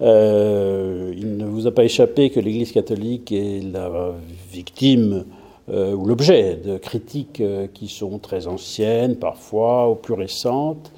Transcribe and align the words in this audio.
il 0.00 1.36
ne 1.36 1.44
vous 1.44 1.66
a 1.66 1.72
pas 1.72 1.84
échappé 1.84 2.30
que 2.30 2.40
l'Église 2.40 2.72
catholique 2.72 3.32
est 3.32 3.62
la 3.72 4.12
victime 4.52 5.24
ou 5.68 6.06
l'objet 6.06 6.56
de 6.56 6.78
critiques 6.78 7.42
qui 7.74 7.88
sont 7.88 8.18
très 8.18 8.46
anciennes, 8.46 9.16
parfois, 9.16 9.90
ou 9.90 9.96
plus 9.96 10.14
récentes. 10.14 10.92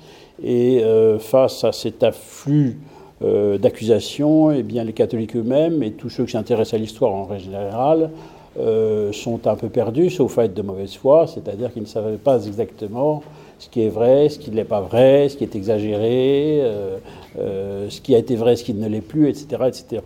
Et 0.45 0.85
face 1.19 1.65
à 1.65 1.73
cet 1.73 2.03
afflux 2.03 2.79
d'accusations, 3.21 4.51
eh 4.53 4.63
bien, 4.63 4.85
les 4.85 4.93
catholiques 4.93 5.35
eux-mêmes 5.35 5.83
et 5.83 5.93
tous 5.93 6.11
ceux 6.11 6.25
qui 6.27 6.33
s'intéressent 6.33 6.75
à 6.75 6.79
l'histoire 6.79 7.13
en 7.13 7.39
général 7.39 8.11
euh, 8.59 9.13
sont 9.13 9.47
un 9.47 9.55
peu 9.55 9.69
perdus, 9.69 10.11
sauf 10.11 10.37
à 10.39 10.45
être 10.45 10.55
de 10.55 10.63
mauvaise 10.63 10.97
foi, 10.97 11.29
c'est-à-dire 11.29 11.73
qu'ils 11.73 11.83
ne 11.83 11.87
savaient 11.87 12.17
pas 12.17 12.45
exactement 12.45 13.23
ce 13.61 13.69
qui 13.69 13.83
est 13.83 13.89
vrai, 13.89 14.29
ce 14.29 14.39
qui 14.39 14.51
ne 14.51 14.57
l'est 14.57 14.65
pas 14.65 14.81
vrai, 14.81 15.29
ce 15.29 15.37
qui 15.37 15.45
est 15.45 15.55
exagéré, 15.55 16.61
euh, 16.63 16.97
euh, 17.39 17.89
ce 17.91 18.01
qui 18.01 18.15
a 18.15 18.19
été 18.19 18.35
vrai, 18.35 18.57
ce 18.57 18.65
qui 18.65 18.75
ne 18.75 18.89
l'est 18.89 19.01
plus, 19.03 19.29
etc. 19.29 19.47
etc. 19.69 20.03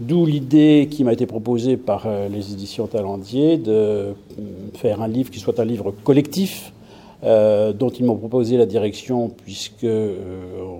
D'où 0.00 0.26
l'idée 0.26 0.88
qui 0.90 1.04
m'a 1.04 1.12
été 1.12 1.26
proposée 1.26 1.76
par 1.76 2.08
les 2.28 2.52
éditions 2.52 2.88
Talendier 2.88 3.56
de 3.56 4.14
faire 4.74 5.00
un 5.00 5.06
livre 5.06 5.30
qui 5.30 5.38
soit 5.38 5.60
un 5.60 5.64
livre 5.64 5.94
collectif, 6.02 6.72
dont 7.22 7.90
ils 7.90 8.04
m'ont 8.04 8.16
proposé 8.16 8.56
la 8.56 8.66
direction, 8.66 9.28
puisque, 9.28 9.86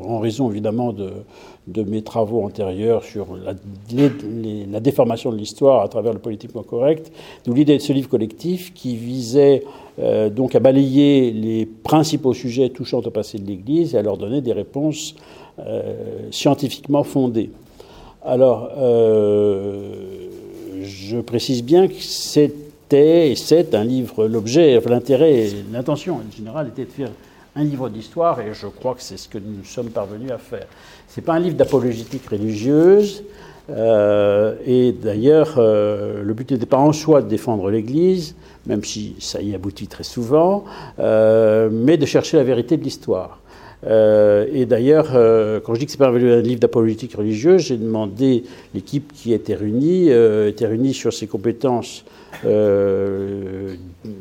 en 0.05 0.19
raison 0.19 0.51
évidemment 0.51 0.93
de, 0.93 1.83
mes 1.85 2.03
travaux 2.03 2.43
antérieurs 2.43 3.05
sur 3.05 3.29
la, 3.37 3.55
déformation 4.81 5.31
de 5.31 5.37
l'histoire 5.37 5.83
à 5.83 5.89
travers 5.89 6.13
le 6.13 6.19
politiquement 6.19 6.63
correct, 6.63 7.13
d'où 7.45 7.55
l'idée 7.55 7.77
de 7.77 7.83
ce 7.83 7.93
livre 7.93 8.09
collectif 8.09 8.75
qui 8.75 8.97
visait 8.97 9.63
euh, 9.99 10.31
donc 10.31 10.55
à 10.55 10.61
balayer 10.61 11.31
les 11.33 11.67
principaux 11.67 12.33
sujets 12.33 12.71
touchant 12.71 13.01
au 13.01 13.11
passé 13.11 13.39
de 13.39 13.47
l'Église 13.47 13.95
et 13.95 13.99
à 13.99 14.03
leur 14.03 14.17
donner 14.17 14.41
des 14.41 14.53
réponses 14.53 15.15
euh, 15.59 16.29
scientifiquement 16.31 17.05
fondées. 17.05 17.51
Alors, 18.25 18.71
euh, 18.79 20.29
je 20.83 21.19
précise 21.19 21.62
bien 21.62 21.89
que 21.89 21.95
c'était 22.93 23.31
et 23.31 23.37
c'est 23.37 23.75
un 23.75 23.85
livre, 23.85 24.27
l'objet, 24.27 24.79
l'intérêt, 24.87 25.48
l'intention 25.73 26.17
en 26.17 26.37
général 26.37 26.69
était 26.69 26.85
de 26.85 26.91
faire 26.91 27.11
un 27.57 27.65
livre 27.65 27.89
d'histoire, 27.89 28.41
et 28.41 28.53
je 28.53 28.67
crois 28.67 28.95
que 28.95 29.03
c'est 29.03 29.17
ce 29.17 29.29
que 29.29 29.39
nous 29.39 29.65
sommes 29.65 29.89
parvenus 29.89 30.31
à 30.31 30.39
faire. 30.39 30.67
Ce 31.09 31.19
n'est 31.19 31.25
pas 31.25 31.34
un 31.34 31.39
livre 31.39 31.57
d'apologétique 31.57 32.29
religieuse, 32.29 33.25
euh, 33.71 34.57
et 34.67 34.93
d'ailleurs, 34.93 35.55
euh, 35.57 36.23
le 36.23 36.34
but 36.34 36.51
n'était 36.51 36.67
pas 36.67 36.79
en 36.79 36.93
soi 36.93 37.23
de 37.23 37.29
défendre 37.29 37.71
l'Église, 37.71 38.34
même 38.67 38.84
si 38.84 39.17
ça 39.21 39.41
y 39.41 39.55
aboutit 39.55 39.87
très 39.87 40.05
souvent, 40.05 40.65
euh, 40.99 41.71
mais 41.73 41.97
de 41.97 42.05
chercher 42.05 42.37
la 42.37 42.45
vérité 42.45 42.77
de 42.77 42.84
l'histoire. 42.84 43.39
et 43.84 44.65
d'ailleurs, 44.67 45.09
quand 45.65 45.75
je 45.75 45.81
dis 45.81 45.87
que 45.87 45.93
c'est 45.93 45.99
pas 45.99 46.09
un 46.09 46.41
livre 46.41 46.61
d'apologétique 46.61 47.15
religieuse, 47.17 47.62
j'ai 47.62 47.79
demandé 47.79 48.45
l'équipe 48.75 49.12
qui 49.12 49.33
était 49.33 49.56
réunie, 49.56 50.09
était 50.09 50.67
réunie 50.67 50.95
sur 50.95 51.12
ses 51.12 51.27
compétences 51.27 52.05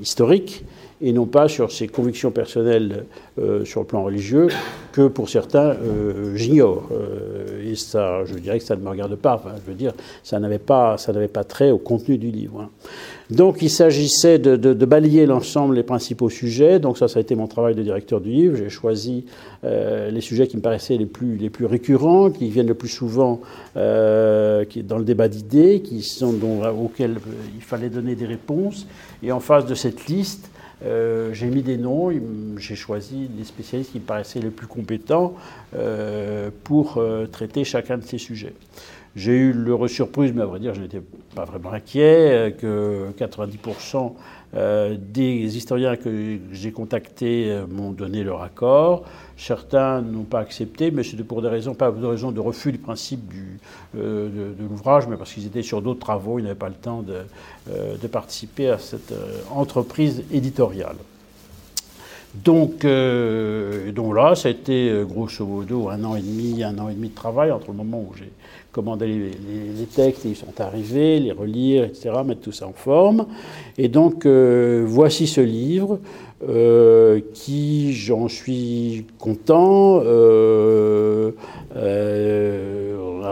historiques 0.02 0.64
et 1.02 1.14
non 1.14 1.26
pas 1.26 1.48
sur 1.48 1.72
ses 1.72 1.88
convictions 1.88 2.32
personnelles 2.32 3.06
euh, 3.40 3.66
sur 3.66 3.82
le 3.82 3.88
plan 3.88 4.04
religieux 4.04 4.50
que 4.92 5.08
pour 5.08 5.30
certains 5.30 5.72
euh, 5.72 6.36
j'ignore. 6.36 6.90
Euh, 6.92 7.72
et 7.72 7.76
ça, 7.76 8.24
je 8.26 8.36
dirais 8.36 8.60
que 8.60 8.66
ça 8.66 8.76
ne 8.76 8.82
me 8.82 8.90
regarde 8.90 9.16
pas. 9.16 9.42
je 9.66 9.72
veux 9.72 9.78
dire, 9.78 9.94
ça 10.24 10.40
n'avait 10.40 10.60
pas, 10.60 10.98
pas 11.34 11.44
trait 11.44 11.72
au 11.72 11.80
contenu 11.80 12.18
du 12.18 12.30
livre. 12.30 12.62
Hein. 12.62 12.70
Donc, 13.32 13.62
il 13.62 13.70
s'agissait 13.70 14.40
de, 14.40 14.86
balayer 14.86 15.26
l'ensemble 15.26 15.76
des 15.76 15.84
principaux 15.84 16.30
sujets. 16.30 16.80
Donc, 16.80 16.98
ça, 16.98 17.08
ça 17.08 17.20
a 17.20 17.22
été 17.22 17.34
mon 17.34 17.48
travail 17.48 17.74
de 17.74 17.82
directeur 17.82 18.20
du 18.20 18.30
livre. 18.30 18.58
J'ai 18.58 18.70
choisi 18.70 19.24
les 19.64 20.20
sujets 20.20 20.48
qui 20.48 20.58
me 20.58 20.62
paraissaient 20.62 20.98
les 20.98 21.06
plus, 21.06 21.38
les 21.38 21.50
plus 21.50 21.66
récurrents, 21.66 22.30
qui 22.30 22.50
viennent 22.50 22.68
le 22.68 22.74
plus 22.74 22.90
souvent 22.90 23.40
dans 23.76 24.98
le 24.98 25.04
débat 25.06 25.30
d'idées, 25.30 25.82
auxquels 26.78 27.18
il 27.56 27.62
fallait 27.62 27.90
donner 27.90 28.16
des 28.16 28.26
réponses. 28.26 28.86
Et 29.24 29.32
en 29.32 29.40
face 29.40 29.66
de 29.66 29.76
cette 29.76 30.08
liste, 30.08 30.51
euh, 30.84 31.34
j'ai 31.34 31.48
mis 31.48 31.62
des 31.62 31.78
noms, 31.78 32.12
j'ai 32.58 32.76
choisi 32.76 33.30
les 33.38 33.44
spécialistes 33.44 33.92
qui 33.92 34.00
me 34.00 34.06
paraissaient 34.06 34.40
les 34.40 34.50
plus 34.50 34.68
compétents 34.68 35.36
euh, 35.76 36.50
pour 36.64 36.98
euh, 36.98 37.28
traiter 37.28 37.64
chacun 37.64 37.98
de 37.98 38.04
ces 38.04 38.18
sujets. 38.18 38.54
J'ai 39.16 39.34
eu 39.34 39.52
l'heureux 39.52 39.90
surprise, 39.90 40.32
mais 40.34 40.42
à 40.42 40.46
vrai 40.46 40.60
dire, 40.60 40.74
je 40.74 40.82
n'étais 40.82 41.02
pas 41.36 41.44
vraiment 41.44 41.74
inquiet, 41.74 42.56
que 42.58 43.08
90% 43.20 44.14
des 44.98 45.58
historiens 45.58 45.98
que 45.98 46.38
j'ai 46.54 46.72
contactés 46.72 47.62
m'ont 47.70 47.92
donné 47.92 48.24
leur 48.24 48.42
accord. 48.42 49.04
Certains 49.44 50.02
n'ont 50.02 50.22
pas 50.22 50.40
accepté, 50.40 50.92
mais 50.92 51.02
c'était 51.04 51.24
pour 51.24 51.42
des 51.42 51.48
raisons, 51.48 51.74
pas 51.74 51.90
de 51.90 52.06
raisons 52.06 52.32
de 52.32 52.40
refus 52.40 52.72
du 52.72 52.78
principe 52.78 53.28
du, 53.28 53.60
de, 53.96 54.30
de 54.30 54.68
l'ouvrage, 54.70 55.08
mais 55.08 55.18
parce 55.18 55.34
qu'ils 55.34 55.48
étaient 55.48 55.64
sur 55.64 55.82
d'autres 55.82 56.00
travaux, 56.00 56.38
ils 56.38 56.44
n'avaient 56.44 56.54
pas 56.54 56.70
le 56.70 56.76
temps 56.76 57.02
de, 57.02 57.22
euh, 57.72 57.98
de 57.98 58.08
participer 58.08 58.70
à 58.70 58.78
cette 58.78 59.12
euh, 59.12 59.42
entreprise 59.50 60.24
éditoriale. 60.32 60.96
Donc, 62.36 62.86
euh, 62.86 63.92
donc 63.92 64.16
là, 64.16 64.36
ça 64.36 64.48
a 64.48 64.52
été 64.52 65.04
grosso 65.08 65.44
modo 65.44 65.90
un 65.90 66.04
an 66.04 66.16
et 66.16 66.22
demi, 66.22 66.64
un 66.64 66.78
an 66.78 66.90
et 66.90 66.94
demi 66.94 67.10
de 67.10 67.16
travail 67.16 67.52
entre 67.52 67.72
le 67.72 67.78
moment 67.78 68.00
où 68.00 68.14
j'ai 68.16 68.32
commandé 68.72 69.08
les, 69.08 69.86
textes 69.86 70.26
ils 70.26 70.36
sont 70.36 70.60
arrivés, 70.60 71.20
les 71.20 71.32
relire, 71.32 71.84
etc., 71.84 72.12
mettre 72.26 72.42
tout 72.42 72.52
ça 72.52 72.68
en 72.68 72.74
forme. 72.74 73.26
Et 73.78 73.88
donc, 73.88 74.26
voici 74.26 75.28
ce 75.28 75.42
livre 75.42 76.00
qui, 77.34 77.94
j'en 77.94 78.28
suis 78.28 79.06
content, 79.20 80.00
un, 80.00 81.34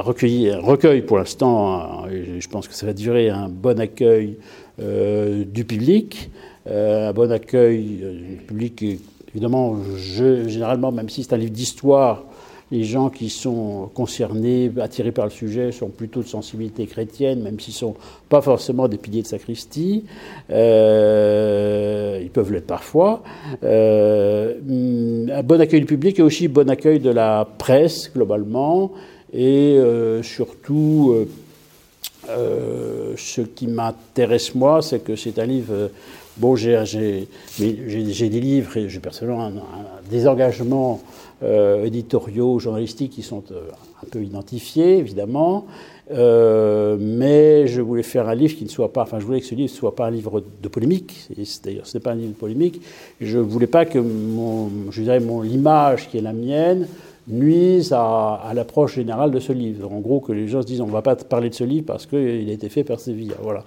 recueil 0.01 1.01
pour 1.01 1.17
l'instant, 1.17 2.05
je 2.09 2.47
pense 2.47 2.67
que 2.67 2.73
ça 2.73 2.85
va 2.85 2.93
durer 2.93 3.29
un 3.29 3.49
bon 3.49 3.79
accueil 3.79 4.37
euh, 4.81 5.43
du 5.43 5.65
public, 5.65 6.29
euh, 6.67 7.09
un 7.09 7.13
bon 7.13 7.29
accueil 7.31 7.99
euh, 8.01 8.13
du 8.13 8.35
public. 8.37 8.85
Évidemment, 9.33 9.75
je, 9.97 10.47
généralement, 10.47 10.91
même 10.93 11.09
si 11.09 11.23
c'est 11.23 11.33
un 11.33 11.37
livre 11.37 11.51
d'histoire, 11.51 12.23
les 12.71 12.83
gens 12.83 13.09
qui 13.09 13.29
sont 13.29 13.89
concernés, 13.93 14.71
attirés 14.79 15.11
par 15.11 15.25
le 15.25 15.31
sujet, 15.31 15.71
sont 15.71 15.89
plutôt 15.89 16.21
de 16.21 16.27
sensibilité 16.27 16.85
chrétienne, 16.85 17.41
même 17.41 17.59
s'ils 17.59 17.73
ne 17.73 17.77
sont 17.77 17.95
pas 18.29 18.41
forcément 18.41 18.87
des 18.87 18.97
piliers 18.97 19.23
de 19.23 19.27
sacristie. 19.27 20.05
ils 20.49 22.29
peuvent 22.31 22.51
l'être 22.51 22.67
parfois. 22.67 23.23
un 23.63 25.43
bon 25.43 25.61
accueil 25.61 25.81
du 25.81 25.85
public 25.85 26.19
et 26.19 26.21
aussi 26.21 26.45
un 26.45 26.49
bon 26.49 26.69
accueil 26.69 26.99
de 26.99 27.09
la 27.09 27.47
presse, 27.57 28.11
globalement. 28.13 28.91
Et 29.33 29.79
surtout, 30.21 31.27
euh, 32.29 33.13
ce 33.17 33.41
qui 33.41 33.67
m'intéresse 33.67 34.53
moi, 34.53 34.81
c'est 34.81 34.99
que 34.99 35.15
c'est 35.15 35.39
un 35.39 35.45
livre. 35.45 35.73
Euh, 35.73 35.87
bon, 36.37 36.55
j'ai 36.55 37.27
des 37.57 38.39
livres 38.39 38.77
et 38.77 38.89
j'ai 38.89 38.99
personnellement 38.99 39.51
des 40.09 40.27
engagements 40.27 41.01
euh, 41.01 41.28
éditoriaux, 41.41 42.59
journalistiques 42.59 43.11
qui 43.13 43.21
sont 43.21 43.43
un 43.51 44.07
peu 44.11 44.21
identifiés, 44.21 44.97
évidemment. 44.97 45.65
mais 46.09 47.67
je 47.67 47.81
voulais 47.81 48.03
faire 48.03 48.27
un 48.27 48.35
livre 48.35 48.55
qui 48.55 48.65
ne 48.65 48.69
soit 48.69 48.91
pas, 48.91 49.03
enfin, 49.03 49.19
je 49.19 49.25
voulais 49.25 49.39
que 49.39 49.45
ce 49.45 49.55
livre 49.55 49.71
ne 49.71 49.77
soit 49.77 49.95
pas 49.95 50.07
un 50.07 50.11
livre 50.11 50.43
de 50.61 50.67
polémique. 50.67 51.29
D'ailleurs, 51.63 51.87
ce 51.87 51.97
n'est 51.97 52.01
pas 52.01 52.11
un 52.11 52.15
livre 52.15 52.29
de 52.29 52.35
polémique. 52.35 52.81
Je 53.21 53.37
ne 53.37 53.43
voulais 53.43 53.67
pas 53.67 53.85
que 53.85 53.99
mon, 53.99 54.69
je 54.91 55.01
dirais, 55.01 55.19
mon 55.19 55.41
l'image 55.41 56.09
qui 56.09 56.17
est 56.17 56.21
la 56.21 56.33
mienne 56.33 56.87
nuisent 57.29 57.93
à, 57.93 58.51
l'approche 58.53 58.95
générale 58.95 59.31
de 59.31 59.39
ce 59.39 59.53
livre. 59.53 59.91
En 59.91 59.99
gros, 59.99 60.19
que 60.19 60.31
les 60.31 60.47
gens 60.47 60.61
se 60.61 60.67
disent 60.67 60.81
on 60.81 60.87
ne 60.87 60.91
va 60.91 61.01
pas 61.01 61.15
parler 61.15 61.49
de 61.49 61.55
ce 61.55 61.63
livre 61.63 61.85
parce 61.85 62.05
qu'il 62.05 62.49
a 62.49 62.53
été 62.53 62.69
fait 62.69 62.83
par 62.83 62.99
Séville. 62.99 63.33
Voilà. 63.41 63.63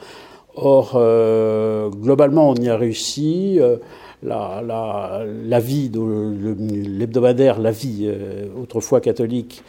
Or, 0.54 0.92
euh, 0.96 1.88
globalement, 1.88 2.50
on 2.50 2.54
y 2.56 2.68
a 2.68 2.76
réussi. 2.76 3.58
Euh, 3.58 3.76
la, 4.22 4.62
la, 4.64 5.24
la, 5.26 5.60
vie, 5.60 5.90
l'hebdomadaire 5.90 7.60
La 7.60 7.70
Vie, 7.70 8.04
euh, 8.04 8.46
autrefois 8.60 9.00
catholique, 9.00 9.62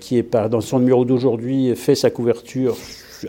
qui 0.00 0.18
est 0.18 0.22
par, 0.22 0.50
dans 0.50 0.60
son 0.60 0.80
numéro 0.80 1.04
d'aujourd'hui, 1.04 1.74
fait 1.76 1.94
sa 1.94 2.10
couverture 2.10 2.76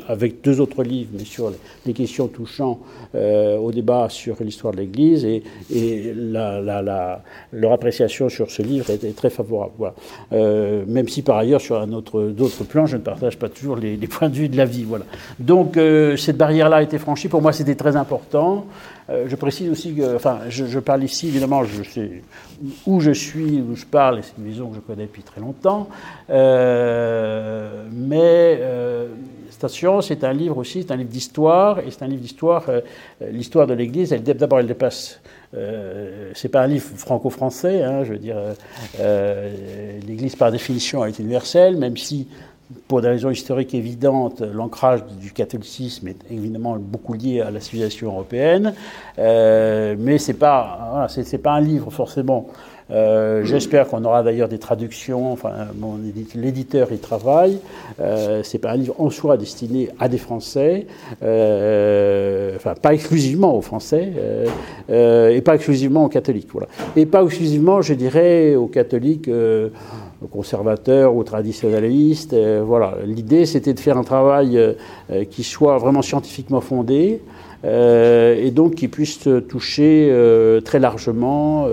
avec 0.08 0.42
deux 0.42 0.60
autres 0.60 0.84
livres, 0.84 1.10
mais 1.14 1.26
sur 1.26 1.52
les 1.86 1.94
questions 1.94 2.28
touchant 2.28 2.80
euh, 3.16 3.58
au 3.58 3.72
débat 3.72 4.08
sur 4.10 4.36
l'histoire 4.42 4.74
de 4.74 4.80
l'Église, 4.80 5.26
et, 5.26 5.44
la, 6.16 7.22
leur 7.52 7.72
appréciation 7.72 8.30
sur 8.30 8.52
ce 8.52 8.62
livre 8.62 8.90
est, 8.90 9.16
très 9.16 9.30
favorable. 9.30 9.94
Euh, 10.32 10.84
même 10.88 11.08
si 11.08 11.22
par 11.22 11.38
ailleurs, 11.38 11.62
sur 11.62 11.80
un 11.80 11.92
autre, 11.92 12.22
d'autres 12.22 12.64
plans, 12.64 12.86
je 12.86 12.98
ne 12.98 13.02
partage 13.02 13.38
pas 13.38 13.50
toujours 13.50 13.76
les, 13.76 13.98
points 14.08 14.30
de 14.30 14.36
vue 14.36 14.50
de 14.50 14.58
la 14.58 14.66
vie. 14.66 14.84
Voilà. 14.84 15.06
Donc 15.40 15.78
euh, 15.78 16.16
cette 16.18 16.38
barrière-là 16.38 16.78
a 16.78 16.84
été 16.84 16.98
franchie. 16.98 17.28
Pour 17.28 17.42
moi, 17.42 17.54
c'était 17.54 17.76
très 17.76 17.96
important. 17.96 18.66
je 19.10 19.36
précise 19.36 19.70
aussi 19.70 19.94
que, 19.94 20.16
enfin, 20.16 20.40
je, 20.50 20.66
je, 20.66 20.80
parle 20.80 21.04
ici, 21.04 21.28
évidemment, 21.28 21.64
je 21.64 21.84
sais 21.84 22.22
où 22.86 23.00
je 23.00 23.12
suis, 23.12 23.62
où 23.62 23.76
je 23.76 23.86
parle, 23.86 24.20
et 24.20 24.22
c'est 24.22 24.34
une 24.38 24.46
maison 24.46 24.70
que 24.70 24.76
je 24.76 24.82
connais 24.82 25.04
depuis 25.04 25.24
très 25.24 25.42
longtemps, 25.42 25.88
mais 27.92 28.60
c'est 29.68 30.24
un 30.24 30.34
livre 30.34 30.58
aussi, 30.58 30.84
c'est 30.84 30.92
un 30.92 30.98
livre 30.98 31.10
d'histoire, 31.10 31.80
et 31.80 31.92
c'est 31.92 32.04
un 32.04 32.08
livre 32.08 32.22
d'histoire, 32.22 32.66
l'histoire 33.32 33.68
de 33.68 33.74
l'Église, 33.74 34.12
d'abord 34.12 34.60
elle 34.60 34.68
dépasse 34.68 35.20
euh, 35.56 36.32
c'est 36.36 36.50
pas 36.50 36.62
un 36.62 36.68
livre 36.68 36.86
franco-français, 36.96 37.82
hein, 37.82 38.04
je 38.04 38.12
veux 38.12 38.20
dire, 38.20 38.38
l'Église 40.08 40.36
par 40.36 40.52
définition 40.52 41.04
est 41.06 41.18
universelle, 41.18 41.76
même 41.76 41.98
si 41.98 42.28
pour 42.88 43.02
des 43.02 43.08
raisons 43.08 43.32
historiques 43.32 43.74
évidentes, 43.74 44.42
l'ancrage 44.42 45.04
du 45.20 45.32
catholicisme 45.32 46.08
est 46.08 46.20
évidemment 46.30 46.78
beaucoup 46.78 47.14
lié 47.14 47.42
à 47.42 47.50
la 47.50 47.60
civilisation 47.60 48.08
européenne, 48.08 48.74
euh, 49.18 49.96
mais 49.98 50.18
c'est 50.18 50.36
pas, 50.36 51.08
voilà, 51.08 51.40
pas 51.44 51.52
un 51.54 51.62
livre 51.62 51.90
forcément. 51.90 52.48
Euh, 52.92 53.44
j'espère 53.44 53.88
qu'on 53.88 54.04
aura 54.04 54.24
d'ailleurs 54.24 54.50
des 54.50 54.58
traductions. 54.58 55.32
Enfin, 55.32 55.52
l'éditeur 56.36 56.92
y 56.92 56.98
travaille. 56.98 57.60
Euh, 58.00 58.42
c'est 58.44 58.58
pas 58.58 58.72
un 58.72 58.78
livre 58.78 58.96
en 58.98 59.10
soi 59.10 59.38
destiné 59.38 59.90
à 60.00 60.10
des 60.10 60.18
Français, 60.18 60.88
euh, 61.24 62.56
enfin 62.56 62.74
pas 62.82 62.94
exclusivement 62.94 63.56
aux 63.56 63.62
Français, 63.62 64.12
euh, 64.90 65.30
et 65.30 65.42
pas 65.42 65.56
exclusivement 65.56 66.06
aux 66.06 66.10
catholiques. 66.10 66.50
Voilà. 66.52 66.68
Et 66.96 67.06
pas 67.06 67.24
exclusivement, 67.24 67.82
je 67.82 67.94
dirais, 67.94 68.56
aux 68.56 68.68
catholiques 68.68 69.30
aux 70.22 70.28
conservateurs, 70.28 71.16
aux 71.16 71.24
traditionnalistes. 71.24 72.34
Euh, 72.34 72.62
voilà. 72.66 72.96
L'idée, 73.06 73.46
c'était 73.46 73.74
de 73.74 73.80
faire 73.80 73.98
un 73.98 74.04
travail 74.04 74.60
qui 75.30 75.44
soit 75.44 75.78
vraiment 75.78 76.02
scientifiquement 76.02 76.62
fondé. 76.62 77.22
Et 77.64 78.52
donc 78.52 78.76
qui 78.76 78.88
puisse 78.88 79.28
toucher 79.48 80.14
très 80.64 80.80
largement 80.80 81.68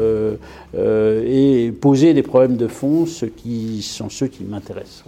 et 0.76 1.72
poser 1.80 2.14
des 2.14 2.22
problèmes 2.22 2.56
de 2.56 2.66
fond, 2.66 3.06
ce 3.06 3.26
qui 3.26 3.82
sont 3.82 4.08
ceux 4.08 4.26
qui 4.26 4.44
m'intéressent. 4.44 5.04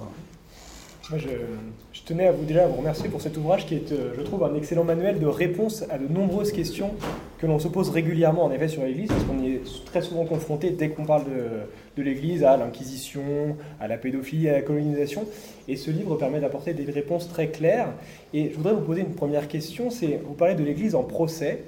Tenais 2.09 2.27
à 2.27 2.33
vous 2.33 2.45
déjà 2.45 2.67
vous 2.67 2.77
remercier 2.77 3.11
pour 3.11 3.21
cet 3.21 3.37
ouvrage 3.37 3.67
qui 3.67 3.75
est, 3.75 3.93
euh, 3.93 4.15
je 4.17 4.23
trouve, 4.23 4.43
un 4.43 4.55
excellent 4.55 4.85
manuel 4.85 5.19
de 5.19 5.27
réponse 5.27 5.85
à 5.91 5.99
de 5.99 6.09
nombreuses 6.11 6.53
questions 6.53 6.93
que 7.39 7.47
l'on 7.47 7.59
se 7.59 7.69
pose 7.69 7.91
régulièrement, 7.91 8.45
en 8.45 8.51
effet, 8.51 8.69
sur 8.69 8.83
l'Église, 8.83 9.09
parce 9.09 9.25
qu'on 9.25 9.45
est 9.45 9.61
très 9.85 10.01
souvent 10.01 10.25
confronté, 10.25 10.71
dès 10.71 10.89
qu'on 10.89 11.05
parle 11.05 11.25
de, 11.25 11.99
de 11.99 12.03
l'Église, 12.03 12.45
à 12.45 12.57
l'Inquisition, 12.57 13.57
à 13.79 13.89
la 13.89 13.99
pédophilie, 13.99 14.49
à 14.49 14.53
la 14.53 14.63
colonisation. 14.63 15.27
Et 15.69 15.77
ce 15.77 15.91
livre 15.91 16.17
permet 16.17 16.41
d'apporter 16.41 16.73
des 16.73 16.91
réponses 16.91 17.29
très 17.29 17.49
claires. 17.49 17.91
Et 18.33 18.51
je 18.51 18.57
voudrais 18.57 18.73
vous 18.73 18.81
poser 18.81 19.03
une 19.03 19.15
première 19.15 19.47
question, 19.47 19.91
c'est, 19.91 20.19
vous 20.27 20.35
parlez 20.35 20.55
de 20.55 20.65
l'Église 20.65 20.95
en 20.95 21.03
procès. 21.03 21.65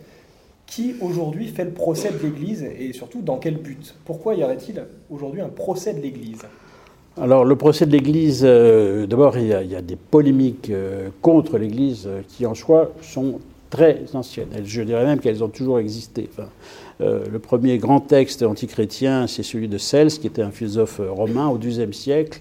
Qui 0.67 0.95
aujourd'hui 1.01 1.49
fait 1.49 1.65
le 1.65 1.73
procès 1.73 2.13
de 2.13 2.19
l'Église 2.23 2.65
et 2.79 2.93
surtout 2.93 3.23
dans 3.23 3.39
quel 3.39 3.57
but? 3.57 3.97
Pourquoi 4.05 4.37
y 4.37 4.45
aurait-il 4.45 4.81
aujourd'hui 5.11 5.41
un 5.41 5.49
procès 5.49 5.93
de 5.93 6.01
l'Église? 6.01 6.43
Alors 7.21 7.45
le 7.45 7.55
procès 7.55 7.85
de 7.85 7.93
l'Église, 7.93 8.43
euh, 8.45 9.07
d'abord 9.07 9.37
il, 9.37 9.47
y, 9.47 9.53
a 9.53 9.83
des 9.83 9.97
polémiques 9.97 10.71
euh, 10.71 11.11
contre 11.21 11.59
l'Église 11.59 12.05
euh, 12.07 12.23
qui 12.27 12.47
en 12.47 12.55
soi 12.55 12.93
sont 13.03 13.41
très 13.69 14.05
anciennes. 14.15 14.49
Je 14.65 14.83
dirais 14.83 15.05
même 15.05 15.21
qu'elles 15.21 15.45
ont 15.45 15.49
toujours 15.49 15.79
existé. 15.79 16.29
le 16.99 17.39
premier 17.39 17.79
grand 17.79 18.01
texte 18.01 18.43
antichrétien, 18.43 19.29
c'est 19.29 19.45
celui 19.45 19.69
de 19.69 19.79
Cels, 19.79 20.11
qui 20.11 20.27
était 20.27 20.43
un 20.43 20.51
philosophe 20.51 21.01
romain 21.09 21.47
au 21.47 21.57
XIIe 21.57 21.95
siècle. 21.95 22.41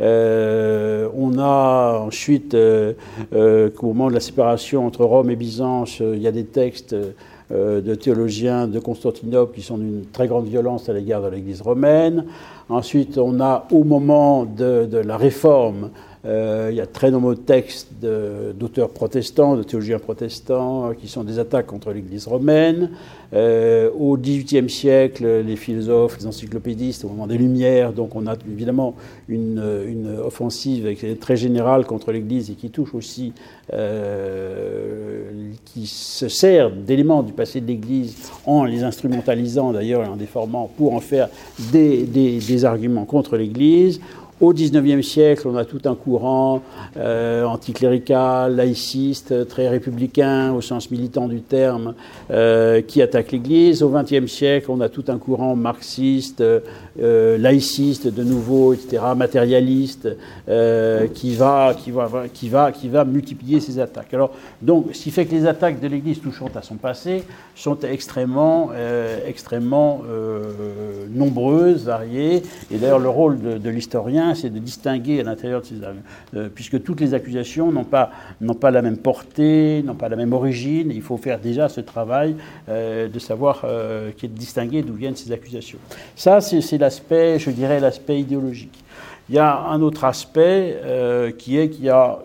on 0.00 1.38
a 1.38 1.98
ensuite, 1.98 2.54
au 2.54 3.86
moment 3.86 4.08
de 4.08 4.14
la 4.14 4.20
séparation 4.20 4.86
entre 4.86 5.04
Rome 5.04 5.28
et 5.28 5.36
Byzance, 5.36 6.00
il 6.00 6.22
y 6.22 6.26
a 6.26 6.32
des 6.32 6.46
textes 6.46 6.96
de 7.50 7.94
théologiens 7.94 8.66
de 8.66 8.78
Constantinople 8.78 9.54
qui 9.54 9.62
sont 9.62 9.76
d'une 9.76 10.06
très 10.06 10.28
grande 10.28 10.46
violence 10.46 10.88
à 10.88 10.94
l'égard 10.94 11.20
de 11.20 11.28
l'Église 11.28 11.60
romaine. 11.60 12.24
Ensuite, 12.70 13.18
on 13.18 13.40
a 13.40 13.66
au 13.72 13.82
moment 13.82 14.44
de, 14.44 14.88
la 15.04 15.16
réforme, 15.16 15.90
euh, 16.26 16.68
il 16.70 16.76
y 16.76 16.82
a 16.82 16.86
très 16.86 17.10
nombreux 17.10 17.36
textes 17.36 17.88
d'auteurs 18.02 18.90
protestants, 18.90 19.56
de 19.56 19.62
théologiens 19.62 19.98
protestants, 19.98 20.90
euh, 20.90 20.92
qui 20.92 21.08
sont 21.08 21.24
des 21.24 21.38
attaques 21.38 21.66
contre 21.66 21.92
l'Église 21.92 22.26
romaine. 22.26 22.90
Euh, 23.32 23.88
au 23.98 24.18
XVIIIe 24.18 24.68
siècle, 24.68 25.42
les 25.46 25.56
philosophes, 25.56 26.18
les 26.18 26.26
encyclopédistes, 26.26 27.04
au 27.04 27.08
moment 27.08 27.26
des 27.26 27.38
Lumières, 27.38 27.94
donc 27.94 28.16
on 28.16 28.26
a 28.26 28.34
évidemment 28.50 28.96
une, 29.28 29.62
offensive 30.22 30.96
très 31.18 31.36
générale 31.36 31.86
contre 31.86 32.12
l'Église 32.12 32.50
et 32.50 32.54
qui 32.54 32.70
touche 32.70 32.94
aussi, 32.94 33.32
qui 35.64 35.86
se 35.86 36.28
sert 36.28 36.70
d'éléments 36.70 37.22
du 37.22 37.32
passé 37.32 37.60
de 37.60 37.68
l'Église 37.68 38.16
en 38.46 38.64
les 38.64 38.82
instrumentalisant 38.82 39.72
d'ailleurs 39.72 40.02
et 40.02 40.08
en 40.08 40.16
déformant 40.16 40.68
pour 40.76 40.94
en 40.94 41.00
faire 41.00 41.28
des 41.72 42.64
arguments 42.64 43.04
contre 43.04 43.36
l'Église. 43.36 44.00
Au 44.40 44.54
XIXe 44.54 45.06
siècle, 45.06 45.46
on 45.46 45.56
a 45.56 45.66
tout 45.66 45.82
un 45.84 45.94
courant 45.94 46.62
euh, 46.96 47.44
anticlérical, 47.44 48.56
laïciste, 48.56 49.46
très 49.46 49.68
républicain 49.68 50.54
au 50.54 50.62
sens 50.62 50.90
militant 50.90 51.28
du 51.28 51.42
terme, 51.42 51.92
euh, 52.30 52.80
qui 52.80 53.02
attaque 53.02 53.32
l'Église. 53.32 53.82
Au 53.82 53.90
XXe 53.90 54.32
siècle, 54.32 54.70
on 54.70 54.80
a 54.80 54.88
tout 54.88 55.04
un 55.08 55.18
courant 55.18 55.56
marxiste, 55.56 56.40
euh, 56.40 57.36
laïciste 57.36 58.08
de 58.08 58.24
nouveau, 58.24 58.72
etc., 58.72 59.02
matérialiste, 59.14 60.08
qui 61.12 61.34
va, 61.34 61.74
qui 61.74 61.90
va, 61.90 62.08
qui 62.32 62.48
va, 62.48 62.72
qui 62.72 62.88
va 62.88 63.04
multiplier 63.04 63.60
ces 63.60 63.78
attaques. 63.78 64.14
Alors, 64.14 64.32
donc, 64.62 64.86
ce 64.94 65.02
qui 65.02 65.10
fait 65.10 65.26
que 65.26 65.34
les 65.34 65.46
attaques 65.46 65.80
de 65.80 65.86
l'Église 65.86 66.22
touchant 66.22 66.48
à 66.54 66.62
son 66.62 66.76
passé 66.76 67.24
sont 67.54 67.78
extrêmement, 67.80 68.70
extrêmement 69.26 70.02
nombreuses, 71.10 71.84
variées. 71.84 72.42
Et 72.70 72.78
d'ailleurs, 72.78 72.98
le 72.98 73.08
rôle 73.10 73.60
de 73.60 73.70
l'historien 73.70 74.29
c'est 74.34 74.50
de 74.50 74.58
distinguer 74.58 75.20
à 75.20 75.22
l'intérieur 75.24 75.60
de 75.60 75.66
ces 75.66 75.74
euh, 76.34 76.48
puisque 76.54 76.82
toutes 76.82 77.00
les 77.00 77.14
accusations 77.14 77.72
n'ont 77.72 77.84
pas, 77.84 78.10
pas 78.60 78.70
la 78.70 78.82
même 78.82 78.98
portée, 78.98 79.82
n'ont 79.82 79.94
pas 79.94 80.08
la 80.08 80.16
même 80.16 80.32
origine. 80.32 80.90
Il 80.92 81.02
faut 81.02 81.16
faire 81.16 81.38
déjà 81.38 81.68
ce 81.68 81.80
travail 81.80 82.36
euh, 82.68 83.08
de 83.08 83.18
savoir, 83.18 83.62
euh, 83.64 84.10
qui 84.16 84.26
est 84.26 84.28
de 84.28 84.38
distinguer 84.38 84.82
d'où 84.82 84.94
viennent 84.94 85.16
ces 85.16 85.32
accusations. 85.32 85.78
Ça, 86.16 86.40
c'est, 86.40 86.78
l'aspect, 86.78 87.38
je 87.38 87.50
dirais, 87.50 87.80
l'aspect 87.80 88.20
idéologique. 88.20 88.84
Il 89.28 89.36
y 89.36 89.38
a 89.38 89.60
un 89.60 89.80
autre 89.80 90.04
aspect 90.04 90.80
qui 91.38 91.56
est 91.56 91.70
qu'il 91.70 91.84
y 91.84 91.88
a 91.88 92.18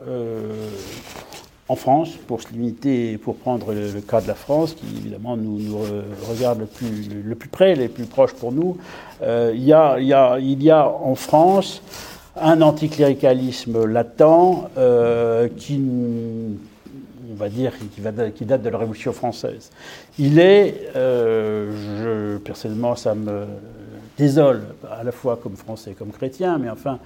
en 1.67 1.75
France, 1.75 2.09
pour 2.27 2.41
se 2.41 2.49
limiter, 2.49 3.19
pour 3.19 3.35
prendre 3.35 3.73
le, 3.73 4.01
cas 4.01 4.21
de 4.21 4.27
la 4.27 4.33
France, 4.33 4.73
qui 4.73 4.85
évidemment 4.97 5.37
nous, 5.37 5.59
nous 5.59 5.77
regarde 6.27 6.59
le 6.59 6.65
plus, 6.65 7.07
le 7.23 7.35
plus 7.35 7.49
près, 7.49 7.75
les 7.75 7.89
plus 7.89 8.05
proches 8.05 8.33
pour 8.33 8.51
nous, 8.51 8.77
euh, 9.21 9.51
il, 9.55 9.63
y 9.63 9.71
a, 10.71 10.87
en 10.89 11.15
France 11.15 11.81
un 12.39 12.61
anticléricalisme 12.61 13.85
latent 13.85 14.69
euh, 14.77 15.47
qui, 15.55 15.81
on 17.31 17.35
va 17.35 17.49
dire, 17.49 17.73
qui, 18.35 18.45
date 18.45 18.61
de 18.61 18.69
la 18.69 18.77
Révolution 18.77 19.13
française. 19.13 19.71
Il 20.19 20.39
est, 20.39 20.89
euh, 20.95 22.37
personnellement, 22.39 22.95
ça 22.95 23.15
me 23.15 23.45
désole, 24.17 24.63
à 24.89 25.03
la 25.03 25.11
fois 25.11 25.39
comme 25.41 25.55
français 25.55 25.91
et 25.91 25.93
comme 25.93 26.11
chrétien, 26.11 26.57
mais 26.57 26.69
enfin, 26.69 26.99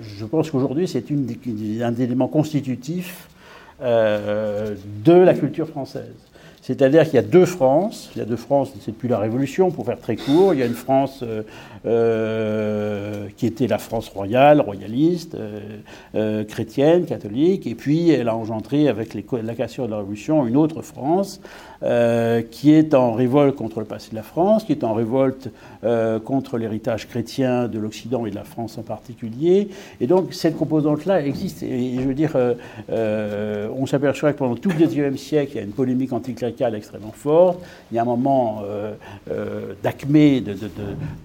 je 0.00 0.24
pense 0.24 0.50
qu'aujourd'hui, 0.50 0.88
c'est 0.88 1.04
un 1.10 1.94
élément 1.94 2.28
constitutif 2.28 3.28
de 3.80 5.12
la 5.12 5.34
culture 5.34 5.68
française. 5.68 6.14
C'est-à-dire 6.62 7.04
qu'il 7.04 7.14
y 7.14 7.18
a 7.18 7.22
deux 7.22 7.44
France. 7.44 8.10
Il 8.14 8.20
y 8.20 8.22
a 8.22 8.24
deux 8.24 8.36
France, 8.36 8.72
c'est 8.80 8.92
depuis 8.92 9.08
la 9.08 9.18
Révolution, 9.18 9.72
pour 9.72 9.84
faire 9.84 9.98
très 9.98 10.14
court. 10.16 10.54
Il 10.54 10.60
y 10.60 10.62
a 10.62 10.66
une 10.66 10.74
France 10.74 11.20
euh, 11.24 11.42
euh, 11.84 13.26
qui 13.36 13.46
était 13.46 13.66
la 13.66 13.78
France 13.78 14.08
royale, 14.08 14.60
royaliste, 14.60 15.36
chrétienne, 16.48 17.04
catholique. 17.04 17.66
Et 17.66 17.74
puis, 17.74 18.10
elle 18.10 18.28
a 18.28 18.36
engendré, 18.36 18.88
avec 18.88 19.14
la 19.14 19.54
cassure 19.54 19.86
de 19.86 19.90
la 19.90 19.98
Révolution, 19.98 20.46
une 20.46 20.56
autre 20.56 20.82
France 20.82 21.40
euh, 21.84 22.42
qui 22.48 22.72
est 22.72 22.94
en 22.94 23.12
révolte 23.12 23.56
contre 23.56 23.80
le 23.80 23.86
passé 23.86 24.10
de 24.12 24.14
la 24.14 24.22
France, 24.22 24.62
qui 24.62 24.70
est 24.70 24.84
en 24.84 24.94
révolte 24.94 25.48
euh, 25.82 26.20
contre 26.20 26.56
l'héritage 26.56 27.08
chrétien 27.08 27.66
de 27.66 27.76
l'Occident 27.80 28.24
et 28.24 28.30
de 28.30 28.36
la 28.36 28.44
France 28.44 28.78
en 28.78 28.82
particulier. 28.82 29.68
Et 30.00 30.06
donc 30.06 30.32
cette 30.32 30.56
composante-là 30.56 31.26
existe. 31.26 31.64
Et, 31.64 31.96
je 31.96 32.02
veux 32.02 32.14
dire, 32.14 32.36
euh, 32.36 33.68
on 33.76 33.86
s'aperçoit 33.86 34.32
que 34.32 34.38
pendant 34.38 34.54
tout 34.54 34.68
le 34.68 34.86
XIXe 34.86 35.20
siècle, 35.20 35.52
il 35.54 35.56
y 35.56 35.58
a 35.58 35.62
une 35.64 35.72
polémique 35.72 36.12
anticléricale 36.12 36.51
extrêmement 36.60 37.12
forte. 37.12 37.58
Il 37.90 37.96
y 37.96 37.98
a 37.98 38.02
un 38.02 38.06
moment 38.06 38.62
d'acmé, 39.82 40.40
de, 40.40 40.52
de, 40.52 40.58
de, 40.60 40.68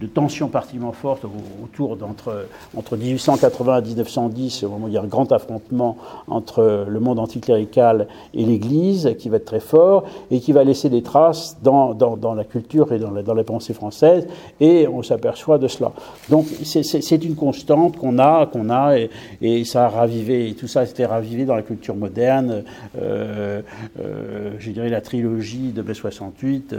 de, 0.01 0.07
tension 0.07 0.47
particulièrement 0.47 0.93
forte 0.93 1.23
autour 1.63 1.95
d'entre 1.97 2.47
entre 2.75 2.97
1880 2.97 3.79
et 3.79 3.81
1910, 3.87 4.63
au 4.63 4.69
moment 4.69 4.85
où 4.85 4.89
il 4.89 4.93
y 4.93 4.97
a 4.97 5.01
un 5.01 5.07
grand 5.07 5.31
affrontement 5.31 5.97
entre 6.27 6.85
le 6.87 6.99
monde 6.99 7.19
anticlérical 7.19 8.07
et 8.33 8.45
l'Église, 8.45 9.15
qui 9.17 9.29
va 9.29 9.37
être 9.37 9.45
très 9.45 9.59
fort, 9.59 10.03
et 10.31 10.39
qui 10.39 10.51
va 10.51 10.63
laisser 10.63 10.89
des 10.89 11.01
traces 11.01 11.57
dans, 11.63 11.93
dans, 11.93 12.33
la 12.33 12.43
culture 12.43 12.91
et 12.93 12.99
dans 12.99 13.11
la, 13.11 13.23
dans 13.23 13.33
la, 13.33 13.43
pensée 13.43 13.73
française, 13.73 14.27
et 14.59 14.87
on 14.87 15.03
s'aperçoit 15.03 15.57
de 15.57 15.67
cela. 15.67 15.91
Donc 16.29 16.45
c'est 16.63 17.23
une 17.23 17.35
constante 17.35 17.97
qu'on 17.97 18.19
a, 18.19 18.45
qu'on 18.45 18.69
a, 18.69 18.97
et, 18.97 19.09
et, 19.41 19.63
ça 19.63 19.85
a 19.85 19.89
ravivé, 19.89 20.55
tout 20.59 20.67
ça 20.67 20.81
a 20.81 20.83
été 20.83 21.05
ravivé 21.05 21.45
dans 21.45 21.55
la 21.55 21.61
culture 21.61 21.95
moderne. 21.95 22.63
Euh, 22.99 23.61
euh, 23.99 24.51
je 24.59 24.71
dirais 24.71 24.89
la, 24.89 25.01
trilogie 25.17 25.71
de 25.71 25.81
mai 25.81 25.93
68, 25.93 26.75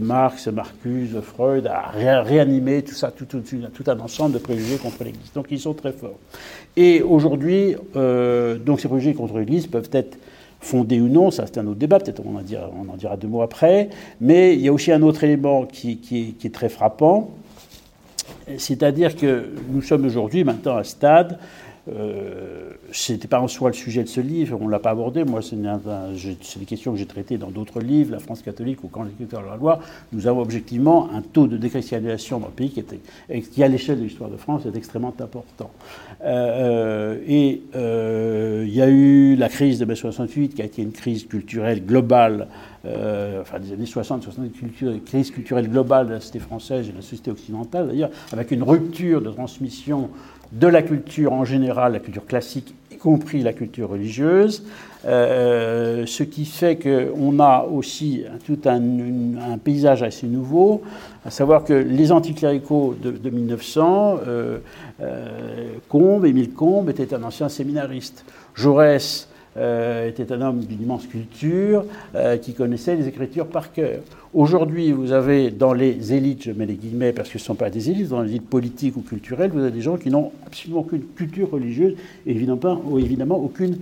Marx, 0.00 0.48
Marcuse, 0.48 1.20
Freud, 1.20 1.66
a 1.66 1.90
réanimé 2.22 2.82
tout 2.82 2.94
ça, 2.94 3.10
tout, 3.10 3.26
un 3.86 4.00
ensemble 4.00 4.34
de 4.34 4.38
préjugés 4.38 4.78
contre 4.78 5.04
l'Église. 5.04 5.32
Donc 5.34 5.46
ils 5.50 5.60
sont 5.60 5.74
très 5.74 5.92
forts. 5.92 6.18
Et 6.76 7.02
aujourd'hui, 7.02 7.76
donc 7.94 8.80
ces 8.80 8.88
préjugés 8.88 9.14
contre 9.14 9.38
l'Église 9.38 9.66
peuvent 9.66 9.90
être 9.92 10.18
fondés 10.60 11.00
ou 11.00 11.08
non, 11.08 11.30
ça 11.30 11.44
c'est 11.46 11.58
un 11.58 11.66
autre 11.66 11.78
débat, 11.78 11.98
peut-être 11.98 12.22
on, 12.24 12.36
en 12.36 12.96
dira, 12.96 13.16
deux 13.16 13.28
mots 13.28 13.42
après, 13.42 13.90
mais 14.20 14.54
il 14.54 14.60
y 14.60 14.68
a 14.68 14.72
aussi 14.72 14.92
un 14.92 15.02
autre 15.02 15.24
élément 15.24 15.66
qui, 15.66 15.98
qui 15.98 16.36
est 16.42 16.54
très 16.54 16.68
frappant, 16.68 17.30
c'est-à-dire 18.58 19.16
que 19.16 19.50
nous 19.70 19.82
sommes 19.82 20.04
aujourd'hui 20.06 20.44
maintenant 20.44 20.76
à 20.76 20.80
un 20.80 20.84
stade 20.84 21.38
euh, 21.88 22.70
ce 22.92 23.12
n'était 23.12 23.26
pas 23.26 23.40
en 23.40 23.48
soi 23.48 23.70
le 23.70 23.74
sujet 23.74 24.04
de 24.04 24.08
ce 24.08 24.20
livre, 24.20 24.56
on 24.60 24.66
ne 24.66 24.70
l'a 24.70 24.78
pas 24.78 24.90
abordé. 24.90 25.24
Moi, 25.24 25.40
c'est 25.42 25.56
des 25.56 26.64
questions 26.64 26.92
que 26.92 26.98
j'ai 26.98 27.06
traitées 27.06 27.38
dans 27.38 27.50
d'autres 27.50 27.80
livres, 27.80 28.12
La 28.12 28.20
France 28.20 28.42
catholique 28.42 28.84
ou 28.84 28.88
Quand 28.88 29.02
l'écriture 29.02 29.40
de 29.40 29.46
la 29.46 29.56
loi. 29.56 29.80
Nous 30.12 30.28
avons 30.28 30.40
objectivement 30.40 31.10
un 31.12 31.22
taux 31.22 31.48
de 31.48 31.56
déchristianisation 31.56 32.38
dans 32.38 32.46
le 32.46 32.52
pays 32.52 32.70
qui, 32.70 32.80
était, 32.80 33.00
à 33.62 33.68
l'échelle 33.68 33.98
de 33.98 34.04
l'histoire 34.04 34.30
de 34.30 34.36
France, 34.36 34.64
est 34.66 34.76
extrêmement 34.76 35.14
important. 35.18 35.70
Euh, 36.24 37.18
et 37.26 37.62
euh, 37.74 38.64
il 38.66 38.74
y 38.74 38.82
a 38.82 38.88
eu 38.88 39.34
la 39.34 39.48
crise 39.48 39.80
de 39.80 39.84
mai 39.84 39.96
68, 39.96 40.54
qui 40.54 40.62
a 40.62 40.64
été 40.64 40.82
une 40.82 40.92
crise 40.92 41.26
culturelle 41.26 41.84
globale, 41.84 42.46
enfin 42.84 43.60
des 43.60 43.72
années 43.72 43.86
60, 43.86 44.24
70, 44.24 45.00
crise 45.04 45.30
culturelle 45.30 45.68
globale 45.68 46.08
de 46.08 46.12
la 46.14 46.20
société 46.20 46.40
française 46.40 46.88
et 46.88 46.92
de 46.92 46.96
la 46.96 47.02
société 47.02 47.30
occidentale, 47.30 47.88
d'ailleurs, 47.88 48.10
avec 48.32 48.50
une 48.50 48.62
rupture 48.62 49.20
de 49.20 49.30
transmission 49.30 50.10
de 50.52 50.66
la 50.66 50.82
culture 50.82 51.32
en 51.32 51.44
général, 51.44 51.94
la 51.94 51.98
culture 51.98 52.26
classique, 52.26 52.74
y 52.90 52.96
compris 52.96 53.42
la 53.42 53.52
culture 53.52 53.88
religieuse, 53.88 54.62
euh, 55.04 56.04
ce 56.06 56.22
qui 56.22 56.44
fait 56.44 56.76
qu'on 56.76 57.40
a 57.40 57.64
aussi 57.64 58.24
tout 58.46 58.58
un, 58.66 59.58
paysage 59.58 60.02
assez 60.02 60.26
nouveau, 60.26 60.82
à 61.24 61.30
savoir 61.30 61.64
que 61.64 61.72
les 61.72 62.12
anticléricaux 62.12 62.94
de, 63.02 63.10
de 63.10 63.30
1900, 63.30 64.18
euh, 64.26 64.58
euh, 65.00 65.72
Combe, 65.88 66.26
Émile 66.26 66.52
Combe, 66.52 66.90
était 66.90 67.14
un 67.14 67.22
ancien 67.22 67.48
séminariste. 67.48 68.24
Jaurès 68.54 69.28
était 69.54 70.32
un 70.32 70.40
homme 70.40 70.60
d'une 70.60 70.80
immense 70.80 71.06
culture 71.06 71.84
qui 72.40 72.54
connaissait 72.54 72.96
les 72.96 73.06
écritures 73.06 73.46
par 73.46 73.70
cœur. 73.70 74.00
Aujourd'hui, 74.34 74.92
vous 74.92 75.12
avez 75.12 75.50
dans 75.50 75.74
les 75.74 76.14
élites, 76.14 76.44
je 76.44 76.52
mets 76.52 76.64
les 76.64 76.76
guillemets 76.76 77.12
parce 77.12 77.28
que 77.28 77.38
ce 77.38 77.44
ne 77.44 77.46
sont 77.48 77.54
pas 77.54 77.68
des 77.68 77.90
élites, 77.90 78.08
dans 78.08 78.22
les 78.22 78.30
élites 78.30 78.48
politiques 78.48 78.96
ou 78.96 79.02
culturelles, 79.02 79.50
vous 79.50 79.60
avez 79.60 79.70
des 79.70 79.82
gens 79.82 79.98
qui 79.98 80.08
n'ont 80.08 80.32
absolument 80.46 80.80
aucune 80.80 81.02
culture 81.14 81.50
religieuse 81.50 81.96
et 82.26 82.30
évidemment, 82.30 82.80
ou 82.86 82.98
évidemment 82.98 83.36
aucune 83.36 83.76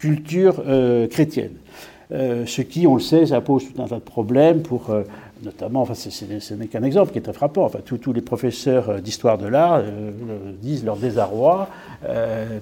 culture 0.00 0.60
euh, 0.66 1.06
chrétienne. 1.06 1.52
ce 2.10 2.60
qui, 2.62 2.88
on 2.88 2.94
le 2.94 3.00
sait, 3.00 3.26
ça 3.26 3.40
pose 3.40 3.72
tout 3.72 3.80
un 3.80 3.86
tas 3.86 3.96
de 3.96 4.00
problèmes 4.00 4.62
pour 4.62 4.90
notamment, 5.44 5.82
enfin, 5.82 5.94
ce 5.94 6.54
n'est 6.54 6.66
qu'un 6.66 6.82
exemple 6.82 7.12
qui 7.12 7.18
est 7.18 7.22
très 7.22 7.32
frappant. 7.32 7.64
Enfin, 7.64 7.80
tous, 7.84 8.12
les 8.12 8.20
professeurs 8.20 9.00
d'histoire 9.00 9.38
de 9.38 9.46
l'art 9.46 9.82
disent 10.60 10.84
leur 10.84 10.96
désarroi 10.96 11.68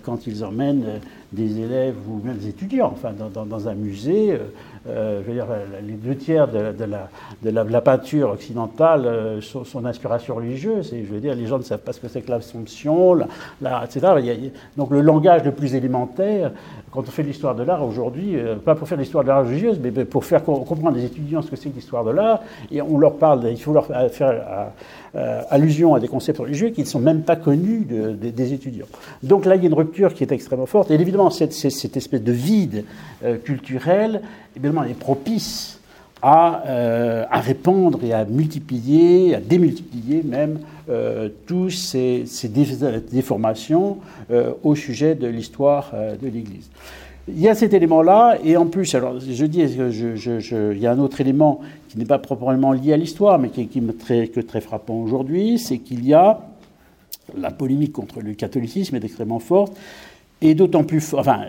quand 0.02 0.26
ils 0.26 0.44
emmènent 0.44 1.00
des 1.32 1.60
élèves 1.60 1.96
ou 2.08 2.20
même 2.24 2.36
des 2.36 2.48
étudiants, 2.48 2.92
enfin, 2.92 3.12
dans, 3.12 3.68
un 3.68 3.74
musée. 3.74 4.32
Euh, 4.32 4.38
euh, 4.88 5.22
je 5.22 5.28
veux 5.28 5.34
dire, 5.34 5.46
les 5.86 5.92
deux 5.92 6.16
tiers 6.16 6.48
de, 6.48 6.84
la, 6.84 7.06
de 7.42 7.72
la, 7.72 7.80
peinture 7.80 8.30
occidentale 8.30 9.06
euh, 9.06 9.40
sont, 9.40 9.80
d'inspiration 9.80 10.34
religieuse. 10.34 10.92
Et 10.92 11.04
je 11.04 11.12
veux 11.12 11.20
dire, 11.20 11.34
les 11.34 11.46
gens 11.46 11.58
ne 11.58 11.62
savent 11.62 11.80
pas 11.80 11.92
ce 11.92 12.00
que 12.00 12.08
c'est 12.08 12.20
que 12.22 12.30
l'Assomption, 12.30 13.14
la, 13.60 13.84
etc. 13.84 14.52
donc 14.76 14.90
le 14.90 15.00
langage 15.00 15.44
le 15.44 15.52
plus 15.52 15.74
élémentaire, 15.74 16.50
quand 16.90 17.00
on 17.00 17.10
fait 17.10 17.22
l'histoire 17.22 17.54
de 17.54 17.62
l'art 17.62 17.86
aujourd'hui, 17.86 18.36
pas 18.64 18.74
pour 18.74 18.88
faire 18.88 18.98
l'histoire 18.98 19.24
de 19.24 19.28
l'art 19.28 19.46
religieuse, 19.46 19.80
mais 19.80 19.90
pour 20.04 20.24
faire 20.24 20.44
comprendre 20.44 20.96
les 20.96 21.04
étudiants 21.04 21.42
ce 21.42 21.50
que 21.50 21.56
c'est 21.56 21.70
que 21.70 21.76
l'histoire 21.76 22.04
de 22.04 22.10
l'art, 22.10 22.40
et 22.70 22.82
on 22.82 22.98
leur 22.98 23.16
parle, 23.16 23.44
il 23.48 23.60
faut 23.60 23.72
leur 23.72 23.86
faire 23.86 24.72
allusion 25.14 25.94
à 25.94 26.00
des 26.00 26.08
concepts 26.08 26.38
religieux 26.38 26.70
qui 26.70 26.80
ne 26.80 26.86
sont 26.86 26.98
même 26.98 27.22
pas 27.22 27.36
connus 27.36 27.86
des 27.86 28.52
étudiants. 28.52 28.86
Donc 29.22 29.44
là, 29.44 29.56
il 29.56 29.62
y 29.62 29.66
a 29.66 29.68
une 29.68 29.74
rupture 29.74 30.14
qui 30.14 30.24
est 30.24 30.32
extrêmement 30.32 30.66
forte. 30.66 30.90
Et 30.90 30.94
évidemment, 30.94 31.30
cette, 31.30 31.52
espèce 31.52 32.22
de 32.22 32.32
vide 32.32 32.84
euh, 33.24 33.36
culturel 33.36 34.22
évidemment, 34.56 34.84
est 34.84 34.98
propice 34.98 35.78
à, 36.22 36.62
euh, 36.66 37.24
répandre 37.30 37.98
et 38.04 38.12
à 38.12 38.24
multiplier, 38.24 39.34
à 39.34 39.40
démultiplier 39.40 40.22
même 40.22 40.60
euh, 40.88 41.28
tous 41.46 41.70
ces, 41.70 42.24
déformations 43.10 43.98
au 44.62 44.74
sujet 44.74 45.14
de 45.14 45.26
l'histoire 45.26 45.92
de 45.92 46.28
l'Église. 46.28 46.70
Il 47.28 47.40
y 47.40 47.48
a 47.48 47.54
cet 47.54 47.72
élément-là, 47.72 48.38
et 48.42 48.56
en 48.56 48.66
plus, 48.66 48.94
alors 48.96 49.20
je 49.20 49.44
dis, 49.46 49.60
il 49.60 50.78
y 50.78 50.86
a 50.86 50.92
un 50.92 50.98
autre 50.98 51.20
élément 51.20 51.60
qui 51.88 51.98
n'est 51.98 52.04
pas 52.04 52.18
proprement 52.18 52.72
lié 52.72 52.94
à 52.94 52.96
l'histoire, 52.96 53.38
mais 53.38 53.50
qui, 53.50 53.60
est 53.60 53.98
très, 53.98 54.26
que 54.26 54.40
très 54.40 54.60
frappant 54.60 54.94
aujourd'hui, 54.94 55.58
c'est 55.58 55.78
qu'il 55.78 56.04
y 56.04 56.14
a 56.14 56.40
la 57.36 57.50
polémique 57.50 57.92
contre 57.92 58.20
le 58.20 58.34
catholicisme 58.34 58.96
est 58.96 59.04
extrêmement 59.04 59.38
forte, 59.38 59.76
et 60.40 60.54
d'autant 60.54 60.82
plus, 60.82 61.14
enfin, 61.14 61.42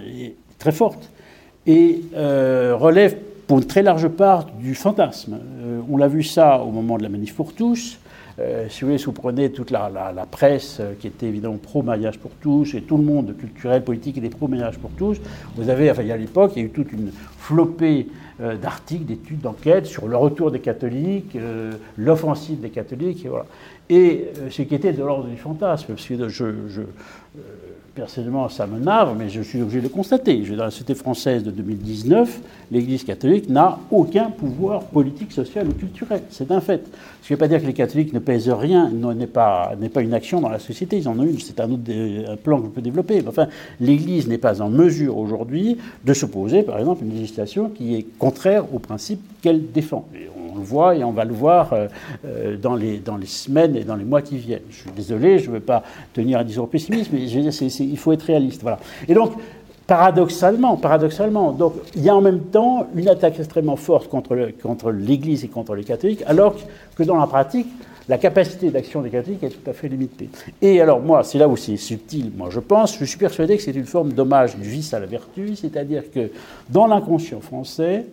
très 0.59 0.71
forte, 0.71 1.09
et 1.65 2.01
euh, 2.15 2.75
relève 2.75 3.17
pour 3.47 3.57
une 3.57 3.65
très 3.65 3.81
large 3.81 4.07
part 4.09 4.45
du 4.59 4.75
fantasme. 4.75 5.39
Euh, 5.59 5.81
on 5.89 5.97
l'a 5.97 6.07
vu 6.07 6.23
ça 6.23 6.59
au 6.59 6.71
moment 6.71 6.97
de 6.97 7.03
la 7.03 7.09
manif 7.09 7.33
pour 7.33 7.53
tous. 7.53 7.97
Euh, 8.39 8.67
si 8.69 8.81
vous 8.81 8.91
voulez, 8.91 9.13
prenez 9.13 9.51
toute 9.51 9.71
la, 9.71 9.91
presse 10.31 10.81
qui 10.99 11.07
était 11.07 11.27
évidemment 11.27 11.57
pro-mariage 11.57 12.19
pour 12.19 12.31
tous, 12.41 12.73
et 12.73 12.81
tout 12.81 12.97
le 12.97 13.03
monde 13.03 13.35
culturel, 13.37 13.83
politique 13.83 14.17
était 14.17 14.29
pro-mariage 14.29 14.77
pour 14.79 14.91
tous, 14.91 15.17
vous 15.55 15.69
avez, 15.69 15.89
à 15.89 16.17
l'époque, 16.17 16.53
il 16.55 16.59
y 16.59 16.61
a 16.63 16.65
eu 16.65 16.71
toute 16.71 16.91
une 16.91 17.11
flopée 17.37 18.07
d'articles, 18.39 19.05
d'études, 19.05 19.41
d'enquêtes 19.41 19.85
sur 19.85 20.07
le 20.07 20.17
retour 20.17 20.49
des 20.49 20.59
catholiques, 20.59 21.37
l'offensive 21.97 22.59
des 22.59 22.69
catholiques, 22.69 23.25
et 23.25 23.29
voilà. 23.29 23.45
Et 23.89 24.29
ce 24.49 24.61
qui 24.63 24.73
était 24.73 24.93
de 24.93 25.03
l'ordre 25.03 25.27
du 25.27 25.37
fantasme, 25.37 25.93
parce 25.93 26.07
que 26.07 26.29
je 26.29 26.81
personnellement, 27.95 28.49
ça 28.49 28.65
me 28.65 28.79
nave, 28.79 29.15
mais 29.17 29.29
je 29.29 29.41
suis 29.41 29.61
obligé 29.61 29.79
de 29.79 29.83
le 29.83 29.89
constater. 29.89 30.37
Dans 30.37 30.63
la 30.63 30.71
société 30.71 30.95
française 30.95 31.43
de 31.43 31.51
2019, 31.51 32.41
l'Église 32.71 33.03
catholique 33.03 33.49
n'a 33.49 33.77
aucun 33.91 34.31
pouvoir 34.31 34.83
politique, 34.85 35.31
social 35.31 35.67
ou 35.67 35.73
culturel. 35.73 36.23
C'est 36.29 36.51
un 36.51 36.59
fait. 36.59 36.85
Ce 37.21 37.27
qui 37.27 37.33
ne 37.33 37.37
veut 37.37 37.39
pas 37.39 37.47
dire 37.47 37.61
que 37.61 37.67
les 37.67 37.73
catholiques 37.73 38.11
ne 38.13 38.19
pèsent 38.19 38.49
rien, 38.49 38.89
n'est 38.89 39.27
pas, 39.27 39.73
pas 39.93 40.01
une 40.01 40.13
action 40.13 40.41
dans 40.41 40.49
la 40.49 40.59
société. 40.59 40.97
Ils 40.97 41.07
en 41.07 41.19
ont 41.19 41.23
une, 41.23 41.39
c'est 41.39 41.59
un 41.59 41.71
autre 41.71 41.83
un 42.27 42.35
plan 42.35 42.59
que 42.59 42.65
je 42.65 42.71
peux 42.71 42.81
développer. 42.81 43.23
Enfin, 43.27 43.47
l'Église 43.79 44.27
n'est 44.27 44.37
pas 44.37 44.61
en 44.61 44.69
mesure 44.69 45.17
aujourd'hui 45.17 45.77
de 46.03 46.13
s'opposer, 46.13 46.63
par 46.63 46.79
exemple, 46.79 47.03
à 47.03 47.05
une 47.05 47.13
législation 47.13 47.69
qui 47.69 47.95
est 47.95 48.05
contraire 48.17 48.65
aux 48.73 48.79
principes 48.79 49.21
qu'elle 49.41 49.71
défend 49.71 50.07
on 50.35 50.42
le 50.53 50.61
voit 50.61 50.95
et 50.95 51.03
on 51.03 51.11
va 51.11 51.25
le 51.25 51.33
voir 51.33 51.73
euh, 51.73 51.87
euh, 52.25 52.57
dans, 52.57 52.75
les, 52.75 52.97
dans 52.97 53.17
les 53.17 53.25
semaines 53.25 53.75
et 53.75 53.83
dans 53.83 53.95
les 53.95 54.03
mois 54.03 54.21
qui 54.21 54.37
viennent. 54.37 54.61
Je 54.69 54.77
suis 54.77 54.91
désolé, 54.91 55.39
je 55.39 55.49
ne 55.49 55.55
veux 55.55 55.61
pas 55.61 55.83
tenir 56.13 56.39
un 56.39 56.43
discours 56.43 56.69
pessimiste, 56.69 57.11
mais 57.11 57.21
il 57.21 57.97
faut 57.97 58.11
être 58.11 58.23
réaliste. 58.23 58.61
Voilà. 58.61 58.79
Et 59.07 59.13
donc, 59.13 59.33
paradoxalement, 59.87 60.77
paradoxalement, 60.77 61.51
donc 61.51 61.73
il 61.95 62.03
y 62.03 62.09
a 62.09 62.15
en 62.15 62.21
même 62.21 62.41
temps 62.41 62.87
une 62.95 63.09
attaque 63.09 63.39
extrêmement 63.39 63.75
forte 63.75 64.09
contre, 64.09 64.49
contre 64.61 64.91
l'Église 64.91 65.43
et 65.43 65.47
contre 65.47 65.75
les 65.75 65.83
catholiques, 65.83 66.23
alors 66.25 66.55
que 66.95 67.03
dans 67.03 67.17
la 67.17 67.27
pratique, 67.27 67.67
la 68.09 68.17
capacité 68.17 68.69
d'action 68.69 69.01
des 69.01 69.09
catholiques 69.09 69.43
est 69.43 69.49
tout 69.49 69.69
à 69.69 69.73
fait 69.73 69.87
limitée. 69.87 70.29
Et 70.61 70.81
alors 70.81 70.99
moi, 70.99 71.23
c'est 71.23 71.37
là 71.37 71.47
où 71.47 71.55
c'est 71.55 71.77
subtil, 71.77 72.31
moi 72.35 72.49
je 72.49 72.59
pense, 72.59 72.97
je 72.99 73.05
suis 73.05 73.17
persuadé 73.17 73.57
que 73.57 73.63
c'est 73.63 73.71
une 73.71 73.85
forme 73.85 74.13
d'hommage 74.13 74.57
du 74.57 74.67
vice 74.67 74.93
à 74.93 74.99
la 74.99 75.05
vertu, 75.05 75.55
c'est-à-dire 75.55 76.03
que 76.13 76.29
dans 76.69 76.87
l'inconscient 76.87 77.39
français, 77.39 78.05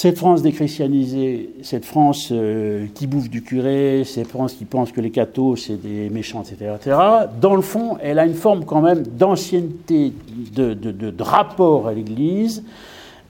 cette 0.00 0.16
France 0.16 0.42
déchristianisée, 0.42 1.50
cette 1.62 1.84
France 1.84 2.28
euh, 2.30 2.86
qui 2.94 3.08
bouffe 3.08 3.28
du 3.28 3.42
curé, 3.42 4.04
cette 4.04 4.28
France 4.28 4.52
qui 4.52 4.64
pense 4.64 4.92
que 4.92 5.00
les 5.00 5.10
cathos 5.10 5.56
c'est 5.56 5.82
des 5.82 6.08
méchants, 6.08 6.42
etc., 6.42 6.70
etc., 6.76 6.96
dans 7.40 7.56
le 7.56 7.62
fond, 7.62 7.96
elle 8.00 8.20
a 8.20 8.24
une 8.24 8.34
forme 8.34 8.64
quand 8.64 8.80
même 8.80 9.02
d'ancienneté, 9.02 10.12
de, 10.54 11.12
rapport 11.20 11.88
à 11.88 11.94
l'Église, 11.94 12.62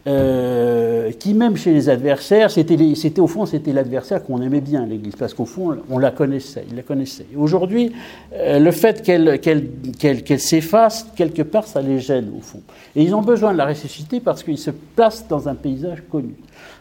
euh, 0.07 1.11
qui 1.13 1.33
même 1.33 1.57
chez 1.57 1.73
les 1.73 1.89
adversaires, 1.89 2.51
c'était 2.51 3.21
au 3.21 3.27
fond 3.27 3.47
c'était 3.47 3.73
l'adversaire 3.73 4.23
qu'on 4.23 4.43
aimait 4.43 4.61
bien 4.61 4.85
l'Église 4.85 5.17
parce 5.17 5.33
qu'au 5.33 5.47
fond 5.47 5.75
on 5.89 5.99
la 5.99 6.11
connaissait, 6.11 6.67
il 6.69 6.77
la 6.77 6.83
connaissait. 6.83 7.25
Aujourd'hui, 7.35 7.93
euh, 8.35 8.59
le 8.59 8.71
fait 8.73 9.03
qu'elle 9.03 10.39
s'efface 10.39 11.07
quelque 11.17 11.43
part, 11.43 11.67
ça 11.67 11.81
les 11.81 11.99
gêne 11.99 12.31
au 12.37 12.43
fond. 12.43 12.61
Et 12.95 13.03
ils 13.03 13.15
ont 13.15 13.23
besoin 13.23 13.55
de 13.55 13.59
la 13.59 13.65
ressusciter 13.65 14.21
parce 14.21 14.43
qu'ils 14.43 14.59
se 14.59 14.71
placent 14.71 15.27
dans 15.29 15.49
un 15.49 15.55
paysage 15.55 16.03
connu. 16.11 16.35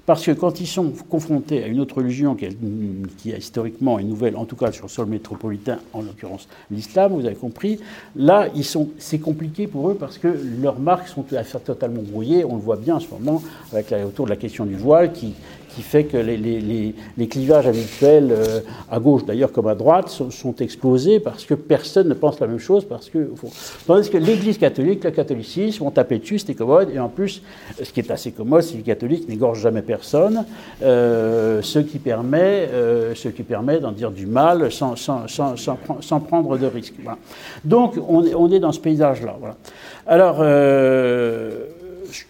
Parce 0.06 0.26
que 0.26 0.32
quand 0.32 0.62
ils 0.62 0.68
sont 0.68 0.92
confrontés 1.10 1.64
à 1.64 1.68
une 1.68 1.80
autre 1.80 1.98
religion 1.98 2.36
qui, 2.36 2.46
est, 2.46 3.38
historiquement 3.38 4.00
une 4.00 4.10
nouvelle, 4.10 4.36
en 4.38 4.46
tout 4.46 4.56
cas 4.56 4.72
sur 4.72 4.86
le 4.86 4.90
sol 4.90 5.08
métropolitain, 5.08 5.80
en 5.94 6.02
l'occurrence 6.02 6.48
l'islam, 6.72 7.14
vous 7.14 7.26
avez 7.26 7.36
compris, 7.36 7.80
là, 8.16 8.48
c'est 8.98 9.20
compliqué 9.20 9.68
pour 9.68 9.90
eux 9.90 9.96
parce 9.96 10.18
que 10.18 10.28
leurs 10.62 10.80
marques 10.80 11.08
sont 11.08 11.24
totalement 11.24 12.02
brouillées. 12.02 12.46
On 12.46 12.56
le 12.56 12.62
voit 12.62 12.78
bien, 12.78 13.00
moment, 13.12 13.42
avec 13.72 13.94
autour 14.06 14.26
de 14.26 14.32
la 14.32 14.38
question 14.38 14.66
du 14.66 14.76
voile, 14.76 15.12
qui, 15.12 15.34
qui 15.78 15.84
fait 15.84 16.06
que 16.06 16.18
les, 16.18 16.38
les, 16.38 16.96
les, 17.18 17.28
clivages 17.28 17.68
habituels, 17.68 18.30
euh, 18.32 18.62
à 18.90 19.00
gauche 19.00 19.26
d'ailleurs 19.26 19.52
comme 19.52 19.68
à 19.68 19.76
droite, 19.76 20.10
sont, 20.10 20.56
explosés 20.60 21.20
parce 21.20 21.46
que 21.46 21.54
personne 21.54 22.10
ne 22.10 22.16
pense 22.16 22.40
la 22.40 22.48
même 22.48 22.58
chose. 22.58 22.84
Parce 22.84 23.10
que, 23.10 23.30
tandis 23.86 24.10
que 24.10 24.18
l'Église 24.18 24.58
catholique, 24.58 25.04
le 25.04 25.12
catholicisme, 25.12 25.84
vont 25.84 25.92
taper 25.92 26.18
dessus, 26.18 26.40
c'est 26.40 26.56
commode. 26.56 26.90
Et 26.92 26.98
en 26.98 27.10
plus, 27.10 27.44
ce 27.80 27.92
qui 27.92 28.00
est 28.00 28.10
assez 28.10 28.32
commode, 28.32 28.64
c'est 28.64 28.72
que 28.72 28.78
les 28.78 28.84
catholiques 28.84 29.30
n'égorgent 29.30 29.62
jamais 29.62 29.84
personne, 29.84 30.46
euh, 30.82 31.62
ce 31.62 31.78
qui 31.78 32.00
permet, 32.00 32.68
euh, 32.74 33.14
ce 33.14 33.28
qui 33.28 33.44
permet 33.44 33.80
d'en 33.80 33.92
dire 33.92 34.10
du 34.10 34.26
mal 34.26 34.72
sans, 34.72 34.96
sans, 34.96 35.28
sans, 35.28 35.56
sans 36.02 36.20
prendre 36.20 36.58
de 36.58 36.66
risques. 36.66 36.96
Donc, 37.64 37.98
on, 37.98 38.26
on, 38.36 38.52
est 38.52 38.60
dans 38.60 38.72
ce 38.72 38.80
paysage-là. 38.80 39.36
Voilà. 39.40 39.58
Alors, 40.08 40.38
ce 40.38 42.24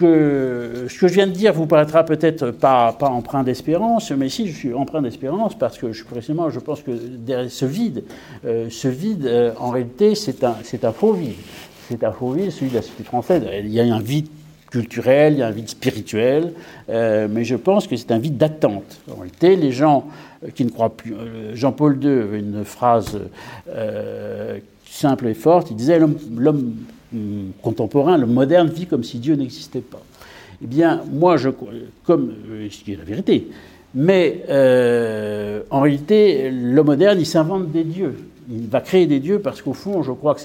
ce 0.00 0.98
que 0.98 1.08
je 1.08 1.14
viens 1.14 1.26
de 1.26 1.32
dire 1.32 1.52
vous 1.52 1.66
paraîtra 1.66 2.04
peut-être 2.04 2.50
pas, 2.50 2.92
pas 2.92 3.08
empreint 3.08 3.42
d'espérance, 3.42 4.10
mais 4.12 4.28
si 4.28 4.48
je 4.48 4.56
suis 4.56 4.74
empreint 4.74 5.02
d'espérance 5.02 5.56
parce 5.58 5.78
que 5.78 5.92
je, 5.92 6.04
précisément 6.04 6.50
je 6.50 6.60
pense 6.60 6.82
que 6.82 6.90
derrière 6.90 7.50
ce 7.50 7.64
vide, 7.64 8.04
euh, 8.44 8.68
ce 8.70 8.88
vide 8.88 9.26
euh, 9.26 9.52
en 9.58 9.70
réalité 9.70 10.14
c'est 10.14 10.44
un, 10.44 10.92
faux 10.92 11.12
vide. 11.12 11.34
C'est 11.88 12.04
un 12.04 12.12
faux 12.12 12.32
vide, 12.32 12.50
celui 12.50 12.70
de 12.70 12.76
la 12.76 12.82
société 12.82 13.04
française. 13.04 13.42
Il 13.58 13.70
y 13.70 13.80
a 13.80 13.94
un 13.94 14.00
vide 14.00 14.28
culturel, 14.70 15.34
il 15.34 15.38
y 15.40 15.42
a 15.42 15.48
un 15.48 15.52
vide 15.52 15.68
spirituel, 15.68 16.52
euh, 16.88 17.26
mais 17.28 17.44
je 17.44 17.56
pense 17.56 17.86
que 17.86 17.96
c'est 17.96 18.12
un 18.12 18.18
vide 18.18 18.36
d'attente. 18.36 19.00
En 19.10 19.16
réalité, 19.16 19.56
les 19.56 19.72
gens 19.72 20.06
qui 20.54 20.64
ne 20.64 20.70
croient 20.70 20.96
plus. 20.96 21.14
Jean-Paul 21.54 22.02
II 22.02 22.08
avait 22.08 22.38
une 22.38 22.64
phrase 22.64 23.18
simple 24.88 25.26
et 25.26 25.34
forte, 25.34 25.70
il 25.70 25.76
disait 25.76 25.98
l'homme 25.98 26.74
contemporain, 27.62 28.16
le 28.16 28.26
moderne, 28.26 28.68
vit 28.68 28.86
comme 28.86 29.04
si 29.04 29.18
Dieu 29.18 29.34
n'existait 29.34 29.80
pas. 29.80 30.02
Eh 30.62 30.66
bien, 30.66 31.02
moi, 31.10 31.36
je, 31.36 31.48
comme 32.04 32.34
euh, 32.50 32.68
ce 32.70 32.84
qui 32.84 32.92
est 32.92 32.96
la 32.96 33.04
vérité, 33.04 33.48
mais 33.94 34.44
euh, 34.48 35.62
en 35.70 35.80
réalité, 35.80 36.50
le 36.50 36.82
moderne, 36.82 37.18
il 37.18 37.26
s'invente 37.26 37.72
des 37.72 37.84
dieux 37.84 38.14
il 38.50 38.68
va 38.68 38.80
créer 38.80 39.06
des 39.06 39.20
dieux 39.20 39.38
parce 39.38 39.62
qu'au 39.62 39.72
fond, 39.72 40.02
je 40.02 40.10
crois 40.10 40.34
que 40.34 40.40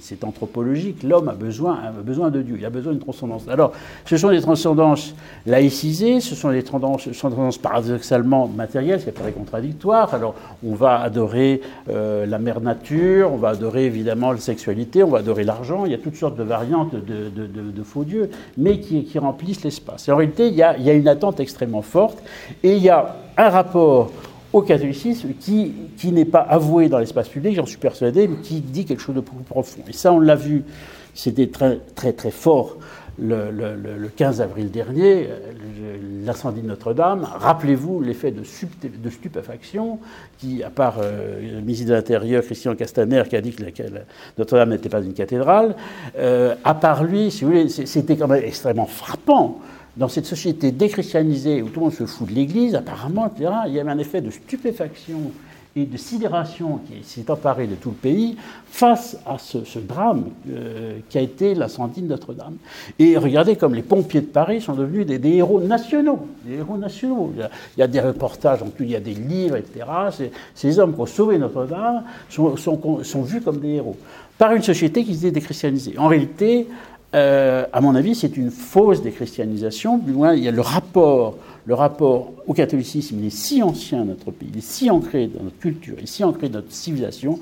c'est 0.00 0.24
anthropologique, 0.24 1.02
l'homme 1.02 1.28
a 1.28 1.32
besoin, 1.32 1.78
a 1.88 1.90
besoin 1.90 2.30
de 2.30 2.40
Dieu, 2.40 2.56
il 2.58 2.64
a 2.64 2.70
besoin 2.70 2.92
d'une 2.92 3.00
transcendance. 3.00 3.48
Alors, 3.48 3.72
ce 4.04 4.16
sont 4.16 4.30
des 4.30 4.40
transcendances 4.40 5.14
laïcisées, 5.46 6.20
ce 6.20 6.34
sont 6.34 6.50
des 6.50 6.62
transcendances, 6.62 7.58
paradoxalement 7.58 8.46
matérielles, 8.46 9.00
c'est 9.04 9.12
très 9.12 9.32
contradictoire. 9.32 10.14
Alors, 10.14 10.34
on 10.64 10.74
va 10.74 11.00
adorer 11.00 11.60
euh, 11.88 12.26
la 12.26 12.38
mère 12.38 12.60
nature, 12.60 13.32
on 13.32 13.36
va 13.36 13.50
adorer 13.50 13.86
évidemment 13.86 14.32
la 14.32 14.38
sexualité, 14.38 15.02
on 15.02 15.10
va 15.10 15.18
adorer 15.18 15.44
l'argent, 15.44 15.84
il 15.84 15.92
y 15.92 15.94
a 15.94 15.98
toutes 15.98 16.16
sortes 16.16 16.36
de 16.36 16.44
variantes 16.44 16.94
de, 16.94 17.82
faux 17.82 18.04
dieux, 18.04 18.30
mais 18.56 18.78
qui, 18.80 19.18
remplissent 19.18 19.64
l'espace. 19.64 20.08
Et 20.08 20.12
en 20.12 20.16
réalité, 20.16 20.46
il 20.46 20.54
y, 20.54 20.62
a, 20.62 20.76
il 20.76 20.84
y 20.84 20.90
a 20.90 20.92
une 20.92 21.08
attente 21.08 21.40
extrêmement 21.40 21.82
forte, 21.82 22.22
et 22.62 22.76
il 22.76 22.82
y 22.82 22.88
a 22.88 23.16
un 23.36 23.48
rapport 23.48 24.12
au 24.52 24.62
catholicisme 24.62 25.30
qui, 25.38 25.72
qui 25.96 26.12
n'est 26.12 26.24
pas 26.24 26.40
avoué 26.40 26.88
dans 26.88 26.98
l'espace 26.98 27.28
public, 27.28 27.54
j'en 27.54 27.66
suis 27.66 27.78
persuadé, 27.78 28.28
mais 28.28 28.36
qui 28.36 28.60
dit 28.60 28.84
quelque 28.84 29.02
chose 29.02 29.14
de 29.14 29.20
plus 29.20 29.36
profond. 29.48 29.82
Et 29.88 29.92
ça, 29.92 30.12
on 30.12 30.20
l'a 30.20 30.36
vu, 30.36 30.64
c'était 31.14 31.48
très, 31.48 31.80
très, 31.94 32.12
très 32.12 32.30
fort 32.30 32.76
le, 33.20 33.50
le, 33.50 33.74
le 33.74 34.08
15 34.08 34.40
avril 34.40 34.70
dernier, 34.70 35.28
l'incendie 36.24 36.62
de 36.62 36.68
Notre-Dame. 36.68 37.24
Rappelez-vous 37.24 38.00
l'effet 38.00 38.30
de, 38.30 38.40
de, 38.40 39.10
stupéfaction 39.10 39.98
qui, 40.38 40.62
à 40.62 40.70
part 40.70 40.98
euh, 41.02 41.40
le 41.56 41.60
ministre 41.60 41.88
de 41.88 41.94
l'Intérieur, 41.94 42.44
Christian 42.44 42.74
Castaner, 42.74 43.24
qui 43.28 43.36
a 43.36 43.40
dit 43.40 43.52
que 43.52 43.64
Notre-Dame 44.38 44.70
n'était 44.70 44.88
pas 44.88 45.00
une 45.00 45.14
cathédrale, 45.14 45.74
euh, 46.18 46.54
à 46.64 46.74
part 46.74 47.02
lui, 47.02 47.30
si 47.30 47.44
vous 47.44 47.50
voulez, 47.50 47.68
c'était 47.68 48.16
quand 48.16 48.28
même 48.28 48.44
extrêmement 48.44 48.86
frappant 48.86 49.58
dans 49.98 50.08
cette 50.08 50.26
société 50.26 50.70
déchristianisée 50.70 51.60
où 51.60 51.68
tout 51.68 51.80
le 51.80 51.86
monde 51.86 51.94
se 51.94 52.06
fout 52.06 52.28
de 52.28 52.34
l'Église, 52.34 52.74
apparemment, 52.76 53.30
il 53.36 53.74
y 53.74 53.80
avait 53.80 53.90
un 53.90 53.98
effet 53.98 54.20
de 54.20 54.30
stupéfaction 54.30 55.32
et 55.76 55.84
de 55.84 55.96
sidération 55.96 56.80
qui 56.86 57.04
s'est 57.04 57.30
emparé 57.30 57.66
de 57.66 57.74
tout 57.74 57.90
le 57.90 57.94
pays 57.94 58.36
face 58.66 59.18
à 59.26 59.38
ce, 59.38 59.78
drame 59.78 60.26
euh, 60.50 60.98
qui 61.08 61.18
a 61.18 61.20
été 61.20 61.54
l'incendie 61.54 62.00
de 62.00 62.08
Notre-Dame. 62.08 62.56
Et 62.98 63.16
regardez 63.16 63.56
comme 63.56 63.74
les 63.74 63.82
pompiers 63.82 64.20
de 64.20 64.26
Paris 64.26 64.60
sont 64.60 64.74
devenus 64.74 65.06
des, 65.06 65.28
héros 65.28 65.60
nationaux. 65.60 66.26
Des 66.44 66.56
héros 66.56 66.76
nationaux. 66.76 67.32
Il 67.36 67.80
y, 67.80 67.82
a, 67.82 67.86
des 67.86 68.00
reportages, 68.00 68.60
il 68.80 68.90
y 68.90 68.96
a 68.96 69.00
des 69.00 69.14
livres, 69.14 69.56
etc. 69.56 69.84
Ces 70.54 70.78
hommes 70.78 70.94
qui 70.94 71.00
ont 71.00 71.06
sauvé 71.06 71.38
Notre-Dame 71.38 72.04
sont, 72.28 72.56
sont, 72.56 73.22
vus 73.22 73.40
comme 73.40 73.60
des 73.60 73.74
héros 73.74 73.96
par 74.36 74.52
une 74.52 74.62
société 74.62 75.04
qui 75.04 75.16
s'est 75.16 75.32
déchristianisée. 75.32 75.98
En 75.98 76.06
réalité, 76.06 76.68
euh, 77.14 77.64
à 77.72 77.80
mon 77.80 77.94
avis, 77.94 78.14
c'est 78.14 78.36
une 78.36 78.50
fausse 78.50 79.00
déchristianisation. 79.00 79.98
Du 79.98 80.12
moins, 80.12 80.34
il 80.34 80.44
y 80.44 80.48
a 80.48 80.50
le 80.50 80.60
rapport, 80.60 81.36
le 81.64 81.74
rapport 81.74 82.32
au 82.46 82.52
catholicisme, 82.52 83.16
il 83.18 83.26
est 83.26 83.30
si 83.30 83.62
ancien 83.62 84.00
dans 84.00 84.06
notre 84.06 84.30
pays, 84.30 84.48
il 84.52 84.58
est 84.58 84.62
si 84.62 84.90
ancré 84.90 85.26
dans 85.26 85.42
notre 85.42 85.58
culture, 85.58 85.94
il 85.98 86.04
est 86.04 86.06
si 86.06 86.22
ancré 86.22 86.48
dans 86.48 86.58
notre 86.58 86.72
civilisation 86.72 87.38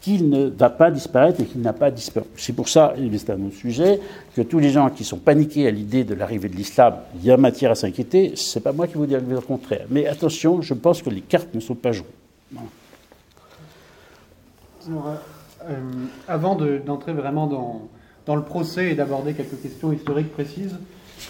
qu'il 0.00 0.30
ne 0.30 0.46
va 0.46 0.68
pas 0.68 0.90
disparaître 0.90 1.40
et 1.40 1.44
qu'il 1.44 1.60
n'a 1.60 1.72
pas 1.72 1.90
disparu. 1.90 2.26
C'est 2.36 2.54
pour 2.54 2.68
ça, 2.68 2.94
et 2.98 3.18
c'est 3.18 3.30
un 3.30 3.40
autre 3.46 3.54
sujet, 3.54 4.00
que 4.34 4.42
tous 4.42 4.58
les 4.58 4.70
gens 4.70 4.90
qui 4.90 5.04
sont 5.04 5.18
paniqués 5.18 5.68
à 5.68 5.70
l'idée 5.70 6.02
de 6.02 6.14
l'arrivée 6.14 6.48
de 6.48 6.56
l'islam, 6.56 6.96
il 7.14 7.24
y 7.24 7.30
a 7.30 7.36
matière 7.36 7.70
à 7.70 7.76
s'inquiéter, 7.76 8.32
c'est 8.34 8.60
pas 8.60 8.72
moi 8.72 8.88
qui 8.88 8.94
vous 8.94 9.06
dis 9.06 9.14
le 9.14 9.40
contraire. 9.40 9.86
Mais 9.90 10.08
attention, 10.08 10.60
je 10.60 10.74
pense 10.74 11.02
que 11.02 11.10
les 11.10 11.20
cartes 11.20 11.54
ne 11.54 11.60
sont 11.60 11.76
pas 11.76 11.92
jouées. 11.92 12.06
Euh, 14.90 15.78
avant 16.26 16.56
d'entrer 16.56 17.12
vraiment 17.12 17.46
dans, 17.46 17.82
dans 18.26 18.36
le 18.36 18.42
procès 18.42 18.92
et 18.92 18.94
d'aborder 18.94 19.34
quelques 19.34 19.60
questions 19.60 19.92
historiques 19.92 20.32
précises. 20.32 20.76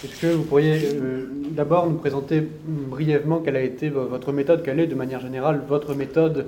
Est-ce 0.05 0.21
que 0.21 0.27
vous 0.27 0.43
pourriez 0.43 0.81
euh, 0.95 1.27
d'abord 1.51 1.89
nous 1.89 1.97
présenter 1.97 2.47
brièvement 2.67 3.39
quelle 3.39 3.57
a 3.57 3.63
été 3.63 3.89
votre 3.89 4.33
méthode, 4.33 4.63
quelle 4.63 4.81
est 4.81 4.87
de 4.87 4.95
manière 4.95 5.21
générale 5.21 5.63
votre 5.69 5.95
méthode 5.95 6.47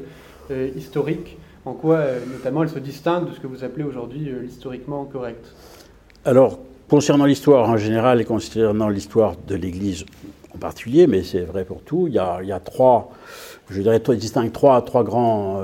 euh, 0.50 0.70
historique, 0.76 1.36
en 1.64 1.72
quoi 1.72 1.96
euh, 1.96 2.20
notamment 2.32 2.62
elle 2.62 2.68
se 2.68 2.78
distingue 2.78 3.28
de 3.28 3.34
ce 3.34 3.40
que 3.40 3.46
vous 3.46 3.62
appelez 3.62 3.84
aujourd'hui 3.84 4.30
l'historiquement 4.42 5.04
correct? 5.04 5.52
Alors, 6.24 6.58
concernant 6.88 7.26
l'histoire 7.26 7.68
en 7.68 7.76
général 7.76 8.20
et 8.20 8.24
concernant 8.24 8.88
l'histoire 8.88 9.34
de 9.46 9.54
l'Église 9.54 10.04
en 10.54 10.58
particulier, 10.58 11.06
mais 11.06 11.22
c'est 11.22 11.42
vrai 11.42 11.64
pour 11.64 11.82
tout, 11.82 12.06
il 12.08 12.14
y 12.14 12.18
a, 12.18 12.60
trois, 12.60 13.12
je 13.70 13.82
dirais, 13.82 14.00
il 14.08 14.16
distingue 14.16 14.52
trois, 14.52 14.80
trois 14.82 15.04
grands 15.04 15.60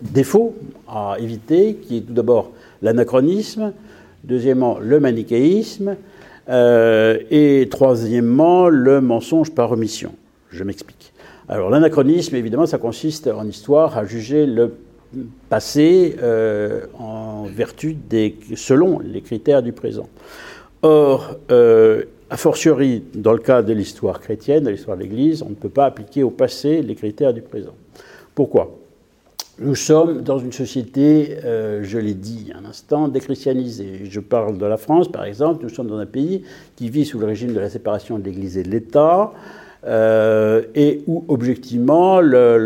défauts 0.00 0.54
à 0.88 1.16
éviter, 1.18 1.74
qui 1.74 1.98
est 1.98 2.00
tout 2.02 2.12
d'abord 2.12 2.52
l'anachronisme, 2.82 3.72
deuxièmement 4.24 4.78
le 4.78 5.00
manichéisme, 5.00 5.96
euh, 6.48 7.18
et 7.30 7.68
troisièmement 7.70 8.68
le 8.68 9.00
mensonge 9.00 9.52
par 9.52 9.70
omission. 9.72 10.12
Je 10.50 10.64
m'explique. 10.64 11.12
Alors 11.48 11.70
l'anachronisme, 11.70 12.34
évidemment, 12.36 12.66
ça 12.66 12.78
consiste 12.78 13.28
en 13.28 13.46
histoire 13.46 13.96
à 13.96 14.04
juger 14.04 14.46
le 14.46 14.74
passé 15.48 16.16
euh, 16.22 16.86
en 16.98 17.44
vertu 17.44 17.94
des, 17.94 18.36
selon 18.56 19.00
les 19.00 19.20
critères 19.20 19.62
du 19.62 19.72
présent. 19.72 20.08
Or, 20.82 21.36
euh, 21.50 22.04
a 22.30 22.36
fortiori, 22.36 23.02
dans 23.14 23.32
le 23.32 23.40
cas 23.40 23.62
de 23.62 23.72
l'histoire 23.72 24.20
chrétienne, 24.20 24.64
de 24.64 24.70
l'histoire 24.70 24.96
de 24.96 25.02
l'Église, 25.02 25.42
on 25.42 25.50
ne 25.50 25.54
peut 25.54 25.68
pas 25.68 25.86
appliquer 25.86 26.22
au 26.22 26.30
passé 26.30 26.80
les 26.80 26.94
critères 26.94 27.34
du 27.34 27.42
présent. 27.42 27.74
Pourquoi? 28.34 28.79
Nous 29.60 29.74
sommes 29.74 30.22
dans 30.22 30.38
une 30.38 30.52
société, 30.52 31.36
euh, 31.44 31.80
je 31.82 31.98
l'ai 31.98 32.14
dit 32.14 32.50
un 32.58 32.64
instant, 32.64 33.08
déchristianisée. 33.08 34.00
Je 34.04 34.20
parle 34.20 34.56
de 34.56 34.64
la 34.64 34.78
France, 34.78 35.12
par 35.12 35.24
exemple. 35.24 35.62
Nous 35.62 35.68
sommes 35.68 35.88
dans 35.88 35.98
un 35.98 36.06
pays 36.06 36.44
qui 36.76 36.88
vit 36.88 37.04
sous 37.04 37.18
le 37.18 37.26
régime 37.26 37.52
de 37.52 37.60
la 37.60 37.68
séparation 37.68 38.18
de 38.18 38.24
l'Église 38.24 38.56
et 38.56 38.62
de 38.62 38.70
l'État, 38.70 39.32
euh, 39.86 40.62
et 40.74 41.02
où, 41.06 41.26
objectivement, 41.28 42.20
le, 42.20 42.56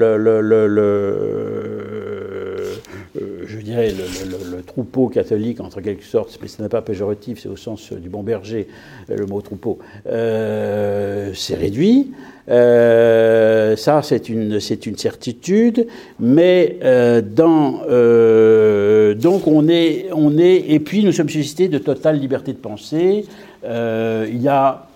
le, 3.75 4.63
troupeau 4.63 5.09
catholique, 5.09 5.61
entre 5.61 5.81
quelque 5.81 6.05
sorte, 6.05 6.39
mais 6.41 6.49
ce 6.49 6.63
n'est 6.63 6.69
pas 6.69 6.83
péjoratif, 6.83 7.41
c'est 7.41 7.49
au 7.49 7.57
sens 7.57 7.93
du 7.93 8.09
bon 8.09 8.23
berger, 8.23 8.69
le 9.09 9.27
mot 9.27 9.41
troupeau, 9.41 9.79
s'est 10.05 11.57
réduit. 11.57 12.13
Euh, 12.49 13.75
ça, 13.77 14.03
c'est 14.03 14.29
une, 14.29 14.61
c'est 14.61 14.85
certitude, 14.99 15.87
mais 16.21 16.77
euh, 16.83 17.23
dans, 17.23 17.81
euh, 17.89 19.15
donc 19.15 19.47
on 19.47 19.69
est, 19.69 20.09
on 20.13 20.37
est, 20.37 20.65
et 20.69 20.79
puis 20.79 21.05
nous 21.05 21.13
sommes 21.13 21.31
suscités 21.31 21.69
de 21.69 21.79
totale 21.79 22.19
liberté 22.19 22.53
de 22.53 22.59
penser. 22.59 23.25
il 23.65 24.43
y 24.43 24.49
a 24.49 24.87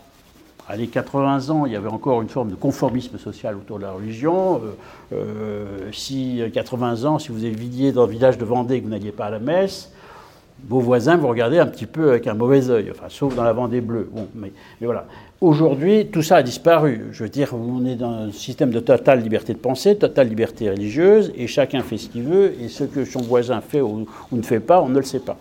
les 0.76 0.87
80 0.87 1.50
ans, 1.50 1.66
il 1.66 1.72
y 1.72 1.76
avait 1.76 1.88
encore 1.88 2.22
une 2.22 2.28
forme 2.28 2.50
de 2.50 2.54
conformisme 2.54 3.18
social 3.18 3.57
autour 3.57 3.78
de 3.78 3.85
la 3.85 3.92
religion. 3.92 4.61
si 5.92 6.42
80 6.52 7.04
ans, 7.04 7.18
si 7.18 7.28
vous 7.28 7.38
viviez 7.38 7.92
dans 7.92 8.07
le 8.07 8.12
village 8.12 8.38
de 8.38 8.44
Vendée 8.44 8.76
et 8.76 8.81
que 8.81 8.85
vous 8.85 8.90
n'alliez 8.90 9.12
pas 9.12 9.26
à 9.26 9.31
la 9.31 9.38
messe, 9.38 9.90
vos 10.66 10.81
voisins 10.81 11.16
vous 11.16 11.28
regardaient 11.28 11.61
un 11.61 11.66
petit 11.66 11.87
peu 11.87 12.11
avec 12.11 12.26
un 12.26 12.35
mauvais 12.35 12.68
œil, 12.70 12.90
enfin, 12.90 13.07
sauf 13.09 13.35
dans 13.35 13.44
la 13.44 13.52
Vendée 13.52 13.81
bleue. 13.81 14.09
Bon, 14.12 14.26
mais 14.35 14.50
voilà. 14.81 15.07
Aujourd'hui, 15.40 16.09
tout 16.09 16.22
ça 16.22 16.37
a 16.37 16.42
disparu. 16.42 17.07
Je 17.12 17.22
veux 17.22 17.28
dire, 17.28 17.54
on 17.54 17.85
est 17.87 17.94
dans 17.94 18.11
un 18.11 18.33
système 18.33 18.70
de 18.70 18.81
totale 18.81 19.22
liberté 19.22 19.52
de 19.52 19.59
pensée, 19.59 19.96
totale 19.96 20.28
liberté 20.28 20.68
religieuse, 20.68 21.33
et 21.37 21.46
chacun 21.46 21.83
fait 21.83 21.96
ce 21.96 22.09
qu'il 22.09 22.24
veut, 22.24 22.54
et 22.61 22.68
ce 22.68 22.85
que 22.85 23.04
son 23.04 23.20
voisin 23.20 23.61
fait 23.61 23.81
ou, 23.81 24.07
ne 24.33 24.42
fait 24.42 24.61
pas, 24.61 24.83
on 24.83 24.88
ne 24.88 24.96
le 24.96 25.04
sait 25.04 25.20
pas. 25.20 25.37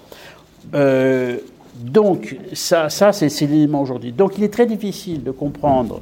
Euh, 0.75 1.37
donc, 1.79 2.37
ça, 2.53 2.89
ça 2.89 3.11
c'est 3.11 3.45
l'élément 3.45 3.81
aujourd'hui. 3.81 4.11
Donc, 4.11 4.37
il 4.37 4.43
est 4.43 4.53
très 4.53 4.65
difficile 4.65 5.23
de 5.23 5.31
comprendre 5.31 6.01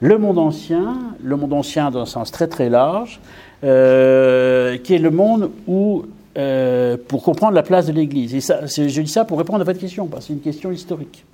le 0.00 0.18
monde 0.18 0.38
ancien, 0.38 0.96
le 1.22 1.36
monde 1.36 1.52
ancien 1.52 1.90
dans 1.90 2.00
un 2.00 2.06
sens 2.06 2.30
très 2.30 2.48
très 2.48 2.68
large, 2.68 3.20
euh, 3.64 4.78
qui 4.78 4.94
est 4.94 4.98
le 4.98 5.10
monde 5.10 5.50
où, 5.66 6.04
euh, 6.38 6.96
pour 7.08 7.22
comprendre 7.22 7.54
la 7.54 7.62
place 7.62 7.86
de 7.86 7.92
l'Église. 7.92 8.34
Et 8.34 8.40
ça, 8.40 8.66
je 8.66 9.00
dis 9.00 9.08
ça 9.08 9.24
pour 9.24 9.38
répondre 9.38 9.60
à 9.60 9.64
votre 9.64 9.78
question, 9.78 10.06
parce 10.06 10.24
que 10.24 10.28
c'est 10.28 10.32
une 10.32 10.40
question 10.40 10.72
historique. 10.72 11.24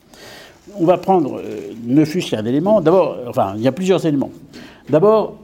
On 0.78 0.84
va 0.84 0.98
prendre, 0.98 1.38
euh, 1.38 1.72
ne 1.84 2.04
fût-ce 2.04 2.32
qu'un 2.32 2.44
élément, 2.44 2.80
d'abord, 2.80 3.16
enfin, 3.28 3.54
il 3.56 3.62
y 3.62 3.68
a 3.68 3.72
plusieurs 3.72 4.04
éléments. 4.04 4.32
D'abord, 4.88 5.36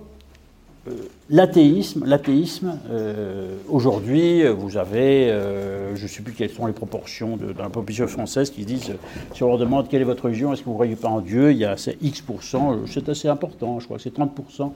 euh, 0.88 0.92
l'athéisme, 1.32 2.04
l'athéisme, 2.06 2.78
euh, 2.90 3.56
aujourd'hui, 3.68 4.46
vous 4.46 4.76
avez, 4.76 5.30
euh, 5.30 5.96
je 5.96 6.02
ne 6.02 6.08
sais 6.08 6.22
plus 6.22 6.34
quelles 6.34 6.50
sont 6.50 6.66
les 6.66 6.74
proportions 6.74 7.38
de, 7.38 7.52
dans 7.52 7.64
la 7.64 7.70
population 7.70 8.06
française 8.06 8.50
qui 8.50 8.66
disent, 8.66 8.92
si 9.34 9.42
on 9.42 9.48
leur 9.48 9.56
demande 9.56 9.88
quelle 9.88 10.02
est 10.02 10.04
votre 10.04 10.24
religion, 10.24 10.52
est-ce 10.52 10.60
que 10.60 10.66
vous 10.66 10.72
ne 10.72 10.76
croyez 10.76 10.94
pas 10.94 11.08
en 11.08 11.20
Dieu, 11.20 11.50
il 11.50 11.56
y 11.56 11.64
a 11.64 11.74
X%, 12.02 12.76
c'est 12.86 13.08
assez 13.08 13.28
important, 13.28 13.80
je 13.80 13.86
crois 13.86 13.96
que 13.96 14.02
c'est 14.02 14.14
30%. 14.14 14.72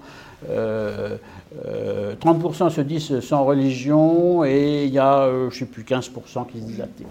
30% 2.20 2.70
se 2.70 2.80
disent 2.80 3.20
sans 3.20 3.44
religion 3.44 4.44
et 4.44 4.84
il 4.86 4.92
y 4.92 4.98
a, 4.98 5.28
je 5.28 5.44
ne 5.46 5.50
sais 5.50 5.66
plus, 5.66 5.82
15% 5.82 6.46
qui 6.50 6.60
se 6.60 6.64
disent 6.64 6.80
athées. 6.80 7.04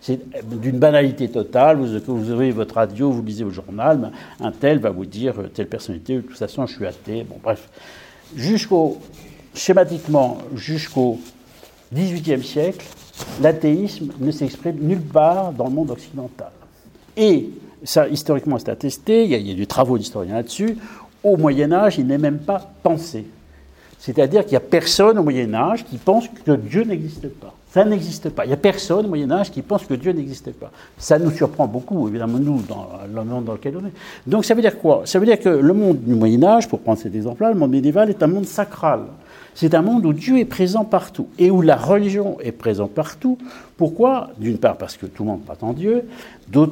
C'est 0.00 0.20
d'une 0.50 0.78
banalité 0.78 1.28
totale. 1.28 1.76
Vous, 1.76 1.98
vous 2.06 2.52
votre 2.52 2.74
radio, 2.74 3.10
vous 3.10 3.22
lisez 3.22 3.44
au 3.44 3.50
journal, 3.50 4.10
un 4.40 4.50
tel 4.50 4.78
va 4.78 4.90
vous 4.90 5.06
dire, 5.06 5.34
telle 5.52 5.68
personnalité, 5.68 6.16
de 6.16 6.20
toute 6.22 6.38
façon, 6.38 6.66
je 6.66 6.74
suis 6.74 6.86
athée. 6.86 7.24
Bon, 7.28 7.36
bref 7.42 7.68
jusqu'au, 8.36 8.98
schématiquement, 9.54 10.38
jusqu'au 10.54 11.18
XVIIIe 11.92 12.42
siècle, 12.42 12.86
l'athéisme 13.40 14.08
ne 14.18 14.30
s'exprime 14.30 14.76
nulle 14.80 15.00
part 15.00 15.52
dans 15.52 15.64
le 15.64 15.70
monde 15.70 15.90
occidental. 15.90 16.50
Et 17.16 17.50
ça, 17.84 18.08
historiquement, 18.08 18.58
c'est 18.58 18.70
attesté, 18.70 19.24
il 19.24 19.30
y, 19.30 19.34
a, 19.34 19.38
il 19.38 19.48
y 19.48 19.52
a 19.52 19.54
des 19.54 19.66
travaux 19.66 19.98
d'historiens 19.98 20.34
là-dessus, 20.34 20.76
au 21.22 21.36
Moyen 21.36 21.72
Âge, 21.72 21.98
il 21.98 22.06
n'est 22.06 22.18
même 22.18 22.38
pas 22.38 22.72
pensé. 22.82 23.26
C'est-à-dire 23.98 24.42
qu'il 24.42 24.50
n'y 24.50 24.56
a 24.56 24.60
personne 24.60 25.18
au 25.18 25.22
Moyen 25.22 25.54
Âge 25.54 25.84
qui 25.84 25.96
pense 25.96 26.26
que 26.28 26.52
Dieu 26.52 26.84
n'existe 26.84 27.28
pas. 27.28 27.54
Ça 27.74 27.84
n'existe 27.84 28.28
pas. 28.28 28.44
Il 28.44 28.48
n'y 28.48 28.54
a 28.54 28.56
personne 28.56 29.04
au 29.04 29.08
Moyen 29.08 29.32
Âge 29.32 29.50
qui 29.50 29.60
pense 29.60 29.84
que 29.84 29.94
Dieu 29.94 30.12
n'existe 30.12 30.52
pas. 30.52 30.70
Ça 30.96 31.18
nous 31.18 31.32
surprend 31.32 31.66
beaucoup, 31.66 32.06
évidemment, 32.06 32.38
nous, 32.38 32.62
dans 32.62 32.86
le 33.12 33.24
monde 33.24 33.46
dans 33.46 33.54
lequel 33.54 33.76
on 33.76 33.84
est. 33.84 33.92
Donc 34.28 34.44
ça 34.44 34.54
veut 34.54 34.62
dire 34.62 34.78
quoi? 34.78 35.02
Ça 35.06 35.18
veut 35.18 35.26
dire 35.26 35.40
que 35.40 35.48
le 35.48 35.72
monde 35.74 35.98
du 35.98 36.14
Moyen 36.14 36.44
Âge, 36.44 36.68
pour 36.68 36.78
prendre 36.78 37.00
cet 37.00 37.16
exemple-là, 37.16 37.52
le 37.52 37.58
monde 37.58 37.72
médiéval 37.72 38.10
est 38.10 38.22
un 38.22 38.28
monde 38.28 38.46
sacral. 38.46 39.00
C'est 39.56 39.74
un 39.74 39.82
monde 39.82 40.06
où 40.06 40.12
Dieu 40.12 40.38
est 40.38 40.44
présent 40.44 40.84
partout 40.84 41.26
et 41.36 41.50
où 41.50 41.62
la 41.62 41.74
religion 41.74 42.38
est 42.40 42.52
présente 42.52 42.92
partout. 42.92 43.38
Pourquoi? 43.76 44.30
D'une 44.38 44.58
part 44.58 44.76
parce 44.76 44.96
que 44.96 45.06
tout 45.06 45.24
le 45.24 45.30
monde 45.30 45.40
en 45.60 45.72
Dieu, 45.72 46.04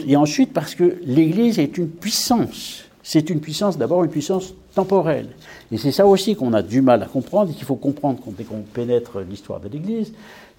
et 0.07 0.15
ensuite 0.15 0.53
parce 0.53 0.77
que 0.77 0.99
l'Église 1.05 1.59
est 1.59 1.79
une 1.79 1.89
puissance. 1.89 2.85
C'est 3.03 3.29
une 3.29 3.41
puissance, 3.41 3.77
d'abord 3.77 4.05
une 4.05 4.11
puissance 4.11 4.55
temporelle. 4.73 5.31
Et 5.73 5.79
c'est 5.79 5.91
ça 5.91 6.07
aussi 6.07 6.37
qu'on 6.37 6.53
a 6.53 6.63
du 6.63 6.81
mal 6.81 7.03
à 7.03 7.07
comprendre 7.07 7.51
et 7.51 7.55
qu'il 7.55 7.65
faut 7.65 7.75
comprendre 7.75 8.21
dès 8.39 8.45
qu'on 8.45 8.63
pénètre 8.73 9.19
l'histoire 9.29 9.59
de 9.59 9.69
l'Église 9.69 10.13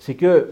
c'est 0.06 0.16
que 0.16 0.50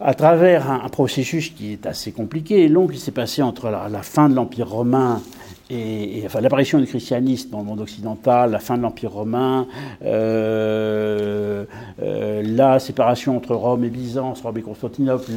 à 0.00 0.14
travers 0.14 0.70
un, 0.70 0.88
processus 0.88 1.50
qui 1.50 1.72
est 1.72 1.86
assez 1.86 2.12
compliqué 2.12 2.64
et 2.64 2.68
long, 2.68 2.86
qui 2.86 2.98
s'est 2.98 3.12
passé 3.12 3.42
entre 3.42 3.70
la, 3.70 4.02
fin 4.02 4.28
de 4.28 4.34
l'Empire 4.34 4.68
romain 4.68 5.22
et, 5.70 6.24
l'apparition 6.40 6.78
du 6.78 6.86
christianisme 6.86 7.50
dans 7.50 7.58
le 7.58 7.64
monde 7.64 7.80
occidental, 7.80 8.50
la 8.50 8.58
fin 8.58 8.76
de 8.76 8.82
l'Empire 8.82 9.12
romain, 9.12 9.66
euh, 10.04 11.64
euh, 12.02 12.42
la 12.44 12.80
séparation 12.80 13.36
entre 13.36 13.54
Rome 13.54 13.84
et 13.84 13.88
Byzance, 13.88 14.42
Rome 14.42 14.58
et 14.58 14.62
Constantinople, 14.62 15.30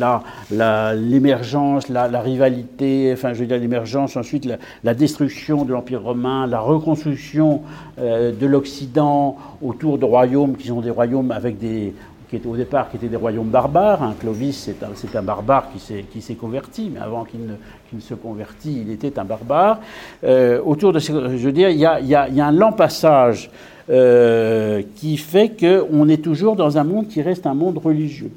l'émergence, 0.52 1.88
la, 1.90 2.22
rivalité, 2.22 3.12
enfin 3.14 3.34
je 3.34 3.42
veux 3.42 3.46
dire 3.46 3.60
l'émergence, 3.60 4.18
ensuite 4.18 4.50
la, 4.84 4.94
destruction 4.94 5.66
de 5.66 5.72
l'Empire 5.72 6.02
romain, 6.02 6.48
la 6.48 6.60
reconstruction 6.60 7.62
euh, 8.00 8.32
de 8.32 8.48
l'Occident 8.48 9.38
autour 9.62 9.98
de 9.98 10.06
royaumes 10.06 10.58
qui 10.58 10.70
sont 10.70 10.82
des 10.82 10.90
royaumes 10.90 11.32
avec 11.32 11.60
des, 11.60 11.94
qui 12.30 12.36
étaient 12.36 12.48
au 12.48 12.58
départ 12.58 12.90
qui 12.90 12.98
étaient 12.98 13.08
des 13.08 13.16
royaumes 13.16 13.50
barbares. 13.50 14.04
Hein. 14.04 14.16
Clovis, 14.20 14.58
c'est 14.58 14.84
un, 14.84 15.20
un, 15.20 15.24
barbare 15.24 15.70
qui 15.72 16.22
s'est 16.22 16.36
converti, 16.36 16.92
mais 16.94 17.00
avant 17.00 17.24
qu'il 17.24 17.40
ne, 17.42 18.00
se 18.00 18.14
convertit, 18.14 18.84
il 18.86 18.92
était 18.92 19.18
un 19.18 19.26
barbare. 19.26 19.80
Euh, 20.24 20.62
autour 20.64 20.94
de, 20.94 21.00
je 21.00 21.14
veux 21.14 21.52
dire, 21.52 21.70
il 21.70 21.78
y 21.78 21.86
a, 21.86 22.00
y 22.00 22.16
a, 22.16 22.46
un 22.46 22.52
lent 22.52 22.74
passage 22.74 23.50
euh, 23.90 24.82
qui 24.96 25.18
fait 25.18 25.56
qu'on 25.58 26.10
est 26.10 26.22
toujours 26.22 26.56
dans 26.56 26.78
un 26.78 26.84
monde 26.84 27.08
qui 27.08 27.22
reste 27.22 27.46
un 27.48 27.54
monde 27.54 27.78
religieux. 27.78 28.32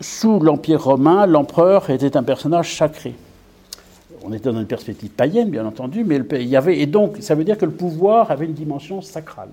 Sous 0.00 0.38
l'Empire 0.38 0.84
romain, 0.84 1.26
l'empereur 1.26 1.90
était 1.90 2.16
un 2.16 2.22
personnage 2.22 2.76
sacré. 2.76 3.14
On 4.24 4.32
était 4.32 4.50
dans 4.50 4.60
une 4.60 4.66
perspective 4.66 5.10
païenne, 5.10 5.50
bien 5.50 5.66
entendu, 5.66 6.04
mais 6.04 6.20
il 6.32 6.48
y 6.48 6.56
avait, 6.56 6.78
et 6.78 6.86
donc 6.86 7.16
ça 7.20 7.34
veut 7.34 7.44
dire 7.44 7.58
que 7.58 7.64
le 7.64 7.72
pouvoir 7.72 8.30
avait 8.30 8.46
une 8.46 8.52
dimension 8.52 9.00
sacrale. 9.00 9.50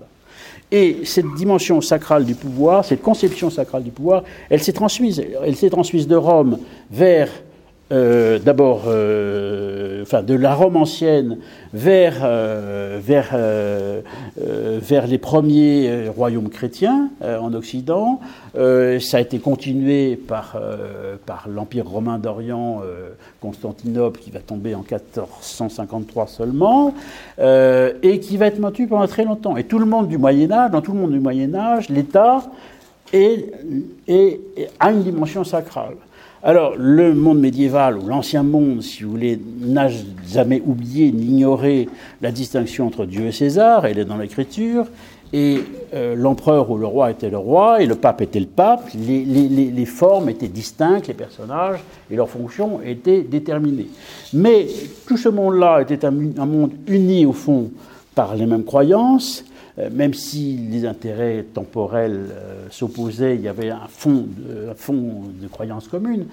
Et 0.72 1.04
cette 1.04 1.32
dimension 1.34 1.80
sacrale 1.80 2.24
du 2.24 2.34
pouvoir, 2.34 2.84
cette 2.84 3.02
conception 3.02 3.50
sacrale 3.50 3.84
du 3.84 3.92
pouvoir, 3.92 4.24
elle 4.50 4.62
s'est 4.62 4.72
transmise. 4.72 5.22
Elle 5.44 5.54
s'est 5.54 5.70
transmise 5.70 6.08
de 6.08 6.16
Rome 6.16 6.58
vers 6.90 7.28
euh, 7.92 8.40
d'abord, 8.40 8.82
euh, 8.88 10.04
de 10.04 10.34
la 10.34 10.54
Rome 10.56 10.76
ancienne 10.76 11.38
vers, 11.72 12.16
euh, 12.24 12.98
vers, 13.00 13.36
vers 14.36 15.06
les 15.06 15.18
premiers 15.18 16.08
royaumes 16.08 16.48
chrétiens 16.48 17.10
en 17.22 17.52
Occident. 17.54 18.20
ça 18.54 19.16
a 19.16 19.20
été 19.20 19.38
continué 19.38 20.16
par, 20.16 20.58
par 21.26 21.48
l'Empire 21.48 21.88
romain 21.88 22.18
d'Orient, 22.18 22.82
Constantinople, 23.40 24.20
qui 24.20 24.30
va 24.30 24.40
tomber 24.40 24.74
en 24.74 24.80
1453 24.80 26.26
seulement, 26.26 26.94
et 27.38 28.20
qui 28.20 28.36
va 28.36 28.46
être 28.46 28.58
maintenu 28.58 28.86
pendant 28.86 29.06
très 29.06 29.24
longtemps. 29.24 29.56
Et 29.56 29.64
tout 29.64 29.78
le 29.78 29.86
monde 29.86 30.08
du 30.08 30.18
Moyen 30.18 30.50
Âge, 30.50 30.70
dans 30.70 30.80
tout 30.80 30.92
le 30.92 30.98
monde 30.98 31.12
du 31.12 31.20
Moyen 31.20 31.54
Âge, 31.54 31.88
l'État 31.88 32.42
a 33.12 34.90
une 34.90 35.02
dimension 35.02 35.44
sacrale. 35.44 35.96
Alors, 36.42 36.74
le 36.76 37.14
monde 37.14 37.40
médiéval, 37.40 37.98
ou 37.98 38.06
l'ancien 38.06 38.42
monde, 38.42 38.82
si 38.82 39.02
vous 39.02 39.10
voulez, 39.10 39.40
n'a 39.60 39.88
jamais 40.28 40.62
oublié 40.64 41.10
ni 41.10 41.26
ignoré 41.26 41.88
la 42.20 42.30
distinction 42.30 42.86
entre 42.86 43.06
Dieu 43.06 43.26
et 43.26 43.32
César, 43.32 43.86
elle 43.86 43.98
est 43.98 44.04
dans 44.04 44.18
l'Écriture, 44.18 44.86
et 45.32 45.58
euh, 45.94 46.14
l'empereur 46.14 46.70
ou 46.70 46.76
le 46.76 46.86
roi 46.86 47.10
était 47.10 47.30
le 47.30 47.38
roi, 47.38 47.82
et 47.82 47.86
le 47.86 47.94
pape 47.94 48.20
était 48.20 48.38
le 48.38 48.46
pape, 48.46 48.88
les, 48.94 49.86
formes 49.86 50.28
étaient 50.28 50.48
distinctes, 50.48 51.08
les 51.08 51.14
personnages, 51.14 51.80
et 52.10 52.16
leurs 52.16 52.28
fonctions 52.28 52.80
étaient 52.84 53.22
déterminées. 53.22 53.88
Mais 54.34 54.66
tout 55.06 55.16
ce 55.16 55.28
monde-là 55.28 55.80
était 55.80 56.04
un 56.04 56.10
monde 56.10 56.72
uni, 56.86 57.26
au 57.26 57.32
fond, 57.32 57.70
par 58.14 58.36
les 58.36 58.46
mêmes 58.46 58.64
croyances, 58.64 59.44
même 59.90 60.14
si 60.14 60.58
les 60.70 60.86
intérêts 60.86 61.44
temporels 61.52 62.28
euh, 62.30 62.66
s'opposaient, 62.70 63.34
il 63.34 63.42
y 63.42 63.48
avait 63.48 63.70
un 63.70 63.86
fond 63.88 64.26
de, 64.26 64.72
fond 64.74 65.24
de 65.40 65.46
croyances 65.48 65.86
communes, 65.86 66.26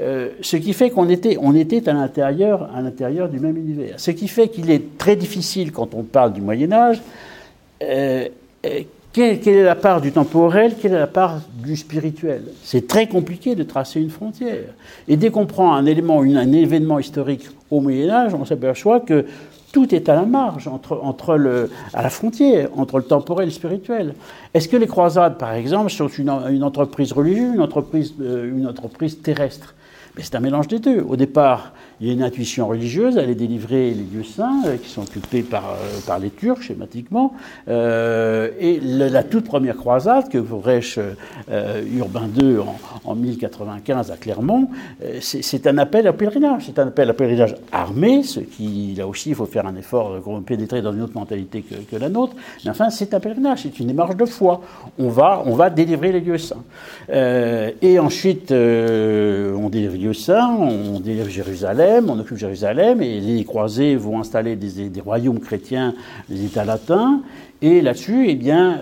euh, 0.00 0.30
ce 0.40 0.56
qui 0.56 0.72
fait 0.72 0.90
qu'on 0.90 1.08
était, 1.08 1.36
on 1.40 1.54
était 1.54 1.88
à 1.88 1.92
l'intérieur, 1.92 2.68
à 2.74 2.82
l'intérieur 2.82 3.28
du 3.28 3.38
même 3.38 3.56
univers. 3.56 4.00
Ce 4.00 4.10
qui 4.10 4.26
fait 4.26 4.48
qu'il 4.48 4.70
est 4.70 4.98
très 4.98 5.14
difficile, 5.14 5.70
quand 5.70 5.94
on 5.94 6.02
parle 6.02 6.32
du 6.32 6.40
Moyen 6.40 6.72
Âge, 6.72 7.00
quelle, 9.12 9.48
est 9.48 9.62
la 9.62 9.74
part 9.74 10.00
du 10.00 10.12
temporel, 10.12 10.74
quelle 10.80 10.92
est 10.92 10.98
la 10.98 11.06
part 11.06 11.40
du 11.64 11.76
spirituel? 11.76 12.42
C'est 12.62 12.86
très 12.86 13.06
compliqué 13.06 13.54
de 13.54 13.62
tracer 13.62 14.00
une 14.00 14.10
frontière. 14.10 14.74
Et 15.06 15.16
dès 15.16 15.30
qu'on 15.30 15.46
prend 15.46 15.74
un 15.74 15.86
élément, 15.86 16.20
un 16.20 16.52
événement 16.52 16.98
historique 16.98 17.48
au 17.70 17.80
Moyen 17.80 18.10
Âge, 18.10 18.34
on 18.34 18.44
s'aperçoit 18.44 19.00
que 19.00 19.24
tout 19.72 19.94
est 19.94 20.08
à 20.08 20.14
la 20.14 20.22
marge, 20.22 20.68
entre, 20.68 20.98
entre 21.02 21.36
le, 21.36 21.70
à 21.92 22.02
la 22.02 22.10
frontière, 22.10 22.68
entre 22.76 22.98
le 22.98 23.04
temporel 23.04 23.44
et 23.44 23.50
le 23.50 23.54
spirituel. 23.54 24.14
Est-ce 24.54 24.68
que 24.68 24.76
les 24.76 24.86
croisades, 24.86 25.38
par 25.38 25.52
exemple, 25.52 25.90
sont 25.90 26.08
une, 26.08 26.30
entreprise 26.62 27.12
religieuse, 27.12 27.54
une 27.54 27.60
entreprise, 27.60 28.14
euh, 28.20 28.50
une 28.50 28.66
entreprise 28.66 29.20
terrestre? 29.20 29.74
Mais 30.16 30.22
c'est 30.22 30.34
un 30.34 30.40
mélange 30.40 30.68
des 30.68 30.78
deux. 30.78 31.00
Au 31.00 31.16
départ, 31.16 31.72
il 32.00 32.06
y 32.06 32.10
a 32.10 32.12
une 32.12 32.22
intuition 32.22 32.68
religieuse, 32.68 33.18
aller 33.18 33.34
délivrer 33.34 33.90
les 33.90 34.04
lieux 34.04 34.24
saints 34.24 34.62
euh, 34.66 34.76
qui 34.76 34.88
sont 34.88 35.02
occupés 35.02 35.42
par, 35.42 35.64
euh, 35.70 35.98
par 36.06 36.18
les 36.18 36.30
Turcs 36.30 36.62
schématiquement. 36.62 37.34
Euh, 37.68 38.50
et 38.60 38.78
la 38.80 39.24
toute 39.24 39.44
première 39.44 39.76
croisade 39.76 40.28
que 40.28 40.38
Vorech 40.38 40.98
Urbain 41.48 42.28
II 42.36 42.58
en, 42.58 42.76
en, 43.04 43.14
1095 43.14 44.10
à 44.10 44.16
Clermont, 44.16 44.68
c'est 45.20 45.66
un 45.66 45.78
appel 45.78 46.06
à 46.06 46.12
pèlerinage. 46.12 46.64
C'est 46.66 46.78
un 46.78 46.88
appel 46.88 47.10
à 47.10 47.14
pèlerinage 47.14 47.56
armé, 47.72 48.22
ce 48.22 48.40
qui, 48.40 48.94
là 48.96 49.06
aussi, 49.06 49.30
il 49.30 49.34
faut 49.34 49.46
faire 49.46 49.66
un 49.66 49.76
effort 49.76 50.14
de 50.14 50.40
pénétrer 50.40 50.82
dans 50.82 50.92
une 50.92 51.02
autre 51.02 51.14
mentalité 51.14 51.62
que, 51.62 51.74
que 51.74 51.96
la 51.96 52.08
nôtre. 52.08 52.34
Mais 52.64 52.70
enfin, 52.70 52.90
c'est 52.90 53.14
un 53.14 53.20
pèlerinage, 53.20 53.62
c'est 53.62 53.78
une 53.80 53.88
démarche 53.88 54.16
de 54.16 54.24
foi. 54.24 54.60
On 54.98 55.08
va, 55.08 55.42
on 55.46 55.54
va 55.54 55.70
délivrer 55.70 56.12
les 56.12 56.20
lieux 56.20 56.38
saints. 56.38 56.62
et 57.10 57.98
ensuite, 57.98 58.52
on 58.52 59.68
délivre 59.68 59.94
les 59.94 59.98
lieux 59.98 60.14
saints, 60.14 60.56
on 60.60 61.00
délivre 61.00 61.28
Jérusalem 61.28 61.87
on 62.08 62.18
occupe 62.18 62.36
Jérusalem, 62.36 63.02
et 63.02 63.20
les 63.20 63.44
croisés 63.44 63.96
vont 63.96 64.20
installer 64.20 64.56
des, 64.56 65.00
royaumes 65.00 65.40
chrétiens, 65.40 65.94
des 66.28 66.44
États 66.44 66.64
latins, 66.64 67.22
et 67.62 67.80
là-dessus, 67.80 68.26
eh 68.28 68.34
bien, 68.34 68.80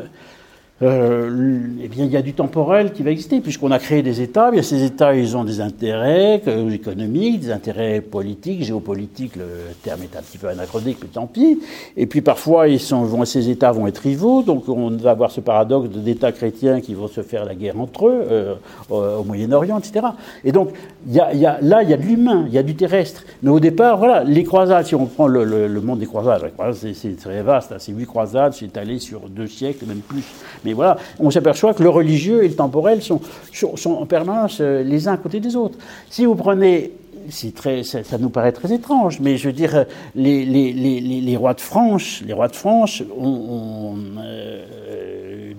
euh, 0.83 1.61
eh 1.83 1.89
bien, 1.89 2.05
il 2.05 2.11
y 2.11 2.19
a 2.19 2.23
du 2.23 2.35
temporel 2.35 2.93
qui 2.93 3.03
va 3.03 3.11
exister, 3.11 3.41
puisqu'on 3.41 3.71
a 3.71 3.79
créé 3.79 4.03
des 4.03 4.21
États. 4.21 4.51
Bien, 4.51 4.61
ces 4.61 4.85
États, 4.85 5.15
ils 5.15 5.35
ont 5.35 5.45
des 5.45 5.63
intérêts 5.63 6.43
économiques, 6.71 7.41
des 7.41 7.51
intérêts 7.51 8.03
politiques, 8.03 8.63
géopolitiques. 8.63 9.37
Le 9.37 9.47
terme 9.83 10.03
est 10.03 10.15
un 10.17 10.21
petit 10.21 10.37
peu 10.37 10.49
anachronique, 10.49 10.99
mais 11.01 11.09
tant 11.09 11.27
pis. 11.27 11.61
Et 11.97 12.07
puis, 12.07 12.21
parfois, 12.21 12.69
ils 12.69 12.79
vont, 12.91 13.25
ces 13.25 13.49
États 13.49 13.73
vont 13.73 13.87
être 13.87 13.99
rivaux. 13.99 14.43
Donc, 14.43 14.69
on 14.69 14.91
va 14.91 15.13
avoir 15.13 15.31
ce 15.31 15.41
paradoxe 15.41 15.89
d'États 15.89 16.33
chrétiens 16.33 16.83
qui 16.83 16.93
vont 16.93 17.09
se 17.09 17.23
faire 17.23 17.47
la 17.47 17.55
guerre 17.55 17.81
entre 17.81 18.09
eux, 18.09 18.27
euh, 18.31 18.55
au 18.91 19.25
Moyen-Orient, 19.25 19.79
etc. 19.79 20.09
Et 20.45 20.53
donc, 20.53 20.73
là, 21.11 21.31
il 21.33 21.41
y 21.41 21.47
a 21.47 21.97
de 21.97 22.03
l'humain, 22.03 22.45
il 22.49 22.53
y 22.53 22.59
a 22.59 22.63
du 22.63 22.75
terrestre. 22.75 23.25
Mais 23.43 23.51
au 23.51 23.61
départ, 23.61 23.97
voilà, 23.97 24.25
les 24.25 24.45
croisades, 24.45 24.85
si 24.85 24.95
on 24.95 25.07
prend 25.07 25.27
le, 25.27 25.81
monde 25.81 26.01
des 26.01 26.07
croisades, 26.07 26.51
c'est 26.75 27.17
très 27.17 27.41
vaste. 27.41 27.73
Hein, 27.73 27.77
c'est 27.79 27.93
huit 27.93 28.07
croisades, 28.07 28.53
c'est 28.53 28.77
allé 28.77 28.99
sur 28.99 29.31
deux 29.31 29.47
siècles, 29.47 29.87
même 29.87 30.01
plus. 30.01 30.25
Mais 30.67 30.73
voilà, 30.73 30.97
on 31.21 31.31
s'aperçoit 31.31 31.75
que 31.75 31.83
le 31.85 31.89
religieux 31.89 32.43
et 32.43 32.49
le 32.49 32.57
temporel 32.57 33.01
sont, 33.01 33.21
en 33.87 34.05
permanence 34.05 34.59
euh, 34.61 34.83
les 34.83 35.07
uns 35.07 35.13
à 35.13 35.17
côté 35.17 35.39
des 35.39 35.55
autres. 35.55 35.79
Si 36.11 36.25
vous 36.25 36.35
prenez 36.35 36.91
Très, 37.55 37.83
ça, 37.83 38.19
nous 38.19 38.31
paraît 38.31 38.53
très 38.53 38.73
étrange, 38.73 39.21
mais 39.21 39.37
je 39.37 39.49
veux 39.49 39.53
dire, 39.53 39.85
les, 40.15 41.37
rois 41.37 41.55
de 41.55 41.61
France, 41.61 42.23
les 42.25 42.33
rois 42.33 42.49
de 42.49 42.57
France 42.57 43.03
euh, 43.03 44.65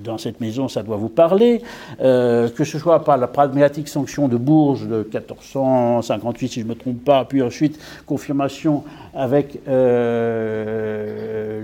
dans 0.03 0.17
cette 0.17 0.39
maison, 0.39 0.67
ça 0.67 0.84
doit 0.84 0.97
vous 0.97 1.10
parler, 1.10 1.62
euh, 1.99 2.49
que 2.49 2.63
ce 2.63 2.80
soit 2.80 3.03
par 3.03 3.17
la 3.17 3.27
pragmatique 3.27 3.89
sanction 3.89 4.27
de 4.27 4.38
Bourges 4.38 4.88
de 4.88 4.97
1458, 4.97 6.47
si 6.47 6.60
je 6.62 6.65
ne 6.65 6.69
me 6.69 6.75
trompe 6.75 7.03
pas, 7.03 7.25
puis 7.25 7.41
ensuite 7.41 7.80
confirmation 8.06 8.84
avec 9.13 9.60
euh, 9.67 11.62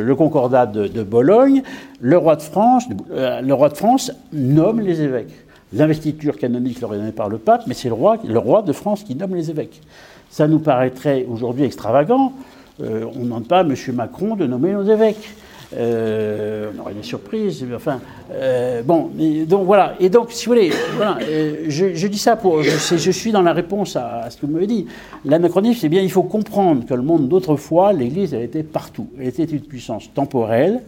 le, 0.00 0.14
concordat 0.14 0.66
de, 0.66 1.02
Bologne, 1.02 1.62
le 2.00 2.16
roi 2.16 2.36
de 2.36 2.42
France, 2.42 2.84
le 3.10 3.52
roi 3.52 3.68
de 3.68 3.76
France 3.76 4.12
nomme 4.32 4.80
les 4.80 5.02
évêques. 5.02 5.34
L'investiture 5.74 6.38
canonique 6.38 6.80
leur 6.80 6.94
est 6.94 6.98
donnée 6.98 7.12
par 7.12 7.28
le 7.28 7.38
pape, 7.38 7.64
mais 7.66 7.74
c'est 7.74 7.88
le 7.88 7.94
roi, 7.94 8.16
le 8.24 8.38
roi 8.38 8.62
de 8.62 8.72
France 8.72 9.02
qui 9.02 9.14
nomme 9.14 9.34
les 9.34 9.50
évêques. 9.50 9.82
Ça 10.30 10.48
nous 10.48 10.60
paraîtrait 10.60 11.26
aujourd'hui 11.28 11.64
extravagant. 11.64 12.32
on 12.80 12.84
ne 12.84 13.24
demande 13.24 13.46
pas 13.46 13.60
à 13.60 13.62
M. 13.62 13.74
Macron 13.92 14.36
de 14.36 14.46
nommer 14.46 14.72
nos 14.72 14.84
évêques. 14.84 15.34
Euh, 15.76 16.70
on 16.76 16.80
aurait 16.80 16.94
des 16.94 17.02
surprises. 17.02 17.64
Enfin, 17.74 18.00
euh, 18.32 18.82
bon, 18.82 19.10
donc 19.46 19.66
voilà. 19.66 19.94
Et 20.00 20.08
donc, 20.08 20.30
si 20.30 20.46
vous 20.46 20.52
voulez, 20.52 20.70
voilà, 20.96 21.18
euh, 21.22 21.64
je, 21.68 22.06
dis 22.06 22.18
ça 22.18 22.36
pour. 22.36 22.62
Je, 22.62 22.96
je, 22.96 23.10
suis 23.10 23.32
dans 23.32 23.42
la 23.42 23.52
réponse 23.52 23.96
à, 23.96 24.28
ce 24.30 24.36
que 24.36 24.46
vous 24.46 24.52
m'avez 24.52 24.66
dit. 24.66 24.86
L'anachronisme, 25.24 25.80
c'est 25.80 25.88
bien, 25.88 26.02
il 26.02 26.10
faut 26.10 26.22
comprendre 26.22 26.86
que 26.86 26.94
le 26.94 27.02
monde 27.02 27.28
d'autrefois, 27.28 27.92
l'Église, 27.92 28.34
elle 28.34 28.42
était 28.42 28.62
partout. 28.62 29.08
Elle 29.18 29.28
était 29.28 29.44
une 29.44 29.60
puissance 29.60 30.12
temporelle. 30.14 30.82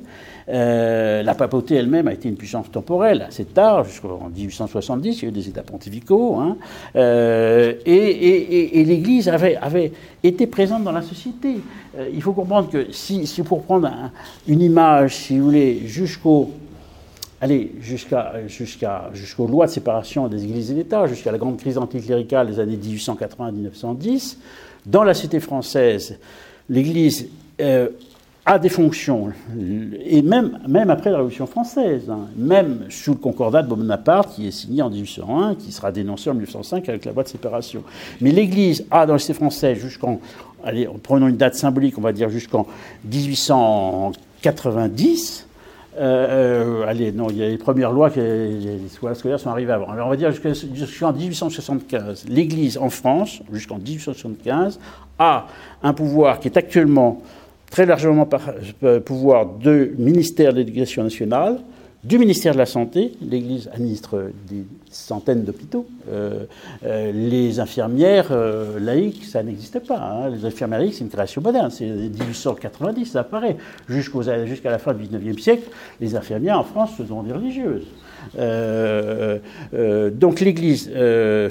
La 0.49 1.35
papauté 1.35 1.75
elle-même 1.75 2.09
a 2.09 2.13
été 2.13 2.29
une 2.29 2.37
puissance 2.37 2.71
temporelle 2.71 3.23
assez 3.23 3.45
tard, 3.45 3.85
jusqu'en 3.85 4.31
1870, 4.35 5.19
il 5.19 5.23
y 5.23 5.27
a 5.27 5.29
eu 5.29 5.33
des 5.33 5.49
États 5.49 5.63
pontificaux, 5.63 6.37
hein, 6.37 6.57
et, 6.95 8.81
et, 8.81 8.85
l'Église 8.85 9.29
avait, 9.29 9.93
été 10.23 10.47
présente 10.47 10.85
dans 10.85 10.93
la 10.93 11.03
société. 11.03 11.57
Euh, 11.99 12.09
il 12.13 12.23
faut 12.23 12.33
comprendre 12.33 12.69
que 12.69 12.93
si, 12.93 13.27
si 13.27 13.43
pour 13.43 13.63
prendre 13.63 13.91
une 14.47 14.61
image, 14.61 15.17
si 15.17 15.39
vous 15.39 15.47
voulez, 15.47 15.83
jusqu'au 15.87 16.51
allez, 17.41 17.73
jusqu'à, 17.81 18.35
jusqu'à, 18.47 19.11
jusqu'aux 19.13 19.47
lois 19.47 19.67
de 19.67 19.71
séparation 19.71 20.29
des 20.29 20.45
églises 20.45 20.71
et 20.71 20.75
l'État, 20.75 21.07
jusqu'à 21.07 21.33
la 21.33 21.39
grande 21.39 21.59
crise 21.59 21.79
anticléricale 21.79 22.49
des 22.49 22.61
années 22.61 22.77
1880-1910, 22.77 24.37
dans 24.87 25.05
la 25.05 25.15
cité 25.15 25.41
française, 25.41 26.19
l'Église 26.69 27.29
euh, 27.61 27.89
a 28.49 28.61
des 28.61 28.69
fonctions, 28.69 29.33
et 30.05 30.23
même, 30.23 30.61
après 30.89 31.11
la 31.11 31.17
Révolution 31.17 31.49
française, 31.49 32.09
hein, 32.09 32.29
même 32.37 32.85
sous 32.91 33.11
le 33.11 33.19
concordat 33.19 33.63
de 33.63 33.69
Bonaparte 33.69 34.37
qui 34.37 34.47
est 34.47 34.53
signé 34.53 34.83
en 34.83 34.91
1801, 34.91 35.57
qui 35.57 35.73
sera 35.73 35.91
dénoncé 35.91 36.31
en 36.31 36.35
1905 36.35 36.89
avec 36.89 37.05
la 37.05 37.13
loi 37.13 37.25
de 37.25 37.29
séparation. 37.29 37.83
Mais 38.21 38.31
l'Église 38.31 38.87
a 38.93 39.05
dans 39.05 39.15
la 39.15 39.19
cité 39.19 39.35
française 39.35 39.79
jusqu'en 39.79 40.21
allez, 40.63 40.89
prenons 41.03 41.27
une 41.27 41.37
date 41.37 41.57
symbolique, 41.57 41.99
on 41.99 42.03
va 42.03 42.13
dire 42.13 42.29
jusqu'en 42.29 42.69
1890. 43.05 45.49
Euh, 45.99 46.83
euh, 46.83 46.87
allez, 46.87 47.11
non, 47.11 47.29
il 47.31 47.39
y 47.39 47.43
a 47.43 47.49
les 47.49 47.59
premières 47.59 47.91
lois, 47.91 48.11
que, 48.11 48.21
les 48.21 48.79
scolaires 49.15 49.41
sont 49.41 49.51
arrivées 49.51 49.73
avant. 49.73 49.89
Alors 49.89 50.07
on 50.07 50.11
va 50.11 50.17
dire 50.17 50.31
jusqu'en 50.31 51.13
1875. 51.13 52.27
L'Église 52.29 52.79
en 52.79 52.91
France, 52.91 53.43
jusqu'en 53.53 53.79
1875, 53.79 54.79
a 55.19 55.49
un 55.83 55.95
pouvoir 55.95 56.39
qui 56.39 56.47
est 56.49 56.57
actuellement 56.57 57.23
très 57.71 57.87
largement 57.87 58.27
par, 58.27 58.43
euh, 58.83 59.01
pouvoir 59.01 59.47
de 59.47 59.93
ministère 59.99 60.53
de 60.53 60.59
l'Éducation 60.59 61.03
nationale, 61.03 61.59
du 62.05 62.19
ministère 62.19 62.53
de 62.53 62.59
la 62.59 62.67
Santé. 62.67 63.13
L'Église 63.21 63.69
administre 63.73 64.31
des 64.49 64.65
centaines 64.91 65.43
d'hôpitaux. 65.43 65.87
Euh, 66.09 66.45
euh, 66.85 67.11
les 67.13 67.59
infirmières 67.59 68.33
laïques, 68.79 69.25
ça 69.25 69.43
n'existe 69.43 69.81
pas. 69.81 69.99
Hein. 69.99 70.31
Les 70.31 70.45
infirmières 70.45 70.79
laïques, 70.79 70.95
c'est 70.95 71.05
une 71.05 71.11
création 71.11 71.43
moderne. 71.43 71.71
C'est 71.71 71.87
1890, 71.87 73.07
ça 73.07 73.21
apparaît. 73.21 73.57
Jusqu'à 73.89 74.71
la 74.71 74.79
fin 74.79 74.95
du 74.95 75.07
XIXe 75.07 75.43
siècle, 75.43 75.69
les 76.01 76.15
infirmières 76.15 76.61
en 76.61 76.65
France 76.65 76.91
se 76.97 77.05
sont 77.05 77.23
des 77.25 77.33
religieuses. 77.33 77.87
Euh, 78.39 79.39
euh, 79.75 80.11
donc 80.11 80.41
l'Église 80.41 80.91
euh, 80.95 81.49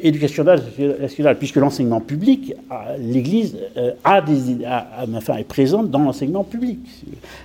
éducation 0.00 0.44
nationale, 0.44 1.36
puisque 1.38 1.56
l'enseignement 1.56 2.00
public, 2.00 2.54
l'Église 2.98 3.56
est 3.76 5.44
présente 5.44 5.90
dans 5.90 6.00
l'enseignement 6.00 6.44
public, 6.44 6.78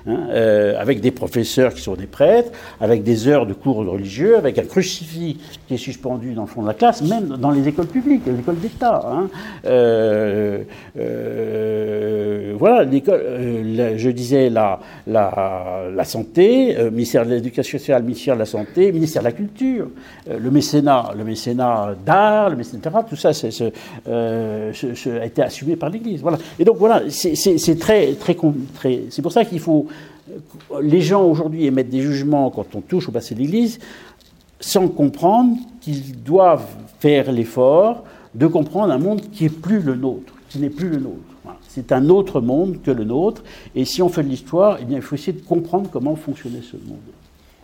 hein, 0.08 0.28
avec 0.78 1.02
des 1.02 1.12
professeurs 1.12 1.74
qui 1.74 1.82
sont 1.82 1.96
des 1.96 2.08
prêtres, 2.08 2.52
avec 2.80 3.04
des 3.04 3.28
heures 3.28 3.46
de 3.46 3.54
cours 3.54 3.78
religieux, 3.78 4.38
avec 4.38 4.58
un 4.58 4.66
crucifix 4.66 5.38
qui 5.72 5.76
est 5.76 5.78
suspendu 5.78 6.34
dans 6.34 6.42
le 6.42 6.48
fond 6.48 6.64
de 6.64 6.68
la 6.68 6.74
classe, 6.74 7.02
même 7.02 7.38
dans 7.38 7.52
les 7.52 7.66
écoles 7.66 7.88
publiques, 7.88 8.24
les 8.26 8.40
écoles 8.40 8.60
d'État. 8.60 9.02
Hein. 9.10 9.30
voilà, 12.60 12.84
l'école, 12.84 13.22
je 13.96 14.10
disais 14.10 14.50
la, 14.50 14.80
la, 15.08 15.86
la 15.96 16.04
santé, 16.04 16.76
ministère 16.92 17.26
de 17.26 17.32
l'Éducation 17.32 17.80
sociale, 17.80 18.04
ministère 18.04 18.36
de 18.36 18.40
la 18.40 18.46
Santé, 18.46 18.92
ministère 18.92 19.22
de 19.22 19.28
la 19.28 19.32
Culture, 19.32 19.88
euh, 20.30 20.40
le 20.40 20.52
mécénat, 20.52 21.14
le 21.18 21.24
mécénat 21.24 21.96
d'art, 22.06 22.50
le 22.50 22.58
mécénat, 22.58 23.06
tout 23.10 23.16
ça 23.16 23.32
euh, 24.08 24.72
a 25.22 25.26
été 25.26 25.42
assumé 25.42 25.76
par 25.78 25.90
l'Église. 25.90 26.22
Voilà. 26.22 26.38
Et 26.60 26.66
donc 26.66 26.78
voilà, 26.78 27.04
c'est 27.10 27.80
très, 27.80 28.14
très, 28.14 28.36
très 28.76 29.04
c'est 29.10 29.22
pour 29.22 29.32
ça 29.32 29.46
qu'il 29.46 29.60
faut 29.60 29.88
les 30.82 31.02
gens 31.02 31.24
aujourd'hui 31.26 31.66
émettent 31.66 31.90
des 31.90 32.00
jugements 32.02 32.50
quand 32.52 32.76
on 32.76 32.82
touche 32.82 33.10
au 33.10 33.12
passé 33.12 33.36
de 33.36 33.40
l'Église 33.40 33.80
sans 34.62 34.88
comprendre 34.88 35.58
qu'ils 35.82 36.22
doivent 36.24 36.68
faire 37.00 37.32
l'effort 37.32 38.04
de 38.34 38.48
comprendre 38.48 38.94
un 38.94 38.98
monde 38.98 39.22
qui 39.32 39.46
est 39.46 39.50
plus 39.50 39.82
le 39.82 39.96
nôtre, 39.96 40.34
qui 40.48 40.60
n'est 40.60 40.70
plus 40.70 40.90
le 40.90 41.00
nôtre. 41.00 41.18
C'est 41.68 41.92
un 41.92 42.10
autre 42.10 42.40
monde 42.42 42.82
que 42.82 42.92
le 42.92 43.04
nôtre, 43.04 43.44
et 43.76 43.86
si 43.86 44.02
on 44.02 44.10
fait 44.10 44.24
de 44.24 44.30
l'histoire, 44.30 44.78
eh 44.80 44.94
il 44.94 45.02
faut 45.02 45.16
essayer 45.16 45.34
de 45.34 45.46
comprendre 45.46 45.90
comment 45.92 46.16
fonctionnait 46.16 46.62
ce 46.62 46.78
monde. 46.78 47.00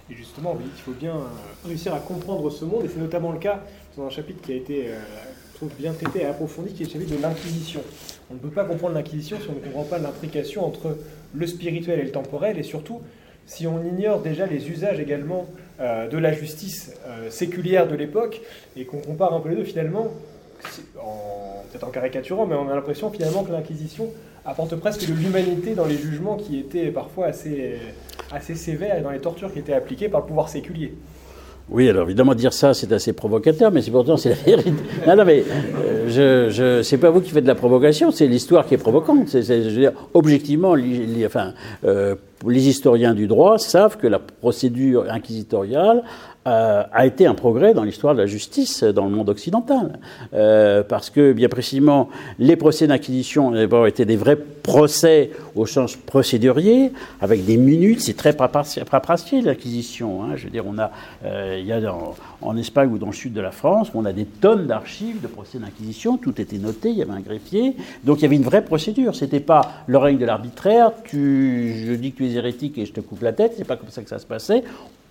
Et 0.10 0.16
justement, 0.16 0.58
il 0.60 0.82
faut 0.82 0.98
bien 0.98 1.16
euh, 1.16 1.68
réussir 1.68 1.94
à 1.94 2.00
comprendre 2.00 2.50
ce 2.50 2.66
monde, 2.66 2.86
et 2.86 2.88
c'est 2.88 3.00
notamment 3.00 3.32
le 3.32 3.40
cas 3.40 3.64
dans 3.98 4.06
un 4.06 4.10
chapitre 4.10 4.42
qui 4.42 4.54
a 4.54 4.56
été 4.56 4.88
euh, 4.88 5.00
trouve 5.56 5.70
bien 5.78 5.92
traité 5.92 6.22
et 6.22 6.26
approfondi, 6.26 6.74
qui 6.74 6.84
est 6.84 6.90
chapitre 6.90 7.16
de 7.18 7.22
l'Inquisition. 7.22 7.82
On 8.32 8.36
ne 8.36 8.40
peut 8.40 8.50
pas 8.50 8.64
comprendre 8.64 8.96
l'Inquisition 8.96 9.38
si 9.42 9.50
on 9.50 9.54
ne 9.54 9.60
comprend 9.60 9.84
pas 9.84 9.98
l'implication 9.98 10.66
entre 10.66 10.98
le 11.34 11.48
spirituel 11.48 12.00
et 12.00 12.04
le 12.04 12.12
temporel, 12.12 12.58
et 12.58 12.64
surtout 12.64 13.02
si 13.48 13.66
on 13.66 13.84
ignore 13.84 14.20
déjà 14.20 14.46
les 14.46 14.70
usages 14.70 15.00
également 15.00 15.48
euh, 15.80 16.08
de 16.08 16.18
la 16.20 16.32
justice 16.32 16.94
séculière 17.30 17.88
de 17.88 17.96
l'époque, 17.96 18.42
et 18.76 18.86
qu'on 18.86 19.00
compare 19.00 19.34
un 19.34 19.40
peu 19.40 19.50
les 19.50 19.56
deux, 19.56 19.64
finalement, 19.64 20.12
peut-être 21.72 21.88
en 21.88 21.90
caricaturant, 21.90 22.46
mais 22.46 22.56
on 22.56 22.70
a 22.70 22.76
l'impression 22.76 23.10
finalement 23.10 23.44
que 23.44 23.52
l'Inquisition 23.52 24.10
apporte 24.46 24.76
presque 24.76 25.08
de 25.08 25.14
l'humanité 25.14 25.74
dans 25.74 25.86
les 25.86 25.98
jugements 25.98 26.38
qui 26.38 26.60
étaient 26.60 26.92
parfois 26.92 27.28
assez, 27.28 27.80
assez 28.32 28.56
sévères 28.56 28.98
et 28.98 29.02
dans 29.02 29.12
les 29.12 29.20
tortures 29.20 29.52
qui 29.52 29.60
étaient 29.60 29.74
appliquées 29.74 30.10
par 30.10 30.22
le 30.22 30.28
pouvoir 30.28 30.50
séculier. 30.50 30.94
Oui, 31.70 31.90
alors 31.90 32.06
évidemment 32.06 32.34
dire 32.34 32.54
ça 32.54 32.74
c'est 32.74 32.94
assez 32.94 33.12
provocateur, 33.12 33.74
mais 33.74 33.82
c'est 33.82 33.92
pourtant 33.92 34.16
c'est 34.16 34.30
la 34.30 34.36
vérité. 34.36 34.72
Non, 35.06 35.18
non, 35.18 35.26
mais 35.26 35.44
euh, 35.76 36.50
je, 36.50 36.82
c'est 36.82 36.98
pas 36.98 37.10
vous 37.10 37.20
qui 37.20 37.32
faites 37.32 37.44
de 37.44 37.50
la 37.50 37.56
provocation, 37.56 38.10
c'est 38.12 38.26
l'histoire 38.26 38.66
qui 38.66 38.76
est 38.76 38.78
provocante. 38.78 39.28
C'est, 39.28 39.44
je 39.44 39.54
veux 39.54 39.82
dire, 39.82 39.92
objectivement, 40.14 40.76
les, 40.76 41.26
enfin, 41.26 41.54
euh, 41.84 42.16
les 42.46 42.68
historiens 42.68 43.14
du 43.14 43.28
droit 43.28 43.58
savent 43.58 43.98
que 43.98 44.08
la 44.08 44.20
procédure 44.20 45.06
inquisitoriale 45.10 46.04
euh, 46.48 46.84
a 46.94 47.06
été 47.06 47.26
un 47.26 47.34
progrès 47.34 47.74
dans 47.74 47.84
l'histoire 47.84 48.14
de 48.14 48.22
la 48.22 48.26
justice 48.26 48.82
dans 48.82 49.04
le 49.04 49.12
monde 49.12 49.28
occidental. 49.28 50.00
Euh, 50.34 50.82
parce 50.82 51.10
que, 51.10 51.34
bien 51.34 51.50
précisément, 51.50 52.08
les 52.40 52.56
procès 52.56 52.88
d'inquisition 52.88 53.48
ont 53.50 53.86
été 53.86 54.06
des 54.06 54.16
vrais 54.16 54.38
procès 54.38 55.32
au 55.56 55.66
sens 55.66 55.98
procédurier, 55.98 56.94
avec 57.20 57.44
des 57.44 57.58
minutes, 57.58 58.00
c'est 58.02 58.16
très 58.16 58.32
papassier 58.34 59.42
l'inquisition. 59.42 60.24
Hein. 60.24 60.36
Je 60.36 60.46
veux 60.46 60.50
dire, 60.50 60.64
on 60.66 60.78
a, 60.78 60.92
euh, 61.26 61.58
il 61.60 61.66
y 61.66 61.74
a 61.74 61.82
en 62.42 62.56
Espagne 62.56 62.92
ou 62.94 62.98
dans 62.98 63.08
le 63.08 63.14
sud 63.14 63.34
de 63.34 63.42
la 63.42 63.52
France, 63.52 63.90
on 63.94 64.06
a 64.06 64.14
des 64.14 64.26
tonnes 64.26 64.68
d'archives 64.68 65.20
de 65.22 65.28
procès 65.28 65.58
d'inquisition, 65.58 66.18
tout 66.18 66.40
était 66.40 66.60
noté, 66.60 66.92
il 66.92 66.98
y 66.98 67.02
avait 67.02 67.12
un 67.12 67.20
greffier, 67.20 67.76
donc 68.06 68.20
il 68.20 68.22
y 68.22 68.26
avait 68.26 68.36
une 68.36 68.44
vraie 68.44 68.64
procédure. 68.64 69.16
C'était 69.16 69.40
pas 69.42 69.84
le 69.88 69.98
règne 69.98 70.18
de 70.18 70.26
l'arbitraire, 70.26 70.92
je 71.12 71.94
dis 71.96 72.12
que 72.14 72.18
tu 72.18 72.27
les 72.28 72.38
hérétiques 72.38 72.78
et 72.78 72.86
je 72.86 72.94
te 72.94 73.02
coupe 73.02 73.22
la 73.22 73.34
tête. 73.34 73.54
C'est 73.58 73.68
pas 73.68 73.78
comme 73.78 73.90
ça 73.90 74.02
que 74.02 74.10
ça 74.10 74.20
se 74.20 74.26
passait. 74.26 74.64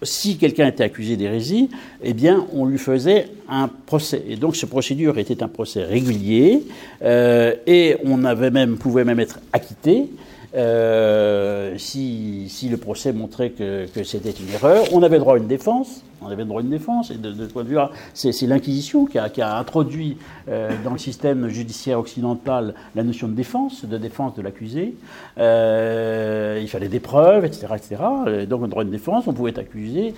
Si 0.02 0.36
quelqu'un 0.36 0.66
était 0.66 0.84
accusé 0.84 1.16
d'hérésie, 1.16 1.70
eh 2.02 2.12
bien, 2.12 2.46
on 2.52 2.66
lui 2.66 2.78
faisait 2.78 3.28
un 3.48 3.68
procès. 3.68 4.22
Et 4.28 4.36
donc, 4.36 4.54
ce 4.56 4.66
procédure 4.66 5.18
était 5.18 5.42
un 5.42 5.48
procès 5.48 5.84
régulier 5.84 6.62
euh, 7.02 7.54
et 7.66 7.96
on 8.04 8.24
avait 8.24 8.50
même, 8.50 8.76
pouvait 8.76 9.04
même 9.04 9.20
être 9.20 9.40
acquitté. 9.52 10.10
Euh, 10.56 11.74
si, 11.76 12.68
le 12.70 12.76
procès 12.78 13.12
montrait 13.12 13.50
que, 13.50 13.86
c'était 14.04 14.30
une 14.30 14.50
erreur, 14.52 14.86
on 14.92 15.02
avait 15.02 15.18
droit 15.18 15.34
à 15.34 15.38
une 15.38 15.46
défense, 15.46 16.02
on 16.22 16.28
avait 16.28 16.44
droit 16.44 16.60
à 16.60 16.64
une 16.64 16.70
défense. 16.70 17.10
Et 17.10 17.16
de, 17.16 17.30
de 17.30 17.46
point 17.46 17.62
de 17.62 17.68
vue, 17.68 17.76
c'est 18.14 18.46
l'Inquisition 18.46 19.04
qui 19.04 19.18
a, 19.18 19.56
introduit 19.56 20.16
euh, 20.48 20.70
dans 20.82 20.92
le 20.92 20.98
système 20.98 21.48
judiciaire 21.48 21.98
occidental 21.98 22.74
la 22.94 23.04
notion 23.04 23.28
de 23.28 23.34
défense, 23.34 23.84
de 23.84 23.98
défense 23.98 24.34
de 24.34 24.42
l'accusé. 24.42 24.94
Euh, 25.38 26.58
il 26.60 26.68
fallait 26.68 26.88
des 26.88 27.00
preuves, 27.00 27.44
etc., 27.44 27.66
etc. 27.76 27.96
Et 28.42 28.46
donc, 28.46 28.64
un 28.64 28.68
droit 28.68 28.84
de 28.84 28.90
défense, 28.90 29.26
on 29.26 29.34
pouvait 29.34 29.50
être 29.50 29.58
accusé, 29.58 30.14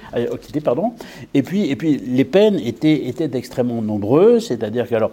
pardon. 0.62 0.92
Et 1.35 1.42
puis, 1.42 1.74
les 1.74 2.24
peines 2.24 2.61
étaient, 2.61 3.12
extrêmement 3.35 3.83
nombreuses, 3.83 4.46
c'est-à-dire 4.46 4.88
que 4.88 4.94
alors, 4.94 5.11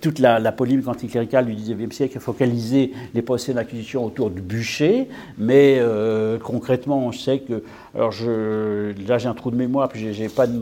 toute 0.00 0.18
la, 0.18 0.52
polémique 0.52 0.88
anticléricale 0.88 1.46
du 1.46 1.54
XIXe 1.54 1.94
siècle 1.94 2.20
focalisait 2.20 2.90
les 3.14 3.22
procès 3.22 3.54
d'acquisition 3.54 4.04
autour 4.04 4.30
du 4.30 4.42
bûcher, 4.50 5.08
mais 5.38 5.76
euh, 5.78 6.38
concrètement, 6.38 7.06
on 7.06 7.12
sait 7.12 7.38
que 7.38 7.62
alors 7.94 8.12
je, 8.12 8.92
là 9.08 9.18
j'ai 9.18 9.28
un 9.28 9.34
trou 9.34 9.50
de 9.50 9.56
mémoire, 9.56 9.88
puis 9.88 10.12
j'ai 10.12 10.28
pas 10.28 10.46
de 10.46 10.58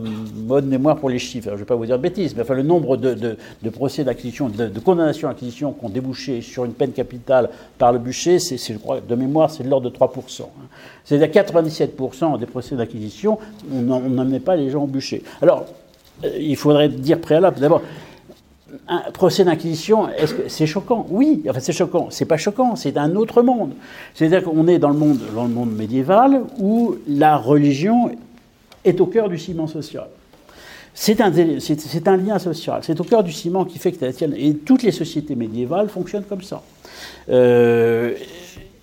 mode 0.47 0.65
mémoire 0.65 0.95
pour 0.95 1.09
les 1.09 1.19
chiffres. 1.19 1.47
Alors, 1.47 1.57
je 1.57 1.63
vais 1.63 1.67
pas 1.67 1.75
vous 1.75 1.85
dire 1.85 1.97
de 1.97 2.01
bêtises, 2.01 2.35
mais 2.35 2.43
enfin 2.43 2.53
le 2.53 2.63
nombre 2.63 2.97
de, 2.97 3.13
de, 3.13 3.37
de 3.61 3.69
procès 3.69 4.03
d'acquisition, 4.03 4.49
de, 4.49 4.67
de 4.67 4.79
condamnations 4.79 5.27
à 5.27 5.31
acquisition 5.31 5.73
qui 5.73 5.85
ont 5.85 5.89
débouché 5.89 6.41
sur 6.41 6.65
une 6.65 6.73
peine 6.73 6.91
capitale 6.91 7.49
par 7.77 7.91
le 7.91 7.99
bûcher, 7.99 8.39
c'est, 8.39 8.57
je 8.57 8.77
crois, 8.77 8.99
de 9.01 9.15
mémoire, 9.15 9.49
c'est 9.49 9.63
de 9.63 9.69
l'ordre 9.69 9.89
de 9.89 9.95
3%. 9.95 10.41
Hein. 10.43 10.45
C'est-à-dire 11.03 11.43
97% 11.43 12.39
des 12.39 12.45
procès 12.45 12.75
d'acquisition, 12.75 13.39
on 13.71 13.81
n'emmenait 13.81 14.39
pas 14.39 14.55
les 14.55 14.69
gens 14.69 14.83
au 14.83 14.87
bûcher. 14.87 15.23
Alors, 15.41 15.65
euh, 16.23 16.29
il 16.39 16.55
faudrait 16.55 16.89
dire 16.89 17.19
préalable, 17.19 17.59
d'abord, 17.59 17.81
un 18.87 19.11
procès 19.11 19.43
d'inquisition, 19.43 20.09
est-ce 20.09 20.33
que 20.33 20.49
c'est 20.49 20.65
choquant? 20.65 21.05
Oui, 21.09 21.43
enfin 21.49 21.59
c'est 21.59 21.73
choquant. 21.73 22.07
C'est 22.09 22.25
pas 22.25 22.37
choquant, 22.37 22.75
c'est 22.75 22.97
un 22.97 23.15
autre 23.15 23.41
monde. 23.41 23.71
C'est-à-dire 24.13 24.43
qu'on 24.43 24.67
est 24.67 24.79
dans 24.79 24.89
le 24.89 24.97
monde, 24.97 25.19
dans 25.35 25.43
le 25.43 25.49
monde 25.49 25.71
médiéval 25.75 26.41
où 26.59 26.95
la 27.07 27.37
religion 27.37 28.11
est 28.85 28.99
au 29.01 29.05
cœur 29.05 29.29
du 29.29 29.37
ciment 29.37 29.67
social. 29.67 30.07
C'est 30.93 31.21
un, 31.21 31.31
c'est, 31.59 32.07
un 32.07 32.17
lien 32.17 32.39
social. 32.39 32.81
C'est 32.83 32.99
au 32.99 33.03
cœur 33.03 33.23
du 33.23 33.31
ciment 33.31 33.63
qui 33.63 33.79
fait 33.79 33.91
que 33.91 34.03
la 34.03 34.11
tienne. 34.11 34.33
Et 34.37 34.55
toutes 34.55 34.83
les 34.83 34.91
sociétés 34.91 35.35
médiévales 35.35 35.87
fonctionnent 35.87 36.25
comme 36.27 36.41
ça. 36.41 36.61
Euh, 37.29 38.15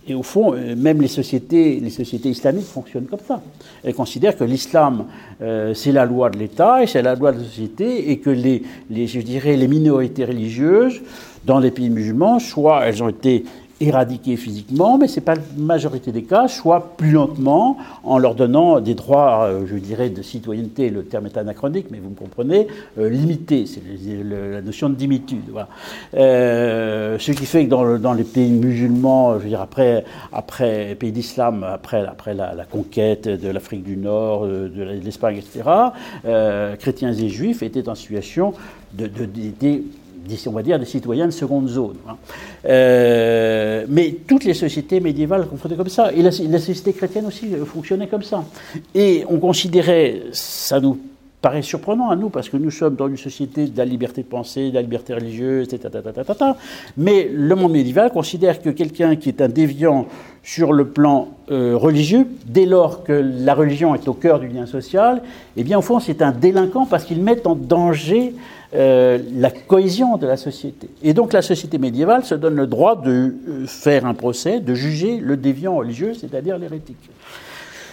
et 0.09 0.15
au 0.15 0.23
fond, 0.23 0.55
euh, 0.55 0.75
même 0.77 1.01
les 1.01 1.09
sociétés, 1.09 1.81
les 1.81 1.91
sociétés 1.91 2.29
islamiques 2.29 2.67
fonctionnent 2.67 3.07
comme 3.07 3.21
ça. 3.27 3.43
Elles 3.83 3.95
considèrent 3.95 4.37
que 4.37 4.45
l'islam, 4.45 5.07
euh, 5.43 5.75
c'est 5.75 5.93
la 5.93 6.05
loi 6.05 6.31
de 6.31 6.39
l'État 6.39 6.83
et 6.83 6.87
c'est 6.87 7.03
la 7.03 7.15
loi 7.15 7.33
de 7.33 7.39
la 7.39 7.45
société, 7.45 8.11
et 8.11 8.19
que 8.19 8.31
les, 8.31 8.63
les, 8.91 9.69
minorités 9.69 10.25
religieuses 10.25 11.01
dans 11.45 11.59
les 11.59 11.71
pays 11.71 11.91
musulmans, 11.91 12.39
soit 12.39 12.87
elles 12.87 13.03
ont 13.03 13.09
été 13.09 13.45
éradiqués 13.81 14.37
physiquement, 14.37 14.97
mais 14.97 15.07
ce 15.07 15.17
n'est 15.17 15.25
pas 15.25 15.35
la 15.35 15.43
majorité 15.57 16.11
des 16.13 16.23
cas, 16.23 16.49
soit 16.49 16.97
plus 16.97 17.11
lentement, 17.11 17.77
en 18.05 18.19
leur 18.19 18.35
donnant 18.35 18.81
des 18.81 18.95
droits, 18.95 19.45
euh, 19.45 19.67
je 19.67 19.77
dirais, 19.77 20.09
de 20.09 20.23
citoyenneté, 20.23 20.89
le 20.89 21.05
terme 21.05 21.27
est 21.27 21.37
anachronique, 21.37 21.87
mais 21.91 21.99
vous 21.99 22.11
me 22.11 22.15
comprenez, 22.15 22.69
euh, 22.99 23.09
limités, 23.11 23.67
c'est 23.67 23.83
la 24.25 24.63
notion 24.63 24.89
de 24.89 24.95
dimitude. 24.95 25.45
Voilà. 25.51 25.69
Euh, 26.15 27.19
ce 27.19 27.33
qui 27.33 27.45
fait 27.45 27.67
que 27.67 27.99
dans, 27.99 28.15
les 28.15 28.25
pays 28.25 28.51
musulmans, 28.51 29.39
je 29.39 29.45
veux 29.45 29.49
dire, 29.51 29.61
après, 29.61 30.05
après 30.33 30.89
les 30.89 30.95
pays 30.95 31.13
d'islam, 31.13 31.65
après, 31.65 32.07
après 32.07 32.35
la, 32.35 32.65
conquête 32.71 33.29
de 33.29 33.49
l'Afrique 33.49 33.85
du 33.85 33.97
Nord, 33.97 34.47
de 34.47 34.83
l'Espagne, 35.05 35.37
etc., 35.37 35.63
euh, 36.25 36.77
chrétiens 36.77 37.13
et 37.13 37.29
juifs 37.29 37.63
étaient 37.63 37.89
en 37.89 37.95
situation 37.95 38.55
de, 38.95 39.07
de, 39.07 39.27
de 39.27 39.83
on 40.47 40.53
va 40.53 40.63
dire, 40.63 40.79
des 40.79 40.85
citoyens 40.85 41.27
de 41.27 41.33
seconde 41.33 41.69
zone. 41.69 41.97
Hein. 42.09 42.17
Euh, 42.69 43.87
mais 43.89 44.17
toutes 44.27 44.45
les 44.45 44.55
sociétés 44.55 45.01
médiévales 45.01 45.47
fonctionnaient 45.47 45.77
comme 45.77 45.89
ça. 45.89 46.13
Et 46.13 46.23
la, 46.23 46.31
société 46.31 46.93
chrétienne 46.93 47.27
aussi 47.27 47.55
euh, 47.55 47.65
fonctionnait 47.65 48.07
comme 48.07 48.23
ça. 48.23 48.45
Et 48.95 49.25
on 49.29 49.39
considérait, 49.39 50.23
ça 50.33 50.81
nous 50.81 50.99
paraît 51.47 51.63
surprenant 51.63 52.11
à 52.11 52.17
nous, 52.17 52.29
parce 52.29 52.49
que 52.49 52.57
nous 52.57 52.73
sommes 52.73 52.97
dans 52.97 53.07
une 53.07 53.17
société 53.17 53.67
de 53.67 53.79
la 53.79 53.85
liberté 53.85 54.23
de 54.23 54.27
penser, 54.27 54.71
de 54.71 54.75
la 54.75 54.83
liberté 54.83 55.15
religieuse, 55.15 55.73
etc. 55.73 56.03
Mais 56.97 57.31
le 57.33 57.55
monde 57.55 57.73
médiéval 57.73 58.11
considère 58.11 58.61
que 58.61 58.71
quelqu'un 58.71 59.15
qui 59.15 59.29
est 59.29 59.41
un 59.41 59.49
déviant 59.49 60.07
sur 60.43 60.73
le 60.73 60.89
plan 60.89 61.29
euh, 61.51 61.77
religieux, 61.77 62.27
dès 62.47 62.67
lors 62.67 63.05
que 63.05 63.13
la 63.13 63.55
religion 63.55 63.95
est 63.95 64.09
au 64.09 64.15
cœur 64.15 64.41
du 64.41 64.49
lien 64.49 64.67
social, 64.67 65.23
eh 65.57 65.63
bien, 65.63 65.79
au 65.79 65.83
fond, 65.83 66.01
c'est 66.01 66.23
un 66.23 66.33
délinquant 66.33 66.87
parce 66.87 67.05
qu'il 67.05 67.23
met 67.23 67.47
en 67.47 67.55
danger 67.55 68.35
euh, 68.75 69.19
la 69.35 69.51
cohésion 69.51 70.17
de 70.17 70.27
la 70.27 70.37
société. 70.37 70.89
Et 71.03 71.15
donc 71.15 71.33
la 71.33 71.43
société 71.43 71.79
médiévale 71.79 72.25
se 72.25 72.35
donne 72.35 72.57
le 72.57 72.67
droit 72.67 73.01
de 73.01 73.35
euh, 73.49 73.67
faire 73.67 74.07
un 74.07 74.15
procès, 74.15 74.61
de 74.61 74.75
juger 74.75 75.19
le 75.19 75.37
déviant 75.37 75.77
religieux, 75.77 76.15
c'est-à-dire 76.15 76.59
l'hérétique. 76.59 77.11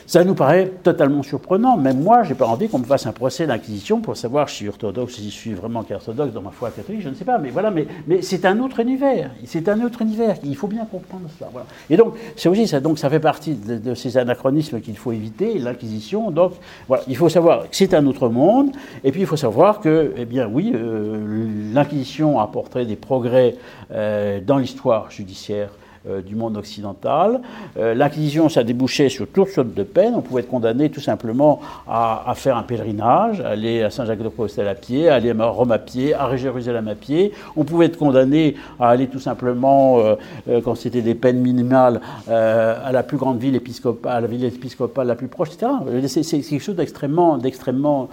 Ça 0.06 0.24
nous 0.24 0.36
paraît 0.36 0.72
totalement 0.84 1.24
surprenant. 1.24 1.78
Même 1.78 2.02
moi, 2.02 2.24
j'ai 2.24 2.36
pas 2.36 2.46
envie 2.46 2.68
qu'on 2.68 2.80
me 2.80 2.84
fasse 2.84 3.06
un 3.06 3.12
procès 3.12 3.48
d'inquisition 3.48 4.02
pour 4.02 4.18
savoir 4.18 4.50
si 4.50 4.54
je 4.54 4.58
suis 4.58 4.68
orthodoxe, 4.70 5.16
si 5.16 5.30
je 5.30 5.36
suis 5.36 5.54
vraiment 5.54 5.86
orthodoxe 5.90 6.34
dans 6.34 6.42
ma 6.42 6.52
foi 6.52 6.72
catholique, 6.72 7.02
je 7.02 7.10
ne 7.10 7.16
sais 7.16 7.26
pas. 7.26 7.38
Mais 7.38 7.50
voilà, 7.50 7.72
mais, 7.72 7.88
c'est 8.22 8.46
un 8.46 8.60
autre 8.60 8.80
univers. 8.80 9.32
C'est 9.46 9.70
un 9.70 9.82
autre 9.82 10.02
univers. 10.02 10.36
Il 10.44 10.56
faut 10.56 10.68
bien 10.68 10.86
comprendre 10.86 11.28
cela. 11.38 11.50
Et 11.90 11.98
donc, 11.98 12.16
c'est 12.36 12.50
aussi 12.50 12.68
ça. 12.68 12.80
Donc, 12.80 13.00
ça 13.00 13.10
fait 13.10 13.20
partie 13.20 13.54
de, 13.54 13.94
ces 13.96 14.18
anachronismes 14.18 14.82
qu'il 14.82 14.98
faut 14.98 15.12
éviter, 15.12 15.58
l'inquisition. 15.60 16.32
Donc, 16.32 16.54
voilà, 16.88 17.04
il 17.08 17.16
faut 17.16 17.30
savoir 17.30 17.70
que 17.70 17.76
c'est 17.76 17.94
un 17.94 18.06
autre 18.06 18.30
monde. 18.30 18.72
Et 19.04 19.12
puis, 19.12 19.22
il 19.22 19.28
faut 19.28 19.38
savoir 19.38 19.80
que, 19.80 20.14
eh 20.18 20.26
bien, 20.26 20.48
oui, 20.48 20.72
euh, 20.74 21.74
l'inquisition 21.74 22.40
a 22.40 22.44
apporté 22.44 22.86
des 22.86 22.96
progrès 22.96 23.56
euh, 23.92 24.40
dans 24.42 24.58
l'histoire 24.58 25.12
judiciaire 25.12 25.70
du 26.06 26.36
monde 26.36 26.58
occidental. 26.58 27.42
Euh, 27.78 27.94
L'Inquisition, 27.94 28.50
ça 28.50 28.64
débouchait 28.64 29.10
sur 29.10 29.28
toutes 29.28 29.50
sortes 29.50 29.74
de 29.74 29.84
peines. 29.84 30.14
On 30.16 30.22
pouvait 30.22 30.42
être 30.42 30.50
condamné 30.50 30.90
tout 30.90 31.02
simplement 31.02 31.62
à, 31.88 32.34
faire 32.36 32.58
un 32.58 32.64
pèlerinage, 32.64 33.42
aller 33.42 33.84
à 33.84 33.90
Saint-Jacques-de-Compostelle 33.90 34.68
à 34.68 34.76
pied, 34.76 35.10
aller 35.10 35.32
à 35.32 35.46
Rome 35.46 35.72
à 35.72 35.80
pied, 35.80 36.14
à 36.14 36.36
Jérusalem 36.36 36.88
à 36.88 36.96
pied. 36.96 37.32
On 37.56 37.64
pouvait 37.64 37.88
être 37.88 37.98
condamné 37.98 38.56
à 38.80 38.90
aller 38.90 39.08
tout 39.08 39.20
simplement, 39.20 40.00
euh, 40.00 40.16
euh 40.50 40.62
quand 40.62 40.76
c'était 40.76 41.02
des 41.02 41.16
peines 41.16 41.40
minimales, 41.40 42.02
euh, 42.30 42.76
à 42.84 42.92
la 42.92 43.04
plus 43.04 43.18
grande 43.18 43.40
ville 43.40 43.56
épiscopale, 43.56 44.18
à 44.18 44.22
la 44.22 44.28
ville 44.28 44.44
épiscopale 44.44 45.08
la 45.08 45.16
plus 45.16 45.28
proche, 45.28 45.50
etc. 45.50 45.72
C'est 46.08 46.42
quelque 46.42 46.64
chose 46.64 46.76
d'extrêmement, 46.76 47.38
d'extrêmement 47.38 48.10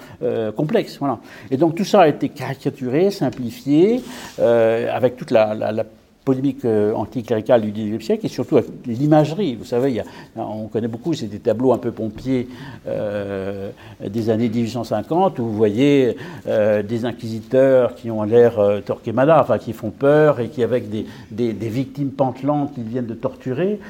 complexe. 0.57 0.99
Voilà. 0.99 1.19
Et 1.51 1.57
donc 1.57 1.75
tout 1.75 1.85
ça 1.85 2.03
a 2.03 2.09
été 2.09 2.29
caricaturé, 2.29 3.11
simplifié, 3.11 4.03
avec 4.39 5.17
toute 5.17 5.31
la 5.31 5.85
polémique 6.31 6.65
euh, 6.65 6.95
anticléricale 6.95 7.63
du 7.63 7.73
XIXe 7.73 8.05
siècle 8.05 8.27
et 8.27 8.29
surtout 8.29 8.61
l'imagerie. 8.87 9.57
Vous 9.57 9.65
savez, 9.65 10.01
on 10.37 10.69
connaît 10.69 10.87
beaucoup, 10.87 11.13
c'est 11.13 11.27
des 11.27 11.41
tableaux 11.41 11.73
un 11.73 11.79
peu 11.79 11.91
pompiers 11.91 12.47
euh, 12.87 13.71
des 14.07 14.31
années 14.31 14.49
1850 14.49 15.41
où 15.41 15.45
vous 15.47 15.53
voyez 15.53 16.17
euh, 16.47 16.85
des 16.85 17.05
inquisiteurs 17.05 17.97
qui 17.97 18.13
ont 18.13 18.23
l'air 18.23 18.61
euh, 18.61 18.81
Torquemada, 18.81 19.41
enfin 19.41 19.59
qui 19.59 19.73
font 19.73 19.91
peur 19.91 20.39
et 20.39 20.51
qui 20.51 20.63
avec 20.63 20.89
des, 20.89 21.05
des, 21.33 21.69
victimes 21.69 22.13
pantelantes 22.13 22.75
qu'ils 22.75 22.85
viennent 22.85 23.07
de 23.07 23.15
torturer, 23.15 23.81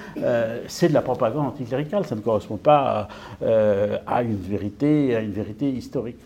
c'est 0.67 0.89
de 0.89 0.95
la 0.95 1.03
propagande 1.03 1.47
anticléricale. 1.47 2.07
Ça 2.07 2.15
ne 2.15 2.21
correspond 2.21 2.57
pas 2.57 3.09
à 3.43 4.23
une 4.23 4.37
vérité, 4.37 5.15
à 5.15 5.21
une 5.21 5.33
vérité 5.33 5.69
historique. 5.69 6.17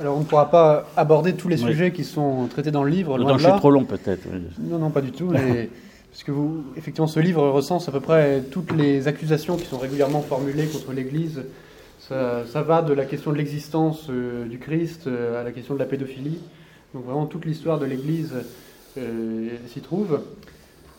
Alors 0.00 0.16
on 0.16 0.20
ne 0.20 0.24
pourra 0.24 0.50
pas 0.50 0.86
aborder 0.96 1.34
tous 1.34 1.48
les 1.48 1.62
oui. 1.62 1.70
sujets 1.70 1.92
qui 1.92 2.04
sont 2.04 2.46
traités 2.48 2.70
dans 2.70 2.82
le 2.82 2.90
livre. 2.90 3.18
Non, 3.18 3.38
je 3.38 3.48
suis 3.48 3.58
trop 3.58 3.70
long 3.70 3.84
peut-être. 3.84 4.26
Oui. 4.32 4.40
Non, 4.58 4.78
non, 4.78 4.90
pas 4.90 5.00
du 5.00 5.12
tout. 5.12 5.28
Mais, 5.30 5.68
parce 6.10 6.24
que 6.24 6.32
vous, 6.32 6.64
effectivement, 6.76 7.06
ce 7.06 7.20
livre 7.20 7.48
recense 7.48 7.88
à 7.88 7.92
peu 7.92 8.00
près 8.00 8.42
toutes 8.50 8.72
les 8.72 9.08
accusations 9.08 9.56
qui 9.56 9.66
sont 9.66 9.78
régulièrement 9.78 10.22
formulées 10.22 10.66
contre 10.66 10.92
l'Église. 10.92 11.42
Ça, 12.00 12.44
ça, 12.46 12.62
va 12.62 12.82
de 12.82 12.92
la 12.92 13.06
question 13.06 13.32
de 13.32 13.38
l'existence 13.38 14.08
euh, 14.10 14.44
du 14.44 14.58
Christ 14.58 15.06
euh, 15.06 15.40
à 15.40 15.44
la 15.44 15.52
question 15.52 15.74
de 15.74 15.78
la 15.78 15.86
pédophilie. 15.86 16.38
Donc 16.92 17.06
vraiment 17.06 17.26
toute 17.26 17.46
l'histoire 17.46 17.78
de 17.78 17.86
l'Église 17.86 18.34
euh, 18.98 19.48
s'y 19.68 19.80
trouve. 19.80 20.20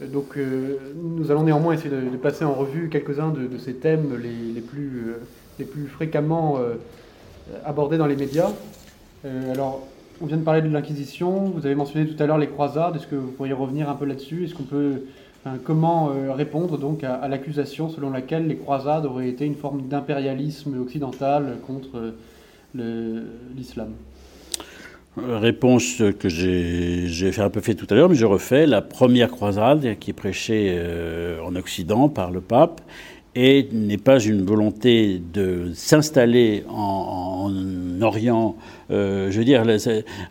Donc 0.02 0.38
nous 0.38 1.32
allons 1.32 1.44
néanmoins 1.44 1.74
essayer 1.74 1.90
de, 1.90 2.02
de 2.02 2.18
passer 2.18 2.44
en 2.44 2.54
revue 2.54 2.90
quelques-uns 2.90 3.30
de, 3.30 3.48
de, 3.48 3.58
ces 3.58 3.76
thèmes 3.76 4.20
les, 4.22 4.54
les, 4.54 4.60
plus, 4.60 5.14
les 5.58 5.64
plus 5.64 5.88
fréquemment 5.88 6.60
abordés 7.64 7.98
dans 7.98 8.06
les 8.06 8.18
médias. 8.18 8.52
Euh, 9.26 9.52
alors, 9.52 9.88
on 10.22 10.28
vient 10.28 10.38
de 10.38 10.44
parler 10.44 10.62
de 10.62 10.70
l'Inquisition, 10.70 11.52
vous 11.56 11.66
avez 11.66 11.76
mentionné 11.76 12.08
tout 12.08 12.22
à 12.22 12.28
l'heure 12.28 12.38
les 12.38 12.48
croisades, 12.48 12.96
est-ce 12.96 13.08
que 13.08 13.16
vous 13.16 13.32
pourriez 13.32 13.54
revenir 13.54 13.90
un 13.90 13.96
peu 13.96 14.06
là-dessus? 14.06 14.46
Est-ce 14.46 14.54
qu'on 14.54 14.64
peut, 14.64 15.04
comment 15.64 16.12
euh, 16.12 16.32
répondre 16.32 16.78
donc 16.78 17.04
à, 17.04 17.28
l'accusation 17.28 17.90
selon 17.90 18.12
laquelle 18.12 18.48
les 18.48 18.56
croisades 18.56 19.06
auraient 19.06 19.30
été 19.30 19.46
une 19.46 19.56
forme 19.56 19.88
d'impérialisme 19.88 20.80
occidental 20.80 21.58
contre 21.66 22.14
l'islam? 22.76 23.94
Réponse 25.18 26.04
que 26.20 26.28
j'ai 26.28 27.32
fait 27.32 27.42
un 27.42 27.50
peu 27.50 27.62
fait 27.62 27.76
tout 27.76 27.88
à 27.90 27.96
l'heure, 27.96 28.10
mais 28.10 28.16
je 28.16 28.26
refais. 28.26 28.66
La 28.66 28.82
première 28.82 29.32
croisade 29.32 29.98
qui 29.98 30.10
est 30.10 30.14
prêchée 30.14 30.76
euh, 30.78 31.40
en 31.42 31.56
Occident 31.56 32.10
par 32.10 32.32
le 32.32 32.42
pape 32.42 32.82
et 33.36 33.68
n'est 33.72 33.98
pas 33.98 34.20
une 34.20 34.46
volonté 34.46 35.22
de 35.34 35.72
s'installer 35.74 36.64
en, 36.70 37.52
Orient. 38.02 38.56
Euh, 38.92 39.32
je 39.32 39.38
veux 39.38 39.46
dire, 39.46 39.64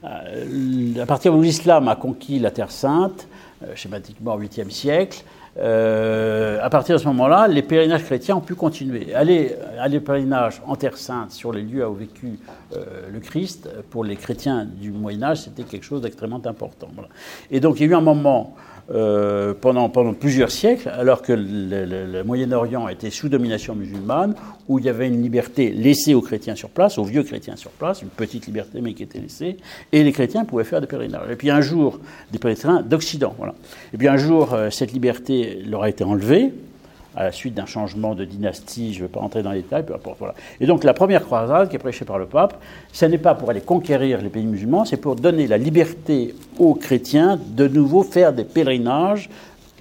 à 0.03 1.07
partir 1.07 1.35
où 1.35 1.43
l'islam 1.43 1.89
a 1.89 1.97
conquis 1.97 2.39
la 2.39 2.51
Terre 2.51 2.71
sainte, 2.71 3.27
schématiquement 3.75 4.35
au 4.35 4.41
8e 4.41 4.71
siècle, 4.71 5.25
euh, 5.57 6.59
à 6.61 6.69
partir 6.69 6.97
de 6.97 7.01
ce 7.01 7.07
moment-là, 7.07 7.47
les 7.47 7.63
pèlerinages 7.63 8.05
chrétiens 8.05 8.37
ont 8.37 8.41
pu 8.41 8.55
continuer. 8.55 9.15
Aller, 9.15 9.55
aller 9.79 10.01
pèlerinage 10.01 10.61
en 10.67 10.75
Terre 10.75 10.97
Sainte, 10.97 11.31
sur 11.31 11.53
les 11.53 11.63
lieux 11.63 11.87
où 11.87 11.93
a 11.93 11.97
vécu 11.97 12.39
euh, 12.75 12.85
le 13.13 13.21
Christ, 13.21 13.69
pour 13.91 14.05
les 14.05 14.17
chrétiens 14.17 14.65
du 14.65 14.91
Moyen 14.91 15.23
Âge, 15.23 15.43
c'était 15.43 15.63
quelque 15.63 15.85
chose 15.85 16.03
d'extrêmement 16.03 16.43
important. 16.45 16.89
Et 17.51 17.61
donc 17.61 17.79
il 17.79 17.87
y 17.87 17.89
a 17.89 17.93
eu 17.93 17.95
un 17.95 18.01
moment 18.01 18.57
euh, 18.91 19.55
pendant, 19.59 19.89
pendant 19.89 20.13
plusieurs 20.13 20.51
siècles, 20.51 20.91
alors 20.91 21.23
que 21.23 21.33
le, 21.33 22.23
Moyen-Orient 22.23 22.87
était 22.89 23.09
sous 23.09 23.31
domination 23.31 23.75
musulmane, 23.75 24.35
où 24.69 24.79
il 24.79 24.85
y 24.85 24.89
avait 24.91 25.09
une 25.09 25.23
liberté 25.23 25.71
laissée 25.71 26.13
aux 26.13 26.21
chrétiens 26.21 26.55
sur 26.55 26.69
place, 26.69 26.99
aux 26.99 27.05
vieux 27.05 27.23
chrétiens 27.23 27.57
sur 27.57 27.71
place, 27.71 28.03
une 28.03 28.09
petite 28.09 28.47
liberté 28.47 28.83
mais 28.83 28.93
qui 28.93 29.03
était 29.03 29.21
laissée, 29.21 29.57
et 29.91 30.05
les 30.05 30.13
chrétiens 30.13 30.45
pouvaient 30.45 30.65
faire 30.65 30.83
des 30.83 30.87
pèlerinages. 30.87 31.31
Et 31.31 31.37
puis 31.37 31.51
un 31.51 31.63
jour, 31.63 31.99
des 32.31 32.39
pèlerins 32.39 32.83
d'Occident, 32.83 33.35
voilà. 33.39 33.55
Et 33.95 33.97
puis 33.97 34.09
un 34.09 34.19
jour, 34.19 34.53
euh, 34.53 34.69
cette 34.69 34.93
liberté 34.93 35.63
leur 35.67 35.85
a 35.85 35.89
été 35.89 36.05
enlevée, 36.05 36.53
à 37.17 37.25
la 37.25 37.33
suite 37.33 37.55
d'un 37.55 37.67
changement 37.67 38.15
de 38.15 38.25
dynastie, 38.25 38.93
je 38.93 38.99
ne 38.99 39.05
vais 39.05 39.13
pas 39.13 39.21
entrer 39.21 39.43
dans 39.43 39.53
les 39.53 39.63
détails, 39.63 39.85
peu 39.85 39.95
importe. 39.95 40.19
Voilà. 40.19 40.35
Et 40.61 40.67
donc 40.67 40.85
la 40.85 40.95
première 40.95 41.25
croisade 41.25 41.69
qui 41.69 41.77
est 41.77 41.79
prêchée 41.79 42.05
par 42.05 42.19
le 42.19 42.27
pape, 42.27 42.61
ce 42.93 43.05
n'est 43.07 43.19
pas 43.19 43.35
pour 43.35 43.51
aller 43.51 43.61
conquérir 43.61 44.21
les 44.21 44.29
pays 44.29 44.47
musulmans, 44.47 44.85
c'est 44.85 44.97
pour 44.97 45.17
donner 45.17 45.47
la 45.47 45.59
liberté 45.59 46.35
aux 46.59 46.75
chrétiens 46.75 47.39
de 47.47 47.69
nouveau 47.69 48.03
faire 48.03 48.33
des 48.33 48.45
pèlerinages 48.45 49.31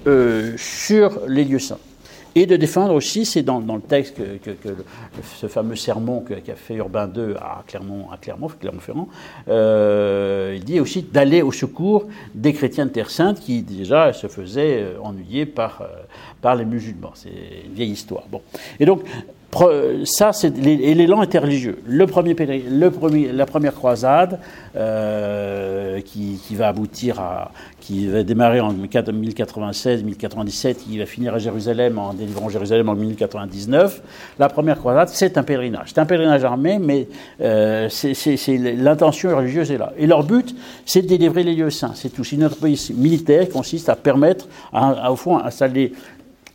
euh, 0.07 0.53
sur 0.57 1.21
les 1.27 1.45
lieux 1.45 1.59
saints 1.59 1.79
et 2.36 2.45
de 2.45 2.55
défendre 2.55 2.93
aussi, 2.95 3.25
c'est 3.25 3.43
dans, 3.43 3.59
le 3.59 3.81
texte 3.81 4.15
que, 4.15 4.51
ce 5.36 5.47
fameux 5.47 5.75
sermon 5.75 6.21
qu'a 6.21 6.55
fait 6.55 6.75
Urbain 6.75 7.09
II 7.15 7.36
à 7.39 7.63
Clermont, 7.67 8.07
à 8.11 8.17
Clermont, 8.17 8.47
Clermont-Ferrand, 8.59 9.07
euh, 9.49 10.53
il 10.55 10.63
dit 10.63 10.79
aussi 10.79 11.03
d'aller 11.03 11.41
au 11.41 11.51
secours 11.51 12.07
des 12.34 12.53
chrétiens 12.53 12.88
de 12.88 12.91
Terre 12.91 13.11
Sainte 13.11 13.39
qui 13.39 13.61
déjà 13.61 14.13
se 14.13 14.27
faisaient 14.27 14.81
euh, 14.81 14.99
ennuyer 15.01 15.45
par, 15.45 15.88
par 16.43 16.55
les 16.55 16.65
musulmans. 16.65 17.13
C'est 17.15 17.31
une 17.65 17.73
vieille 17.73 17.91
histoire. 17.91 18.25
Bon. 18.29 18.41
Et 18.79 18.85
donc, 18.85 19.01
ça, 20.05 20.33
c'est 20.33 20.57
et 20.57 20.93
l'élan 20.93 21.23
était 21.23 21.39
religieux. 21.39 21.79
Le 21.85 22.07
premier, 22.07 22.33
le 22.33 22.89
premier, 22.89 23.31
la 23.31 23.45
première 23.45 23.73
croisade 23.73 24.39
euh, 24.75 26.01
qui, 26.01 26.39
va 26.51 26.69
aboutir 26.69 27.19
à, 27.19 27.51
qui 27.79 28.07
va 28.07 28.23
démarrer 28.23 28.61
en 28.61 28.73
1096-1097, 28.73 30.75
qui 30.75 30.97
va 30.97 31.05
finir 31.05 31.35
à 31.35 31.39
Jérusalem 31.39 31.99
en 31.99 32.13
délivrant 32.13 32.49
Jérusalem 32.49 32.89
en 32.89 32.95
1099. 32.95 34.01
La 34.39 34.49
première 34.49 34.79
croisade, 34.79 35.09
c'est 35.09 35.37
un 35.37 35.43
pèlerinage. 35.43 35.89
C'est 35.93 35.99
un 35.99 36.05
pèlerinage 36.05 36.43
armé, 36.43 36.79
mais 36.79 37.07
euh, 37.41 37.89
l'intention 38.57 39.35
religieuse 39.35 39.71
est 39.71 39.77
là. 39.77 39.93
Et 39.97 40.07
leur 40.07 40.23
but, 40.23 40.55
c'est 40.85 41.03
de 41.03 41.07
délivrer 41.07 41.43
les 41.43 41.53
lieux 41.53 41.69
saints. 41.69 41.93
C'est 41.93 42.09
tout. 42.09 42.23
C'est 42.23 42.37
notre 42.37 42.57
pays 42.57 42.91
militaire 42.95 43.45
qui 43.45 43.51
consiste 43.51 43.89
à 43.89 43.95
permettre, 43.95 44.47
au 44.73 45.15
fond, 45.15 45.37
à 45.37 45.47
installer 45.47 45.93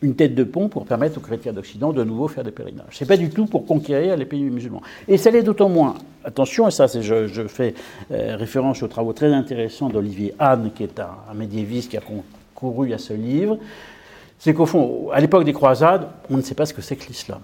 une 0.02 0.14
tête 0.14 0.34
de 0.34 0.44
pont 0.44 0.68
pour 0.68 0.86
permettre 0.86 1.18
aux 1.18 1.20
chrétiens 1.20 1.52
d'Occident 1.52 1.92
de 1.92 2.04
nouveau 2.04 2.28
faire 2.28 2.44
des 2.44 2.50
pèlerinages. 2.50 2.86
C'est 2.92 3.06
pas 3.06 3.16
du 3.16 3.30
tout 3.30 3.46
pour 3.46 3.66
conquérir 3.66 4.16
les 4.16 4.26
pays 4.26 4.42
musulmans. 4.44 4.82
Et 5.08 5.16
ça 5.16 5.30
l'est 5.30 5.42
d'autant 5.42 5.68
moins. 5.68 5.94
Attention, 6.24 6.68
et 6.68 6.70
ça, 6.70 6.86
je, 6.86 7.46
fais 7.48 7.74
euh, 8.12 8.36
référence 8.36 8.82
aux 8.82 8.88
travaux 8.88 9.12
très 9.12 9.32
intéressants 9.32 9.88
d'Olivier 9.88 10.34
Hahn, 10.38 10.70
qui 10.74 10.84
est 10.84 11.00
un, 11.00 11.34
médiéviste 11.34 11.90
qui 11.90 11.96
a 11.96 12.00
concouru 12.00 12.92
à 12.92 12.98
ce 12.98 13.12
livre. 13.12 13.58
C'est 14.38 14.54
qu'au 14.54 14.66
fond, 14.66 15.10
à 15.10 15.20
l'époque 15.20 15.44
des 15.44 15.52
croisades, 15.52 16.06
on 16.30 16.36
ne 16.36 16.42
sait 16.42 16.54
pas 16.54 16.66
ce 16.66 16.74
que 16.74 16.82
c'est 16.82 16.94
que 16.94 17.08
l'islam. 17.08 17.40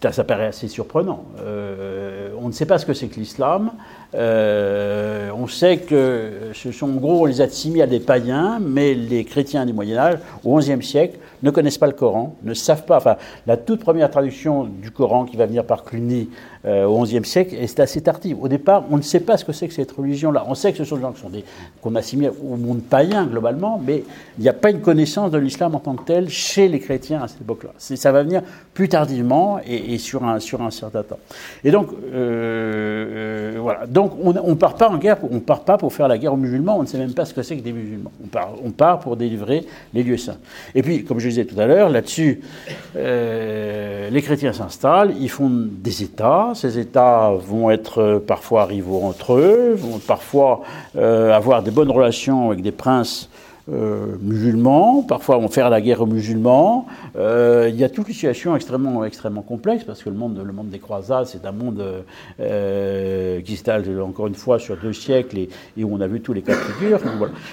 Ça 0.00 0.24
paraît 0.24 0.46
assez 0.46 0.68
surprenant. 0.68 1.24
Euh, 1.40 2.30
on 2.40 2.48
ne 2.48 2.52
sait 2.52 2.66
pas 2.66 2.78
ce 2.78 2.86
que 2.86 2.94
c'est 2.94 3.08
que 3.08 3.20
l'islam. 3.20 3.72
Euh, 4.14 5.30
on 5.36 5.46
sait 5.46 5.78
que 5.78 6.50
ce 6.54 6.72
sont 6.72 6.86
en 6.86 6.96
gros, 6.96 7.22
on 7.22 7.24
les 7.26 7.40
assimile 7.40 7.82
à 7.82 7.86
des 7.86 8.00
païens, 8.00 8.58
mais 8.60 8.94
les 8.94 9.24
chrétiens 9.24 9.64
du 9.64 9.72
Moyen 9.72 9.98
Âge, 9.98 10.18
au 10.44 10.58
XIe 10.58 10.82
siècle, 10.82 11.18
ne 11.42 11.50
connaissent 11.50 11.78
pas 11.78 11.86
le 11.86 11.92
Coran, 11.92 12.36
ne 12.42 12.54
savent 12.54 12.84
pas. 12.84 12.96
Enfin, 12.96 13.16
la 13.46 13.56
toute 13.56 13.80
première 13.80 14.10
traduction 14.10 14.64
du 14.64 14.90
Coran 14.90 15.24
qui 15.24 15.36
va 15.36 15.46
venir 15.46 15.64
par 15.64 15.84
Cluny 15.84 16.30
euh, 16.64 16.84
au 16.84 17.02
XIe 17.02 17.24
siècle 17.24 17.56
est 17.56 17.80
assez 17.80 18.00
tardive. 18.00 18.36
Au 18.40 18.46
départ, 18.46 18.84
on 18.90 18.96
ne 18.96 19.02
sait 19.02 19.20
pas 19.20 19.36
ce 19.36 19.44
que 19.44 19.52
c'est 19.52 19.66
que 19.66 19.74
cette 19.74 19.90
religion-là. 19.90 20.44
On 20.46 20.54
sait 20.54 20.70
que 20.70 20.78
ce 20.78 20.84
sont 20.84 20.96
des 20.96 21.02
gens 21.02 21.12
qui 21.12 21.20
sont 21.20 21.28
des, 21.28 21.44
qu'on 21.80 21.94
assimile 21.96 22.30
au 22.40 22.56
monde 22.56 22.82
païen 22.82 23.26
globalement, 23.26 23.80
mais 23.84 24.04
il 24.38 24.42
n'y 24.42 24.48
a 24.48 24.52
pas 24.52 24.70
une 24.70 24.80
connaissance 24.80 25.32
de 25.32 25.38
l'islam 25.38 25.74
en 25.74 25.80
tant 25.80 25.94
que 25.94 26.04
tel 26.04 26.28
chez 26.28 26.68
les 26.68 26.78
chrétiens 26.78 27.22
à 27.22 27.28
cette 27.28 27.40
époque-là. 27.40 27.70
Ça 27.78 28.12
va 28.12 28.22
venir 28.22 28.42
plus 28.74 28.88
tardivement 28.88 29.58
et, 29.66 29.98
sur, 29.98 30.24
un, 30.24 30.38
sur 30.38 30.62
un 30.62 30.70
certain 30.70 31.02
temps. 31.02 31.18
Et 31.64 31.72
donc, 31.72 31.88
euh, 31.92 33.54
euh, 33.54 33.58
voilà. 33.60 33.86
Donc, 33.86 34.12
on 34.22 34.32
ne 34.32 34.54
part 34.54 34.74
pas 34.74 34.88
en 34.88 34.98
guerre, 34.98 35.18
on 35.30 35.40
part 35.40 35.64
pas 35.64 35.78
pour 35.78 35.92
faire 35.92 36.06
la 36.06 36.16
guerre 36.16 36.34
aux 36.34 36.38
musulmans. 36.38 36.78
On 36.78 36.82
ne 36.82 36.86
sait 36.86 36.98
même 36.98 37.14
pas 37.14 37.24
ce 37.24 37.34
que 37.34 37.42
c'est 37.42 37.56
que 37.56 37.62
des 37.62 37.72
musulmans. 37.72 38.12
On 38.22 38.28
part, 38.28 38.52
on 38.64 38.70
part 38.70 39.00
pour 39.00 39.16
délivrer 39.16 39.66
les 39.94 40.04
lieux 40.04 40.16
saints. 40.16 40.38
Et 40.76 40.82
puis, 40.82 41.04
comme 41.04 41.18
je 41.18 41.28
disais 41.28 41.44
tout 41.44 41.58
à 41.58 41.66
l'heure, 41.66 41.88
là-dessus, 41.88 42.40
les 42.94 44.22
chrétiens 44.22 44.52
s'installent, 44.52 45.14
ils 45.18 45.30
font 45.30 45.50
des 45.50 46.02
États 46.02 46.51
ces 46.54 46.78
États 46.78 47.30
vont 47.30 47.70
être 47.70 47.98
euh, 47.98 48.18
parfois 48.18 48.64
rivaux 48.64 49.02
entre 49.02 49.34
eux, 49.34 49.74
vont 49.76 49.98
parfois 49.98 50.62
euh, 50.96 51.32
avoir 51.32 51.62
des 51.62 51.70
bonnes 51.70 51.90
relations 51.90 52.50
avec 52.50 52.62
des 52.62 52.72
princes 52.72 53.28
euh, 53.72 54.16
musulmans, 54.20 55.02
parfois 55.02 55.38
vont 55.38 55.48
faire 55.48 55.70
la 55.70 55.80
guerre 55.80 56.00
aux 56.00 56.06
musulmans. 56.06 56.86
il 57.14 57.76
y 57.76 57.84
a 57.84 57.88
toute 57.88 58.08
une 58.08 58.14
situation 58.14 58.56
extrêmement, 58.56 59.04
extrêmement 59.04 59.42
complexe 59.42 59.84
parce 59.84 60.02
que 60.02 60.10
le 60.10 60.16
monde, 60.16 60.34
des 60.64 60.78
croisades, 60.78 61.26
c'est 61.26 61.46
un 61.46 61.52
monde 61.52 61.82
qui 62.38 63.56
s'étale 63.56 63.84
encore 64.00 64.26
une 64.26 64.34
fois 64.34 64.58
sur 64.58 64.76
deux 64.76 64.92
siècles 64.92 65.38
et, 65.76 65.84
où 65.84 65.94
on 65.94 66.00
a 66.00 66.06
vu 66.08 66.20
tous 66.20 66.32
les 66.32 66.42
cas 66.42 66.54
de 66.54 66.72
figure. 66.72 66.98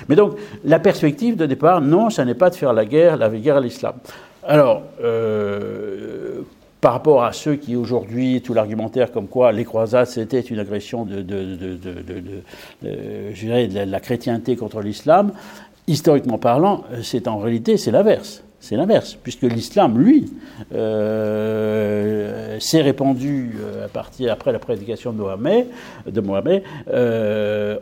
Mais 0.07 0.15
donc, 0.15 0.35
la 0.65 0.79
perspective 0.79 1.35
de 1.35 1.45
départ, 1.45 1.79
non, 1.81 2.09
ça 2.09 2.25
n'est 2.25 2.33
pas 2.33 2.49
de 2.49 2.55
faire 2.55 2.73
la 2.73 2.85
guerre, 2.85 3.15
la 3.17 3.29
guerre 3.29 3.57
à 3.57 3.61
l'islam. 3.61 3.93
Alors, 4.43 4.81
par 6.81 6.93
rapport 6.93 7.23
à 7.23 7.33
ceux 7.33 7.55
qui 7.55 7.75
aujourd'hui, 7.75 8.41
tout 8.41 8.53
l'argumentaire 8.53 9.11
comme 9.11 9.27
quoi 9.27 9.51
les 9.51 9.65
croisades 9.65 10.07
c'était 10.07 10.39
une 10.39 10.59
agression 10.59 11.05
de, 11.05 11.21
de, 11.21 12.43
la 13.91 13.99
chrétienté 13.99 14.55
contre 14.55 14.81
l'islam, 14.81 15.33
historiquement 15.87 16.37
parlant, 16.37 16.83
c'est 17.03 17.27
en 17.27 17.39
réalité 17.39 17.77
c'est 17.77 17.91
l'inverse. 17.91 18.43
C'est 18.61 18.75
l'inverse, 18.75 19.17
puisque 19.23 19.43
l'islam, 19.43 19.97
lui, 19.97 20.33
euh, 20.73 22.59
s'est 22.59 22.81
répandu 22.81 23.55
euh, 23.57 23.85
à 23.85 23.87
partir 23.87 24.33
après 24.33 24.51
la 24.51 24.59
prédication 24.59 25.13
de 25.13 25.17
Mohamed, 25.17 25.67
euh, 26.89 27.77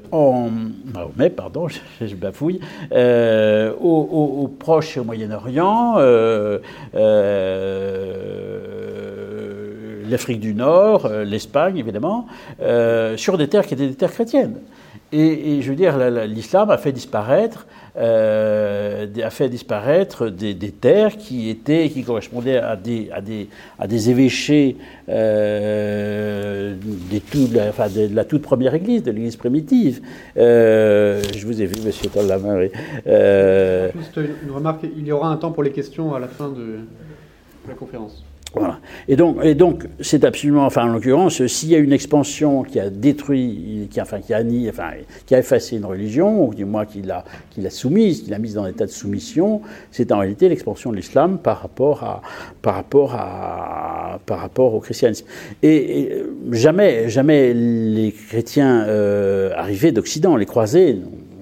pardon, 1.36 1.67
je, 2.01 2.15
bafouille, 2.15 2.59
au, 2.91 4.41
au, 4.43 4.47
Proche 4.47 4.97
et 4.97 4.99
au 4.99 5.03
Moyen-Orient, 5.03 5.95
l'Afrique 10.09 10.39
du 10.39 10.53
Nord, 10.53 11.09
l'Espagne 11.25 11.78
évidemment, 11.78 12.28
sur 13.15 13.39
des 13.39 13.47
terres 13.47 13.65
qui 13.65 13.73
étaient 13.73 13.88
des 13.88 13.95
terres 13.95 14.13
chrétiennes. 14.13 14.57
Et, 15.11 15.61
je 15.61 15.69
veux 15.69 15.75
dire, 15.75 15.97
l'islam 16.28 16.69
a 16.69 16.78
fait 16.78 16.91
disparaître, 16.91 17.65
euh, 17.97 19.07
a 19.23 19.29
fait 19.29 19.49
disparaître 19.49 20.29
des, 20.29 20.55
terres 20.71 21.17
qui 21.17 21.49
étaient, 21.49 21.89
qui 21.89 22.03
correspondaient 22.03 22.57
à 22.57 22.75
des, 22.75 23.09
à 23.11 23.21
des, 23.21 23.49
à 23.79 23.87
des 23.87 24.09
évêchés 24.09 24.77
euh, 25.09 26.75
des 27.09 27.19
tout, 27.19 27.47
de, 27.47 27.57
la, 27.57 27.69
enfin, 27.69 27.87
de, 27.89 28.13
la, 28.13 28.25
toute 28.25 28.43
première 28.43 28.75
Église, 28.75 29.03
de 29.03 29.11
l'Église 29.11 29.35
primitive. 29.35 30.01
Euh, 30.37 31.23
je 31.35 31.45
vous 31.47 31.61
ai 31.61 31.65
vu, 31.65 31.81
Monsieur 31.83 32.09
Tollamain. 32.09 32.57
Oui. 32.59 32.69
Juste 33.99 34.19
une 34.43 34.51
remarque, 34.51 34.85
il 34.95 35.05
y 35.07 35.11
aura 35.11 35.29
un 35.29 35.37
temps 35.37 35.51
pour 35.51 35.63
les 35.63 35.71
questions 35.71 36.13
à 36.13 36.19
la 36.19 36.27
fin 36.27 36.49
de 36.49 36.79
la 37.67 37.73
conférence. 37.73 38.26
Et 39.07 39.15
donc, 39.15 39.37
et 39.43 39.55
donc, 39.55 39.85
c'est 40.01 40.23
absolument, 40.23 40.65
enfin, 40.65 40.89
en 40.89 40.93
l'occurrence, 40.93 41.45
s'il 41.47 41.69
y 41.69 41.75
a 41.75 41.77
une 41.77 41.93
expansion 41.93 42.63
qui 42.63 42.79
a 42.79 42.89
détruit, 42.89 43.87
qui, 43.89 44.01
enfin, 44.01 44.19
qui 44.19 44.33
a 44.33 44.41
enfin, 44.69 44.89
qui 45.25 45.35
a 45.35 45.39
effacé 45.39 45.77
une 45.77 45.85
religion, 45.85 46.47
ou 46.47 46.53
du 46.53 46.65
moins 46.65 46.85
qui 46.85 47.01
l'a, 47.01 47.23
qui 47.49 47.61
l'a 47.61 47.69
soumise, 47.69 48.23
qui 48.23 48.29
l'a 48.29 48.39
mise 48.39 48.55
dans 48.55 48.63
un 48.63 48.69
état 48.69 48.85
de 48.85 48.91
soumission, 48.91 49.61
c'est 49.91 50.11
en 50.11 50.19
réalité 50.19 50.49
l'expansion 50.49 50.91
de 50.91 50.97
l'islam 50.97 51.37
par 51.39 51.61
rapport 51.61 52.03
à, 52.03 52.21
par 52.61 52.75
rapport 52.75 53.15
à, 53.15 54.19
par 54.25 54.39
rapport 54.39 54.73
au 54.73 54.79
christianisme. 54.79 55.25
Et, 55.63 56.23
jamais, 56.51 57.09
jamais 57.09 57.53
les 57.53 58.11
chrétiens 58.11 58.83
euh, 58.87 59.51
arrivés 59.55 59.91
d'Occident, 59.91 60.35
les 60.35 60.45
croisés, 60.45 60.97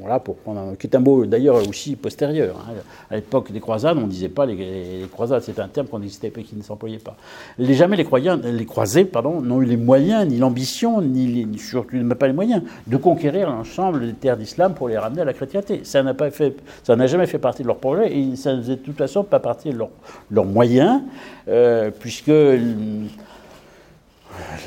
Voilà, 0.05 0.19
prendre 0.19 0.77
qui 0.77 0.85
est 0.85 0.95
un 0.95 0.99
mot 0.99 1.25
d'ailleurs 1.25 1.67
aussi 1.67 1.95
postérieur. 1.95 2.63
Hein. 2.69 2.73
À 3.09 3.15
l'époque 3.15 3.51
des 3.51 3.59
croisades, 3.59 3.97
on 3.97 4.01
ne 4.01 4.07
disait 4.07 4.29
pas 4.29 4.45
les, 4.45 5.03
croisades, 5.11 5.41
c'est 5.41 5.57
un 5.59 5.67
terme 5.67 5.87
qu'on 5.87 5.97
n'existait 5.97 6.29
pas, 6.29 6.41
qui 6.41 6.55
ne 6.55 6.61
s'employait 6.61 6.99
pas. 6.99 7.15
Les, 7.57 7.73
jamais 7.73 7.97
les, 7.97 8.03
croyants, 8.03 8.39
les 8.43 8.65
croisés 8.67 9.09
n'ont 9.23 9.61
eu 9.63 9.65
les 9.65 9.77
moyens, 9.77 10.27
ni 10.27 10.37
l'ambition, 10.37 11.01
ni 11.01 11.25
les, 11.25 11.57
surtout 11.57 11.95
même 11.95 12.13
pas 12.13 12.27
les 12.27 12.33
moyens 12.33 12.61
de 12.85 12.97
conquérir 12.97 13.49
l'ensemble 13.49 14.05
des 14.05 14.13
terres 14.13 14.37
d'islam 14.37 14.75
pour 14.75 14.89
les 14.89 14.97
ramener 14.99 15.23
à 15.23 15.25
la 15.25 15.33
chrétienté. 15.33 15.81
Ça 15.83 16.03
n'a 16.03 17.07
jamais 17.07 17.25
fait 17.25 17.39
partie 17.39 17.63
de 17.63 17.67
leur 17.67 17.77
projet 17.77 18.15
et 18.15 18.35
ça 18.35 18.53
ne 18.53 18.61
faisait 18.61 18.75
de 18.75 18.81
toute 18.81 18.97
façon 18.97 19.23
pas 19.23 19.39
partie 19.39 19.71
de 19.71 19.77
leurs 19.79 19.89
leur 20.29 20.45
moyens, 20.45 21.01
euh, 21.47 21.89
puisque 21.99 22.29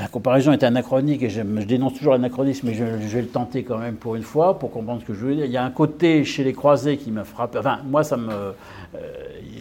la 0.00 0.08
comparaison 0.08 0.52
est 0.52 0.62
anachronique 0.62 1.22
et 1.22 1.30
je, 1.30 1.42
dénonce 1.42 1.94
toujours 1.94 2.12
l'anachronisme, 2.12 2.68
mais 2.68 2.74
je, 2.74 2.84
vais 2.84 3.20
le 3.20 3.28
tenter 3.28 3.62
quand 3.62 3.78
même 3.78 3.96
pour 3.96 4.16
une 4.16 4.22
fois 4.22 4.58
pour 4.58 4.70
comprendre 4.70 5.00
ce 5.00 5.06
que 5.06 5.14
je 5.14 5.24
veux 5.24 5.34
dire. 5.34 5.44
Il 5.44 5.50
y 5.50 5.56
a 5.56 5.64
un 5.64 5.70
côté 5.70 6.24
chez 6.24 6.44
les 6.44 6.52
croisés 6.52 6.96
qui 6.96 7.10
me 7.10 7.24
frappe. 7.24 7.56
Enfin, 7.58 7.80
moi, 7.84 8.04
ça 8.04 8.16
me. 8.16 8.32
Euh, 8.32 8.52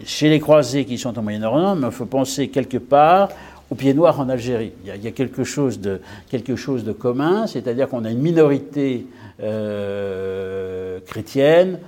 chez 0.04 0.28
les 0.28 0.40
croisés 0.40 0.84
qui 0.84 0.96
sont 0.96 1.18
au 1.18 1.22
Moyen-Orient, 1.22 1.74
il 1.74 1.80
me 1.80 1.90
faut 1.90 2.06
penser 2.06 2.48
quelque 2.48 2.78
part 2.78 3.28
au 3.70 3.74
pied 3.74 3.92
noir 3.92 4.18
en 4.20 4.28
Algérie. 4.28 4.72
Il 4.84 5.04
y 5.04 5.06
a, 5.06 5.10
quelque, 5.10 5.44
chose 5.44 5.80
de, 5.80 6.00
quelque 6.30 6.56
chose 6.56 6.84
de 6.84 6.92
commun, 6.92 7.46
c'est-à-dire 7.46 7.88
qu'on 7.88 8.04
a 8.04 8.10
une 8.10 8.20
minorité 8.20 9.06
euh, 9.42 11.00
chrétienne, 11.04 11.78